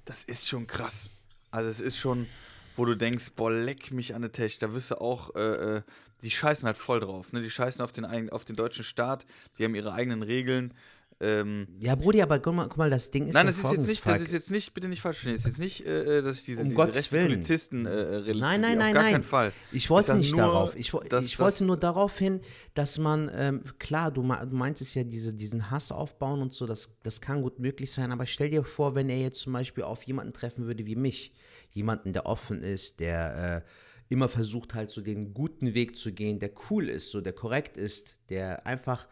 das 0.06 0.24
ist 0.24 0.48
schon 0.48 0.68
krass. 0.68 1.10
Also 1.52 1.70
es 1.70 1.80
ist 1.80 1.98
schon, 1.98 2.28
wo 2.76 2.86
du 2.86 2.96
denkst, 2.96 3.32
boah, 3.36 3.52
leck 3.52 3.92
mich 3.92 4.16
an 4.16 4.22
der 4.22 4.32
Tech. 4.32 4.60
Da 4.60 4.74
wirst 4.74 4.92
du 4.92 5.02
auch, 5.02 5.36
äh, 5.36 5.78
äh, 5.78 5.82
die 6.22 6.32
scheißen 6.32 6.66
halt 6.66 6.78
voll 6.78 7.00
drauf. 7.00 7.32
Ne? 7.34 7.42
Die 7.42 7.52
scheißen 7.52 7.84
auf 7.84 7.92
den, 7.92 8.30
auf 8.32 8.46
den 8.46 8.56
deutschen 8.56 8.84
Staat, 8.84 9.26
die 9.58 9.66
haben 9.66 9.76
ihre 9.76 9.94
eigenen 9.94 10.24
Regeln. 10.24 10.74
Ähm, 11.22 11.68
ja, 11.82 11.96
Brudi, 11.96 12.22
aber 12.22 12.40
guck 12.40 12.56
mal, 12.56 12.70
guck 12.70 12.78
mal, 12.78 12.90
das 12.90 13.12
Ding 13.12 13.28
ist 13.28 13.34
Nein, 13.34 13.48
das 13.48 13.58
ist 13.58 13.72
jetzt 13.72 13.88
nicht, 13.88 14.08
das 14.08 14.22
ist 14.22 14.32
jetzt 14.32 14.52
nicht, 14.52 14.74
bitte 14.74 14.88
nicht 14.88 15.02
falsch 15.02 15.18
verstehen, 15.18 15.36
es 15.36 15.42
ist 15.42 15.48
jetzt 15.48 15.60
nicht, 15.60 15.86
äh, 15.86 16.20
äh 16.20 16.22
dass 16.22 16.38
ich 16.38 16.46
diese, 16.46 16.62
um 16.62 16.68
diese 16.70 16.78
Gottes 16.78 17.08
Polizisten 17.10 17.86
äh, 17.86 18.20
äh 18.20 18.34
Nein, 18.34 18.62
nein, 18.62 18.78
nein, 18.78 18.94
nein. 18.94 19.24
Fall. 19.24 19.52
Ich 19.74 19.90
wollte 19.90 20.16
nicht 20.16 20.32
nur, 20.32 20.42
darauf. 20.42 20.78
Ich, 20.78 20.92
dass, 21.10 21.26
ich 21.26 21.38
wollte 21.38 21.66
nur 21.66 21.76
darauf 21.76 22.18
hin, 22.18 22.40
dass 22.74 23.00
man, 23.00 23.30
ähm, 23.36 23.64
klar, 23.80 24.12
du, 24.12 24.22
du 24.22 24.56
meintest 24.56 24.96
ja, 24.96 25.04
diese, 25.04 25.34
diesen 25.34 25.70
Hass 25.70 25.92
aufbauen 25.92 26.42
und 26.42 26.54
so, 26.54 26.66
das, 26.66 26.98
das 27.04 27.20
kann 27.20 27.42
gut 27.42 27.60
möglich 27.60 27.92
sein, 27.92 28.14
aber 28.14 28.26
stell 28.26 28.50
dir 28.50 28.64
vor, 28.64 28.96
wenn 28.96 29.10
er 29.10 29.20
jetzt 29.20 29.42
zum 29.42 29.52
Beispiel 29.52 29.84
auf 29.84 30.04
jemanden 30.04 30.32
treffen 30.32 30.68
würde 30.68 30.86
wie 30.86 30.96
mich, 30.96 31.34
jemanden, 31.72 32.14
der 32.14 32.28
offen 32.28 32.64
ist, 32.64 33.02
der 33.02 33.64
äh, 33.66 33.70
immer 34.08 34.30
versucht 34.30 34.74
halt 34.74 34.90
so 34.90 35.02
den 35.02 35.34
guten 35.34 35.74
Weg 35.74 35.98
zu 35.98 36.14
gehen, 36.14 36.40
der 36.40 36.52
cool 36.70 36.88
ist, 36.88 37.12
so 37.12 37.20
der 37.20 37.34
korrekt 37.34 37.76
ist, 37.76 38.20
der 38.30 38.66
einfach 38.66 39.10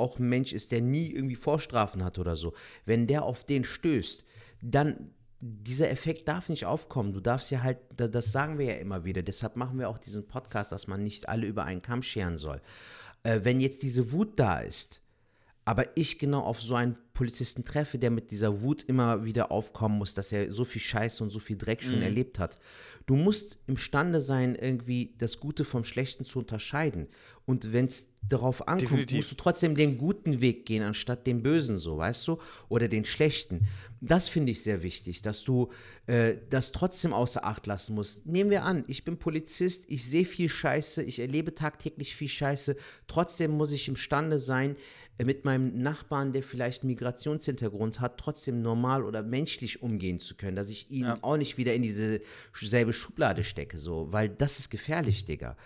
auch 0.00 0.18
ein 0.18 0.28
Mensch 0.28 0.52
ist, 0.52 0.72
der 0.72 0.80
nie 0.80 1.10
irgendwie 1.10 1.36
Vorstrafen 1.36 2.04
hat 2.04 2.18
oder 2.18 2.36
so, 2.36 2.52
wenn 2.84 3.06
der 3.06 3.22
auf 3.22 3.44
den 3.44 3.64
stößt, 3.64 4.24
dann 4.62 5.10
dieser 5.40 5.90
Effekt 5.90 6.28
darf 6.28 6.48
nicht 6.48 6.66
aufkommen. 6.66 7.12
Du 7.12 7.20
darfst 7.20 7.50
ja 7.50 7.62
halt, 7.62 7.78
das 7.96 8.30
sagen 8.30 8.58
wir 8.58 8.66
ja 8.66 8.74
immer 8.74 9.04
wieder, 9.04 9.22
deshalb 9.22 9.56
machen 9.56 9.78
wir 9.78 9.88
auch 9.88 9.98
diesen 9.98 10.26
Podcast, 10.26 10.72
dass 10.72 10.86
man 10.86 11.02
nicht 11.02 11.28
alle 11.28 11.46
über 11.46 11.64
einen 11.64 11.82
Kamm 11.82 12.02
scheren 12.02 12.36
soll. 12.36 12.60
Äh, 13.22 13.40
wenn 13.42 13.60
jetzt 13.60 13.82
diese 13.82 14.12
Wut 14.12 14.38
da 14.38 14.60
ist, 14.60 15.00
aber 15.64 15.96
ich 15.96 16.18
genau 16.18 16.40
auf 16.40 16.60
so 16.60 16.74
einen 16.74 16.96
Polizisten 17.12 17.64
treffe, 17.64 17.98
der 17.98 18.10
mit 18.10 18.30
dieser 18.30 18.62
Wut 18.62 18.82
immer 18.84 19.24
wieder 19.24 19.52
aufkommen 19.52 19.98
muss, 19.98 20.14
dass 20.14 20.32
er 20.32 20.50
so 20.50 20.64
viel 20.64 20.80
Scheiße 20.80 21.22
und 21.22 21.30
so 21.30 21.38
viel 21.38 21.56
Dreck 21.56 21.82
schon 21.82 21.96
mhm. 21.96 22.02
erlebt 22.02 22.38
hat. 22.38 22.58
Du 23.04 23.14
musst 23.14 23.58
imstande 23.66 24.22
sein, 24.22 24.54
irgendwie 24.54 25.14
das 25.18 25.38
Gute 25.38 25.64
vom 25.64 25.84
Schlechten 25.84 26.24
zu 26.24 26.38
unterscheiden. 26.38 27.08
Und 27.44 27.72
wenn 27.72 27.86
es 27.86 28.08
darauf 28.28 28.68
ankommt, 28.68 28.92
Definitiv. 28.92 29.16
musst 29.16 29.32
du 29.32 29.34
trotzdem 29.34 29.74
den 29.74 29.98
guten 29.98 30.40
Weg 30.40 30.64
gehen, 30.66 30.82
anstatt 30.82 31.26
den 31.26 31.42
bösen, 31.42 31.78
so, 31.78 31.98
weißt 31.98 32.28
du? 32.28 32.38
Oder 32.68 32.86
den 32.86 33.04
schlechten. 33.04 33.66
Das 34.00 34.28
finde 34.28 34.52
ich 34.52 34.62
sehr 34.62 34.82
wichtig, 34.82 35.20
dass 35.22 35.42
du 35.42 35.70
äh, 36.06 36.36
das 36.48 36.70
trotzdem 36.72 37.12
außer 37.12 37.44
Acht 37.44 37.66
lassen 37.66 37.96
musst. 37.96 38.26
Nehmen 38.26 38.50
wir 38.50 38.64
an, 38.64 38.84
ich 38.86 39.04
bin 39.04 39.18
Polizist, 39.18 39.84
ich 39.88 40.08
sehe 40.08 40.24
viel 40.24 40.48
Scheiße, 40.48 41.02
ich 41.02 41.18
erlebe 41.18 41.54
tagtäglich 41.54 42.14
viel 42.14 42.28
Scheiße. 42.28 42.76
Trotzdem 43.08 43.50
muss 43.50 43.72
ich 43.72 43.88
imstande 43.88 44.38
sein, 44.38 44.76
mit 45.24 45.44
meinem 45.44 45.82
Nachbarn, 45.82 46.32
der 46.32 46.42
vielleicht 46.42 46.82
einen 46.82 46.92
Migrationshintergrund 46.92 48.00
hat, 48.00 48.18
trotzdem 48.18 48.62
normal 48.62 49.04
oder 49.04 49.22
menschlich 49.22 49.82
umgehen 49.82 50.20
zu 50.20 50.34
können, 50.36 50.56
dass 50.56 50.68
ich 50.68 50.90
ihn 50.90 51.04
ja. 51.04 51.14
auch 51.22 51.36
nicht 51.36 51.58
wieder 51.58 51.74
in 51.74 51.82
diese 51.82 52.20
selbe 52.60 52.92
Schublade 52.92 53.44
stecke, 53.44 53.78
so, 53.78 54.08
weil 54.10 54.28
das 54.28 54.58
ist 54.58 54.70
gefährlich, 54.70 55.24
Digga. 55.24 55.56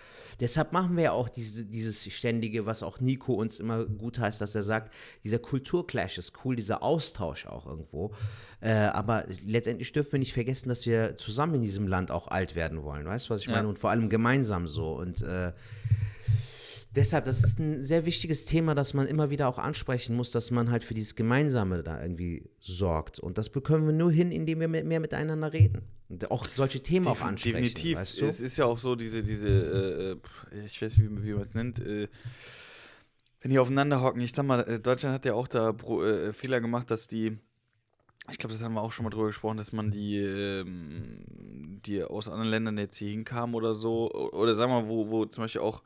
Deshalb 0.41 0.73
machen 0.73 0.97
wir 0.97 1.05
ja 1.05 1.13
auch 1.13 1.29
diese, 1.29 1.65
dieses 1.65 2.05
ständige, 2.13 2.67
was 2.67 2.83
auch 2.83 3.01
Nico 3.01 3.35
uns 3.35 3.61
immer 3.61 3.85
gut 3.85 4.19
heißt, 4.19 4.41
dass 4.41 4.55
er 4.55 4.63
sagt, 4.63 4.93
dieser 5.23 5.39
Kulturclash 5.39 6.19
ist 6.19 6.33
cool, 6.45 6.57
dieser 6.57 6.83
Austausch 6.83 7.47
auch 7.47 7.67
irgendwo. 7.67 8.13
Äh, 8.61 8.73
aber 8.73 9.27
letztendlich 9.47 9.93
dürfen 9.93 10.13
wir 10.13 10.19
nicht 10.19 10.33
vergessen, 10.33 10.69
dass 10.69 10.87
wir 10.87 11.17
zusammen 11.17 11.57
in 11.57 11.63
diesem 11.63 11.87
Land 11.87 12.11
auch 12.11 12.29
alt 12.29 12.55
werden 12.55 12.83
wollen. 12.83 13.07
Weißt 13.07 13.27
du, 13.27 13.31
was 13.31 13.43
ich 13.43 13.47
ja. 13.47 13.53
meine? 13.53 13.69
Und 13.69 13.79
vor 13.79 13.91
allem 13.91 14.09
gemeinsam 14.09 14.67
so. 14.67 14.97
Und 14.97 15.23
äh, 15.23 15.53
Deshalb, 16.95 17.25
das 17.25 17.43
ist 17.43 17.59
ein 17.59 17.83
sehr 17.83 18.07
wichtiges 18.07 18.45
Thema, 18.45 18.75
das 18.75 18.95
man 18.95 19.09
immer 19.09 19.31
wieder 19.31 19.49
auch 19.49 19.59
ansprechen 19.59 20.15
muss, 20.15 20.31
dass 20.31 20.53
man 20.53 20.71
halt 20.71 20.85
für 20.85 20.95
dieses 20.95 21.17
Gemeinsame 21.17 21.83
da 21.83 22.01
irgendwie 22.01 22.49
sorgt. 22.61 23.19
Und 23.19 23.37
das 23.37 23.49
bekommen 23.49 23.87
wir 23.87 23.93
nur 23.93 24.13
hin, 24.13 24.31
indem 24.31 24.61
wir 24.61 24.69
mehr 24.69 25.01
miteinander 25.01 25.53
reden. 25.53 25.83
Und 26.09 26.31
auch 26.31 26.47
solche 26.47 26.83
Themen 26.83 27.07
Def 27.07 27.15
auch 27.15 27.27
ansprechen. 27.27 27.63
Definitiv. 27.63 27.99
Weißt 27.99 28.21
du? 28.21 28.27
Es 28.27 28.41
ist 28.41 28.57
ja 28.57 28.67
auch 28.67 28.79
so, 28.79 28.95
diese, 28.95 29.25
diese, 29.25 30.19
äh, 30.53 30.57
äh 30.57 30.67
ich 30.67 30.81
weiß 30.81 30.97
nicht, 30.97 31.11
wie, 31.11 31.25
wie 31.25 31.33
man 31.33 31.43
es 31.43 31.55
nennt, 31.55 31.81
äh, 31.81 32.09
wenn 33.41 33.51
die 33.51 33.59
aufeinander 33.59 34.01
hocken. 34.01 34.21
Ich 34.21 34.33
sag 34.33 34.47
mal, 34.47 34.61
äh, 34.61 34.79
Deutschland 34.79 35.15
hat 35.15 35.25
ja 35.25 35.35
auch 35.35 35.49
da 35.49 35.73
Pro, 35.73 36.05
äh, 36.05 36.33
Fehler 36.33 36.61
gemacht, 36.61 36.91
dass 36.91 37.09
die 37.09 37.39
ich 38.31 38.39
glaube, 38.39 38.55
das 38.55 38.63
haben 38.63 38.73
wir 38.73 38.81
auch 38.81 38.93
schon 38.93 39.05
mal 39.05 39.11
drüber 39.11 39.27
gesprochen, 39.27 39.59
dass 39.59 39.73
man 39.73 39.91
die, 39.91 40.17
ähm, 40.19 41.27
die 41.85 42.03
aus 42.03 42.29
anderen 42.29 42.49
Ländern 42.51 42.79
jetzt 42.79 42.97
hier 42.97 43.11
hinkamen 43.11 43.55
oder 43.55 43.75
so, 43.75 44.11
oder 44.11 44.55
sagen 44.55 44.73
wir 44.73 44.81
mal, 44.81 44.89
wo, 44.89 45.11
wo 45.11 45.27
zum 45.27 45.45
Beispiel 45.45 45.61
auch 45.61 45.83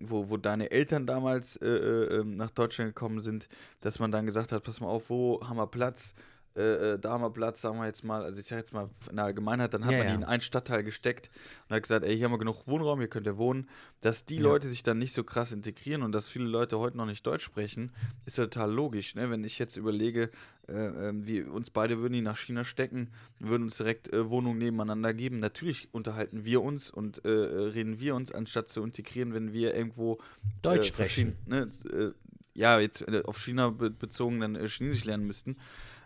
wo, 0.00 0.30
wo 0.30 0.36
deine 0.36 0.70
Eltern 0.70 1.06
damals 1.06 1.56
äh, 1.56 1.66
äh, 1.66 2.20
ähm, 2.20 2.36
nach 2.36 2.50
Deutschland 2.50 2.94
gekommen 2.94 3.20
sind, 3.20 3.48
dass 3.80 3.98
man 3.98 4.12
dann 4.12 4.26
gesagt 4.26 4.52
hat, 4.52 4.62
pass 4.62 4.80
mal 4.80 4.88
auf, 4.88 5.10
wo 5.10 5.40
haben 5.46 5.56
wir 5.56 5.66
Platz? 5.66 6.14
Äh, 6.56 6.94
äh, 6.94 6.98
da 6.98 7.10
haben 7.10 7.22
wir 7.22 7.30
Platz, 7.30 7.60
sagen 7.60 7.78
wir 7.78 7.86
jetzt 7.86 8.02
mal, 8.02 8.22
also 8.24 8.40
ich 8.40 8.46
sage 8.46 8.60
jetzt 8.60 8.72
mal 8.72 8.88
in 9.10 9.16
der 9.16 9.26
Allgemeinheit, 9.26 9.74
dann 9.74 9.84
hat 9.84 9.92
Ja, 9.92 9.98
man 9.98 10.06
ja. 10.06 10.12
die 10.14 10.22
in 10.22 10.24
einen 10.24 10.40
Stadtteil 10.40 10.82
gesteckt 10.84 11.30
und 11.68 11.74
hat 11.76 11.82
gesagt, 11.82 12.04
ey, 12.06 12.16
hier 12.16 12.24
haben 12.24 12.32
wir 12.32 12.38
genug 12.38 12.66
Wohnraum, 12.66 12.98
hier 12.98 13.08
könnt 13.08 13.26
ihr 13.26 13.36
wohnen. 13.36 13.68
Dass 14.00 14.24
die 14.24 14.36
Ja. 14.36 14.42
Leute 14.42 14.66
sich 14.68 14.82
dann 14.82 14.98
nicht 14.98 15.14
so 15.14 15.22
krass 15.22 15.52
integrieren 15.52 16.02
und 16.02 16.12
dass 16.12 16.28
viele 16.28 16.46
Leute 16.46 16.78
heute 16.78 16.96
noch 16.96 17.06
nicht 17.06 17.26
Deutsch 17.26 17.44
sprechen, 17.44 17.92
ist 18.24 18.36
total 18.36 18.72
logisch. 18.72 19.14
Ne? 19.14 19.30
Wenn 19.30 19.44
ich 19.44 19.58
jetzt 19.58 19.76
überlege, 19.76 20.30
äh, 20.68 20.72
ähm, 20.72 21.26
wir 21.26 21.52
uns 21.52 21.70
beide 21.70 21.98
würden 21.98 22.14
die 22.14 22.22
nach 22.22 22.38
China 22.38 22.64
stecken, 22.64 23.10
würden 23.38 23.64
uns 23.64 23.76
direkt 23.76 24.12
äh, 24.12 24.30
Wohnungen 24.30 24.58
nebeneinander 24.58 25.12
geben. 25.12 25.38
Natürlich 25.40 25.88
unterhalten 25.92 26.44
wir 26.44 26.62
uns 26.62 26.90
und 26.90 27.24
äh, 27.24 27.28
äh, 27.28 27.68
reden 27.68 28.00
wir 28.00 28.14
uns, 28.14 28.32
anstatt 28.32 28.68
zu 28.68 28.82
integrieren, 28.82 29.34
wenn 29.34 29.52
wir 29.52 29.74
irgendwo 29.74 30.18
Deutsch 30.62 30.78
äh, 30.78 30.88
sprechen. 30.88 31.36
verschieden- 31.46 31.70
Ne, 31.94 32.14
ja, 32.54 32.80
jetzt 32.80 33.04
auf 33.26 33.38
China 33.38 33.68
be 33.68 33.90
bezogen 33.90 34.40
dann 34.40 34.56
Chinesisch 34.66 35.04
lernen 35.04 35.26
müssten. 35.26 35.58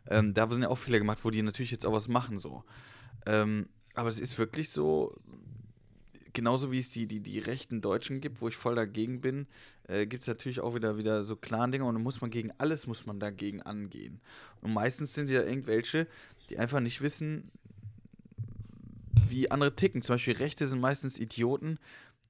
Ähm, 0.08 0.34
da 0.34 0.48
sind 0.48 0.62
ja 0.62 0.68
auch 0.68 0.78
Fehler 0.78 0.98
gemacht, 0.98 1.20
wo 1.22 1.30
die 1.30 1.42
natürlich 1.42 1.70
jetzt 1.70 1.86
auch 1.86 1.92
was 1.92 2.08
machen 2.08 2.38
so. 2.38 2.64
Ähm, 3.26 3.68
aber 3.94 4.08
es 4.08 4.20
ist 4.20 4.38
wirklich 4.38 4.70
so, 4.70 5.14
genauso 6.32 6.72
wie 6.72 6.78
es 6.78 6.90
die, 6.90 7.06
die, 7.06 7.20
die 7.20 7.38
rechten 7.38 7.80
Deutschen 7.80 8.20
gibt, 8.20 8.40
wo 8.40 8.48
ich 8.48 8.56
voll 8.56 8.74
dagegen 8.74 9.20
bin, 9.20 9.46
äh, 9.88 10.06
gibt 10.06 10.22
es 10.22 10.28
natürlich 10.28 10.60
auch 10.60 10.74
wieder, 10.74 10.96
wieder 10.96 11.24
so 11.24 11.36
klaren 11.36 11.72
Dinge 11.72 11.84
und 11.84 11.94
dann 11.94 12.02
muss 12.02 12.20
man 12.20 12.30
gegen 12.30 12.52
alles 12.58 12.86
muss 12.86 13.06
man 13.06 13.20
dagegen 13.20 13.62
angehen. 13.62 14.20
Und 14.62 14.72
meistens 14.72 15.14
sind 15.14 15.26
sie 15.26 15.34
ja 15.34 15.42
irgendwelche, 15.42 16.06
die 16.48 16.58
einfach 16.58 16.80
nicht 16.80 17.00
wissen, 17.00 17.50
wie 19.28 19.50
andere 19.50 19.74
ticken. 19.74 20.02
Zum 20.02 20.14
Beispiel 20.14 20.36
Rechte 20.36 20.66
sind 20.66 20.80
meistens 20.80 21.18
Idioten. 21.18 21.78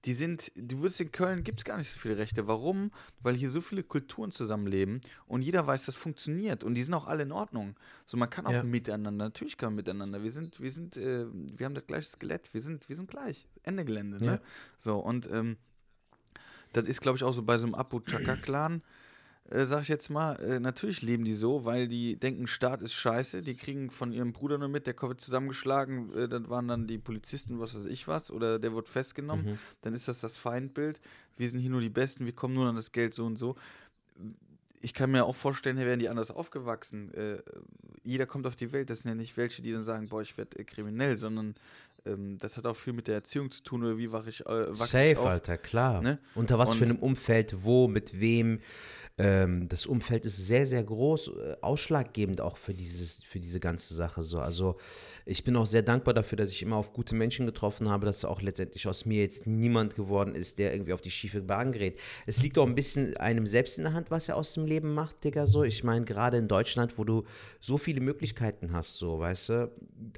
Die 0.06 0.14
sind, 0.14 0.50
du 0.56 0.80
würdest 0.80 1.00
in 1.00 1.12
Köln 1.12 1.44
gibt 1.44 1.58
es 1.60 1.64
gar 1.64 1.76
nicht 1.76 1.90
so 1.90 1.98
viele 1.98 2.16
Rechte. 2.16 2.46
Warum? 2.46 2.90
Weil 3.22 3.36
hier 3.36 3.50
so 3.50 3.60
viele 3.60 3.82
Kulturen 3.82 4.30
zusammenleben 4.32 5.00
und 5.26 5.42
jeder 5.42 5.66
weiß, 5.66 5.84
das 5.84 5.96
funktioniert 5.96 6.64
und 6.64 6.72
die 6.74 6.82
sind 6.82 6.94
auch 6.94 7.06
alle 7.06 7.24
in 7.24 7.32
Ordnung. 7.32 7.76
So, 8.06 8.16
man 8.16 8.30
kann 8.30 8.46
auch 8.46 8.52
Ja. 8.52 8.62
miteinander, 8.62 9.10
natürlich 9.24 9.58
kann 9.58 9.68
man 9.70 9.76
miteinander. 9.76 10.22
Wir 10.22 10.32
sind, 10.32 10.58
wir 10.60 10.72
sind, 10.72 10.96
äh, 10.96 11.26
wir 11.32 11.66
haben 11.66 11.74
das 11.74 11.86
gleiche 11.86 12.08
Skelett, 12.08 12.52
wir 12.54 12.62
sind, 12.62 12.88
wir 12.88 12.96
sind 12.96 13.10
gleich. 13.10 13.46
Ende 13.62 13.84
Gelände, 13.84 14.16
ne? 14.24 14.32
Ja. 14.32 14.40
So, 14.78 14.98
und 14.98 15.30
ähm, 15.30 15.58
das 16.72 16.86
ist, 16.86 17.00
glaube 17.00 17.16
ich, 17.16 17.24
auch 17.24 17.34
so 17.34 17.42
bei 17.42 17.58
so 17.58 17.64
einem 17.66 17.74
Abu 17.74 18.00
Chaka-Clan, 18.00 18.82
äh, 19.50 19.66
sag 19.66 19.82
ich 19.82 19.88
jetzt 19.88 20.08
mal, 20.10 20.36
äh, 20.40 20.60
natürlich 20.60 21.02
leben 21.02 21.24
die 21.24 21.34
so, 21.34 21.64
weil 21.64 21.88
die 21.88 22.16
denken, 22.16 22.46
Staat 22.46 22.82
ist 22.82 22.94
scheiße, 22.94 23.42
die 23.42 23.56
kriegen 23.56 23.90
von 23.90 24.12
ihrem 24.12 24.32
Bruder 24.32 24.58
nur 24.58 24.68
mit, 24.68 24.86
der 24.86 25.00
wird 25.00 25.20
zusammengeschlagen, 25.20 26.12
äh, 26.16 26.28
das 26.28 26.48
waren 26.48 26.68
dann 26.68 26.86
die 26.86 26.98
Polizisten, 26.98 27.60
was 27.60 27.76
weiß 27.76 27.86
ich 27.86 28.08
was, 28.08 28.30
oder 28.30 28.58
der 28.58 28.74
wird 28.74 28.88
festgenommen, 28.88 29.44
Mhm. 29.46 29.58
dann 29.82 29.94
ist 29.94 30.08
das 30.08 30.20
das 30.20 30.36
Feindbild, 30.36 31.00
wir 31.36 31.48
sind 31.50 31.60
hier 31.60 31.70
nur 31.70 31.80
die 31.80 31.90
Besten, 31.90 32.24
wir 32.26 32.32
kommen 32.32 32.54
nur 32.54 32.68
an 32.68 32.76
das 32.76 32.92
Geld 32.92 33.12
so 33.14 33.26
und 33.26 33.36
so. 33.36 33.56
Ich 34.82 34.94
kann 34.94 35.10
mir 35.10 35.26
auch 35.26 35.36
vorstellen, 35.36 35.76
hier 35.76 35.86
wären 35.86 35.98
die 35.98 36.08
anders 36.08 36.30
aufgewachsen. 36.30 37.12
Äh, 37.12 37.38
jeder 38.02 38.24
kommt 38.24 38.46
auf 38.46 38.56
die 38.56 38.72
Welt, 38.72 38.88
das 38.88 39.00
sind 39.00 39.10
ja 39.10 39.14
nicht 39.14 39.36
welche, 39.36 39.60
die 39.60 39.72
dann 39.72 39.84
sagen, 39.84 40.08
boah, 40.08 40.22
ich 40.22 40.38
werde 40.38 40.58
äh, 40.58 40.64
kriminell, 40.64 41.18
sondern 41.18 41.54
ähm, 42.06 42.38
das 42.38 42.56
hat 42.56 42.66
auch 42.66 42.76
viel 42.76 42.92
mit 42.92 43.06
der 43.08 43.16
Erziehung 43.16 43.50
zu 43.50 43.62
tun, 43.62 43.84
oder 43.84 43.96
wie 43.98 44.10
wache 44.12 44.28
ich, 44.30 44.40
äh, 44.40 44.68
wachse 44.70 44.72
ich 44.72 44.90
Safe, 44.90 45.18
auf. 45.20 45.26
Alter, 45.26 45.58
klar. 45.58 46.02
ne? 46.02 46.18
Unter 46.34 46.58
was 46.58 46.74
für 46.74 46.84
Und- 46.84 46.90
einem 46.90 46.98
Umfeld, 47.00 47.56
wo, 47.64 47.88
mit 47.88 48.20
wem. 48.20 48.60
Ähm, 49.18 49.68
das 49.68 49.84
Umfeld 49.84 50.24
ist 50.24 50.38
sehr, 50.46 50.66
sehr 50.66 50.82
groß, 50.82 51.28
äh, 51.28 51.56
ausschlaggebend 51.60 52.40
auch 52.40 52.56
für, 52.56 52.72
dieses, 52.72 53.22
für 53.22 53.38
diese 53.38 53.60
ganze 53.60 53.92
Sache. 53.94 54.22
So. 54.22 54.38
Also 54.40 54.76
ich 55.26 55.44
bin 55.44 55.56
auch 55.56 55.66
sehr 55.66 55.82
dankbar 55.82 56.14
dafür, 56.14 56.36
dass 56.36 56.50
ich 56.50 56.62
immer 56.62 56.76
auf 56.76 56.94
gute 56.94 57.14
Menschen 57.14 57.44
getroffen 57.44 57.90
habe, 57.90 58.06
dass 58.06 58.24
auch 58.24 58.40
letztendlich 58.40 58.88
aus 58.88 59.04
mir 59.04 59.20
jetzt 59.20 59.46
niemand 59.46 59.94
geworden 59.94 60.34
ist, 60.34 60.58
der 60.58 60.72
irgendwie 60.72 60.94
auf 60.94 61.02
die 61.02 61.10
schiefe 61.10 61.42
Bahn 61.42 61.72
gerät. 61.72 61.98
Es 62.26 62.40
liegt 62.42 62.56
auch 62.56 62.66
ein 62.66 62.74
bisschen 62.74 63.14
einem 63.18 63.46
selbst 63.46 63.76
in 63.76 63.84
der 63.84 63.92
Hand, 63.92 64.10
was 64.10 64.28
er 64.30 64.36
aus 64.36 64.54
dem 64.54 64.64
Leben 64.64 64.94
macht, 64.94 65.22
Digga. 65.22 65.46
So. 65.46 65.64
Ich 65.64 65.84
meine, 65.84 66.06
gerade 66.06 66.38
in 66.38 66.48
Deutschland, 66.48 66.96
wo 66.96 67.04
du 67.04 67.24
so 67.60 67.76
viele 67.76 68.00
Möglichkeiten 68.00 68.72
hast, 68.72 68.96
so, 68.96 69.18
weißt 69.18 69.48
du, 69.50 69.70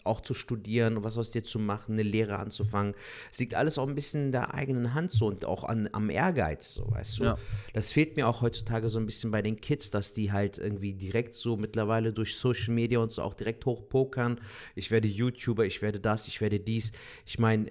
auch 0.04 0.20
zu 0.20 0.32
studieren, 0.32 1.02
was 1.02 1.18
aus 1.18 1.32
dir 1.32 1.42
zu 1.42 1.58
machen, 1.58 1.71
eine 1.88 2.02
Lehre 2.02 2.38
anzufangen. 2.38 2.94
Es 3.30 3.38
liegt 3.38 3.54
alles 3.54 3.78
auch 3.78 3.86
ein 3.86 3.94
bisschen 3.94 4.26
in 4.26 4.32
der 4.32 4.54
eigenen 4.54 4.94
Hand 4.94 5.10
so 5.10 5.26
und 5.26 5.44
auch 5.44 5.64
an, 5.64 5.88
am 5.92 6.10
Ehrgeiz, 6.10 6.74
so, 6.74 6.90
weißt 6.90 7.18
du. 7.18 7.24
Ja. 7.24 7.38
Das 7.72 7.92
fehlt 7.92 8.16
mir 8.16 8.28
auch 8.28 8.42
heutzutage 8.42 8.88
so 8.88 8.98
ein 8.98 9.06
bisschen 9.06 9.30
bei 9.30 9.42
den 9.42 9.60
Kids, 9.60 9.90
dass 9.90 10.12
die 10.12 10.32
halt 10.32 10.58
irgendwie 10.58 10.94
direkt 10.94 11.34
so 11.34 11.56
mittlerweile 11.56 12.12
durch 12.12 12.36
Social 12.36 12.74
Media 12.74 12.98
und 12.98 13.10
so 13.10 13.22
auch 13.22 13.34
direkt 13.34 13.64
hochpokern. 13.66 14.40
Ich 14.74 14.90
werde 14.90 15.08
YouTuber, 15.08 15.64
ich 15.64 15.82
werde 15.82 16.00
das, 16.00 16.28
ich 16.28 16.40
werde 16.40 16.60
dies. 16.60 16.92
Ich 17.26 17.38
meine, 17.38 17.70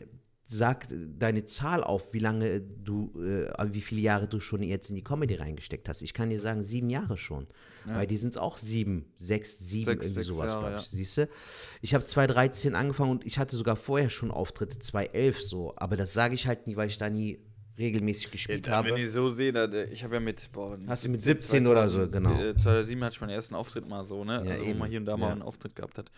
sag 0.51 0.87
deine 1.17 1.45
Zahl 1.45 1.83
auf, 1.83 2.13
wie 2.13 2.19
lange 2.19 2.61
du, 2.61 3.11
äh, 3.23 3.47
wie 3.73 3.81
viele 3.81 4.01
Jahre 4.01 4.27
du 4.27 4.39
schon 4.39 4.61
jetzt 4.63 4.89
in 4.89 4.95
die 4.95 5.03
Comedy 5.03 5.35
reingesteckt 5.35 5.87
hast. 5.89 6.01
Ich 6.01 6.13
kann 6.13 6.29
dir 6.29 6.39
sagen, 6.39 6.61
sieben 6.61 6.89
Jahre 6.89 7.17
schon. 7.17 7.47
Weil 7.85 8.05
die 8.05 8.17
sind 8.17 8.29
es 8.31 8.37
auch 8.37 8.57
sieben, 8.59 9.05
sechs, 9.17 9.57
sieben, 9.57 9.85
Sechs, 9.85 10.05
irgendwie 10.05 10.21
sechs 10.23 10.27
sowas, 10.27 10.51
glaube 10.53 10.75
ich. 10.79 10.91
ja. 10.91 10.97
Siehst 10.97 11.17
du? 11.17 11.29
Ich 11.81 11.95
habe 11.95 12.05
2013 12.05 12.75
angefangen 12.75 13.09
und 13.11 13.25
ich 13.25 13.39
hatte 13.39 13.55
sogar 13.55 13.75
vorher 13.75 14.09
schon 14.11 14.29
Auftritte, 14.29 14.77
2011 14.77 15.41
so. 15.41 15.73
Aber 15.77 15.95
das 15.97 16.13
sage 16.13 16.35
ich 16.35 16.45
halt 16.45 16.67
nie, 16.67 16.75
weil 16.75 16.89
ich 16.89 16.97
da 16.99 17.09
nie 17.09 17.39
regelmäßig 17.79 18.29
gespielt 18.29 18.67
Ja, 18.67 18.83
wenn 18.83 18.91
habe. 18.91 19.01
ich 19.01 19.09
so 19.11 19.31
sehe, 19.31 19.51
da, 19.51 19.63
äh, 19.65 19.85
ich 19.91 20.03
habe 20.03 20.15
ja 20.15 20.19
mit, 20.19 20.51
boah, 20.51 20.77
Hast 20.85 21.05
du 21.05 21.09
mit 21.09 21.21
17 21.21 21.65
oder 21.65 21.89
so, 21.89 22.07
genau. 22.07 22.39
äh, 22.39 22.55
2007 22.55 23.03
hatte 23.03 23.13
ich 23.15 23.21
meinen 23.21 23.29
ersten 23.31 23.55
Auftritt 23.55 23.87
mal 23.87 24.05
so, 24.05 24.23
ne? 24.23 24.43
Ja, 24.45 24.51
also 24.51 24.63
wo 24.65 24.69
eben. 24.69 24.77
man 24.79 24.89
hier 24.89 24.99
und 24.99 25.05
da 25.05 25.17
mal 25.17 25.27
Ja. 25.27 25.31
einen 25.31 25.41
Auftritt 25.41 25.75
gehabt 25.75 25.97
hat. 25.97 26.11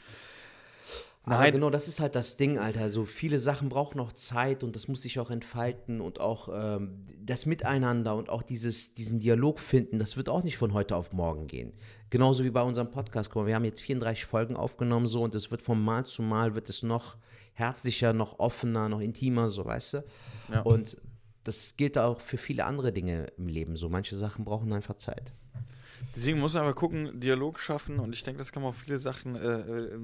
Aber 1.25 1.37
Nein. 1.37 1.53
genau, 1.53 1.69
das 1.69 1.87
ist 1.87 2.01
halt 2.01 2.15
das 2.15 2.35
Ding, 2.35 2.59
Alter. 2.59 2.89
So 2.89 3.05
viele 3.05 3.39
Sachen 3.39 3.69
brauchen 3.69 3.97
noch 3.97 4.11
Zeit 4.11 4.61
und 4.61 4.75
das 4.75 4.89
muss 4.89 5.03
sich 5.03 5.19
auch 5.21 5.31
entfalten 5.31 6.01
und 6.01 6.19
auch 6.19 6.49
ähm, 6.53 7.01
das 7.17 7.45
Miteinander 7.45 8.17
und 8.17 8.29
auch 8.29 8.43
dieses, 8.43 8.93
diesen 8.93 9.19
Dialog 9.19 9.59
finden, 9.59 9.99
das 9.99 10.17
wird 10.17 10.27
auch 10.27 10.43
nicht 10.43 10.57
von 10.57 10.73
heute 10.73 10.97
auf 10.97 11.13
morgen 11.13 11.47
gehen. 11.47 11.71
Genauso 12.09 12.43
wie 12.43 12.49
bei 12.49 12.61
unserem 12.61 12.91
Podcast. 12.91 13.29
Guck 13.29 13.43
mal, 13.43 13.47
wir 13.47 13.55
haben 13.55 13.63
jetzt 13.63 13.81
34 13.81 14.25
Folgen 14.25 14.57
aufgenommen 14.57 15.07
so 15.07 15.23
und 15.23 15.33
es 15.33 15.49
wird 15.49 15.61
von 15.61 15.81
Mal 15.81 16.05
zu 16.05 16.21
Mal 16.23 16.55
wird 16.55 16.67
es 16.67 16.83
noch 16.83 17.15
herzlicher, 17.53 18.11
noch 18.11 18.39
offener, 18.39 18.89
noch 18.89 18.99
intimer, 18.99 19.47
so 19.47 19.63
weißt 19.63 19.93
du. 19.93 20.03
Ja. 20.51 20.61
Und 20.61 20.97
das 21.45 21.77
gilt 21.77 21.97
auch 21.97 22.19
für 22.19 22.37
viele 22.37 22.65
andere 22.65 22.91
Dinge 22.91 23.27
im 23.37 23.47
Leben. 23.47 23.77
So 23.77 23.87
manche 23.87 24.17
Sachen 24.17 24.43
brauchen 24.43 24.73
einfach 24.73 24.97
Zeit. 24.97 25.33
Deswegen 26.15 26.39
muss 26.39 26.53
man 26.53 26.63
aber 26.63 26.73
gucken, 26.73 27.19
Dialog 27.19 27.59
schaffen 27.59 27.99
und 27.99 28.13
ich 28.13 28.23
denke, 28.23 28.37
das 28.39 28.51
kann 28.51 28.61
man 28.61 28.69
auf 28.69 28.77
viele 28.77 28.99
Sachen 28.99 29.35
äh, 29.35 29.59
äh, 29.59 29.99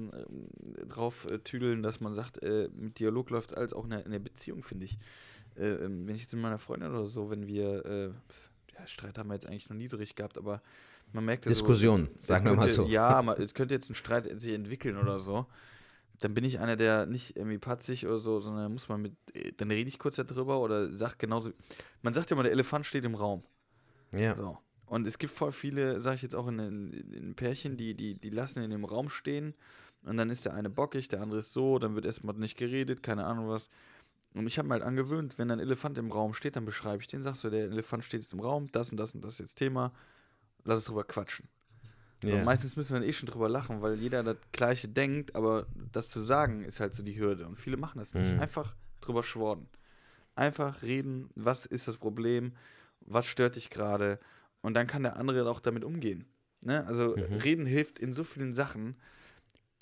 drauf 0.88 1.26
äh, 1.30 1.40
tüdeln, 1.40 1.84
dass 1.84 2.00
man 2.00 2.14
sagt, 2.14 2.42
äh, 2.42 2.70
mit 2.74 3.00
Dialog 3.00 3.30
läuft 3.30 3.52
es 3.52 3.54
alles 3.58 3.74
auch 3.74 3.84
in 3.84 3.92
der, 3.92 4.20
Beziehung, 4.20 4.64
finde 4.64 4.86
ich. 4.86 4.98
Äh, 5.56 5.68
ähm, 5.68 6.08
wenn 6.08 6.16
ich 6.16 6.22
jetzt 6.24 6.34
mit 6.34 6.42
meiner 6.42 6.58
Freundin 6.58 6.90
oder 6.90 7.06
so, 7.08 7.30
wenn 7.30 7.46
wir, 7.48 7.86
äh, 7.86 8.06
ja, 8.74 8.88
Streit 8.88 9.18
haben 9.18 9.30
wir 9.30 9.36
jetzt 9.36 9.46
eigentlich 9.48 9.70
noch 9.70 9.78
nie 9.78 9.88
so 9.88 9.98
richtig 9.98 10.16
gehabt, 10.16 10.38
aber 10.38 10.62
man 11.12 11.26
merkt 11.26 11.46
ja 11.46 11.50
Diskussion, 11.50 12.10
so, 12.18 12.24
sagen 12.24 12.46
wir 12.46 12.52
mal 12.54 12.62
könnte- 12.62 12.74
so. 12.74 12.88
Ja, 12.88 13.22
man, 13.22 13.40
es 13.42 13.54
könnte 13.54 13.74
jetzt 13.74 13.90
ein 13.90 13.96
Streit 13.96 14.30
sich 14.40 14.54
entwickeln 14.54 14.98
oder 14.98 15.20
so. 15.20 15.46
Dann 16.22 16.34
bin 16.34 16.44
ich 16.44 16.60
einer, 16.60 16.76
der 16.76 17.06
nicht 17.06 17.38
irgendwie 17.38 17.58
patzig 17.60 18.06
oder 18.06 18.18
so, 18.18 18.42
sondern 18.42 18.64
da 18.64 18.70
muss 18.70 18.90
man 18.90 19.02
mit, 19.02 19.14
dann 19.58 19.72
rede 19.72 19.88
ich 19.88 20.00
kurz 20.00 20.18
darüber 20.18 20.60
oder 20.60 20.94
sag 20.94 21.18
genauso. 21.18 21.52
Man 22.02 22.14
sagt 22.14 22.30
ja 22.30 22.36
immer, 22.36 22.44
der 22.44 22.52
Elefant 22.52 22.86
steht 22.86 23.06
im 23.06 23.16
Raum. 23.16 23.44
Ja. 24.14 24.36
So. 24.36 24.58
Und 24.90 25.06
es 25.06 25.20
gibt 25.20 25.32
voll 25.32 25.52
viele, 25.52 26.02
sage 26.02 26.16
ich 26.16 26.22
jetzt 26.24 26.36
auch 26.36 26.48
in, 26.48 26.58
in, 26.60 27.36
Pärchen, 27.36 27.78
die, 27.78 27.94
die, 27.94 28.16
die 28.16 28.32
lassen 28.32 28.64
in 28.64 28.72
dem 28.72 28.86
Raum 28.86 29.10
stehen 29.10 29.54
und 30.04 30.18
dann 30.18 30.30
ist 30.32 30.46
der 30.46 30.56
eine 30.56 30.70
bockig, 30.70 31.08
der 31.10 31.22
andere 31.22 31.42
ist 31.42 31.54
so, 31.54 31.78
dann 31.78 31.94
wird 31.96 32.06
erstmal 32.06 32.36
nicht 32.36 32.58
geredet, 32.58 33.04
keine 33.04 33.26
Ahnung 33.26 33.50
was. 33.50 33.70
Und 34.34 34.48
ich 34.48 34.58
habe 34.58 34.68
mir 34.68 34.74
halt 34.74 34.84
angewöhnt, 34.84 35.38
wenn 35.38 35.52
ein 35.52 35.60
Elefant 35.60 35.98
im 36.00 36.12
Raum 36.12 36.34
steht, 36.34 36.56
dann 36.56 36.66
beschreibe 36.66 37.02
ich 37.02 37.08
den, 37.08 37.22
sagst 37.22 37.44
du, 37.44 37.50
der 37.52 37.66
Elefant 37.66 38.04
steht 38.04 38.22
jetzt 38.22 38.34
im 38.34 38.40
Raum, 38.40 38.72
das 38.72 38.90
und 38.90 38.98
das 38.98 39.14
und 39.14 39.24
das 39.24 39.34
ist 39.34 39.40
jetzt 39.40 39.56
Thema, 39.56 39.92
lass 40.64 40.78
uns 40.78 40.86
drüber 40.86 41.04
quatschen. 41.04 41.48
So, 42.24 42.30
Ja. 42.30 42.44
Meistens 42.44 42.76
müssen 42.76 42.94
wir 42.94 43.00
dann 43.00 43.08
eh 43.08 43.14
schon 43.14 43.30
drüber 43.30 43.48
lachen, 43.48 43.82
weil 43.84 44.00
jeder 44.00 44.24
das 44.24 44.38
Gleiche 44.52 44.88
denkt, 44.88 45.36
aber 45.36 45.68
das 45.92 46.10
zu 46.10 46.20
sagen 46.20 46.64
ist 46.64 46.80
halt 46.80 46.94
so 46.96 47.04
die 47.04 47.20
Hürde. 47.20 47.46
Und 47.48 47.58
viele 47.58 47.78
machen 47.78 48.00
das 48.00 48.14
nicht. 48.14 48.34
Mhm. 48.34 48.40
Einfach 48.40 48.76
drüber 49.02 49.24
schworden. 49.24 49.68
Einfach 50.36 50.82
reden, 50.82 51.30
was 51.36 51.66
ist 51.66 51.88
das 51.88 51.98
Problem, 51.98 52.54
was 53.02 53.26
stört 53.26 53.56
dich 53.56 53.70
gerade 53.70 54.20
und 54.62 54.74
dann 54.76 54.88
kann 54.88 55.04
der 55.04 55.18
andere 55.18 55.50
auch 55.50 55.60
damit 55.60 55.84
umgehen. 55.84 56.26
Ne? 56.62 56.86
Also 56.88 57.16
Mhm. 57.16 57.36
reden 57.36 57.66
hilft 57.66 58.00
in 58.00 58.12
so 58.14 58.24
vielen 58.24 58.54
Sachen, 58.54 58.96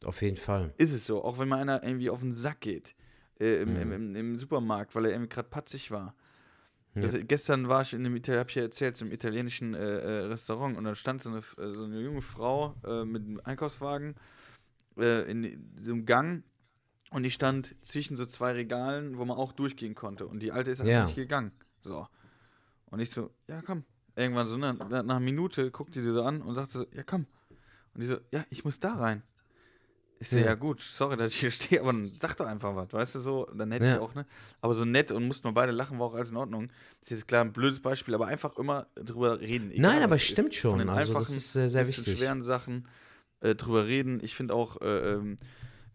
Auf 0.03 0.21
jeden 0.21 0.38
Fall. 0.38 0.73
ist 0.78 0.93
es 0.93 1.05
so. 1.05 1.23
Auch 1.23 1.39
wenn 1.39 1.47
mal 1.47 1.59
einer 1.59 1.84
irgendwie 1.84 2.09
auf 2.09 2.19
den 2.21 2.34
Sack 2.34 2.61
geht 2.61 2.93
äh, 3.39 3.61
im, 3.61 3.73
Mhm. 3.73 3.91
im, 3.91 4.15
im 4.15 4.38
Supermarkt, 4.38 4.95
weil 4.95 5.05
er 5.05 5.11
irgendwie 5.11 5.30
gerade 5.30 5.49
patzig 5.49 5.89
war. 5.91 6.15
Ja. 6.95 7.03
Also, 7.03 7.19
gestern 7.23 7.67
war 7.69 7.84
ich 7.84 7.93
in 7.93 7.99
einem 8.05 8.15
Italien, 8.15 8.39
hab 8.39 8.49
ich 8.49 8.55
ja 8.55 8.63
erzählt, 8.63 8.97
zum 8.97 9.11
italienischen 9.11 9.75
äh, 9.75 9.80
äh, 9.80 10.25
Restaurant 10.25 10.75
und 10.78 10.84
da 10.84 10.95
stand 10.95 11.21
so 11.21 11.30
eine, 11.30 11.39
äh, 11.39 11.73
so 11.73 11.84
eine 11.84 11.99
junge 12.01 12.21
Frau 12.23 12.75
äh, 12.84 13.05
mit 13.05 13.23
einem 13.23 13.39
Einkaufswagen 13.43 14.15
äh, 14.97 15.30
in 15.30 15.71
so 15.78 15.91
einem 15.91 16.05
Gang 16.07 16.43
und 17.11 17.21
die 17.23 17.30
stand 17.32 17.75
zwischen 17.84 18.15
so 18.17 18.25
zwei 18.25 18.51
Regalen, 18.53 19.17
wo 19.19 19.25
man 19.25 19.38
auch 19.38 19.53
durchgehen 19.53 19.93
konnte 19.93 20.25
und 20.28 20.39
die 20.41 20.51
alte 20.51 20.71
ist 20.71 20.80
einfach 20.82 20.91
Ja. 20.91 21.05
nicht 21.05 21.15
gegangen. 21.15 21.51
So. 21.82 22.07
Und 22.88 22.99
ich 22.99 23.11
so, 23.11 23.30
ja 23.47 23.61
komm. 23.61 23.84
Irgendwann 24.18 24.47
so, 24.47 24.57
ne, 24.57 24.74
nach 24.74 24.89
einer 24.89 25.20
Minute 25.20 25.70
guckt 25.70 25.93
die 25.93 26.01
die 26.01 26.09
so 26.09 26.24
an 26.24 26.41
und 26.41 26.55
sagt 26.55 26.72
so, 26.72 26.86
ja 26.91 27.03
komm. 27.03 27.28
Und 27.93 28.01
die 28.01 28.07
so, 28.07 28.18
ja, 28.32 28.43
ich 28.49 28.65
muss 28.65 28.80
da 28.80 28.95
rein. 28.95 29.22
Ich 30.20 30.30
sehe, 30.30 30.41
ja. 30.41 30.47
ja. 30.47 30.55
gut, 30.55 30.82
sorry, 30.82 31.15
dass 31.15 31.32
ich 31.32 31.39
hier 31.39 31.51
stehe, 31.51 31.82
aber 31.82 31.93
sag 32.18 32.36
doch 32.38 32.47
einfach 32.47 32.76
was, 32.76 32.91
weißt 32.91 33.15
du 33.15 33.20
so, 33.20 33.47
dann 33.53 33.72
hätte 33.72 33.86
ja. 33.86 33.93
ich 33.93 33.99
auch, 33.99 34.15
ne? 34.15 34.26
Aber 34.59 34.74
so 34.74 34.86
nett 34.86 35.11
und 35.11 35.28
mussten 35.28 35.43
wir 35.47 35.51
beide 35.51 35.72
lachen, 35.72 35.99
war 35.99 36.07
auch 36.07 36.15
alles 36.15 36.32
in 36.32 36.38
Ordnung. 36.38 36.70
Das 37.01 37.11
ist 37.11 37.18
jetzt 37.20 37.28
klar 37.28 37.43
ein 37.43 37.53
blödes 37.53 37.80
Beispiel, 37.80 38.15
aber 38.15 38.26
einfach 38.26 38.57
immer 38.57 38.88
drüber 38.95 39.39
reden. 39.39 39.70
Egal, 39.70 39.93
Nein, 39.93 40.03
aber 40.03 40.18
stimmt 40.18 40.55
schon. 40.55 40.72
Von 40.72 40.80
den 40.80 40.89
also, 40.89 41.11
einfachen, 41.11 41.36
das 41.36 41.38
ist 41.38 41.55
äh, 41.55 41.70
sehr 41.70 41.88
wichtig. 41.88 42.18
schweren 42.18 42.41
Sachen 42.41 42.88
äh, 43.41 43.53
drüber 43.53 43.86
reden. 43.86 44.20
Ich 44.24 44.36
finde 44.36 44.55
auch, 44.55 44.82
äh, 44.82 45.13
ähm, 45.13 45.38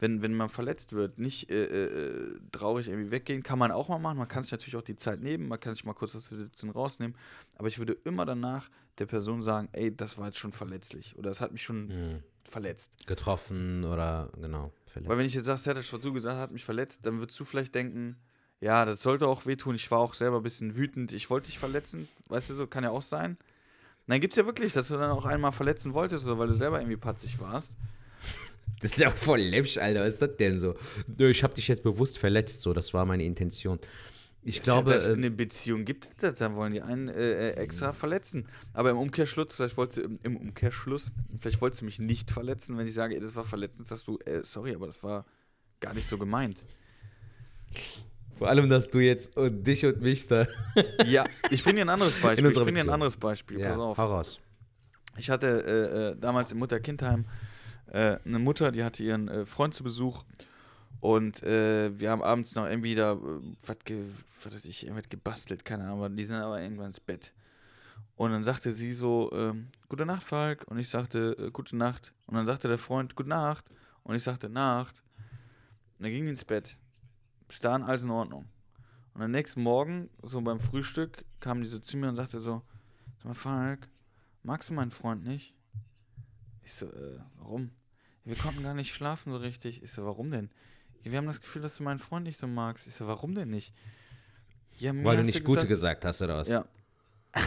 wenn, 0.03 0.21
wenn 0.21 0.35
man 0.35 0.51
verletzt 0.51 0.93
wird, 0.93 1.19
nicht 1.19 1.51
äh, 1.51 1.65
äh, 1.65 2.41
traurig 2.53 2.89
irgendwie 2.89 3.11
weggehen, 3.11 3.43
kann 3.43 3.59
man 3.59 3.71
auch 3.71 3.89
mal 3.89 3.99
machen. 3.99 4.19
Man 4.19 4.29
kann 4.29 4.43
sich 4.43 4.53
natürlich 4.53 4.77
auch 4.77 4.83
die 4.83 4.97
Zeit 4.97 5.21
nehmen, 5.21 5.49
man 5.49 5.59
kann 5.59 5.75
sich 5.75 5.85
mal 5.85 5.95
kurz 5.95 6.15
aus 6.15 6.29
der 6.29 6.39
Situation 6.39 6.71
rausnehmen. 6.71 7.17
Aber 7.57 7.69
ich 7.69 7.79
würde 7.79 7.97
immer 8.05 8.27
danach 8.27 8.69
der 8.99 9.07
Person 9.07 9.41
sagen, 9.41 9.71
ey, 9.73 9.97
das 9.97 10.19
war 10.19 10.27
jetzt 10.27 10.39
schon 10.39 10.53
verletzlich 10.53 11.17
oder 11.17 11.31
das 11.31 11.41
hat 11.41 11.53
mich 11.53 11.63
schon 11.63 11.87
mhm 11.87 12.23
verletzt. 12.53 13.07
Getroffen 13.07 13.85
oder 13.85 14.29
genau. 14.41 14.73
Verletzt. 14.87 15.11
Weil 15.11 15.19
wenn 15.19 15.27
ich 15.27 15.35
jetzt 15.35 15.47
sage, 15.47 15.75
das, 15.75 15.93
was 15.93 16.01
du 16.01 16.13
gesagt 16.13 16.37
hast, 16.37 16.43
hat 16.43 16.53
mich 16.53 16.65
verletzt, 16.65 17.05
dann 17.07 17.19
würdest 17.19 17.41
du 17.41 17.45
vielleicht 17.45 17.75
denken, 17.75 18.17
ja, 18.61 18.85
das 18.85 19.03
sollte 19.03 19.27
auch 19.27 19.47
wehtun. 19.47 19.75
Ich 19.75 19.91
war 19.91 19.99
auch 19.99 20.15
selber 20.15 20.37
ein 20.37 20.43
bisschen 20.43 20.77
wütend. 20.77 21.13
Ich 21.13 21.31
wollte 21.31 21.49
dich 21.49 21.59
verletzen. 21.59 22.09
Weißt 22.29 22.51
du 22.51 22.55
so, 22.55 22.67
kann 22.67 22.85
ja 22.85 22.91
auch 22.91 23.03
sein. 23.03 23.37
Nein, 24.07 24.21
gibt 24.21 24.35
es 24.35 24.37
ja 24.39 24.47
wirklich, 24.47 24.73
dass 24.73 24.89
du 24.89 24.97
dann 24.97 25.11
auch 25.11 25.25
einmal 25.25 25.53
verletzen 25.53 25.95
wolltest, 25.95 26.27
oder 26.27 26.39
weil 26.39 26.49
du 26.49 26.55
selber 26.55 26.79
irgendwie 26.79 26.97
patzig 26.97 27.41
warst. 27.41 27.73
Das 28.81 28.93
ist 28.93 28.99
ja 28.99 29.09
auch 29.09 29.17
voll 29.17 29.41
läppisch, 29.41 29.79
Alter. 29.79 30.01
Was 30.01 30.15
ist 30.15 30.23
das 30.23 30.37
denn 30.37 30.59
so? 30.59 30.75
Nö, 31.07 31.31
ich 31.31 31.45
habe 31.45 31.55
dich 31.55 31.69
jetzt 31.69 31.83
bewusst 31.83 32.19
verletzt, 32.19 32.63
so. 32.63 32.73
Das 32.73 32.93
war 32.93 33.07
meine 33.07 33.25
Intention. 33.25 33.79
Ich 34.43 34.57
das 34.57 34.65
glaube. 34.65 34.93
Ja, 34.93 35.13
eine 35.13 35.31
Beziehung 35.31 35.85
gibt 35.85 36.07
es 36.07 36.17
das, 36.17 36.35
dann 36.35 36.57
wollen 36.57 36.73
die 36.73 36.83
einen 36.83 37.09
äh, 37.09 37.51
äh, 37.51 37.53
extra 37.55 37.93
verletzen. 37.93 38.49
Aber 38.73 38.91
im 38.91 38.99
Umkehrschluss, 38.99 39.55
vielleicht 39.55 39.77
wollte 39.77 40.01
im, 40.01 40.19
im 40.25 40.37
Umkehrschluss, 40.37 41.13
vielleicht 41.39 41.61
wolltest 41.61 41.83
du 41.83 41.85
mich 41.85 42.01
nicht 42.01 42.33
verletzen, 42.33 42.77
wenn 42.77 42.87
ich 42.87 42.95
sage, 42.95 43.15
ey, 43.15 43.21
das 43.21 43.37
war 43.37 43.45
verletzend, 43.45 43.87
sagst 43.87 44.09
du, 44.09 44.19
äh, 44.25 44.41
sorry, 44.43 44.75
aber 44.75 44.87
das 44.87 45.03
war 45.05 45.27
gar 45.79 45.95
nicht 45.95 46.09
so 46.09 46.19
gemeint. 46.19 46.61
Vor 48.37 48.49
allem, 48.49 48.69
dass 48.69 48.91
du 48.91 48.99
jetzt 48.99 49.37
und 49.37 49.65
dich 49.65 49.87
und 49.87 50.01
mich 50.01 50.27
da. 50.27 50.49
ja, 51.07 51.25
ich 51.51 51.63
bringe 51.63 51.77
dir 51.77 51.83
ein 51.83 51.89
anderes 51.91 52.15
Beispiel. 52.21 52.51
ich 52.51 52.57
bringe 52.57 52.73
dir 52.73 52.81
ein 52.81 52.91
anderes 52.91 53.17
Beispiel. 53.17 53.61
Ja, 53.61 53.71
Pass 53.71 53.79
auf. 53.79 53.99
Hau 53.99 54.07
raus. 54.07 54.41
Ich 55.17 55.31
hatte 55.31 55.47
äh, 55.47 56.11
äh 56.11 56.17
damals 56.19 56.51
im 56.51 56.59
Mutter-Kindheim 56.59 57.27
äh, 57.93 58.19
eine 58.25 58.39
Mutter, 58.39 58.73
die 58.73 58.85
hatte 58.85 59.03
ihren 59.03 59.47
Freund 59.47 59.75
zu 59.75 59.85
Besuch 59.85 60.25
und 61.03 61.43
äh, 61.43 61.99
wir 61.99 62.13
haben 62.13 62.23
abends 62.23 62.55
noch 62.55 62.65
irgendwie 62.65 62.95
da, 62.95 63.15
äh, 63.15 63.17
was, 63.67 63.77
ge, 63.85 64.05
was 64.45 64.55
weiß 64.55 64.65
ich, 64.67 64.85
irgendwas 64.85 65.09
gebastelt, 65.09 65.65
keine 65.65 65.83
Ahnung, 65.83 66.15
die 66.15 66.25
sind 66.25 66.37
aber 66.37 66.63
irgendwann 66.63 66.87
ins 66.87 67.01
Bett. 67.01 67.33
Und 68.15 68.31
dann 68.31 68.45
sagte 68.45 68.71
sie 68.71 68.93
so, 68.93 69.29
ähm, 69.33 69.67
gute 69.89 70.07
Nacht, 70.07 70.23
Falk. 70.23 70.65
Und 70.69 70.79
ich 70.79 70.89
sagte, 70.89 71.37
äh, 71.41 71.51
gute 71.51 71.77
Nacht. 71.77 72.15
Und 72.27 72.37
dann 72.37 72.47
sagte 72.47 72.69
der 72.69 72.79
Freund, 72.79 73.17
gute 73.17 73.31
Nacht. 73.31 73.65
Und 74.05 74.15
ich 74.15 74.23
sagte, 74.23 74.49
Nacht. 74.49 75.03
Und 75.99 76.05
dann 76.05 76.13
ging 76.13 76.23
die 76.25 76.31
ins 76.31 76.45
Bett. 76.45 76.77
Bis 77.49 77.59
dahin 77.59 77.83
alles 77.83 78.05
in 78.05 78.11
Ordnung. 78.11 78.45
Und 79.15 79.23
am 79.23 79.31
nächsten 79.33 79.61
Morgen, 79.61 80.09
so 80.23 80.41
beim 80.41 80.61
Frühstück, 80.61 81.25
kam 81.41 81.63
die 81.63 81.67
so 81.67 81.81
zu 81.81 81.97
mir 81.97 82.11
und 82.11 82.17
sagte 82.17 82.39
so, 82.39 82.63
sag 83.17 83.25
mal, 83.25 83.35
Falk, 83.35 83.89
magst 84.45 84.71
du 84.71 84.75
meinen 84.75 84.93
Freund 84.93 85.25
nicht? 85.25 85.53
Ich 86.63 86.75
so, 86.75 86.87
äh, 86.87 87.19
warum? 87.39 87.73
Wir 88.25 88.37
konnten 88.37 88.63
gar 88.63 88.75
nicht 88.75 88.95
schlafen 88.95 89.33
so 89.33 89.39
richtig. 89.39 89.83
Ich 89.83 89.93
so, 89.93 90.05
warum 90.05 90.31
denn? 90.31 90.51
wir 91.05 91.19
haben 91.19 91.27
das 91.27 91.41
Gefühl, 91.41 91.63
dass 91.63 91.77
du 91.77 91.83
meinen 91.83 91.99
Freund 91.99 92.27
nicht 92.27 92.39
so 92.39 92.47
magst. 92.47 92.87
Ich 92.87 92.95
so, 92.95 93.09
warum 93.09 93.35
denn 93.35 93.49
nicht? 93.49 93.75
Ja, 94.79 94.93
Weil 95.03 95.17
du 95.17 95.25
nicht 95.25 95.41
du 95.41 95.45
Gute 95.45 95.67
gesagt 95.67 96.05
hast, 96.05 96.23
oder 96.23 96.37
was? 96.39 96.49
Ja. 96.49 96.65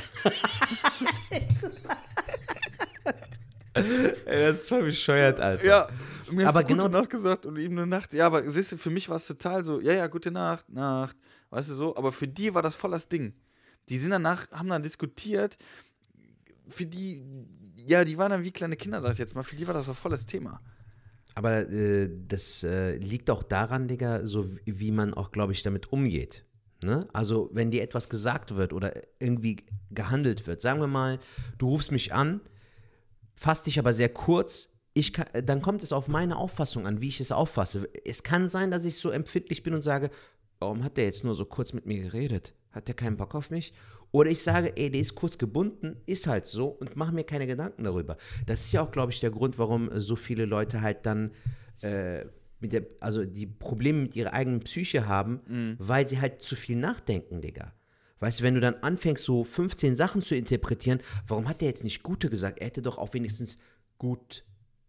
Ey, 3.73 4.47
das 4.47 4.59
ist 4.59 4.69
voll 4.69 4.83
bescheuert, 4.83 5.39
Alter. 5.39 5.65
Ja, 5.65 5.89
mir 6.31 6.47
aber 6.47 6.59
hast 6.59 6.63
du 6.63 6.73
genau 6.73 6.83
gute 6.83 6.97
Nacht 6.97 7.09
gesagt 7.09 7.45
und 7.45 7.57
ihm 7.57 7.73
eine 7.73 7.85
Nacht. 7.85 8.13
Ja, 8.13 8.27
aber 8.27 8.49
siehst 8.49 8.71
du, 8.71 8.77
für 8.77 8.89
mich 8.89 9.09
war 9.09 9.17
es 9.17 9.27
total 9.27 9.63
so, 9.63 9.81
ja, 9.81 9.93
ja, 9.93 10.07
gute 10.07 10.31
Nacht, 10.31 10.69
Nacht, 10.69 11.17
weißt 11.49 11.69
du 11.69 11.73
so, 11.73 11.95
aber 11.95 12.11
für 12.11 12.27
die 12.27 12.53
war 12.53 12.61
das 12.61 12.75
voll 12.75 12.91
das 12.91 13.07
Ding. 13.07 13.33
Die 13.89 13.97
sind 13.97 14.11
danach, 14.11 14.49
haben 14.51 14.69
dann 14.69 14.81
diskutiert, 14.81 15.57
für 16.69 16.85
die, 16.85 17.21
ja, 17.75 18.03
die 18.05 18.17
waren 18.17 18.31
dann 18.31 18.43
wie 18.43 18.51
kleine 18.51 18.75
Kinder, 18.75 19.01
sag 19.01 19.13
ich 19.13 19.19
jetzt 19.19 19.35
mal, 19.35 19.43
für 19.43 19.55
die 19.55 19.67
war 19.67 19.73
das 19.73 19.89
auch 19.89 19.95
voll 19.95 20.11
das 20.11 20.25
Thema. 20.25 20.61
Aber 21.33 21.69
äh, 21.69 22.09
das 22.27 22.63
äh, 22.63 22.95
liegt 22.97 23.29
auch 23.29 23.43
daran, 23.43 23.87
Digga, 23.87 24.25
so 24.25 24.49
wie 24.65 24.91
man 24.91 25.13
auch, 25.13 25.31
glaube 25.31 25.53
ich, 25.53 25.63
damit 25.63 25.91
umgeht. 25.91 26.45
Ne? 26.81 27.07
Also, 27.13 27.49
wenn 27.51 27.71
dir 27.71 27.81
etwas 27.81 28.09
gesagt 28.09 28.55
wird 28.55 28.71
oder 28.71 28.93
irgendwie 29.19 29.65
gehandelt 29.91 30.47
wird, 30.47 30.61
sagen 30.61 30.79
wir 30.79 30.87
mal, 30.87 31.19
du 31.57 31.69
rufst 31.69 31.91
mich 31.91 32.13
an, 32.13 32.41
fasst 33.35 33.65
dich 33.65 33.79
aber 33.79 33.91
sehr 33.91 34.09
kurz, 34.09 34.69
kann, 35.11 35.25
dann 35.45 35.61
kommt 35.61 35.83
es 35.83 35.91
auf 35.91 36.07
meine 36.07 36.37
Auffassung 36.37 36.87
an, 36.87 37.01
wie 37.01 37.09
ich 37.09 37.19
es 37.19 37.31
auffasse. 37.31 37.89
Es 38.05 38.23
kann 38.23 38.47
sein, 38.47 38.71
dass 38.71 38.85
ich 38.85 38.95
so 38.95 39.09
empfindlich 39.09 39.61
bin 39.63 39.73
und 39.73 39.81
sage, 39.81 40.09
warum 40.59 40.83
hat 40.83 40.95
der 40.95 41.05
jetzt 41.05 41.23
nur 41.23 41.35
so 41.35 41.45
kurz 41.45 41.73
mit 41.73 41.85
mir 41.85 42.01
geredet? 42.01 42.53
Hat 42.71 42.87
der 42.87 42.95
keinen 42.95 43.17
Bock 43.17 43.35
auf 43.35 43.49
mich? 43.49 43.73
Oder 44.15 44.31
ich 44.31 44.41
sage, 44.41 44.71
ey, 44.77 44.89
der 44.89 45.01
ist 45.01 45.13
kurz 45.13 45.37
gebunden, 45.37 45.97
ist 46.05 46.25
halt 46.25 46.45
so 46.45 46.67
und 46.67 46.95
mache 46.95 47.13
mir 47.13 47.25
keine 47.25 47.47
Gedanken 47.47 47.83
darüber. 47.83 48.15
Das 48.45 48.61
ist 48.61 48.71
ja 48.71 48.81
auch, 48.81 48.91
glaube 48.91 49.11
ich, 49.11 49.19
der 49.19 49.29
Grund, 49.29 49.59
warum 49.59 49.89
so 49.99 50.15
viele 50.15 50.45
Leute 50.45 50.79
halt 50.79 51.05
dann 51.05 51.31
äh, 51.81 52.23
mit 52.61 52.71
der, 52.71 52.85
also 53.01 53.25
die 53.25 53.45
Probleme 53.45 54.03
mit 54.03 54.15
ihrer 54.15 54.31
eigenen 54.31 54.61
Psyche 54.61 55.05
haben, 55.05 55.41
mhm. 55.47 55.75
weil 55.79 56.07
sie 56.07 56.21
halt 56.21 56.41
zu 56.41 56.55
viel 56.55 56.77
nachdenken, 56.77 57.41
Digga. 57.41 57.73
Weißt 58.19 58.39
du, 58.39 58.43
wenn 58.45 58.53
du 58.53 58.61
dann 58.61 58.75
anfängst, 58.75 59.21
so 59.21 59.43
15 59.43 59.97
Sachen 59.97 60.21
zu 60.21 60.33
interpretieren, 60.33 61.01
warum 61.27 61.49
hat 61.49 61.59
der 61.59 61.67
jetzt 61.67 61.83
nicht 61.83 62.01
Gute 62.01 62.29
gesagt? 62.29 62.59
Er 62.59 62.67
hätte 62.67 62.81
doch 62.81 62.97
auch 62.97 63.13
wenigstens 63.13 63.57
gut 63.97 64.45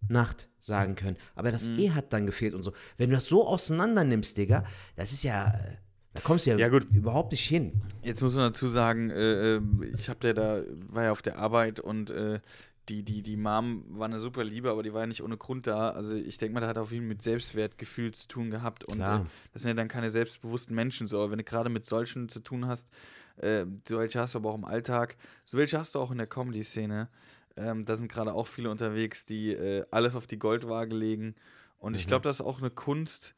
Nacht 0.06 0.48
sagen 0.60 0.94
können. 0.94 1.16
Aber 1.34 1.50
das 1.50 1.66
mhm. 1.66 1.80
E 1.80 1.90
hat 1.90 2.12
dann 2.12 2.26
gefehlt 2.26 2.54
und 2.54 2.62
so. 2.62 2.72
Wenn 2.96 3.10
du 3.10 3.16
das 3.16 3.24
so 3.24 3.44
auseinander 3.44 4.04
nimmst, 4.04 4.36
Digga, 4.36 4.62
das 4.94 5.10
ist 5.10 5.24
ja 5.24 5.48
äh, 5.48 5.78
da 6.16 6.22
kommst 6.22 6.46
du 6.46 6.50
ja, 6.50 6.56
ja 6.56 6.68
gut. 6.68 6.86
überhaupt 6.94 7.32
nicht 7.32 7.44
hin. 7.44 7.72
Jetzt 8.02 8.22
muss 8.22 8.34
man 8.34 8.52
dazu 8.52 8.68
sagen, 8.68 9.10
äh, 9.10 9.56
ähm, 9.56 9.84
ich 9.94 10.08
habe 10.08 10.26
ja 10.26 10.32
da, 10.32 10.62
war 10.88 11.04
ja 11.04 11.12
auf 11.12 11.22
der 11.22 11.38
Arbeit 11.38 11.80
und 11.80 12.10
äh, 12.10 12.40
die, 12.88 13.02
die, 13.02 13.22
die 13.22 13.36
Mom 13.36 13.84
war 13.88 14.06
eine 14.06 14.18
super 14.18 14.44
Liebe, 14.44 14.70
aber 14.70 14.82
die 14.82 14.92
war 14.92 15.00
ja 15.00 15.06
nicht 15.06 15.22
ohne 15.22 15.36
Grund 15.36 15.66
da. 15.66 15.90
Also 15.90 16.14
ich 16.14 16.38
denke 16.38 16.54
mal, 16.54 16.60
da 16.60 16.68
hat 16.68 16.78
auch 16.78 16.88
viel 16.88 17.00
mit 17.00 17.20
Selbstwertgefühl 17.20 18.12
zu 18.12 18.28
tun 18.28 18.50
gehabt. 18.50 18.84
Und 18.84 19.00
äh, 19.00 19.20
das 19.52 19.62
sind 19.62 19.70
ja 19.70 19.74
dann 19.74 19.88
keine 19.88 20.10
selbstbewussten 20.10 20.74
Menschen 20.74 21.08
so. 21.08 21.18
Aber 21.18 21.32
wenn 21.32 21.38
du 21.38 21.44
gerade 21.44 21.68
mit 21.68 21.84
solchen 21.84 22.28
zu 22.28 22.40
tun 22.40 22.66
hast, 22.66 22.90
äh, 23.38 23.64
solche 23.86 24.20
hast 24.20 24.34
du 24.34 24.38
aber 24.38 24.50
auch 24.50 24.56
im 24.56 24.64
Alltag, 24.64 25.16
so 25.44 25.58
welche 25.58 25.78
hast 25.78 25.94
du 25.94 25.98
auch 25.98 26.10
in 26.10 26.18
der 26.18 26.26
Comedy-Szene. 26.26 27.08
Ähm, 27.56 27.84
da 27.84 27.96
sind 27.96 28.10
gerade 28.10 28.34
auch 28.34 28.46
viele 28.46 28.70
unterwegs, 28.70 29.24
die 29.24 29.52
äh, 29.52 29.84
alles 29.90 30.14
auf 30.14 30.26
die 30.26 30.38
Goldwaage 30.38 30.94
legen. 30.94 31.34
Und 31.78 31.92
mhm. 31.92 31.98
ich 31.98 32.06
glaube, 32.06 32.22
das 32.22 32.36
ist 32.36 32.46
auch 32.46 32.58
eine 32.58 32.70
Kunst, 32.70 33.34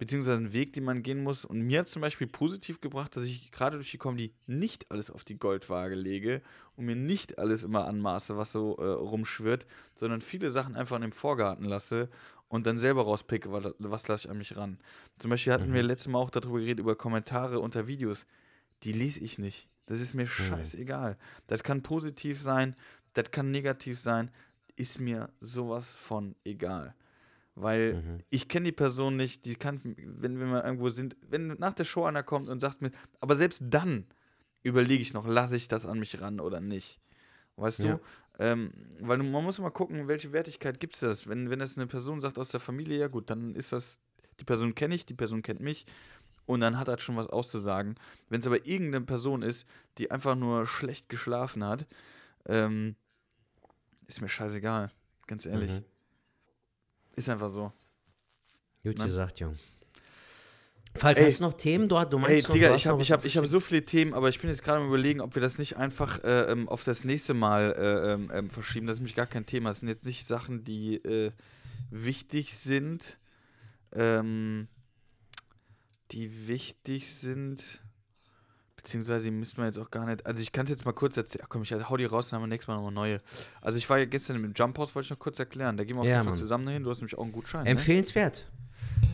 beziehungsweise 0.00 0.42
ein 0.42 0.54
Weg, 0.54 0.72
den 0.72 0.84
man 0.84 1.02
gehen 1.02 1.22
muss. 1.22 1.44
Und 1.44 1.60
mir 1.60 1.80
hat 1.80 1.88
zum 1.88 2.00
Beispiel 2.00 2.26
positiv 2.26 2.80
gebracht, 2.80 3.14
dass 3.14 3.26
ich 3.26 3.52
gerade 3.52 3.76
durch 3.76 3.90
die 3.90 3.98
Comedy 3.98 4.32
nicht 4.46 4.90
alles 4.90 5.10
auf 5.10 5.24
die 5.24 5.38
Goldwaage 5.38 5.94
lege 5.94 6.40
und 6.74 6.86
mir 6.86 6.96
nicht 6.96 7.38
alles 7.38 7.64
immer 7.64 7.86
anmaße, 7.86 8.34
was 8.38 8.50
so 8.50 8.76
äh, 8.78 8.84
rumschwirrt, 8.86 9.66
sondern 9.94 10.22
viele 10.22 10.50
Sachen 10.50 10.74
einfach 10.74 10.96
in 10.96 11.02
dem 11.02 11.12
Vorgarten 11.12 11.66
lasse 11.66 12.08
und 12.48 12.66
dann 12.66 12.78
selber 12.78 13.02
rauspicke, 13.02 13.52
was, 13.52 13.74
was 13.78 14.08
lasse 14.08 14.26
ich 14.26 14.30
an 14.30 14.38
mich 14.38 14.56
ran. 14.56 14.78
Zum 15.18 15.28
Beispiel 15.28 15.52
hatten 15.52 15.68
mhm. 15.68 15.74
wir 15.74 15.82
letztes 15.82 16.08
Mal 16.08 16.18
auch 16.18 16.30
darüber 16.30 16.60
geredet, 16.60 16.80
über 16.80 16.96
Kommentare 16.96 17.60
unter 17.60 17.86
Videos. 17.86 18.24
Die 18.84 18.92
lese 18.92 19.20
ich 19.20 19.38
nicht. 19.38 19.68
Das 19.84 20.00
ist 20.00 20.14
mir 20.14 20.22
mhm. 20.22 20.28
scheißegal. 20.28 21.18
Das 21.46 21.62
kann 21.62 21.82
positiv 21.82 22.40
sein, 22.40 22.74
das 23.12 23.30
kann 23.32 23.50
negativ 23.50 24.00
sein, 24.00 24.30
ist 24.76 24.98
mir 24.98 25.28
sowas 25.42 25.90
von 25.90 26.34
egal. 26.44 26.94
Weil 27.54 27.94
mhm. 27.94 28.18
ich 28.30 28.48
kenne 28.48 28.66
die 28.66 28.72
Person 28.72 29.16
nicht, 29.16 29.44
die 29.44 29.54
kann, 29.54 29.80
wenn, 29.96 30.38
wir 30.38 30.64
irgendwo 30.64 30.90
sind, 30.90 31.16
wenn 31.28 31.48
nach 31.48 31.74
der 31.74 31.84
Show 31.84 32.04
einer 32.04 32.22
kommt 32.22 32.48
und 32.48 32.60
sagt 32.60 32.80
mir, 32.80 32.90
aber 33.20 33.36
selbst 33.36 33.62
dann 33.68 34.06
überlege 34.62 35.02
ich 35.02 35.12
noch, 35.12 35.26
lasse 35.26 35.56
ich 35.56 35.68
das 35.68 35.86
an 35.86 35.98
mich 35.98 36.20
ran 36.20 36.40
oder 36.40 36.60
nicht. 36.60 37.00
Weißt 37.56 37.80
ja. 37.80 37.94
du? 37.94 38.00
Ähm, 38.38 38.72
weil 39.00 39.18
man 39.18 39.44
muss 39.44 39.58
immer 39.58 39.70
gucken, 39.70 40.08
welche 40.08 40.32
Wertigkeit 40.32 40.80
gibt 40.80 40.94
es 40.94 41.00
das. 41.00 41.28
Wenn, 41.28 41.50
wenn 41.50 41.58
das 41.58 41.76
eine 41.76 41.86
Person 41.86 42.20
sagt 42.20 42.38
aus 42.38 42.48
der 42.48 42.60
Familie, 42.60 42.98
ja 42.98 43.08
gut, 43.08 43.28
dann 43.28 43.54
ist 43.54 43.72
das, 43.72 44.00
die 44.38 44.44
Person 44.44 44.74
kenne 44.74 44.94
ich, 44.94 45.04
die 45.04 45.14
Person 45.14 45.42
kennt 45.42 45.60
mich 45.60 45.84
und 46.46 46.60
dann 46.60 46.78
hat 46.78 46.88
er 46.88 46.98
schon 46.98 47.16
was 47.16 47.26
auszusagen. 47.26 47.96
Wenn 48.28 48.40
es 48.40 48.46
aber 48.46 48.66
irgendeine 48.66 49.04
Person 49.04 49.42
ist, 49.42 49.66
die 49.98 50.10
einfach 50.10 50.36
nur 50.36 50.66
schlecht 50.66 51.08
geschlafen 51.08 51.64
hat, 51.64 51.86
ähm, 52.46 52.96
ist 54.06 54.20
mir 54.20 54.28
scheißegal, 54.28 54.90
ganz 55.26 55.46
ehrlich. 55.46 55.70
Mhm. 55.70 55.84
Ist 57.16 57.28
einfach 57.28 57.50
so. 57.50 57.72
Gut 58.82 58.98
ne? 58.98 59.04
gesagt, 59.04 59.40
Jung. 59.40 59.56
Falk, 60.96 61.18
ey, 61.18 61.26
hast 61.26 61.38
du 61.38 61.44
noch 61.44 61.54
Themen? 61.54 61.88
Du, 61.88 62.02
du 62.04 62.18
meinst 62.18 62.30
ey, 62.30 62.42
noch, 62.42 62.50
Digga, 62.50 62.74
ich 62.74 62.86
habe 62.86 63.02
hab, 63.02 63.24
hab 63.24 63.46
so 63.46 63.60
viele 63.60 63.84
Themen, 63.84 64.12
aber 64.12 64.28
ich 64.28 64.40
bin 64.40 64.50
jetzt 64.50 64.64
gerade 64.64 64.80
am 64.80 64.88
überlegen, 64.88 65.20
ob 65.20 65.34
wir 65.34 65.42
das 65.42 65.58
nicht 65.58 65.76
einfach 65.76 66.22
äh, 66.24 66.50
ähm, 66.50 66.68
auf 66.68 66.82
das 66.82 67.04
nächste 67.04 67.32
Mal 67.32 67.74
äh, 67.78 68.12
ähm, 68.12 68.30
ähm, 68.34 68.50
verschieben. 68.50 68.86
Das 68.86 68.94
ist 68.94 69.00
nämlich 69.00 69.14
gar 69.14 69.26
kein 69.26 69.46
Thema. 69.46 69.70
Das 69.70 69.80
sind 69.80 69.88
jetzt 69.88 70.04
nicht 70.04 70.26
Sachen, 70.26 70.64
die 70.64 70.96
äh, 70.96 71.30
wichtig 71.90 72.56
sind. 72.56 73.18
Ähm, 73.92 74.68
die 76.10 76.48
wichtig 76.48 77.14
sind. 77.14 77.82
Beziehungsweise 78.82 79.30
müssen 79.30 79.58
wir 79.58 79.66
jetzt 79.66 79.78
auch 79.78 79.90
gar 79.90 80.06
nicht. 80.06 80.24
Also 80.26 80.42
ich 80.42 80.52
kann 80.52 80.64
es 80.64 80.70
jetzt 80.70 80.84
mal 80.84 80.92
kurz 80.92 81.16
erzählen. 81.16 81.42
Ach 81.44 81.48
komm, 81.50 81.62
ich 81.62 81.72
hau 81.72 81.96
die 81.96 82.04
raus, 82.06 82.30
dann 82.30 82.38
haben 82.38 82.44
wir 82.44 82.48
nächstes 82.48 82.68
Mal 82.68 82.76
nochmal 82.76 82.92
neue. 82.92 83.20
Also 83.60 83.78
ich 83.78 83.88
war 83.90 83.98
ja 83.98 84.06
gestern 84.06 84.36
im 84.36 84.52
Jump 84.54 84.78
House, 84.78 84.94
wollte 84.94 85.06
ich 85.06 85.10
noch 85.10 85.18
kurz 85.18 85.38
erklären. 85.38 85.76
Da 85.76 85.84
gehen 85.84 85.96
wir 85.96 86.00
auf 86.00 86.06
Ja, 86.06 86.12
jeden 86.12 86.24
Fall 86.24 86.32
Mann. 86.32 86.40
zusammen 86.40 86.68
hin. 86.68 86.82
Du 86.82 86.90
hast 86.90 86.98
nämlich 86.98 87.16
auch 87.18 87.22
einen 87.22 87.32
Gutschein. 87.32 87.64
Ne? 87.64 87.70
Empfehlenswert. 87.70 88.50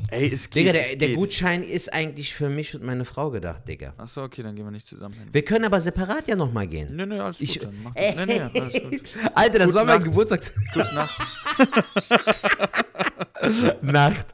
Ey, 0.09 0.33
es 0.33 0.49
geht. 0.51 0.63
Digga, 0.63 0.73
der, 0.73 0.95
der 0.97 1.09
geht. 1.09 1.17
Gutschein 1.17 1.65
ist 1.65 1.93
eigentlich 1.93 2.33
für 2.33 2.49
mich 2.49 2.75
und 2.77 2.85
meine 2.85 3.05
Frau 3.05 3.31
gedacht, 3.31 3.67
Digga. 3.67 3.93
Achso, 3.97 4.23
okay, 4.23 4.43
dann 4.45 4.55
gehen 4.55 4.65
wir 4.65 4.71
nicht 4.71 4.87
zusammen 4.87 5.15
hin. 5.15 5.29
Wir 5.33 5.45
können 5.45 5.65
aber 5.65 5.81
separat 5.81 6.29
ja 6.29 6.37
nochmal 6.37 6.69
gehen. 6.69 6.95
Nee, 6.95 7.07
nee, 7.07 7.19
alles 7.19 7.39
gut. 7.39 7.49
Ich- 7.49 7.59
dann 7.59 7.75
mach 7.83 7.93
das. 7.95 8.15
Nee, 8.15 8.27
nee, 8.27 8.41
alles 8.41 8.73
gut. 8.91 9.03
Alter, 9.35 9.59
das 9.59 9.67
Gute 9.67 9.75
war 9.79 9.85
mein 9.85 9.97
Nacht. 9.97 10.05
Geburtstag. 10.05 10.53
Gute 10.75 10.95
Nacht. 10.95 11.21
Nacht. 13.83 14.27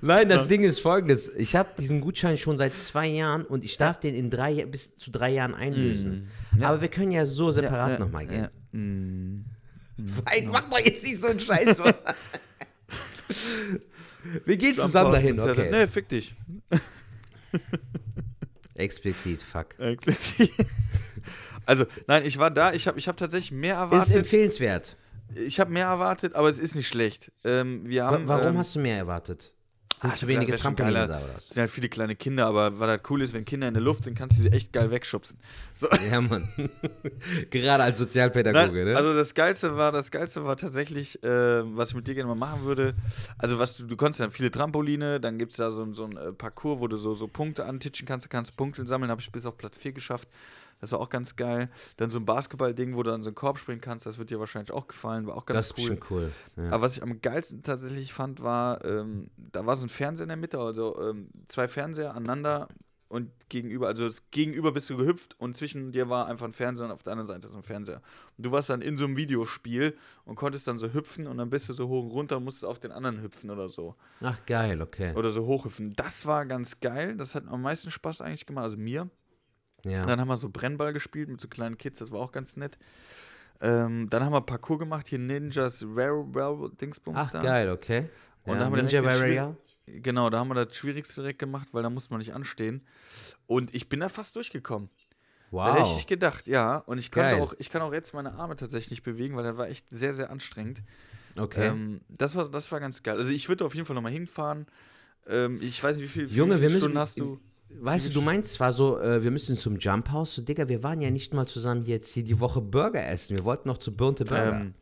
Nein, 0.00 0.28
das 0.28 0.48
Ding 0.48 0.62
ist 0.62 0.80
folgendes. 0.80 1.30
Ich 1.36 1.56
habe 1.56 1.68
diesen 1.78 2.00
Gutschein 2.00 2.38
schon 2.38 2.58
seit 2.58 2.78
zwei 2.78 3.06
Jahren 3.06 3.44
und 3.44 3.64
ich 3.64 3.76
darf 3.76 4.00
den 4.00 4.14
in 4.14 4.30
drei, 4.30 4.64
bis 4.66 4.96
zu 4.96 5.10
drei 5.10 5.30
Jahren 5.30 5.54
einlösen. 5.54 6.28
Aber 6.60 6.80
wir 6.80 6.88
können 6.88 7.12
ja 7.12 7.26
so 7.26 7.50
separat 7.50 7.98
nochmal 7.98 8.26
gehen. 8.26 8.48
Ja. 8.72 8.78
Mm. 8.78 9.44
Fein, 10.24 10.48
mach 10.48 10.68
doch 10.68 10.78
jetzt 10.78 11.04
nicht 11.04 11.20
so 11.20 11.26
einen 11.26 11.40
Scheiß. 11.40 11.82
Wir 14.44 14.56
gehen 14.56 14.76
zusammen 14.76 15.12
dahin, 15.12 15.36
Jump 15.36 15.50
okay. 15.50 15.70
Nee, 15.70 15.86
fick 15.86 16.08
dich. 16.08 16.34
Explizit, 18.74 19.42
fuck. 19.42 19.74
Also, 21.66 21.86
nein, 22.06 22.24
ich 22.26 22.38
war 22.38 22.50
da, 22.50 22.72
ich 22.72 22.88
habe 22.88 22.98
ich 22.98 23.08
hab 23.08 23.16
tatsächlich 23.16 23.52
mehr 23.52 23.74
Ist 23.74 23.80
erwartet. 23.80 24.16
empfehlenswert. 24.16 24.96
Ich 25.34 25.60
habe 25.60 25.70
mehr 25.70 25.86
erwartet, 25.86 26.34
aber 26.34 26.48
es 26.48 26.58
ist 26.58 26.74
nicht 26.74 26.88
schlecht. 26.88 27.32
Ähm, 27.44 27.82
wir 27.86 28.04
Wa- 28.04 28.10
haben, 28.12 28.28
Warum 28.28 28.46
ähm, 28.54 28.58
hast 28.58 28.74
du 28.74 28.78
mehr 28.80 28.96
erwartet? 28.96 29.52
Sind 30.00 30.12
ah, 30.14 30.16
zu 30.16 30.26
wenige 30.28 30.56
Trampoline 30.56 31.08
da 31.08 31.18
oder 31.18 31.28
Es 31.32 31.36
was? 31.36 31.48
sind 31.48 31.58
halt 31.60 31.70
viele 31.70 31.90
kleine 31.90 32.16
Kinder, 32.16 32.46
aber 32.46 32.80
was 32.80 32.88
halt 32.88 33.02
cool 33.10 33.20
ist, 33.20 33.34
wenn 33.34 33.44
Kinder 33.44 33.68
in 33.68 33.74
der 33.74 33.82
Luft 33.82 34.04
sind, 34.04 34.16
kannst 34.16 34.38
du 34.38 34.42
sie 34.42 34.48
echt 34.50 34.72
geil 34.72 34.90
wegschubsen. 34.90 35.36
So. 35.74 35.88
Ja, 36.10 36.22
Mann. 36.22 36.48
Gerade 37.50 37.84
als 37.84 37.98
Sozialpädagoge, 37.98 38.72
Nein, 38.78 38.84
ne? 38.86 38.96
Also 38.96 39.12
das 39.14 39.34
Geilste 39.34 39.76
war, 39.76 39.92
das 39.92 40.10
Geilste 40.10 40.42
war 40.44 40.56
tatsächlich, 40.56 41.22
äh, 41.22 41.28
was 41.76 41.90
ich 41.90 41.94
mit 41.96 42.06
dir 42.08 42.14
gerne 42.14 42.28
mal 42.28 42.34
machen 42.34 42.64
würde. 42.64 42.94
Also 43.36 43.58
was 43.58 43.76
du, 43.76 43.84
du 43.84 43.94
konntest 43.96 44.20
dann 44.20 44.30
viele 44.30 44.50
Trampoline, 44.50 45.20
dann 45.20 45.38
gibt 45.38 45.52
es 45.52 45.58
da 45.58 45.70
so, 45.70 45.82
ein- 45.82 45.92
so 45.92 46.04
ein 46.04 46.16
äh, 46.16 46.32
Parcours, 46.32 46.80
wo 46.80 46.88
du 46.88 46.96
so, 46.96 47.14
so 47.14 47.28
Punkte 47.28 47.66
antitschen 47.66 48.06
kannst, 48.08 48.24
du 48.24 48.30
kannst 48.30 48.56
Punkte 48.56 48.86
sammeln, 48.86 49.10
habe 49.10 49.20
ich 49.20 49.30
bis 49.30 49.44
auf 49.44 49.58
Platz 49.58 49.76
4 49.76 49.92
geschafft. 49.92 50.28
Das 50.80 50.92
war 50.92 51.00
auch 51.00 51.08
ganz 51.08 51.36
geil. 51.36 51.70
Dann 51.96 52.10
so 52.10 52.18
ein 52.18 52.24
Basketball-Ding, 52.24 52.96
wo 52.96 53.02
du 53.02 53.12
an 53.12 53.22
so 53.22 53.28
einen 53.28 53.34
Korb 53.34 53.58
springen 53.58 53.80
kannst, 53.80 54.06
das 54.06 54.18
wird 54.18 54.30
dir 54.30 54.40
wahrscheinlich 54.40 54.72
auch 54.72 54.86
gefallen, 54.86 55.26
war 55.26 55.36
auch 55.36 55.46
ganz 55.46 55.56
das 55.56 55.66
ist 55.66 55.78
cool. 55.78 55.96
bestimmt 55.96 56.10
cool. 56.10 56.32
Ja. 56.56 56.72
Aber 56.72 56.82
was 56.82 56.96
ich 56.96 57.02
am 57.02 57.20
geilsten 57.20 57.62
tatsächlich 57.62 58.12
fand, 58.12 58.42
war, 58.42 58.84
ähm, 58.84 59.30
da 59.36 59.66
war 59.66 59.76
so 59.76 59.86
ein 59.86 59.88
Fernseher 59.88 60.24
in 60.24 60.28
der 60.28 60.36
Mitte, 60.36 60.58
also 60.58 61.00
ähm, 61.00 61.28
zwei 61.48 61.68
Fernseher 61.68 62.14
aneinander 62.14 62.68
und 63.10 63.32
gegenüber, 63.48 63.88
also 63.88 64.06
das 64.06 64.30
gegenüber 64.30 64.70
bist 64.70 64.88
du 64.88 64.96
gehüpft 64.96 65.34
und 65.40 65.56
zwischen 65.56 65.90
dir 65.90 66.08
war 66.08 66.28
einfach 66.28 66.46
ein 66.46 66.52
Fernseher 66.52 66.86
und 66.86 66.92
auf 66.92 67.02
der 67.02 67.12
anderen 67.12 67.26
Seite 67.26 67.48
so 67.48 67.56
ein 67.56 67.64
Fernseher. 67.64 68.00
Und 68.38 68.46
du 68.46 68.52
warst 68.52 68.70
dann 68.70 68.82
in 68.82 68.96
so 68.96 69.04
einem 69.04 69.16
Videospiel 69.16 69.96
und 70.24 70.36
konntest 70.36 70.68
dann 70.68 70.78
so 70.78 70.92
hüpfen 70.92 71.26
und 71.26 71.36
dann 71.36 71.50
bist 71.50 71.68
du 71.68 71.74
so 71.74 71.88
hoch 71.88 72.04
und 72.04 72.10
runter 72.12 72.36
und 72.36 72.44
musstest 72.44 72.64
auf 72.64 72.78
den 72.78 72.92
anderen 72.92 73.20
hüpfen 73.20 73.50
oder 73.50 73.68
so. 73.68 73.96
Ach, 74.20 74.38
geil, 74.46 74.80
okay. 74.80 75.12
Oder 75.16 75.30
so 75.30 75.44
hochhüpfen. 75.44 75.92
Das 75.96 76.24
war 76.24 76.46
ganz 76.46 76.78
geil, 76.78 77.16
das 77.16 77.34
hat 77.34 77.48
am 77.48 77.62
meisten 77.62 77.90
Spaß 77.90 78.20
eigentlich 78.20 78.46
gemacht, 78.46 78.64
also 78.64 78.76
mir. 78.76 79.10
Ja. 79.84 80.04
Dann 80.06 80.20
haben 80.20 80.28
wir 80.28 80.36
so 80.36 80.48
Brennball 80.50 80.92
gespielt 80.92 81.28
mit 81.28 81.40
so 81.40 81.48
kleinen 81.48 81.78
Kids, 81.78 81.98
das 82.00 82.10
war 82.10 82.20
auch 82.20 82.32
ganz 82.32 82.56
nett. 82.56 82.78
Ähm, 83.60 84.08
dann 84.08 84.24
haben 84.24 84.32
wir 84.32 84.40
Parcours 84.40 84.78
gemacht, 84.78 85.08
hier 85.08 85.18
Ninjas 85.18 85.84
Rare 85.94 86.24
Rare 86.34 86.70
Dingsbums 86.80 87.16
Ach, 87.20 87.30
da. 87.30 87.42
geil, 87.42 87.70
okay. 87.70 88.08
Und 88.44 88.58
ja, 88.58 88.64
haben 88.64 88.74
wir 88.74 88.82
Ninja 88.82 89.04
Warrior. 89.04 89.56
Genau, 89.86 90.30
da 90.30 90.38
haben 90.38 90.48
wir 90.48 90.54
das 90.64 90.74
Schwierigste 90.74 91.20
direkt 91.20 91.38
gemacht, 91.40 91.68
weil 91.72 91.82
da 91.82 91.90
musste 91.90 92.12
man 92.12 92.20
nicht 92.20 92.32
anstehen. 92.32 92.86
Und 93.46 93.74
ich 93.74 93.88
bin 93.88 94.00
da 94.00 94.08
fast 94.08 94.34
durchgekommen. 94.36 94.88
Da 95.52 95.74
hätte 95.74 95.82
ich 95.82 95.94
Wow. 95.94 96.06
gedacht, 96.06 96.46
ja. 96.46 96.76
Und 96.78 96.98
ich 96.98 97.10
konnte 97.10 97.36
auch, 97.36 97.52
ich 97.58 97.68
kann 97.70 97.82
auch 97.82 97.92
jetzt 97.92 98.14
meine 98.14 98.32
Arme 98.34 98.56
tatsächlich 98.56 98.92
nicht 98.92 99.02
bewegen, 99.02 99.36
weil 99.36 99.42
das 99.44 99.56
war 99.58 99.68
echt 99.68 99.86
sehr, 99.90 100.14
sehr 100.14 100.30
anstrengend. 100.30 100.80
Okay. 101.36 101.66
Ähm, 101.66 102.00
das, 102.08 102.34
war, 102.34 102.48
das 102.48 102.70
war 102.72 102.80
ganz 102.80 103.02
geil. 103.02 103.16
Also 103.16 103.30
ich 103.30 103.48
würde 103.48 103.64
auf 103.66 103.74
jeden 103.74 103.84
Fall 103.84 103.94
nochmal 103.96 104.12
hinfahren. 104.12 104.66
Ähm, 105.26 105.58
ich 105.60 105.82
weiß 105.82 105.96
nicht, 105.96 106.04
wie, 106.04 106.08
viel, 106.08 106.30
wie 106.30 106.34
Junge, 106.36 106.52
viele 106.54 106.62
wir 106.62 106.68
müssen- 106.70 106.80
Stunden 106.80 106.98
hast 106.98 107.18
du? 107.20 107.40
Weißt 107.78 108.08
du, 108.08 108.12
du 108.12 108.20
meinst 108.20 108.52
zwar 108.54 108.72
so, 108.72 108.98
äh, 108.98 109.22
wir 109.22 109.30
müssen 109.30 109.56
zum 109.56 109.78
Jump 109.78 110.10
House. 110.10 110.34
So, 110.34 110.42
Digga, 110.42 110.68
wir 110.68 110.82
waren 110.82 111.00
ja 111.00 111.10
nicht 111.10 111.32
mal 111.32 111.46
zusammen 111.46 111.84
jetzt 111.86 112.12
hier 112.12 112.24
die 112.24 112.38
Woche 112.40 112.60
Burger 112.60 113.06
essen. 113.06 113.36
Wir 113.36 113.44
wollten 113.44 113.68
noch 113.68 113.78
zu 113.78 113.94
Burnte 113.96 114.24
Burger. 114.24 114.60
Ähm, 114.60 114.74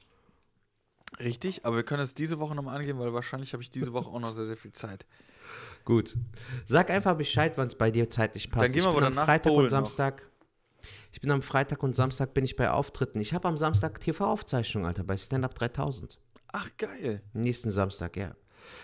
richtig, 1.20 1.64
aber 1.64 1.76
wir 1.76 1.82
können 1.82 2.02
es 2.02 2.14
diese 2.14 2.38
Woche 2.38 2.54
nochmal 2.54 2.76
angehen, 2.76 2.98
weil 2.98 3.12
wahrscheinlich 3.12 3.52
habe 3.52 3.62
ich 3.62 3.70
diese 3.70 3.92
Woche 3.92 4.08
auch 4.08 4.20
noch 4.20 4.34
sehr, 4.34 4.46
sehr 4.46 4.56
viel 4.56 4.72
Zeit. 4.72 5.06
Gut. 5.84 6.16
Sag 6.66 6.90
einfach 6.90 7.16
Bescheid, 7.16 7.52
wann 7.56 7.66
es 7.66 7.74
bei 7.74 7.90
dir 7.90 8.10
zeitlich 8.10 8.50
passt. 8.50 8.66
Dann 8.66 8.72
gehen 8.72 8.80
ich 8.80 8.86
wir 8.86 8.92
bin 8.92 8.98
aber 8.98 9.06
am 9.06 9.14
danach 9.14 9.26
Freitag 9.26 9.50
und 9.50 9.56
bowlen 9.56 9.64
noch. 9.66 9.70
Samstag. 9.70 10.22
Ich 11.12 11.20
bin 11.20 11.30
am 11.30 11.42
Freitag 11.42 11.82
und 11.82 11.94
Samstag 11.94 12.34
bin 12.34 12.44
ich 12.44 12.56
bei 12.56 12.70
Auftritten. 12.70 13.20
Ich 13.20 13.32
habe 13.32 13.48
am 13.48 13.56
Samstag 13.56 14.00
TV-Aufzeichnung, 14.00 14.86
Alter, 14.86 15.04
bei 15.04 15.16
Stand 15.16 15.44
Up 15.44 15.54
3000. 15.54 16.20
Ach, 16.52 16.68
geil. 16.76 17.22
Nächsten 17.32 17.70
Samstag, 17.70 18.16
ja. 18.16 18.34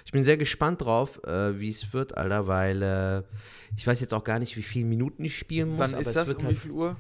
Ich 0.05 0.13
bin 0.13 0.23
sehr 0.23 0.37
gespannt 0.37 0.83
drauf, 0.83 1.21
äh, 1.25 1.59
wie 1.59 1.69
es 1.71 1.93
wird, 1.93 2.17
Alter, 2.17 2.47
weil 2.47 2.83
äh, 2.83 3.23
ich 3.77 3.87
weiß 3.87 4.01
jetzt 4.01 4.15
auch 4.15 4.25
gar 4.25 4.39
nicht, 4.39 4.57
wie 4.57 4.63
viele 4.63 4.85
Minuten 4.87 5.25
ich 5.25 5.37
spielen 5.39 5.71
muss. 5.71 5.93
Wann 5.93 6.01
ist 6.01 6.15
das? 6.15 6.29
Um 6.29 6.41
wie 6.41 6.45
halt, 6.45 6.59
viel 6.59 6.71
Uhr? 6.71 6.97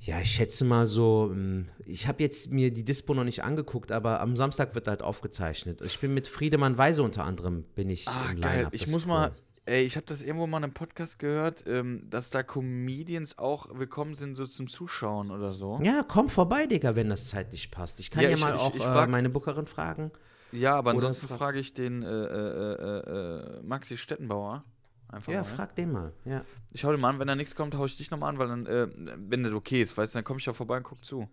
Ja, 0.00 0.20
ich 0.20 0.30
schätze 0.32 0.64
mal 0.66 0.86
so, 0.86 1.30
ähm, 1.32 1.68
ich 1.86 2.06
habe 2.08 2.22
jetzt 2.22 2.50
mir 2.50 2.70
die 2.70 2.84
Dispo 2.84 3.14
noch 3.14 3.24
nicht 3.24 3.42
angeguckt, 3.42 3.90
aber 3.90 4.20
am 4.20 4.36
Samstag 4.36 4.74
wird 4.74 4.86
halt 4.86 5.00
aufgezeichnet. 5.02 5.80
Ich 5.82 5.98
bin 5.98 6.12
mit 6.12 6.28
Friedemann 6.28 6.76
Weise 6.76 7.02
unter 7.02 7.24
anderem, 7.24 7.64
bin 7.74 7.88
ich 7.88 8.06
Ah, 8.08 8.32
im 8.32 8.40
geil. 8.42 8.68
Ich 8.72 8.86
muss 8.88 9.02
ist 9.02 9.06
mal, 9.06 9.28
cool. 9.30 9.34
ey, 9.64 9.84
ich 9.84 9.96
habe 9.96 10.04
das 10.04 10.22
irgendwo 10.22 10.46
mal 10.46 10.58
in 10.58 10.64
einem 10.64 10.74
Podcast 10.74 11.18
gehört, 11.18 11.64
ähm, 11.66 12.02
dass 12.10 12.28
da 12.28 12.42
Comedians 12.42 13.38
auch 13.38 13.66
willkommen 13.78 14.14
sind, 14.14 14.34
so 14.34 14.46
zum 14.46 14.68
Zuschauen 14.68 15.30
oder 15.30 15.54
so. 15.54 15.80
Ja, 15.82 16.04
komm 16.06 16.28
vorbei, 16.28 16.66
Digga, 16.66 16.96
wenn 16.96 17.08
das 17.08 17.28
zeitlich 17.28 17.70
passt. 17.70 17.98
Ich 17.98 18.10
kann 18.10 18.24
ja, 18.24 18.28
Ja, 18.28 18.34
ich- 18.34 18.40
mal 18.42 18.54
ich- 18.56 18.60
auch 18.60 18.74
ich 18.74 18.82
äh, 18.84 19.06
meine 19.06 19.30
Bookerin 19.30 19.66
fragen. 19.66 20.10
Ja, 20.54 20.76
aber 20.76 20.90
Oder 20.90 20.98
ansonsten 20.98 21.28
frag- 21.28 21.38
frage 21.38 21.58
ich 21.58 21.74
den 21.74 22.02
äh, 22.02 22.06
äh, 22.06 22.74
äh, 22.74 23.58
äh, 23.58 23.62
Maxi 23.62 23.96
Stettenbauer. 23.96 24.64
Einfach 25.08 25.32
Ja, 25.32 25.42
mal. 25.42 25.44
frag 25.44 25.76
den 25.76 25.92
mal. 25.92 26.12
Ja. 26.24 26.44
Ich 26.72 26.84
hau 26.84 26.90
den 26.90 27.00
mal 27.00 27.10
an, 27.10 27.18
wenn 27.18 27.28
da 27.28 27.34
nichts 27.36 27.54
kommt, 27.54 27.74
hau 27.76 27.84
ich 27.84 27.96
dich 27.96 28.10
nochmal 28.10 28.30
an, 28.30 28.38
weil 28.38 28.48
dann, 28.48 28.66
äh, 28.66 28.88
wenn 29.18 29.42
das 29.42 29.52
okay 29.52 29.82
ist, 29.82 29.96
weißt 29.96 30.14
du, 30.14 30.18
dann 30.18 30.24
komme 30.24 30.40
ich 30.40 30.46
ja 30.46 30.52
vorbei 30.52 30.76
und 30.78 30.82
guck 30.82 31.04
zu. 31.04 31.28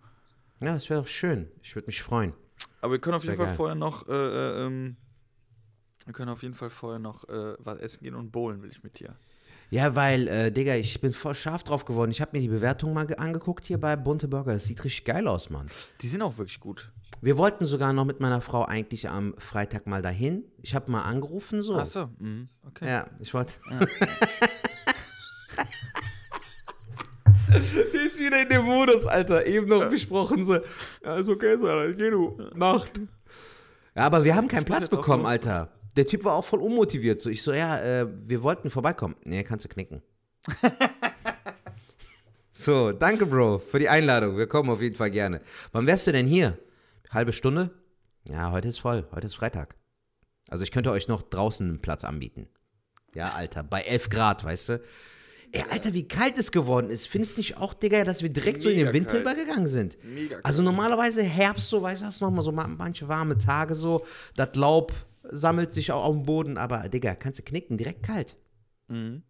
Ja, 0.60 0.74
das 0.74 0.90
wäre 0.90 1.00
doch 1.02 1.08
schön. 1.08 1.50
Ich 1.64 1.74
würde 1.76 1.88
mich 1.88 2.02
freuen. 2.04 2.34
Aber 2.82 2.94
wir 2.94 3.00
können 3.00 3.16
auf 3.16 3.22
Das 3.22 3.28
jeden 3.30 3.38
wär 3.40 3.46
Fall 3.48 3.48
geil. 3.48 3.56
vorher 3.58 3.76
noch, 3.76 4.08
äh, 4.08 4.14
äh, 4.14 4.66
ähm, 4.66 4.98
wir 6.06 6.14
können 6.14 6.30
auf 6.30 6.42
jeden 6.44 6.54
Fall 6.54 6.70
vorher 6.70 7.00
noch 7.00 7.24
was 7.60 7.80
essen 7.80 8.04
gehen 8.04 8.16
und 8.16 8.32
bowlen 8.32 8.62
will 8.62 8.70
ich 8.72 8.84
mit 8.84 9.00
dir. 9.00 9.16
Ja, 9.70 9.96
weil, 9.96 10.28
äh, 10.28 10.52
Digga, 10.52 10.76
ich 10.76 11.00
bin 11.00 11.14
voll 11.14 11.34
scharf 11.34 11.64
drauf 11.64 11.86
geworden. 11.86 12.12
Ich 12.12 12.20
habe 12.22 12.32
mir 12.34 12.42
die 12.42 12.50
Bewertung 12.50 12.94
mal 12.94 13.08
ge- 13.08 13.16
angeguckt 13.18 13.66
hier 13.66 13.80
bei 13.80 13.96
Bunte 13.96 14.28
Burger. 14.28 14.52
Das 14.54 14.66
sieht 14.66 14.84
richtig 14.84 15.06
geil 15.06 15.28
aus, 15.30 15.50
Mann. 15.50 15.68
Die 16.02 16.08
sind 16.08 16.22
auch 16.22 16.38
wirklich 16.38 16.60
gut. 16.60 16.92
Wir 17.20 17.38
wollten 17.38 17.66
sogar 17.66 17.94
noch 17.94 18.06
mit 18.06 18.20
meiner 18.20 18.42
Frau 18.42 18.64
eigentlich 18.66 19.10
am 19.10 19.36
Freitag 19.38 19.86
mal 19.88 20.02
dahin. 20.02 20.46
Ich 20.62 20.74
habe 20.74 20.90
mal 20.92 21.02
angerufen, 21.02 21.62
so. 21.62 21.76
Ach 21.76 21.86
so, 21.86 22.10
mhm. 22.20 22.48
okay. 22.68 22.88
Ja, 22.88 23.08
ich 23.20 23.34
wollte. 23.34 23.54
Der 27.94 28.06
ist 28.06 28.20
wieder 28.20 28.42
in 28.42 28.50
dem 28.50 28.64
Modus, 28.64 29.06
Alter. 29.08 29.46
Eben 29.46 29.68
noch 29.68 29.90
besprochen, 29.90 30.44
so. 30.44 30.58
Ja, 31.04 31.18
ist 31.18 31.30
okay, 31.30 31.52
Alter. 31.52 31.94
Geh 31.94 32.10
du. 32.10 32.38
Nacht. 32.56 33.02
Ja, 33.96 34.04
aber 34.04 34.24
wir 34.24 34.36
haben 34.36 34.48
keinen 34.48 34.66
Platz 34.66 34.88
bekommen. 34.88 35.26
Alter. 35.26 35.70
Der 35.98 36.08
Typ 36.08 36.24
war 36.24 36.36
auch 36.36 36.46
voll 36.46 36.62
unmotiviert. 36.62 37.20
So, 37.20 37.30
ich 37.30 37.44
so, 37.44 37.52
ja, 37.52 37.80
äh, 37.82 38.08
wir 38.26 38.42
wollten 38.42 38.70
vorbeikommen. 38.70 39.16
Nee, 39.26 39.44
kannst 39.44 39.66
du 39.66 39.70
knicken. 39.70 40.02
so, 42.54 42.94
danke, 42.94 43.26
Bro, 43.26 43.60
für 43.60 43.80
die 43.80 43.90
Einladung. 43.90 44.38
Wir 44.38 44.48
kommen 44.48 44.70
auf 44.70 44.82
jeden 44.82 44.96
Fall 44.96 45.12
gerne. 45.12 45.42
Wann 45.74 45.86
wärst 45.86 46.08
du 46.08 46.14
denn 46.14 46.28
hier? 46.28 46.58
Halbe 47.12 47.34
Stunde? 47.34 47.72
Ja, 48.28 48.52
heute 48.52 48.68
ist 48.68 48.80
voll. 48.80 49.08
Heute 49.12 49.28
ist 49.28 49.36
Freitag. 49.36 49.76
Also 50.50 50.64
ich 50.64 50.72
könnte 50.72 50.92
euch 50.92 51.08
noch 51.08 51.22
draußen 51.22 51.68
einen 51.68 51.82
Platz 51.82 52.04
anbieten. 52.04 52.48
Ja, 53.14 53.32
Alter, 53.34 53.64
bei 53.64 53.82
11 53.82 54.10
Grad, 54.10 54.44
weißt 54.44 54.70
du? 54.70 54.82
Ey, 55.52 55.66
Alter, 55.70 55.94
wie 55.94 56.08
kalt 56.08 56.38
es 56.38 56.52
geworden 56.52 56.90
ist. 56.90 57.08
Findest 57.08 57.36
du 57.36 57.42
nicht 57.42 57.58
auch, 57.58 57.74
Digga, 57.74 58.06
dass 58.06 58.22
wir 58.22 58.30
direkt 58.30 58.62
so 58.62 58.70
in 58.70 58.76
den 58.78 58.86
Mega 58.86 58.94
Winter 58.94 59.12
kalt. 59.12 59.22
übergegangen 59.24 59.68
sind? 59.68 59.98
Mega 60.06 60.36
kalt. 60.36 60.46
Also 60.46 60.64
normalerweise 60.64 61.24
Herbst 61.24 61.70
so, 61.70 61.82
weißt 61.82 62.02
du, 62.02 62.06
hast 62.06 62.22
noch 62.22 62.32
mal 62.32 62.42
so 62.42 62.54
ma- 62.54 62.68
manche 62.68 63.08
warme 63.10 63.38
Tage 63.38 63.76
so, 63.76 64.06
das 64.36 64.56
Laub 64.56 64.94
sammelt 65.24 65.74
sich 65.74 65.92
auch 65.92 66.06
auf 66.06 66.16
dem 66.16 66.24
Boden, 66.24 66.58
aber 66.58 66.88
Digga, 66.88 67.16
kannst 67.16 67.40
du 67.40 67.44
knicken, 67.44 67.78
direkt 67.78 68.04
kalt. 68.04 68.38
Mhm. 68.88 69.24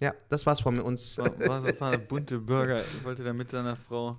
Ja, 0.00 0.14
das 0.30 0.46
war's 0.46 0.60
von 0.60 0.80
uns. 0.80 1.18
War, 1.18 1.38
war 1.46 1.80
war 1.80 1.92
ein 1.92 2.06
bunte 2.06 2.38
Burger. 2.38 2.80
Ich 2.82 3.04
wollte 3.04 3.22
da 3.24 3.32
mit 3.34 3.50
seiner 3.50 3.76
Frau. 3.76 4.18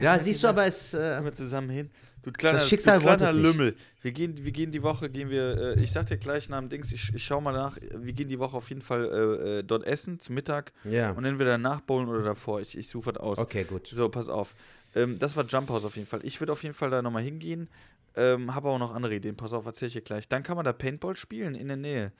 Ja, 0.00 0.18
siehst 0.18 0.42
du, 0.42 0.48
aber 0.48 0.64
es. 0.66 0.94
Äh, 0.94 1.22
wir 1.22 1.32
zusammen 1.32 1.70
hin. 1.70 1.90
Du 2.22 2.30
kleiner, 2.30 2.58
Das 2.58 2.68
Schicksal 2.68 2.98
du 3.00 3.04
kleiner. 3.04 3.32
Lümmel. 3.32 3.74
Wir 4.00 4.12
gehen, 4.12 4.44
wir 4.44 4.52
gehen 4.52 4.70
die 4.70 4.82
Woche, 4.82 5.10
gehen 5.10 5.28
wir, 5.28 5.76
äh, 5.76 5.82
ich 5.82 5.90
sag 5.90 6.06
dir 6.06 6.16
gleich 6.18 6.48
nach 6.48 6.60
dem 6.60 6.68
Dings, 6.68 6.92
ich, 6.92 7.12
ich 7.12 7.24
schau 7.24 7.40
mal 7.40 7.52
nach, 7.52 7.76
wir 7.96 8.12
gehen 8.12 8.28
die 8.28 8.38
Woche 8.38 8.56
auf 8.56 8.68
jeden 8.68 8.80
Fall 8.80 9.04
äh, 9.04 9.58
äh, 9.58 9.62
dort 9.64 9.84
essen, 9.84 10.20
zum 10.20 10.36
Mittag. 10.36 10.72
ja. 10.84 11.10
Und 11.10 11.24
entweder 11.24 11.50
danach 11.52 11.80
bowlen 11.80 12.08
oder 12.08 12.22
davor. 12.22 12.60
Ich, 12.60 12.78
ich 12.78 12.86
suche 12.88 13.06
was 13.06 13.16
aus. 13.16 13.38
Okay, 13.38 13.64
gut. 13.64 13.88
So, 13.88 14.08
pass 14.08 14.28
auf. 14.28 14.54
Ähm, 14.94 15.18
das 15.18 15.34
war 15.36 15.44
Jump 15.46 15.68
House 15.70 15.84
auf 15.84 15.96
jeden 15.96 16.06
Fall. 16.06 16.20
Ich 16.22 16.38
würde 16.40 16.52
auf 16.52 16.62
jeden 16.62 16.74
Fall 16.76 16.90
da 16.90 17.02
nochmal 17.02 17.22
hingehen. 17.24 17.68
Ähm, 18.14 18.54
habe 18.54 18.68
auch 18.68 18.78
noch 18.78 18.94
andere 18.94 19.16
Ideen. 19.16 19.36
Pass 19.36 19.52
auf, 19.52 19.66
erzähl 19.66 19.88
ich 19.88 19.94
dir 19.94 20.02
gleich. 20.02 20.28
Dann 20.28 20.44
kann 20.44 20.54
man 20.54 20.64
da 20.64 20.72
Paintball 20.72 21.16
spielen 21.16 21.54
in 21.56 21.66
der 21.66 21.76
Nähe. 21.76 22.12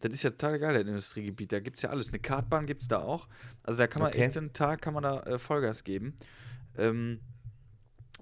Das 0.00 0.12
ist 0.14 0.22
ja 0.22 0.30
total 0.30 0.60
geil, 0.60 0.74
das 0.74 0.82
Industriegebiet. 0.86 1.50
Da 1.50 1.58
gibt 1.58 1.78
es 1.78 1.82
ja 1.82 1.90
alles. 1.90 2.10
Eine 2.10 2.20
Kartbahn 2.20 2.66
gibt 2.66 2.82
es 2.82 2.88
da 2.88 2.98
auch. 3.00 3.26
Also 3.64 3.78
da 3.78 3.88
kann 3.88 4.02
man 4.02 4.12
Okay. 4.12 4.22
echt 4.26 4.36
einen 4.36 4.52
Tag 4.52 4.82
kann 4.82 4.94
man 4.94 5.02
da 5.02 5.18
äh, 5.22 5.38
Vollgas 5.38 5.82
geben. 5.82 6.14
Ähm, 6.78 7.20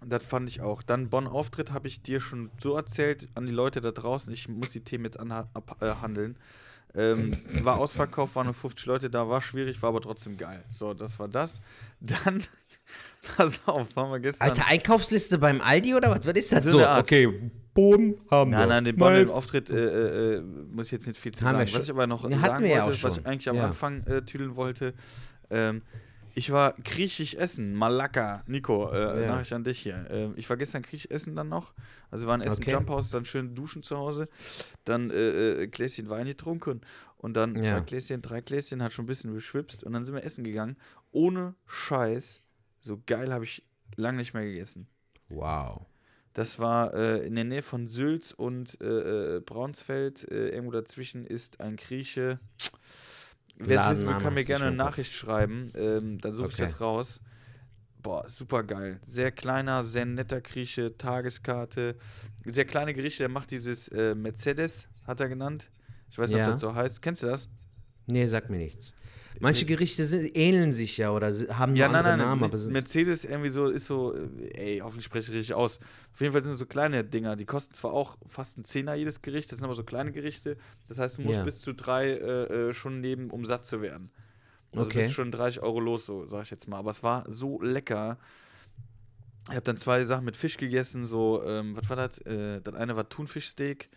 das 0.05 0.25
fand 0.25 0.49
ich 0.49 0.61
auch. 0.61 0.83
Dann 0.83 1.09
Bonn-Auftritt 1.09 1.73
habe 1.73 1.89
ich 1.89 2.03
dir 2.03 2.21
schon 2.21 2.51
so 2.61 2.77
erzählt 2.77 3.29
an 3.35 3.47
die 3.47 3.53
Leute 3.53 3.81
da 3.81 3.93
draußen. 3.93 4.33
Ich 4.33 4.49
muss 4.49 4.71
die 4.71 4.85
Themen 4.85 5.05
jetzt 5.05 5.19
abhandeln. 5.19 6.37
Ähm, 6.95 7.37
war 7.63 7.77
ausverkauft, 7.77 8.37
waren 8.37 8.47
nur 8.47 8.55
50 8.55 8.87
Leute 8.87 9.11
da, 9.11 9.29
war 9.29 9.43
schwierig, 9.43 9.83
war 9.83 9.91
aber 9.91 10.01
trotzdem 10.01 10.39
geil. 10.39 10.65
So, 10.73 10.95
das 10.95 11.19
war 11.19 11.29
das. 11.29 11.61
Dann, 12.01 12.43
pass 13.37 13.61
auf, 13.67 13.95
waren 13.97 14.11
wir 14.13 14.21
gestern. 14.21 14.49
Alter, 14.49 14.67
Einkaufsliste 14.67 15.37
beim 15.39 15.61
Aldi 15.61 15.95
oder 15.95 16.11
was? 16.11 16.25
Was 16.25 16.33
ist 16.35 16.53
das 16.53 16.65
So. 16.65 16.87
Okay, 16.87 17.51
Bohnen 17.75 18.15
haben 18.31 18.51
wir. 18.53 18.59
Nein, 18.61 18.69
nein, 18.71 18.85
den 18.87 18.97
Bonn-Auftritt 18.97 19.69
äh, 19.69 20.37
äh, 20.37 20.41
muss 20.41 20.87
ich 20.87 20.93
jetzt 20.93 21.07
nicht 21.07 21.21
viel 21.21 21.33
zu 21.33 21.45
Haben 21.45 21.59
sagen. 21.59 21.71
Was 21.75 21.83
ich 21.85 21.91
aber 21.91 22.07
noch 22.07 22.29
Ja, 22.31 22.39
sagen 22.39 22.65
wollte, 22.65 23.03
was 23.03 23.19
ich 23.19 23.27
eigentlich 23.27 23.49
am 23.51 23.57
Ja. 23.57 23.67
Anfang 23.67 24.03
äh, 24.07 24.23
tüdeln 24.23 24.57
wollte, 24.57 24.95
ähm, 25.51 25.83
ich 26.39 26.53
war 26.53 26.75
griechisch 26.85 27.35
essen, 27.35 27.75
Malakka. 27.75 28.45
Nico, 28.47 28.91
äh, 28.93 29.23
Ja. 29.23 29.33
Nachricht 29.33 29.53
an 29.55 29.65
dich 29.65 29.79
hier. 29.81 30.07
Ähm, 30.11 30.35
ich 30.37 30.49
war 30.51 30.57
gestern 30.57 30.83
griechisch 30.83 31.11
essen 31.11 31.35
dann 31.35 31.49
noch. 31.49 31.73
Also 32.11 32.25
wir 32.27 32.29
waren 32.29 32.43
essen 32.43 32.63
Okay. 32.63 32.73
Jump 32.73 32.91
House, 32.91 33.11
dann 33.11 33.25
schön 33.25 33.55
duschen 33.55 33.83
zu 33.83 33.97
Hause, 33.97 34.29
dann 34.85 35.11
äh, 35.11 35.63
äh, 35.63 35.67
Gläschen 35.67 36.09
Wein 36.11 36.27
getrunken 36.27 36.83
und 37.17 37.35
dann 37.39 37.57
Ja. 37.57 37.63
zwei 37.63 37.81
Gläschen, 37.81 38.21
drei 38.23 38.43
Gläschen, 38.43 38.83
hat 38.83 38.93
schon 38.93 39.05
ein 39.05 39.09
bisschen 39.09 39.33
beschwipst 39.35 39.83
und 39.83 39.93
dann 39.95 40.05
sind 40.05 40.15
wir 40.15 40.25
essen 40.25 40.45
gegangen. 40.45 40.77
Ohne 41.11 41.55
Scheiß, 41.67 42.47
so 42.83 43.01
geil 43.07 43.33
habe 43.33 43.45
ich 43.45 43.63
lange 43.97 44.19
nicht 44.19 44.35
mehr 44.35 44.45
gegessen. 44.45 44.87
Wow. 45.31 45.87
Das 46.35 46.59
war 46.59 46.93
äh, 46.93 47.27
in 47.27 47.35
der 47.35 47.45
Nähe 47.45 47.63
von 47.63 47.89
Sülz 47.89 48.31
und 48.31 48.79
äh, 48.83 49.37
äh, 49.37 49.41
Braunsfeld. 49.41 50.31
Äh, 50.31 50.51
irgendwo 50.51 50.71
dazwischen 50.73 51.25
ist 51.25 51.61
ein 51.61 51.77
Grieche. 51.77 52.39
Wer 53.59 53.81
es 53.83 53.91
wissen 53.99 54.09
will, 54.09 54.19
kann 54.19 54.35
mir 54.35 54.45
gerne 54.45 54.67
eine. 54.67 54.77
Nachricht 54.77 55.13
schreiben. 55.13 55.69
Ähm, 55.75 56.19
dann 56.21 56.35
suche 56.35 56.49
ich 56.49 56.55
Okay. 56.55 56.63
das 56.65 56.81
raus. 56.81 57.21
Boah, 58.03 58.29
super 58.29 58.63
geil. 58.63 59.01
Sehr 59.05 59.33
kleiner, 59.33 59.83
sehr 59.83 60.05
netter 60.05 60.41
Grieche, 60.41 60.97
Tageskarte. 60.97 61.97
Sehr 62.45 62.65
kleine 62.65 62.95
Gerichte, 62.95 63.25
der 63.25 63.29
macht 63.29 63.51
dieses 63.51 63.89
äh, 63.89 64.15
Mercedes, 64.15 64.87
hat 65.07 65.21
er 65.21 65.29
genannt. 65.29 65.71
Ich 66.11 66.19
weiß 66.19 66.31
nicht, 66.31 66.39
Ja. 66.39 66.47
ob 66.47 66.53
das 66.53 66.61
so 66.61 66.75
heißt. 66.75 67.03
Kennst 67.03 67.23
du 67.23 67.27
das? 67.27 67.49
Nee, 68.07 68.27
sag 68.27 68.49
mir 68.51 68.59
nichts. 68.59 68.95
Manche 69.41 69.67
Gerichte 69.67 70.05
sind, 70.05 70.37
ähneln 70.37 70.73
sich 70.73 70.97
ja 70.97 71.11
oder 71.11 71.29
haben 71.29 71.75
Ja, 71.75 71.89
nur 71.89 72.03
nein, 72.03 72.19
nein, 72.19 72.19
Namen, 72.19 72.57
sind, 72.57 72.73
Mercedes 72.73 73.25
irgendwie 73.25 73.51
so 73.51 73.69
ist 73.69 73.85
so, 73.87 74.15
ey, 74.55 74.81
hoffentlich 74.83 75.05
spreche 75.05 75.31
ich 75.31 75.37
richtig 75.39 75.55
aus. 75.55 75.79
Auf 76.15 76.21
jeden 76.21 76.33
Fall 76.33 76.43
sind 76.43 76.53
es 76.55 76.59
so 76.59 76.67
kleine 76.67 77.05
Dinger, 77.05 77.37
die 77.37 77.45
kosten 77.45 77.75
zwar 77.75 77.93
auch 77.93 78.17
fast 78.29 78.57
einen 78.57 78.65
Zehner 78.65 78.95
jedes 78.95 79.23
Gericht, 79.23 79.53
das 79.53 79.59
sind 79.59 79.65
aber 79.67 79.75
so 79.75 79.85
kleine 79.85 80.13
Gerichte. 80.13 80.57
Das 80.89 80.99
heißt, 80.99 81.19
du 81.19 81.23
musst 81.23 81.37
Ja. 81.37 81.45
bis 81.45 81.61
zu 81.61 81.75
drei 81.75 82.09
äh, 82.11 82.69
äh, 82.71 82.75
schon 82.75 83.01
nehmen, 83.01 83.31
um 83.31 83.45
satt 83.45 83.65
zu 83.65 83.83
werden. 83.83 84.11
Also 84.73 84.89
Okay. 84.91 85.03
bist 85.03 85.15
schon 85.15 85.31
30 85.31 85.63
Euro 85.63 85.81
los, 85.81 86.07
so 86.07 86.27
sag 86.27 86.43
ich 86.45 86.51
jetzt 86.51 86.69
mal. 86.69 86.79
Aber 86.79 86.91
es 86.91 87.03
war 87.03 87.25
so 87.31 87.61
lecker. 87.63 88.19
Ich 89.49 89.55
habe 89.55 89.63
dann 89.63 89.77
zwei 89.77 90.05
Sachen 90.05 90.25
mit 90.25 90.37
Fisch 90.37 90.57
gegessen, 90.57 91.05
so, 91.05 91.43
ähm, 91.47 91.77
was 91.77 91.89
war 91.89 91.97
das? 91.97 92.19
Äh, 92.27 92.61
das 92.63 92.75
eine 92.75 92.97
war 92.97 93.09
Thunfischsteak 93.09 93.89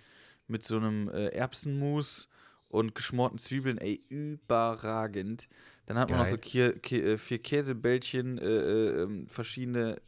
mit 0.47 0.63
so 0.63 0.77
einem 0.77 1.09
äh, 1.09 1.27
Erbsenmus 1.29 2.29
und 2.69 2.95
geschmorten 2.95 3.37
Zwiebeln, 3.39 3.77
ey, 3.77 3.99
überragend. 4.09 5.47
Dann 5.87 5.97
hat 5.97 6.09
man 6.09 6.19
noch 6.19 6.25
so. 6.25 6.37
Kier, 6.37 6.77
Kä- 6.81 7.03
äh, 7.13 7.17
vier 7.17 7.39
Käsebällchen, 7.39 8.37
äh, 8.37 8.45
äh, 8.45 9.01
ähm, 9.03 9.27
verschiedene, 9.27 9.99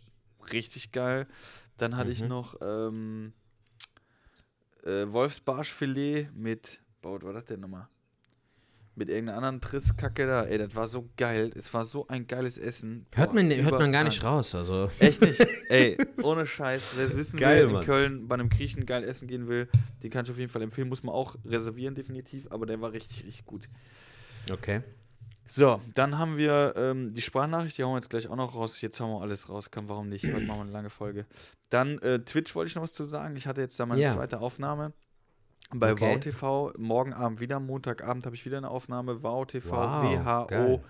richtig 0.54 0.92
geil. 0.92 1.28
Dann 1.78 1.98
hatte 1.98 2.12
ich 2.12 2.22
Mhm. 2.22 2.28
noch 2.28 2.56
ähm, 2.62 3.34
äh, 4.84 5.06
Wolfsbarschfilet 5.12 6.30
mit, 6.36 6.82
boah, 7.02 7.16
was 7.16 7.24
war 7.24 7.34
das 7.34 7.46
denn 7.46 7.60
nochmal? 7.62 7.88
Mit 8.94 9.08
irgendeiner 9.10 9.38
anderen 9.38 9.62
Trisskacke 9.62 10.28
da. 10.28 10.44
Ey, 10.44 10.58
das 10.58 10.76
war 10.76 10.86
so 10.86 11.10
geil. 11.16 11.52
Es 11.56 11.74
war 11.74 11.86
so 11.86 12.08
ein 12.10 12.28
geiles 12.28 12.58
Essen. 12.58 13.06
hört, 13.16 13.30
Boah, 13.30 13.36
man, 13.36 13.50
hört 13.50 13.80
man 13.80 13.92
gar 13.92 14.04
nicht 14.04 14.22
raus. 14.24 14.54
Also. 14.54 14.90
Echt 15.00 15.22
nicht? 15.22 15.40
Ey, 15.70 15.98
ohne 16.22 16.46
Scheiß. 16.46 16.94
Wer 16.98 17.08
es 17.08 17.16
wissen 17.16 17.40
Geil, 17.40 17.62
will, 17.62 17.68
in 17.68 17.74
Mann. 17.74 17.86
Köln 17.86 18.28
bei 18.28 18.34
einem 18.36 18.50
Griechen 18.50 18.86
geil 18.86 19.04
essen 19.06 19.30
gehen 19.30 19.48
will, 19.48 19.70
den 20.04 20.10
kann 20.12 20.26
ich 20.26 20.32
auf 20.32 20.38
jeden 20.38 20.52
Fall 20.52 20.62
empfehlen. 20.62 20.90
Muss 20.90 21.04
man 21.04 21.16
auch 21.16 21.36
reservieren, 21.46 21.96
definitiv. 21.96 22.48
Aber 22.52 22.66
der 22.66 22.82
war 22.82 22.92
richtig, 22.92 23.24
richtig 23.26 23.46
gut. 23.46 23.68
Okay. 24.52 24.82
So, 25.48 25.82
dann 25.96 26.18
haben 26.18 26.38
wir 26.38 26.74
ähm, 26.78 27.14
die 27.14 27.22
Sprachnachricht, 27.22 27.78
die 27.78 27.84
hauen 27.84 27.94
wir 27.94 27.98
jetzt 27.98 28.10
gleich 28.10 28.28
auch 28.28 28.36
noch 28.36 28.56
raus. 28.56 28.80
Jetzt 28.82 29.00
hauen 29.00 29.12
wir 29.12 29.22
alles 29.22 29.50
raus, 29.50 29.72
kann, 29.72 29.88
warum 29.90 30.08
nicht? 30.10 30.24
Heute 30.26 30.46
machen 30.46 30.60
wir 30.60 30.64
eine 30.64 30.72
lange 30.72 30.90
Folge. 30.90 31.26
Dann 31.70 31.98
äh, 32.00 32.20
Twitch 32.20 32.56
wollte 32.56 32.70
ich 32.70 32.76
noch 32.76 32.84
was 32.84 32.94
zu 32.94 33.04
sagen. 33.04 33.36
Ich 33.36 33.48
hatte 33.48 33.60
jetzt 33.62 33.80
da 33.80 33.86
meine 33.86 34.02
Ja. 34.02 34.14
zweite 34.14 34.40
Aufnahme 34.40 34.94
bei 35.70 35.92
Okay. 35.94 36.14
Wow 36.16 36.20
TV. 36.20 36.74
Morgen 36.78 37.14
Abend 37.14 37.40
wieder, 37.40 37.60
Montagabend 37.60 38.26
habe 38.26 38.36
ich 38.36 38.46
wieder 38.46 38.58
eine 38.58 38.70
Aufnahme. 38.70 39.22
Wow 39.24 39.46
TV, 39.48 39.70
Wow, 39.76 40.48
geil. 40.48 40.82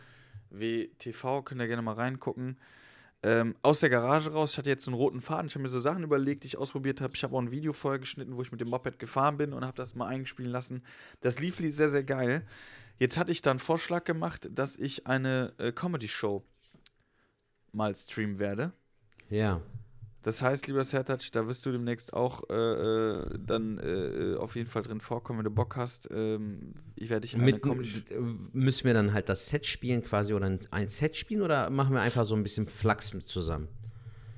W-H-O-W-TV, 0.52 1.42
könnt 1.44 1.62
ihr 1.62 1.68
gerne 1.68 1.82
mal 1.82 1.94
reingucken. 1.96 2.58
Ähm, 3.24 3.56
aus 3.62 3.80
der 3.82 3.90
Garage 3.92 4.32
raus, 4.32 4.54
ich 4.54 4.58
hatte 4.58 4.70
jetzt 4.72 4.84
so 4.86 4.90
einen 4.92 4.98
roten 5.00 5.22
Faden. 5.22 5.46
Ich 5.46 5.54
habe 5.54 5.62
mir 5.62 5.70
so 5.70 5.80
Sachen 5.80 6.04
überlegt, 6.04 6.44
die 6.44 6.48
ich 6.48 6.58
ausprobiert 6.58 7.02
habe. 7.02 7.14
Ich 7.16 7.24
habe 7.24 7.36
auch 7.36 7.42
ein 7.42 7.52
Video 7.52 7.72
vorher 7.72 8.00
geschnitten, 8.00 8.36
wo 8.36 8.42
ich 8.42 8.52
mit 8.52 8.60
dem 8.62 8.70
Moped 8.70 8.98
gefahren 8.98 9.38
bin 9.38 9.54
und 9.54 9.64
habe 9.64 9.78
das 9.78 9.94
mal 9.94 10.08
eingespielen 10.08 10.52
lassen. 10.52 10.84
Das 11.20 11.40
lief 11.40 11.60
li- 11.60 11.70
sehr, 11.70 11.90
sehr 11.90 12.04
geil. 12.04 12.44
Jetzt 12.98 13.20
hatte 13.20 13.32
ich 13.32 13.44
dann 13.44 13.60
Vorschlag 13.60 14.06
gemacht, 14.06 14.50
dass 14.52 14.76
ich 14.76 15.06
eine 15.06 15.54
äh, 15.60 15.72
Comedy-Show 15.72 16.44
mal 17.74 17.96
streamen 17.96 18.40
werde. 18.40 18.74
Ja. 19.30 19.62
Das 20.24 20.42
heißt, 20.42 20.68
lieber 20.68 20.84
Sertac, 20.84 21.32
da 21.32 21.48
wirst 21.48 21.66
du 21.66 21.72
demnächst 21.72 22.14
auch 22.14 22.44
äh, 22.50 22.54
äh, 22.54 23.40
dann 23.40 23.80
äh, 23.80 24.36
auf 24.38 24.56
jeden 24.56 24.70
Fall 24.70 24.84
drin 24.84 25.00
vorkommen, 25.02 25.40
wenn 25.40 25.46
du 25.46 25.52
Bock 25.52 25.76
hast. 25.76 26.10
Ähm, 26.12 26.74
ich 26.96 27.10
werde 27.10 27.22
dich 27.22 27.36
Mit, 27.36 27.62
Comedy 27.64 28.04
müssen 28.54 28.84
wir 28.86 28.94
dann 28.94 29.14
halt 29.14 29.30
das 29.30 29.48
Set 29.48 29.66
spielen 29.66 30.04
quasi 30.04 30.34
oder 30.34 30.46
ein- 30.72 30.90
Set 30.90 31.16
spielen 31.16 31.42
oder 31.42 31.70
machen 31.72 31.94
wir 31.94 32.02
einfach 32.02 32.26
so 32.26 32.36
ein 32.36 32.44
bisschen 32.44 32.68
Flachs 32.68 33.12
zusammen? 33.26 33.68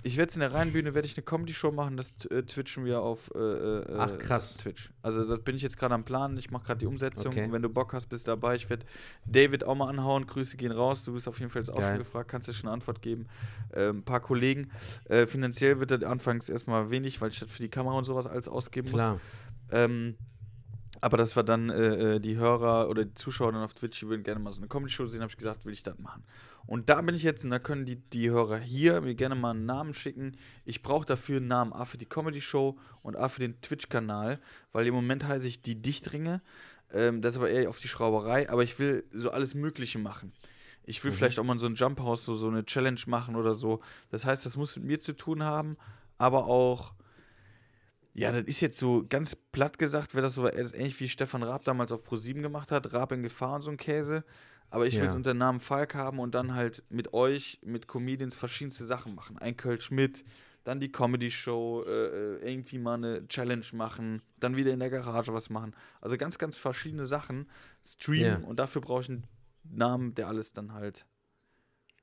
Ich 0.06 0.18
werde 0.18 0.34
in 0.34 0.42
der 0.42 0.54
Rheinbühne 0.54 0.94
werde 0.94 1.08
ich 1.08 1.16
eine 1.16 1.24
Comedy-Show 1.24 1.72
machen, 1.72 1.96
das 1.96 2.14
äh, 2.26 2.44
twitchen 2.44 2.84
wir 2.84 3.02
auf 3.02 3.32
äh, 3.34 3.40
äh, 3.40 3.86
Ach, 3.98 4.18
krass. 4.18 4.58
Twitch. 4.58 4.92
Also 5.02 5.24
das 5.24 5.40
bin 5.44 5.56
ich 5.56 5.62
jetzt 5.62 5.78
gerade 5.78 5.96
am 5.96 6.04
Plan, 6.04 6.38
ich 6.38 6.52
mache 6.52 6.66
gerade 6.66 6.80
die 6.82 6.86
Umsetzung. 6.86 7.32
Okay. 7.32 7.46
Und 7.46 7.54
wenn 7.54 7.62
du 7.62 7.70
Bock 7.70 7.94
hast, 7.94 8.08
bist 8.08 8.28
dabei. 8.28 8.56
Ich 8.56 8.70
werde 8.70 8.86
David 9.26 9.64
auch 9.64 9.76
mal 9.76 9.88
anhauen, 9.88 10.28
Grüße 10.28 10.58
gehen 10.58 10.74
raus. 10.74 11.06
Du 11.06 11.14
bist 11.14 11.28
auf 11.28 11.40
jeden 11.40 11.50
Fall 11.50 11.62
jetzt 11.62 11.70
auch 11.70 11.80
Geil. 11.80 11.96
schon 11.96 12.00
gefragt, 12.00 12.30
kannst 12.30 12.50
du 12.50 12.54
schon 12.54 12.68
eine 12.68 12.74
Antwort 12.74 13.02
geben. 13.02 13.28
Ähm, 13.74 14.00
ein 14.00 14.04
paar 14.04 14.20
Kollegen. 14.20 14.70
Äh, 15.06 15.26
finanziell 15.26 15.80
wird 15.80 15.92
das 15.92 16.04
anfangs 16.04 16.50
erstmal 16.50 16.90
wenig, 16.92 17.22
weil 17.22 17.30
ich 17.30 17.40
das 17.40 17.50
für 17.50 17.64
die 17.64 17.70
Kamera 17.70 17.98
und 17.98 18.04
sowas 18.04 18.28
alles 18.28 18.50
ausgeben 18.50 18.92
muss. 18.92 19.00
Klar. 19.00 19.20
Ähm, 19.72 20.16
aber 21.04 21.18
das 21.18 21.36
war 21.36 21.44
dann 21.44 21.70
äh, 21.70 22.16
äh, 22.16 22.20
die 22.22 22.38
Hörer 22.38 22.88
oder 22.88 23.04
die 23.04 23.14
Zuschauer 23.14 23.52
dann 23.52 23.62
auf 23.62 23.74
Twitch, 23.74 24.00
die 24.00 24.08
würden 24.08 24.24
gerne 24.24 24.40
mal 24.40 24.54
so 24.54 24.62
eine 24.62 24.70
Comedy-Show 24.70 25.08
sehen, 25.08 25.20
habe 25.20 25.30
ich 25.30 25.38
gesagt, 25.38 25.66
will 25.66 25.74
ich 25.74 25.84
das 25.84 26.00
machen. 26.00 26.24
Und 26.66 26.88
da 26.88 27.02
bin 27.02 27.14
ich 27.14 27.24
jetzt, 27.24 27.44
und 27.44 27.50
da 27.50 27.60
können 27.60 27.84
die, 27.84 27.98
die 27.98 28.30
Hörer 28.30 28.58
hier 28.58 29.02
mir 29.02 29.14
gerne 29.14 29.36
mal 29.36 29.50
einen 29.50 29.66
Namen 29.66 29.94
schicken. 29.94 30.38
Ich 30.64 30.82
brauche 30.82 31.06
dafür 31.06 31.38
einen 31.38 31.50
Namen 31.50 31.74
A 31.74 31.84
für 31.84 31.98
die 31.98 32.06
Comedy-Show 32.06 32.78
und 33.02 33.18
A 33.18 33.28
für 33.28 33.42
den 33.42 33.60
Twitch-Kanal, 33.60 34.40
weil 34.72 34.88
im 34.88 34.94
Moment 34.94 35.28
heiße 35.28 35.46
ich 35.46 35.62
die 35.62 35.82
Dichtringe. 35.82 36.42
Ähm, 36.94 37.22
das 37.22 37.34
ist 37.34 37.40
aber 37.40 37.50
eher 37.50 37.68
auf 37.68 37.80
die 37.80 37.90
Schrauberei, 37.90 38.50
aber 38.50 38.64
ich 38.64 38.80
will 38.80 39.04
so 39.12 39.30
alles 39.30 39.56
Mögliche 39.56 40.00
machen. 40.00 40.32
Ich 40.86 41.04
will 41.04 41.12
vielleicht 41.12 41.38
auch 41.38 41.44
mal 41.44 41.60
so 41.60 41.66
ein 41.66 41.76
Jump 41.76 42.00
House, 42.00 42.24
so, 42.24 42.38
so 42.38 42.48
eine 42.48 42.64
Challenge 42.64 43.02
machen 43.08 43.36
oder 43.36 43.56
so. 43.56 43.82
Das 44.10 44.24
heißt, 44.24 44.46
das 44.46 44.56
muss 44.56 44.78
mit 44.78 44.86
mir 44.86 45.00
zu 45.02 45.12
tun 45.12 45.44
haben, 45.44 45.76
aber 46.18 46.46
auch 46.46 46.94
ja, 48.14 48.32
das 48.32 48.44
ist 48.44 48.62
jetzt 48.62 48.78
so 48.78 49.04
ganz 49.10 49.36
platt 49.36 49.78
gesagt, 49.80 50.14
wäre 50.16 50.24
das 50.24 50.34
so 50.36 50.48
ähnlich 50.52 51.00
wie 51.00 51.10
Stefan 51.10 51.44
Raab 51.44 51.64
damals 51.66 51.92
auf 51.92 52.08
Pro7 52.08 52.42
gemacht 52.42 52.72
hat, 52.72 52.94
Raab 52.94 53.12
in 53.12 53.24
Gefahr 53.24 53.56
und 53.56 53.62
so 53.64 53.72
ein 53.72 53.78
Käse. 53.78 54.24
Aber 54.70 54.88
ich 54.88 54.96
will 54.96 55.04
es 55.08 55.14
Ja. 55.14 55.18
unter 55.18 55.34
Namen 55.36 55.60
Falk 55.60 55.94
haben 55.94 56.18
und 56.20 56.34
dann 56.34 56.56
halt 56.56 56.84
mit 56.90 57.14
euch, 57.14 57.60
mit 57.64 57.88
Comedians 57.88 58.34
verschiedenste 58.36 58.84
Sachen 58.86 59.14
machen. 59.14 59.38
Ein 59.38 59.56
Kölsch 59.56 59.92
mit, 59.92 60.24
dann 60.64 60.80
die 60.80 60.92
Comedy-Show, 60.92 61.84
äh, 61.86 61.92
äh, 61.92 62.52
irgendwie 62.52 62.80
mal 62.80 62.96
eine 62.96 63.28
Challenge 63.28 63.66
machen, 63.74 64.22
dann 64.40 64.56
wieder 64.56 64.72
in 64.74 64.80
der 64.80 64.90
Garage 64.90 65.32
was 65.34 65.50
machen. 65.52 65.76
Also 66.02 66.18
ganz, 66.18 66.38
ganz 66.40 66.56
verschiedene 66.58 67.06
Sachen 67.06 67.48
streamen 67.86 68.42
Ja. 68.44 68.48
und 68.48 68.58
dafür 68.58 68.82
brauche 68.82 69.02
ich 69.02 69.10
einen 69.10 69.28
Namen, 69.64 70.16
der 70.16 70.28
alles 70.28 70.54
dann 70.54 70.74
halt. 70.74 71.06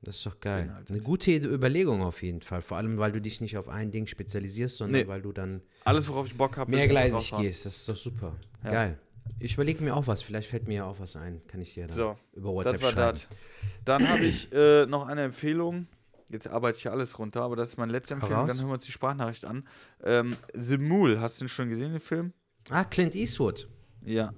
Das 0.02 0.16
ist 0.16 0.26
doch 0.26 0.40
geil. 0.40 0.64
Beinhaltet. 0.64 0.90
Eine 0.90 1.00
gute 1.00 1.30
Überlegung 1.36 2.02
auf 2.02 2.22
jeden 2.22 2.40
Fall. 2.40 2.62
Vor 2.62 2.76
allem, 2.78 2.96
weil 2.98 3.12
du 3.12 3.20
dich 3.20 3.40
nicht 3.40 3.58
auf 3.58 3.68
ein 3.68 3.90
Ding 3.90 4.06
spezialisierst, 4.06 4.78
sondern 4.78 5.02
Nee. 5.02 5.08
weil 5.08 5.20
du 5.20 5.32
dann 5.32 5.60
Alles, 5.84 6.08
worauf 6.08 6.26
ich 6.26 6.34
Bock 6.36 6.56
habe. 6.56 6.70
mehrgleisig 6.70 7.32
gehst. 7.38 7.66
Das 7.66 7.76
ist 7.76 7.88
doch 7.88 7.96
super. 7.96 8.34
Ja. 8.64 8.70
Geil. 8.70 8.98
Ich 9.38 9.54
überlege 9.54 9.84
mir 9.84 9.94
auch 9.94 10.06
was. 10.06 10.22
Vielleicht 10.22 10.48
fällt 10.48 10.66
mir 10.66 10.74
ja 10.76 10.84
auch 10.86 10.98
was 10.98 11.16
ein. 11.16 11.42
Kann 11.46 11.60
ich 11.60 11.74
dir 11.74 11.86
dann 11.86 11.96
So, 11.96 12.16
über 12.32 12.48
Das 12.64 12.72
WhatsApp 12.72 12.82
war 12.82 12.90
schreiben. 12.90 13.18
das. 13.28 13.38
Dann 13.84 14.08
habe 14.08 14.24
ich 14.24 14.50
äh, 14.52 14.86
noch 14.86 15.06
eine 15.06 15.22
Empfehlung. 15.24 15.86
Jetzt 16.30 16.46
arbeite 16.48 16.78
ich 16.78 16.84
ja 16.84 16.92
alles 16.92 17.18
runter, 17.18 17.42
aber 17.42 17.56
das 17.56 17.70
ist 17.70 17.76
meine 17.76 17.92
letzte 17.92 18.14
Empfehlung. 18.14 18.46
Dann 18.46 18.56
hören 18.56 18.68
wir 18.68 18.74
uns 18.74 18.84
die 18.84 18.92
Sprachnachricht 18.92 19.44
an. 19.44 19.64
Ähm, 20.02 20.36
The 20.54 20.78
Mule, 20.78 21.20
hast 21.20 21.40
du 21.40 21.44
den 21.44 21.48
schon 21.48 21.68
gesehen, 21.68 21.90
den 21.92 22.00
Film? 22.00 22.32
Ah, 22.70 22.84
Clint 22.84 23.14
Eastwood. 23.14 23.68
Ja. 24.04 24.32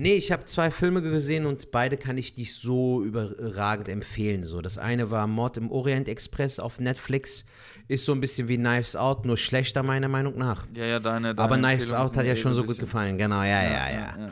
Nee, 0.00 0.14
ich 0.14 0.30
habe 0.30 0.44
zwei 0.44 0.70
Filme 0.70 1.02
gesehen 1.02 1.44
und 1.44 1.72
beide 1.72 1.96
kann 1.96 2.16
ich 2.18 2.36
nicht 2.36 2.54
so 2.54 3.02
überragend 3.02 3.88
empfehlen. 3.88 4.44
So, 4.44 4.60
das 4.60 4.78
eine 4.78 5.10
war 5.10 5.26
Mord 5.26 5.56
im 5.56 5.72
Orient 5.72 6.06
Express 6.06 6.60
auf 6.60 6.78
Netflix. 6.78 7.44
Ist 7.88 8.04
so 8.04 8.12
ein 8.12 8.20
bisschen 8.20 8.46
wie 8.46 8.58
Knives 8.58 8.94
Out, 8.94 9.26
nur 9.26 9.36
schlechter 9.36 9.82
meiner 9.82 10.06
Meinung 10.06 10.38
nach. 10.38 10.68
Ja, 10.72 10.84
ja, 10.84 11.00
deine. 11.00 11.34
deine 11.34 11.44
Aber 11.44 11.58
Knives 11.58 11.92
Out 11.92 12.16
hat 12.16 12.26
ja 12.26 12.36
schon 12.36 12.54
so 12.54 12.62
gut 12.62 12.78
gefallen. 12.78 13.18
Genau, 13.18 13.42
ja, 13.42 13.60
ja, 13.64 13.90
ja. 13.90 14.30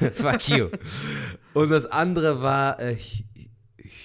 ja. 0.00 0.10
Fuck 0.14 0.48
you. 0.48 0.68
Und 1.54 1.70
das 1.70 1.86
andere 1.86 2.40
war 2.40 2.78
äh, 2.78 2.96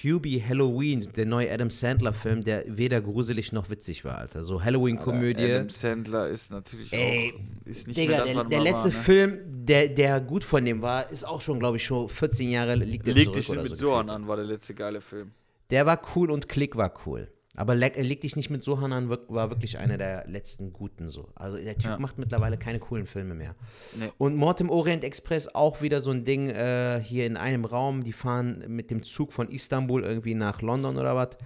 Hubie 0.06 0.42
Halloween, 0.42 1.10
der 1.16 1.26
neue 1.26 1.52
Adam 1.52 1.70
Sandler-Film, 1.70 2.44
der 2.44 2.64
weder 2.68 3.02
gruselig 3.02 3.52
noch 3.52 3.70
witzig 3.70 4.06
war, 4.06 4.18
Alter. 4.20 4.44
So 4.44 4.64
Halloween-Komödie. 4.64 5.52
Adam 5.52 5.70
Sandler 5.70 6.30
ist 6.30 6.52
natürlich 6.52 6.94
Ey, 6.94 7.34
auch. 7.36 7.68
Ist 7.68 7.88
nicht 7.88 7.98
Digga, 7.98 8.24
mehr 8.24 8.34
der, 8.36 8.44
der 8.44 8.62
letzte 8.62 8.90
war, 8.90 8.98
ne? 8.98 9.04
Film, 9.04 9.40
der, 9.66 9.90
der 9.90 10.22
gut 10.22 10.44
von 10.44 10.64
dem 10.64 10.82
war, 10.82 11.10
ist 11.10 11.24
auch 11.24 11.42
schon, 11.42 11.60
glaube 11.60 11.78
ich, 11.78 11.86
schon 11.86 12.08
14 12.08 12.50
Jahre 12.50 12.76
liegt 12.76 13.08
der 13.08 13.14
Leg 13.14 13.26
zurück 13.26 13.38
dich 13.38 13.50
oder 13.50 13.64
mit 13.64 13.72
so. 13.72 13.88
Sohan 13.88 14.10
an, 14.10 14.28
war 14.28 14.36
der 14.36 14.46
letzte 14.46 14.74
geile 14.76 15.02
Film. 15.02 15.32
Der 15.72 15.86
war 15.86 16.00
cool 16.16 16.30
und 16.30 16.48
Klick 16.48 16.76
war 16.76 16.94
cool. 17.06 17.28
Aber 17.56 17.76
leg, 17.76 17.96
leg 17.98 18.22
dich 18.22 18.36
nicht 18.36 18.50
mit 18.50 18.64
Sohan 18.64 18.92
an, 18.94 19.10
war 19.10 19.50
wirklich 19.50 19.78
einer 19.78 19.98
der 19.98 20.28
letzten 20.28 20.74
guten 20.74 21.08
so. 21.08 21.30
Also 21.36 21.58
der 21.58 21.76
Typ 21.76 21.92
Ja. 21.92 22.00
macht 22.00 22.18
mittlerweile 22.18 22.58
keine 22.58 22.80
coolen 22.80 23.06
Filme 23.06 23.34
mehr. 23.36 23.56
Nee. 23.98 24.10
Und 24.18 24.36
Mord 24.36 24.62
im 24.62 24.70
Orient 24.70 25.04
Express 25.04 25.48
auch 25.54 25.82
wieder 25.82 26.02
so 26.02 26.12
ein 26.12 26.26
Ding 26.26 26.50
äh, 26.50 27.00
hier 27.02 27.26
in 27.26 27.38
einem 27.38 27.66
Raum. 27.66 28.04
Die 28.04 28.14
fahren 28.14 28.64
mit 28.68 28.92
dem 28.92 29.04
Zug 29.04 29.32
von 29.34 29.50
Istanbul 29.50 30.04
irgendwie 30.04 30.36
nach 30.36 30.62
London 30.62 30.98
oder 30.98 31.16
was. 31.16 31.38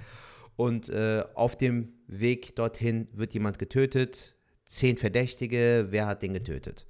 Und 0.55 0.89
äh, 0.89 1.23
auf 1.35 1.55
dem 1.57 1.93
Weg 2.07 2.55
dorthin 2.55 3.07
wird 3.13 3.33
jemand 3.33 3.59
getötet. 3.59 4.35
Zehn 4.65 4.97
Verdächtige. 4.97 5.87
Wer 5.89 6.07
hat 6.07 6.21
den 6.21 6.33
getötet? 6.33 6.85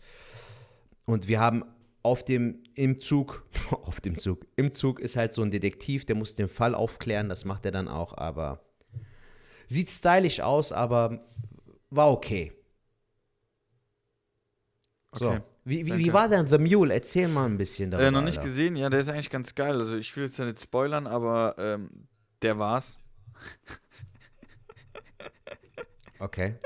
Und 1.06 1.28
wir 1.28 1.40
haben 1.40 1.64
auf 2.04 2.24
dem, 2.24 2.64
im 2.76 3.00
Zug, 3.00 3.46
auf 3.72 4.00
dem 4.02 4.18
Zug, 4.18 4.46
im 4.56 4.72
Zug 4.72 5.00
ist 5.00 5.16
halt 5.18 5.34
so 5.34 5.42
ein 5.42 5.52
Detektiv, 5.52 6.06
der 6.06 6.16
muss 6.16 6.36
den 6.36 6.48
Fall 6.48 6.74
aufklären, 6.74 7.28
das 7.28 7.44
macht 7.46 7.66
er 7.66 7.72
dann 7.72 7.88
auch, 7.90 8.18
aber 8.18 8.62
sieht 9.70 9.90
stylisch 9.90 10.42
aus, 10.42 10.72
aber 10.72 11.20
war 11.90 12.12
okay. 12.12 12.52
So. 15.14 15.30
Okay, 15.30 15.42
Wie, 15.64 15.86
wie, 15.86 15.98
wie 15.98 16.14
war 16.14 16.28
denn 16.28 16.48
The 16.48 16.58
Mule? 16.58 16.94
Erzähl 16.94 17.28
mal 17.28 17.46
ein 17.46 17.58
bisschen 17.58 17.90
darüber. 17.92 18.08
Äh, 18.08 18.12
noch 18.12 18.22
nicht 18.22 18.40
Alter. 18.40 18.50
gesehen, 18.50 18.76
ja, 18.76 18.90
der 18.90 19.00
ist 19.00 19.10
eigentlich 19.10 19.30
ganz 19.30 19.56
geil. 19.56 19.80
Also 19.80 19.96
ich 19.98 20.16
will 20.16 20.26
jetzt 20.26 20.38
ja 20.38 20.46
nicht 20.46 20.60
spoilern, 20.60 21.08
aber 21.08 21.56
ähm, 21.58 21.90
der 22.42 22.60
war's. 22.60 23.00
Okay. 26.22 26.58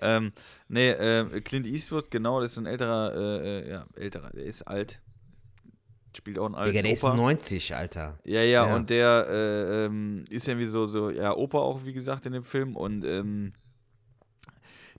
Ähm, 0.00 0.32
nee, 0.68 0.90
äh, 0.90 1.40
Clint 1.40 1.66
Eastwood, 1.66 2.08
genau, 2.10 2.40
das 2.40 2.52
ist 2.52 2.58
ein 2.58 2.66
älterer, 2.66 3.14
äh, 3.14 3.58
äh, 3.58 3.70
ja, 3.70 3.86
älterer, 3.96 4.30
der 4.30 4.44
ist 4.44 4.62
alt. 4.62 5.00
Spielt 6.14 6.38
auch 6.38 6.46
einen 6.46 6.54
alten 6.54 6.72
Digga, 6.72 6.82
der 6.82 6.92
ist 6.92 7.04
Opa. 7.04 7.14
90, 7.16 7.74
Alter. 7.74 8.18
Ja, 8.24 8.42
ja, 8.42 8.66
Ja. 8.66 8.76
und 8.76 8.90
der 8.90 9.26
äh, 9.28 9.84
ähm, 9.86 10.24
ist 10.28 10.46
irgendwie 10.46 10.66
so, 10.66 10.86
so, 10.86 11.10
ja, 11.10 11.34
Opa 11.34 11.58
auch, 11.58 11.84
wie 11.84 11.92
gesagt, 11.92 12.26
in 12.26 12.32
dem 12.32 12.44
Film 12.44 12.76
und 12.76 13.04
ähm, 13.04 13.52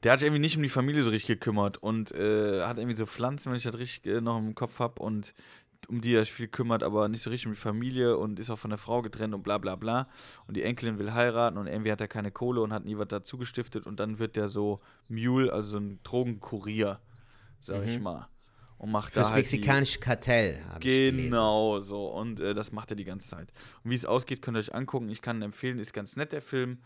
der 0.04 0.12
hat 0.12 0.20
sich 0.20 0.28
irgendwie 0.28 0.42
nicht 0.42 0.58
um 0.58 0.64
die 0.64 0.70
Familie 0.70 1.02
so 1.04 1.10
richtig 1.12 1.40
gekümmert 1.40 1.78
und 1.78 2.12
äh, 2.14 2.64
hat 2.64 2.78
irgendwie 2.78 2.96
so 2.98 3.06
Pflanzen, 3.06 3.52
wenn 3.52 3.58
ich 3.58 3.64
das 3.64 3.78
richtig 3.78 4.06
äh, 4.12 4.22
noch 4.22 4.38
im 4.38 4.54
Kopf 4.56 4.80
habe 4.80 5.02
und 5.02 5.34
um 5.88 6.02
die 6.02 6.16
er 6.16 6.22
sich 6.22 6.32
viel 6.34 6.48
kümmert, 6.48 6.82
aber 6.84 7.08
nicht 7.10 7.22
so 7.22 7.30
richtig 7.30 7.48
um 7.48 7.54
die 7.54 7.60
Familie 7.60 8.18
und 8.18 8.40
ist 8.40 8.50
auch 8.50 8.58
von 8.58 8.70
der 8.70 8.78
Frau 8.78 9.02
getrennt 9.02 9.34
und 9.34 9.44
bla 9.44 9.58
bla 9.58 9.76
bla. 9.76 10.08
Und 10.48 10.56
die 10.56 10.64
Enkelin 10.64 10.98
will 10.98 11.14
heiraten 11.14 11.58
und 11.58 11.68
irgendwie 11.68 11.92
hat 11.92 12.02
er 12.02 12.08
keine 12.08 12.32
Kohle 12.32 12.62
und 12.62 12.74
hat 12.74 12.86
nie 12.86 12.98
was 12.98 13.10
dazu 13.10 13.38
gestiftet 13.38 13.86
und 13.86 14.00
dann 14.00 14.18
wird 14.20 14.36
der 14.36 14.48
so 14.48 14.80
Mule, 15.10 15.52
also 15.52 15.72
so 15.72 15.78
ein 15.78 16.00
Drogenkurier, 16.04 17.00
sag 17.62 17.86
ich 17.86 18.00
mal. 18.00 18.28
Und 18.84 18.92
macht 18.92 19.14
Fürs 19.14 19.28
da 19.28 19.34
halt 19.34 19.44
mexikanische 19.44 19.98
Kartell. 20.00 20.60
Genau, 20.82 21.80
so. 21.80 22.08
Und 22.08 22.42
äh, 22.42 22.54
das 22.54 22.74
macht 22.74 22.92
er 22.92 22.98
die 22.98 23.06
ganze 23.06 23.30
Zeit. 23.30 23.48
Und 23.82 23.92
wie 23.92 23.96
es 23.96 24.04
ausgeht, 24.04 24.42
könnt 24.42 24.58
ihr 24.58 24.60
euch 24.60 24.76
angucken. 24.76 25.08
Ich 25.08 25.22
kann 25.22 25.42
empfehlen, 25.42 25.80
ist 25.80 25.94
ganz 25.94 26.18
nett, 26.18 26.34
der 26.34 26.42
Film. 26.42 26.80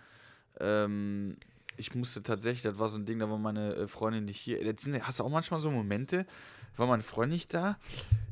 Ähm, 0.59 1.37
ich 1.75 1.95
musste 1.95 2.21
tatsächlich, 2.21 2.61
das 2.61 2.77
war 2.77 2.87
so 2.87 2.99
ein 2.99 3.07
Ding, 3.07 3.17
da 3.17 3.27
war 3.31 3.39
meine 3.39 3.73
äh, 3.73 3.87
Freundin 3.87 4.25
nicht 4.25 4.37
hier. 4.37 4.63
Jetzt 4.63 4.83
sind, 4.83 5.07
hast 5.07 5.17
du 5.17 5.23
auch 5.23 5.31
manchmal 5.31 5.59
so 5.59 5.71
Momente, 5.71 6.27
war 6.75 6.85
meine 6.85 7.01
Freundin 7.01 7.33
nicht 7.33 7.51
da. 7.51 7.79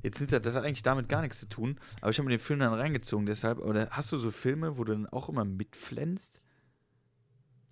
Jetzt 0.03 0.19
sind 0.19 0.31
das, 0.31 0.43
das 0.43 0.53
hat 0.53 0.63
eigentlich 0.63 0.83
damit 0.83 1.09
gar 1.09 1.23
nichts 1.23 1.39
zu 1.39 1.47
tun. 1.47 1.79
Aber 2.01 2.11
ich 2.11 2.19
habe 2.19 2.25
mir 2.25 2.37
den 2.37 2.43
Film 2.43 2.59
dann 2.59 2.71
reingezogen, 2.71 3.25
deshalb. 3.25 3.57
Oder 3.57 3.87
hast 3.89 4.11
du 4.11 4.17
so 4.17 4.29
Filme, 4.29 4.77
wo 4.77 4.83
du 4.83 4.93
dann 4.93 5.07
auch 5.07 5.27
immer 5.27 5.43
mitflänzt? 5.43 6.39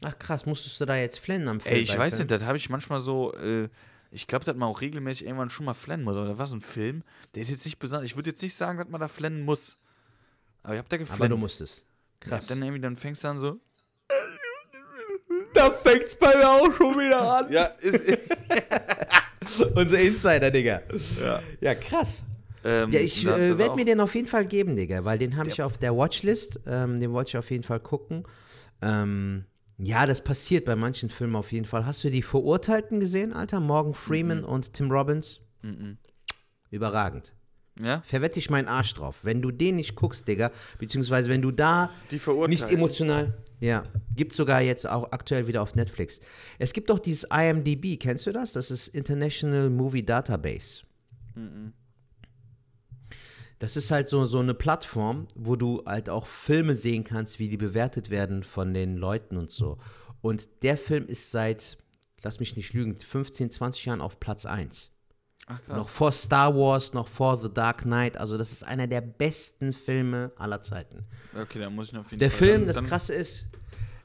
Ach 0.04 0.18
krass, 0.18 0.48
musstest 0.48 0.82
du 0.82 0.86
da 0.86 0.96
jetzt 0.96 1.20
flennen 1.20 1.48
am 1.48 1.60
Film? 1.60 1.76
Ey, 1.76 1.82
ich 1.82 1.96
weiß 1.96 2.16
Film? 2.16 2.28
nicht, 2.28 2.32
das 2.32 2.48
habe 2.48 2.58
ich 2.58 2.72
manchmal 2.72 3.00
so, 3.00 3.32
äh, 3.36 3.70
ich 4.14 4.28
glaube, 4.28 4.46
dass 4.46 4.56
man 4.56 4.70
auch 4.70 4.82
regelmäßig 4.82 5.26
irgendwann 5.26 5.50
schon 5.50 5.66
mal 5.66 5.74
flennen 5.74 6.04
muss. 6.04 6.16
Aber 6.16 6.28
da 6.28 6.38
war 6.38 6.46
so 6.46 6.56
ein 6.56 6.62
Film, 6.62 7.04
der 7.34 7.42
ist 7.42 7.50
jetzt 7.50 7.66
nicht 7.66 7.80
besonders, 7.80 8.06
ich 8.06 8.16
würde 8.16 8.30
jetzt 8.30 8.42
nicht 8.42 8.56
sagen, 8.56 8.78
dass 8.78 8.88
man 8.88 9.02
da 9.02 9.08
flennen 9.08 9.42
muss. 9.44 9.78
Aber 10.62 10.74
ich 10.76 10.78
habe 10.78 10.90
da 10.90 10.98
geflennt. 10.98 11.20
Aber 11.20 11.30
du 11.30 11.38
musstest. 11.38 11.86
Ja, 12.24 12.30
Krass. 12.30 12.48
dann 12.48 12.62
irgendwie, 12.62 12.82
dann 12.82 12.96
fängst 12.96 13.24
du 13.24 13.28
an 13.28 13.38
so. 13.40 13.60
da 15.54 15.72
fängt's 15.72 16.16
bei 16.16 16.36
mir 16.38 16.50
auch 16.50 16.72
schon 16.74 16.98
wieder 16.98 17.22
an. 17.40 17.52
Ja, 17.52 17.66
ist. 17.66 18.02
Unser 19.76 20.00
Insider, 20.00 20.52
Digga. 20.52 20.82
ja. 21.22 21.42
Ja, 21.60 21.76
krass. 21.76 22.24
Ähm, 22.64 22.92
Ja, 22.92 23.00
ich 23.02 23.26
äh, 23.26 23.58
werde 23.58 23.76
mir 23.76 23.86
den 23.86 24.00
auf 24.00 24.16
jeden 24.16 24.28
Fall 24.28 24.46
geben, 24.46 24.76
Digga, 24.76 25.04
weil 25.04 25.18
den 25.18 25.36
habe 25.38 25.50
ich 25.50 25.62
auf 25.62 25.78
der 25.78 25.96
Watchlist. 25.98 26.62
Ähm, 26.66 27.00
den 27.00 27.12
wollte 27.12 27.30
ich 27.30 27.38
auf 27.38 27.52
jeden 27.52 27.64
Fall 27.64 27.80
gucken. 27.80 28.24
Ähm, 28.82 29.46
ja, 29.84 30.06
das 30.06 30.24
passiert 30.24 30.66
bei 30.66 30.76
manchen 30.76 31.10
Filmen 31.10 31.36
auf 31.36 31.52
jeden 31.52 31.66
Fall. 31.66 31.86
Hast 31.86 32.04
du 32.04 32.10
die 32.10 32.22
Verurteilten 32.22 33.00
gesehen, 33.00 33.34
Alter? 33.34 33.60
Morgan 33.60 33.94
Freeman 33.94 34.40
Mhm. 34.40 34.46
und 34.46 34.74
Tim 34.74 34.92
Robbins? 34.92 35.40
Überragend. 36.70 37.34
Ja? 37.82 38.02
Verwette 38.06 38.38
ich 38.40 38.50
meinen 38.50 38.68
Arsch 38.68 38.94
drauf. 38.94 39.20
Wenn 39.24 39.42
du 39.42 39.50
den 39.52 39.78
nicht 39.78 39.96
guckst, 39.96 40.28
Digga, 40.28 40.52
beziehungsweise 40.80 41.30
wenn 41.30 41.42
du 41.42 41.52
da 41.52 41.90
nicht 42.48 42.70
emotional. 42.70 43.38
Ja, 43.60 43.86
gibt 44.16 44.34
sogar 44.34 44.62
jetzt 44.62 44.88
auch 44.90 45.12
aktuell 45.14 45.48
wieder 45.48 45.62
auf 45.62 45.74
Netflix. 45.74 46.20
Es 46.60 46.74
gibt 46.74 46.90
doch 46.90 47.00
dieses 47.00 47.26
IMDb, 47.32 47.98
kennst 47.98 48.28
du 48.28 48.32
das? 48.34 48.52
Das 48.54 48.70
ist 48.72 48.90
International 48.90 49.70
Movie 49.70 50.04
Database. 50.06 50.84
Das 53.64 53.78
ist 53.78 53.92
halt 53.92 54.10
so, 54.10 54.26
so 54.26 54.40
eine 54.40 54.54
Plattform, 54.54 55.26
wo 55.36 55.56
du 55.56 55.84
halt 55.86 56.10
auch 56.10 56.26
Filme 56.28 56.76
sehen 56.76 57.06
kannst, 57.06 57.40
wie 57.40 57.48
die 57.48 57.56
bewertet 57.56 58.10
werden 58.10 58.44
von 58.44 58.74
den 58.74 58.98
Leuten 58.98 59.38
und 59.38 59.52
so. 59.52 59.78
Und 60.22 60.50
der 60.64 60.78
Film 60.78 61.08
ist 61.08 61.32
seit, 61.32 61.78
lass 62.24 62.42
mich 62.42 62.58
nicht 62.58 62.74
lügen, 62.74 62.98
15, 62.98 63.52
20 63.52 63.86
Jahren 63.86 64.02
auf 64.02 64.20
Platz 64.20 64.46
1. 64.46 64.92
Ach, 65.48 65.64
krass. 65.64 65.78
Noch 65.78 65.88
vor 65.88 66.12
Star 66.12 66.54
Wars, 66.54 66.94
noch 66.94 67.08
vor 67.08 67.42
The 67.42 67.54
Dark 67.54 67.84
Knight. 67.84 68.18
Also 68.18 68.38
das 68.38 68.52
ist 68.52 68.66
einer 68.66 68.88
der 68.88 69.00
besten 69.00 69.72
Filme 69.72 70.34
aller 70.36 70.62
Zeiten. 70.62 71.06
Okay, 71.34 71.60
dann 71.60 71.74
muss 71.74 71.88
ich 71.94 71.98
auf 71.98 72.12
jeden 72.12 72.20
Der 72.20 72.32
Fall. 72.32 72.38
Film, 72.40 72.58
dann, 72.64 72.68
das 72.68 72.76
dann, 72.76 72.88
Krasse 72.88 73.14
ist, 73.14 73.48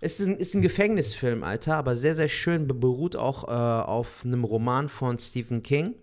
es 0.01 0.21
ist 0.21 0.29
ein, 0.29 0.37
ist 0.37 0.55
ein 0.55 0.63
Gefängnisfilm, 0.63 1.43
Alter, 1.43 1.75
aber 1.79 1.97
sehr, 1.97 2.15
sehr 2.15 2.29
schön, 2.29 2.69
be- 2.69 2.75
beruht 2.75 3.17
auch 3.17 3.43
äh, 3.43 3.51
auf 3.51 4.25
einem 4.25 4.45
Roman 4.45 4.89
von 4.89 5.19
Stephen 5.19 5.65
King. 5.65 5.97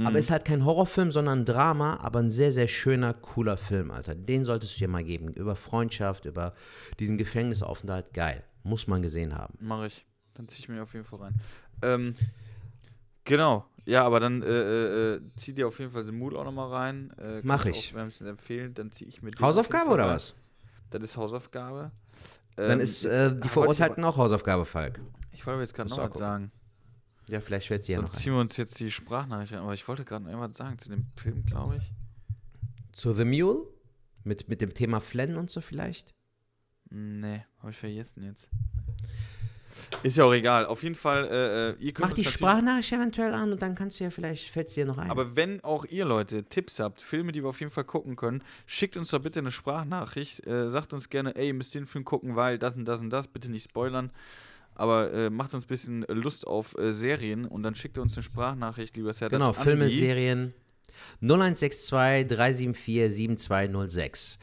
Mhm. 0.00 0.06
Aber 0.06 0.18
ist 0.18 0.30
halt 0.30 0.44
kein 0.44 0.64
Horrorfilm, 0.64 1.12
sondern 1.12 1.40
ein 1.40 1.44
Drama, 1.44 1.98
aber 2.00 2.20
ein 2.20 2.30
sehr, 2.30 2.52
sehr 2.52 2.68
schöner, 2.68 3.12
cooler 3.14 3.56
Film, 3.56 3.90
Alter. 3.90 4.14
Den 4.14 4.44
solltest 4.44 4.76
du 4.76 4.78
dir 4.80 4.88
mal 4.88 5.04
geben. 5.04 5.32
Über 5.34 5.56
Freundschaft, 5.56 6.24
über 6.24 6.54
diesen 6.98 7.18
Gefängnisaufenthalt. 7.18 8.12
Geil. 8.14 8.42
Muss 8.62 8.86
man 8.86 9.02
gesehen 9.02 9.36
haben. 9.36 9.54
Mache 9.60 9.86
ich. 9.88 10.06
Dann 10.34 10.48
ziehe 10.48 10.60
ich 10.60 10.68
mir 10.68 10.82
auf 10.82 10.92
jeden 10.94 11.04
Fall 11.04 11.18
rein. 11.20 11.34
Ähm, 11.82 12.14
genau. 13.24 13.66
Ja, 13.86 14.04
aber 14.04 14.20
dann 14.20 14.42
äh, 14.42 14.46
äh, 14.46 15.14
äh, 15.16 15.20
zieh 15.36 15.54
dir 15.54 15.66
auf 15.66 15.78
jeden 15.78 15.90
Fall 15.92 16.04
den 16.04 16.18
Mut 16.18 16.34
auch 16.34 16.44
nochmal 16.44 16.68
rein. 16.68 17.10
Äh, 17.18 17.40
Mach 17.42 17.64
ich. 17.66 17.90
Auch 17.90 17.96
wärmstens 17.96 18.28
empfehlen. 18.28 18.74
Dann 18.74 18.92
ziehe 18.92 19.08
ich 19.08 19.22
mir 19.22 19.30
Hausaufgabe 19.40 19.90
oder 19.90 20.04
rein. 20.04 20.14
was? 20.16 20.34
Das 20.90 21.02
ist 21.02 21.16
Hausaufgabe. 21.16 21.90
Dann 22.56 22.72
Ähm, 22.72 22.80
ist 22.80 23.04
äh, 23.04 23.08
ah, 23.08 23.28
die 23.30 23.34
wollte 23.42 23.48
Verurteilten 23.48 24.04
auch 24.04 24.16
Hausaufgabe, 24.16 24.64
Falk. 24.66 25.00
ich 25.32 25.46
wollte 25.46 25.60
jetzt 25.62 25.74
gerade 25.74 25.88
noch 25.88 25.98
was 25.98 26.16
sagen. 26.18 26.50
Ja, 27.30 27.40
vielleicht 27.40 27.68
fällt 27.68 27.84
sie 27.84 27.92
ja 27.92 28.00
noch 28.00 28.08
Sonst 28.08 28.22
ziehen 28.22 28.32
wir 28.32 28.40
uns 28.40 28.56
jetzt 28.56 28.78
die 28.80 28.90
Sprachnachricht 28.90 29.52
an. 29.52 29.60
Aber 29.60 29.74
ich 29.74 29.86
wollte 29.86 30.04
gerade 30.04 30.24
noch 30.24 30.30
irgendwas 30.30 30.56
sagen 30.56 30.78
zu 30.78 30.88
dem 30.88 31.06
Film, 31.16 31.44
glaube 31.44 31.76
ich. 31.76 31.92
Zu 32.92 33.12
The 33.12 33.24
Mule? 33.24 33.66
Mit, 34.24 34.48
mit 34.48 34.60
dem 34.60 34.74
Thema 34.74 35.00
Flennen 35.00 35.36
und 35.36 35.50
so 35.50 35.60
vielleicht? 35.60 36.14
Nee, 36.90 37.44
habe 37.60 37.70
ich 37.70 37.78
vergessen 37.78 38.24
jetzt. 38.24 38.48
Ist 40.02 40.16
ja 40.16 40.24
auch 40.24 40.32
egal. 40.32 40.66
Auf 40.66 40.82
jeden 40.82 40.94
Fall, 40.94 41.26
äh, 41.26 41.70
äh, 41.70 41.74
ihr 41.78 41.92
könnt 41.92 42.08
Mach 42.08 42.14
die 42.14 42.24
Sprachnachricht 42.24 42.92
eventuell 42.92 43.32
an 43.32 43.52
und 43.52 43.62
dann 43.62 43.74
kannst 43.74 44.00
du 44.00 44.04
ja 44.04 44.10
vielleicht, 44.10 44.50
fällt 44.50 44.68
es 44.68 44.74
dir 44.74 44.84
noch 44.84 44.98
ein. 44.98 45.10
Aber 45.10 45.36
wenn 45.36 45.62
auch 45.62 45.84
ihr 45.84 46.04
Leute 46.04 46.44
Tipps 46.44 46.80
habt, 46.80 47.00
Filme, 47.00 47.32
die 47.32 47.42
wir 47.42 47.48
auf 47.48 47.60
jeden 47.60 47.72
Fall 47.72 47.84
gucken 47.84 48.16
können, 48.16 48.42
schickt 48.66 48.96
uns 48.96 49.10
doch 49.10 49.20
bitte 49.20 49.38
eine 49.38 49.50
Sprachnachricht. 49.50 50.46
Äh, 50.46 50.70
sagt 50.70 50.92
uns 50.92 51.08
gerne, 51.08 51.36
ey, 51.36 51.48
ihr 51.48 51.54
müsst 51.54 51.74
den 51.74 51.86
Film 51.86 52.04
gucken, 52.04 52.36
weil 52.36 52.58
das 52.58 52.76
und 52.76 52.84
das 52.84 53.00
und 53.00 53.10
das, 53.10 53.28
bitte 53.28 53.50
nicht 53.50 53.64
spoilern. 53.64 54.10
Aber 54.80 55.12
äh, 55.12 55.30
macht 55.30 55.52
uns 55.54 55.64
ein 55.64 55.68
bisschen 55.68 56.02
Lust 56.08 56.46
auf 56.46 56.76
äh, 56.78 56.92
Serien 56.92 57.44
und 57.44 57.62
dann 57.62 57.74
schickt 57.74 57.98
ihr 57.98 58.02
uns 58.02 58.16
eine 58.16 58.22
Sprachnachricht, 58.22 58.96
lieber 58.96 59.12
Sertac. 59.12 59.38
Genau, 59.38 59.52
Filme, 59.52 59.88
die- 59.88 59.94
Serien 59.96 60.54
0162 61.20 62.26
374 62.28 63.10
7206. 63.14 64.38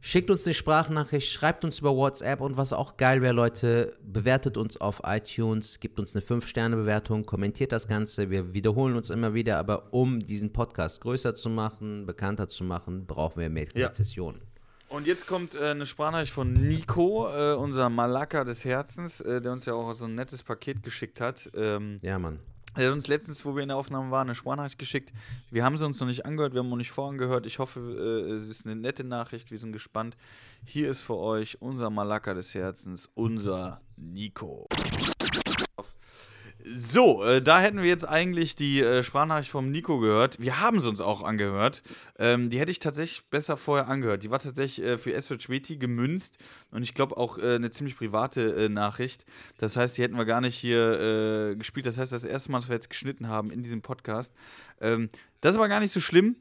Schickt 0.00 0.30
uns 0.30 0.44
eine 0.46 0.54
Sprachnachricht, 0.54 1.28
schreibt 1.32 1.64
uns 1.64 1.80
über 1.80 1.96
WhatsApp 1.96 2.40
und 2.40 2.56
was 2.56 2.72
auch 2.72 2.96
geil 2.96 3.22
wäre, 3.22 3.32
Leute, 3.32 3.96
bewertet 4.04 4.56
uns 4.56 4.76
auf 4.80 5.00
iTunes, 5.04 5.80
gibt 5.80 5.98
uns 5.98 6.14
eine 6.14 6.24
5-Sterne-Bewertung, 6.24 7.24
kommentiert 7.26 7.72
das 7.72 7.88
Ganze. 7.88 8.30
Wir 8.30 8.52
wiederholen 8.52 8.94
uns 8.94 9.10
immer 9.10 9.34
wieder, 9.34 9.58
aber 9.58 9.92
um 9.92 10.20
diesen 10.24 10.52
Podcast 10.52 11.00
größer 11.00 11.34
zu 11.34 11.48
machen, 11.50 12.06
bekannter 12.06 12.48
zu 12.48 12.62
machen, 12.62 13.06
brauchen 13.06 13.40
wir 13.40 13.50
mehr 13.50 13.66
Ja. 13.74 13.92
Und 14.88 15.06
jetzt 15.06 15.26
kommt 15.26 15.54
äh, 15.54 15.70
eine 15.70 15.84
Sprachnachricht 15.84 16.32
von 16.32 16.52
Nico, 16.52 17.28
äh, 17.28 17.54
unser 17.54 17.88
Malaka 17.90 18.44
des 18.44 18.64
Herzens, 18.64 19.20
äh, 19.20 19.40
der 19.40 19.52
uns 19.52 19.66
ja 19.66 19.74
auch 19.74 19.92
so 19.94 20.04
ein 20.04 20.14
nettes 20.14 20.42
Paket 20.42 20.82
geschickt 20.82 21.20
hat. 21.20 21.50
Ähm, 21.54 21.96
Ja, 22.02 22.18
Mann. 22.18 22.38
er 22.76 22.86
hat 22.86 22.92
uns 22.92 23.08
letztens, 23.08 23.44
wo 23.44 23.56
wir 23.56 23.62
in 23.62 23.68
der 23.68 23.76
Aufnahme 23.76 24.10
waren, 24.12 24.28
eine 24.28 24.34
Sprachnachricht 24.36 24.78
geschickt. 24.78 25.12
Wir 25.50 25.64
haben 25.64 25.76
sie 25.76 25.84
uns 25.84 25.98
noch 25.98 26.06
nicht 26.06 26.24
angehört, 26.24 26.52
wir 26.54 26.60
haben 26.60 26.68
noch 26.70 26.76
nicht 26.76 26.92
vorangehört. 26.92 27.46
Ich 27.46 27.58
hoffe, 27.58 27.80
äh, 27.80 28.32
es 28.34 28.48
ist 28.48 28.64
eine 28.64 28.76
nette 28.76 29.02
Nachricht, 29.02 29.50
wir 29.50 29.58
sind 29.58 29.72
gespannt. 29.72 30.16
Hier 30.64 30.88
ist 30.88 31.00
für 31.00 31.16
euch 31.16 31.60
unser 31.60 31.90
Malaka 31.90 32.32
des 32.34 32.54
Herzens, 32.54 33.08
unser 33.14 33.80
Nico. 33.96 34.66
So, 36.74 37.22
äh, 37.22 37.40
da 37.40 37.60
hätten 37.60 37.78
wir 37.78 37.88
jetzt 37.88 38.08
eigentlich 38.08 38.56
die 38.56 38.80
äh, 38.80 39.04
Sprachnachricht 39.04 39.50
vom 39.50 39.70
Nico 39.70 40.00
gehört. 40.00 40.40
Wir 40.40 40.60
haben 40.60 40.80
sie 40.80 40.88
uns 40.88 41.00
auch 41.00 41.22
angehört. 41.22 41.82
Ähm, 42.18 42.50
die 42.50 42.58
hätte 42.58 42.72
ich 42.72 42.80
tatsächlich 42.80 43.24
besser 43.30 43.56
vorher 43.56 43.86
angehört. 43.86 44.24
Die 44.24 44.30
war 44.30 44.40
tatsächlich 44.40 44.84
äh, 44.84 44.98
für 44.98 45.12
Esfeld 45.12 45.42
Schweti 45.42 45.76
gemünzt 45.76 46.38
und 46.72 46.82
ich 46.82 46.94
glaube 46.94 47.18
auch 47.18 47.38
äh, 47.38 47.54
eine 47.54 47.70
ziemlich 47.70 47.96
private 47.96 48.64
äh, 48.64 48.68
Nachricht. 48.68 49.26
Das 49.58 49.76
heißt, 49.76 49.96
die 49.96 50.02
hätten 50.02 50.16
wir 50.16 50.24
gar 50.24 50.40
nicht 50.40 50.56
hier 50.56 51.52
äh, 51.52 51.56
gespielt. 51.56 51.86
Das 51.86 51.98
heißt, 51.98 52.10
das 52.10 52.24
erste 52.24 52.50
Mal, 52.50 52.58
dass 52.58 52.68
wir 52.68 52.74
jetzt 52.74 52.90
geschnitten 52.90 53.28
haben 53.28 53.52
in 53.52 53.62
diesem 53.62 53.80
Podcast. 53.80 54.34
Ähm, 54.80 55.08
das 55.42 55.52
ist 55.52 55.58
aber 55.58 55.68
gar 55.68 55.80
nicht 55.80 55.92
so 55.92 56.00
schlimm. 56.00 56.34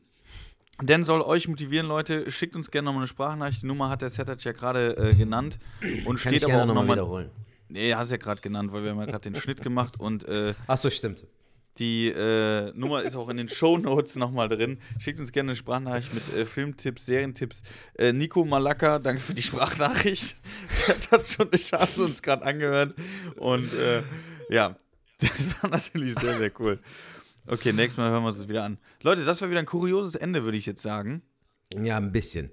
Denn 0.81 1.03
soll 1.03 1.21
euch 1.21 1.47
motivieren, 1.47 1.87
Leute, 1.87 2.31
schickt 2.31 2.55
uns 2.55 2.71
gerne 2.71 2.85
nochmal 2.85 3.01
eine 3.01 3.07
Sprachnachricht. 3.07 3.61
Die 3.61 3.67
Nummer 3.67 3.89
hat 3.89 4.01
der 4.01 4.09
Setac 4.09 4.43
ja 4.43 4.51
gerade 4.53 5.13
genannt. 5.15 5.57
Und 6.05 6.17
Kann 6.19 6.33
steht 6.33 6.33
ich 6.33 6.45
aber 6.45 6.63
auch 6.63 6.65
nochmal 6.65 6.87
wiederholen. 6.89 7.29
Nee, 7.67 7.93
hast 7.95 8.11
ja 8.11 8.17
gerade 8.17 8.41
genannt, 8.41 8.71
weil 8.71 8.83
wir 8.83 8.91
haben 8.91 8.99
ja 8.99 9.05
gerade 9.05 9.29
den 9.31 9.39
Schnitt 9.39 9.61
gemacht 9.61 9.99
und 9.99 10.27
äh, 10.27 10.53
Achso, 10.67 10.89
stimmt. 10.89 11.25
die 11.77 12.09
äh, 12.09 12.71
Nummer 12.75 13.01
ist 13.03 13.15
auch 13.15 13.27
in 13.29 13.37
den 13.37 13.49
Shownotes 13.49 14.15
nochmal 14.17 14.47
drin. 14.49 14.77
Schickt 14.99 15.19
uns 15.19 15.31
gerne 15.31 15.51
eine 15.51 15.55
Sprachnachricht 15.55 16.13
mit 16.13 16.33
äh, 16.35 16.45
Filmtipps, 16.45 17.05
Serientipps. 17.07 17.63
Äh, 17.97 18.13
Nico 18.13 18.45
Malaka, 18.45 18.99
danke 18.99 19.19
für 19.21 19.33
die 19.33 19.41
Sprachnachricht. 19.41 20.35
Das 20.87 21.11
hat 21.11 21.27
schon, 21.29 21.49
ich 21.53 21.73
habe 21.73 21.91
es 21.91 21.97
uns 21.97 22.21
gerade 22.21 22.45
angehört. 22.45 22.95
Und 23.37 23.73
äh, 23.73 24.03
ja, 24.49 24.75
das 25.19 25.61
war 25.61 25.69
natürlich 25.71 26.15
sehr, 26.15 26.37
sehr 26.37 26.51
cool. 26.59 26.79
Okay, 27.47 27.73
nächstes 27.73 27.97
Mal 27.97 28.09
hören 28.09 28.23
wir 28.23 28.27
uns 28.27 28.37
das 28.37 28.47
wieder 28.47 28.63
an. 28.63 28.77
Leute, 29.03 29.23
das 29.25 29.41
war 29.41 29.49
wieder 29.49 29.59
ein 29.59 29.65
kurioses 29.65 30.15
Ende, 30.15 30.43
würde 30.43 30.57
ich 30.57 30.65
jetzt 30.65 30.81
sagen. 30.81 31.21
Ja, 31.73 31.97
ein 31.97 32.11
bisschen. 32.11 32.51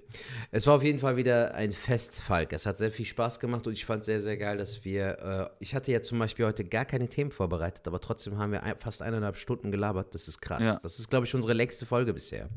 Es 0.51 0.65
war 0.65 0.75
auf 0.75 0.83
jeden 0.83 0.99
Fall 0.99 1.15
wieder 1.17 1.53
ein 1.53 1.71
Fest, 1.71 2.19
Falk. 2.21 2.51
Es 2.51 2.65
hat 2.65 2.77
sehr 2.77 2.91
viel 2.91 3.05
Spaß 3.05 3.39
gemacht 3.39 3.65
und 3.67 3.73
ich 3.73 3.85
fand 3.85 4.03
sehr, 4.03 4.19
sehr 4.21 4.37
geil, 4.37 4.57
dass 4.57 4.83
wir. 4.83 5.49
Äh, 5.59 5.63
ich 5.63 5.75
hatte 5.75 5.91
ja 5.91 6.01
zum 6.01 6.17
Beispiel 6.19 6.45
heute 6.45 6.63
gar 6.65 6.83
keine 6.85 7.07
Themen 7.07 7.31
vorbereitet, 7.31 7.87
aber 7.87 7.99
trotzdem 8.01 8.37
haben 8.37 8.51
wir 8.51 8.63
ein, 8.63 8.75
fast 8.77 9.01
eineinhalb 9.01 9.37
Stunden 9.37 9.71
gelabert. 9.71 10.13
Das 10.15 10.27
ist 10.27 10.41
krass. 10.41 10.63
Ja. 10.63 10.79
Das 10.81 10.97
ist, 10.99 11.09
glaube 11.09 11.25
ich, 11.27 11.35
unsere 11.35 11.53
längste 11.53 11.85
Folge 11.85 12.13
bisher. 12.13 12.49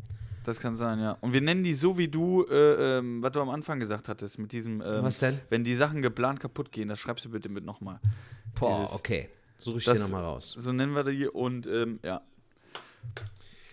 Das 0.44 0.58
kann 0.58 0.76
sein, 0.76 0.98
ja. 1.00 1.18
Und 1.20 1.32
wir 1.34 1.40
nennen 1.42 1.62
die 1.62 1.74
so, 1.74 1.98
wie 1.98 2.08
du, 2.08 2.44
äh, 2.48 2.98
ähm, 2.98 3.22
was 3.22 3.32
du 3.32 3.40
am 3.40 3.50
Anfang 3.50 3.78
gesagt 3.78 4.08
hattest, 4.08 4.38
mit 4.38 4.52
diesem, 4.52 4.80
ähm, 4.80 5.02
Was 5.02 5.18
denn? 5.18 5.38
wenn 5.50 5.62
die 5.62 5.74
Sachen 5.74 6.02
geplant 6.02 6.40
kaputt 6.40 6.72
gehen, 6.72 6.88
das 6.88 6.98
schreibst 6.98 7.24
du 7.26 7.30
bitte 7.30 7.48
mit 7.48 7.64
nochmal. 7.64 8.00
Boah, 8.58 8.80
Dieses- 8.80 8.94
okay. 8.94 9.28
Suche 9.58 9.78
ich 9.78 9.84
das- 9.84 9.98
dir 9.98 10.04
nochmal 10.04 10.22
raus. 10.22 10.54
So 10.58 10.72
nennen 10.72 10.94
wir 10.94 11.04
die 11.04 11.26
und 11.28 11.66
ähm, 11.66 11.98
ja. 12.02 12.22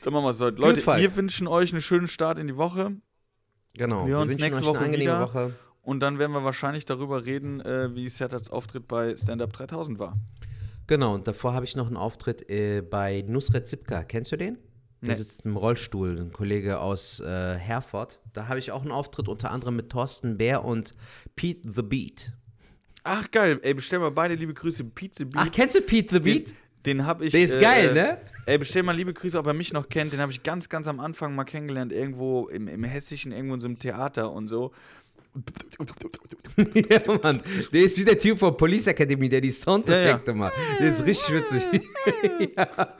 Dann 0.03 0.13
machen 0.13 0.25
wir 0.25 0.29
es 0.29 0.39
heute. 0.39 0.59
Leute, 0.59 0.85
wir 0.85 1.15
wünschen 1.15 1.47
euch 1.47 1.71
einen 1.71 1.81
schönen 1.81 2.07
Start 2.07 2.37
in 2.39 2.47
die 2.47 2.57
Woche 2.57 2.91
Genau. 3.75 4.05
wir 4.05 4.19
uns 4.19 4.31
wünschen 4.33 4.45
nächste 4.45 4.63
euch 4.63 4.69
Woche 4.69 4.77
eine 4.79 4.85
angenehme 4.87 5.11
wieder. 5.13 5.21
Woche. 5.21 5.53
und 5.81 5.99
dann 6.01 6.19
werden 6.19 6.31
wir 6.33 6.43
wahrscheinlich 6.43 6.85
darüber 6.85 7.25
reden, 7.25 7.61
äh, 7.61 7.93
wie 7.95 8.07
Sertats 8.09 8.49
Auftritt 8.51 8.87
bei 8.87 9.15
Stand 9.15 9.41
Up 9.41 9.53
3000 9.53 9.99
war. 9.99 10.17
Genau, 10.87 11.15
und 11.15 11.27
davor 11.27 11.53
habe 11.53 11.65
ich 11.65 11.75
noch 11.75 11.87
einen 11.87 11.97
Auftritt 11.97 12.49
äh, 12.49 12.81
bei 12.81 13.23
Nusret 13.27 13.65
Zipka. 13.67 14.03
Kennst 14.03 14.31
du 14.31 14.37
den? 14.37 14.57
Der 15.01 15.09
Nee. 15.09 15.15
sitzt 15.15 15.45
im 15.45 15.57
Rollstuhl, 15.57 16.17
ein 16.19 16.31
Kollege 16.31 16.79
aus 16.79 17.19
äh, 17.19 17.55
Herford. 17.55 18.19
Da 18.33 18.47
habe 18.47 18.59
ich 18.59 18.71
auch 18.71 18.81
einen 18.83 18.91
Auftritt 18.91 19.27
unter 19.27 19.51
anderem 19.51 19.75
mit 19.75 19.89
Thorsten 19.89 20.37
Bär 20.37 20.63
und 20.63 20.93
Pete 21.35 21.69
the 21.69 21.81
Beat. 21.81 22.33
Ach 23.05 23.29
geil, 23.31 23.59
ey, 23.63 23.73
bestell 23.73 23.99
mal 23.99 24.11
beide 24.11 24.35
liebe 24.35 24.53
Grüße. 24.53 24.83
Pizza 24.85 25.25
Beat. 25.25 25.35
Ach, 25.37 25.51
kennst 25.51 25.75
du 25.75 25.81
Pete 25.81 26.15
the 26.15 26.19
Beat? 26.21 26.49
Den, 26.51 26.55
den 26.85 27.05
habe 27.05 27.25
ich. 27.25 27.31
Der 27.31 27.43
ist 27.43 27.59
geil, 27.59 27.93
ne? 27.93 28.17
Ey, 28.45 28.57
bestell 28.57 28.83
mal 28.83 28.95
liebe 28.95 29.13
Grüße, 29.13 29.37
ob 29.37 29.47
er 29.47 29.53
mich 29.53 29.71
noch 29.71 29.87
kennt. 29.87 30.11
Den 30.11 30.19
habe 30.19 30.31
ich 30.31 30.43
ganz, 30.43 30.67
ganz 30.67 30.87
am 30.87 30.99
Anfang 30.99 31.33
mal 31.33 31.45
kennengelernt, 31.45 31.93
irgendwo 31.93 32.47
im, 32.49 32.67
im 32.67 32.83
Hessischen, 32.83 33.31
irgendwo 33.31 33.55
in 33.55 33.61
so 33.61 33.67
einem 33.67 33.79
Theater 33.79 34.31
und 34.31 34.47
so. 34.49 34.71
ja, 36.89 36.99
Mann. 37.23 37.41
Der 37.71 37.81
ist 37.83 37.97
wie 37.97 38.05
der 38.05 38.19
Typ 38.19 38.37
von 38.37 38.55
Police 38.55 38.87
Academy, 38.87 39.29
der 39.29 39.41
die 39.41 39.51
Soundeffekte 39.51 40.33
macht. 40.33 40.53
Der 40.79 40.89
ist 40.89 41.05
richtig 41.05 41.33
witzig. 41.35 41.65
ja. 42.57 42.93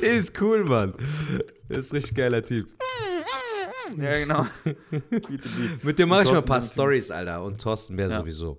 Der 0.00 0.14
ist 0.14 0.40
cool, 0.40 0.64
Mann. 0.64 0.94
Der 1.68 1.78
ist 1.78 1.92
ein 1.92 1.96
richtig 1.96 2.16
geiler 2.16 2.42
Typ. 2.42 2.68
Ja, 3.98 4.18
genau. 4.18 4.46
Mit 5.82 5.98
dem 5.98 6.08
mache 6.08 6.22
ich 6.22 6.30
mal 6.30 6.38
ein 6.38 6.44
paar. 6.44 6.62
Stories, 6.62 7.10
Alter. 7.10 7.42
Und 7.42 7.60
Thorsten 7.60 7.96
Bär 7.96 8.08
Ja. 8.08 8.20
sowieso. 8.20 8.58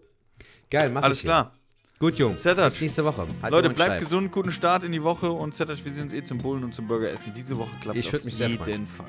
Geil, 0.70 0.92
mach 0.92 1.04
Alles 1.04 1.18
ich 1.18 1.24
hier. 1.24 1.52
Gut, 1.98 2.16
Jungs. 2.16 2.44
Setup. 2.44 2.66
Bis 2.66 2.82
nächste 2.82 3.06
Woche. 3.06 3.26
Halt 3.42 3.52
Leute, 3.52 3.70
bleibt 3.70 3.92
steif. 3.92 4.00
gesund, 4.02 4.32
guten 4.32 4.52
Start 4.52 4.84
in 4.84 4.92
die 4.92 5.02
Woche 5.02 5.32
und 5.32 5.56
Zettasch, 5.56 5.84
wir 5.86 5.94
sehen 5.94 6.04
uns 6.04 6.14
eh 6.14 6.24
zum 6.24 6.38
Bullen 6.40 6.64
und 6.64 6.74
zum 6.76 6.88
Burger 6.88 7.10
essen. 7.10 7.32
Diese 7.34 7.58
Woche 7.58 7.70
klappt 7.82 7.98
Ich 7.98 8.12
würd 8.12 8.26
mich 8.26 8.36
sehr 8.36 8.50
freuen. 8.50 8.70
jeden 8.70 8.86
Fall. 8.86 9.08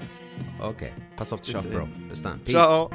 Okay. 0.61 0.93
Pass 1.17 1.33
auf 1.33 1.41
dich 1.41 1.57
auf, 1.57 1.67
Bro. 1.69 1.89
Bis 2.09 2.23
dann. 2.23 2.39
Peace. 2.41 2.53
Ciao. 2.55 2.91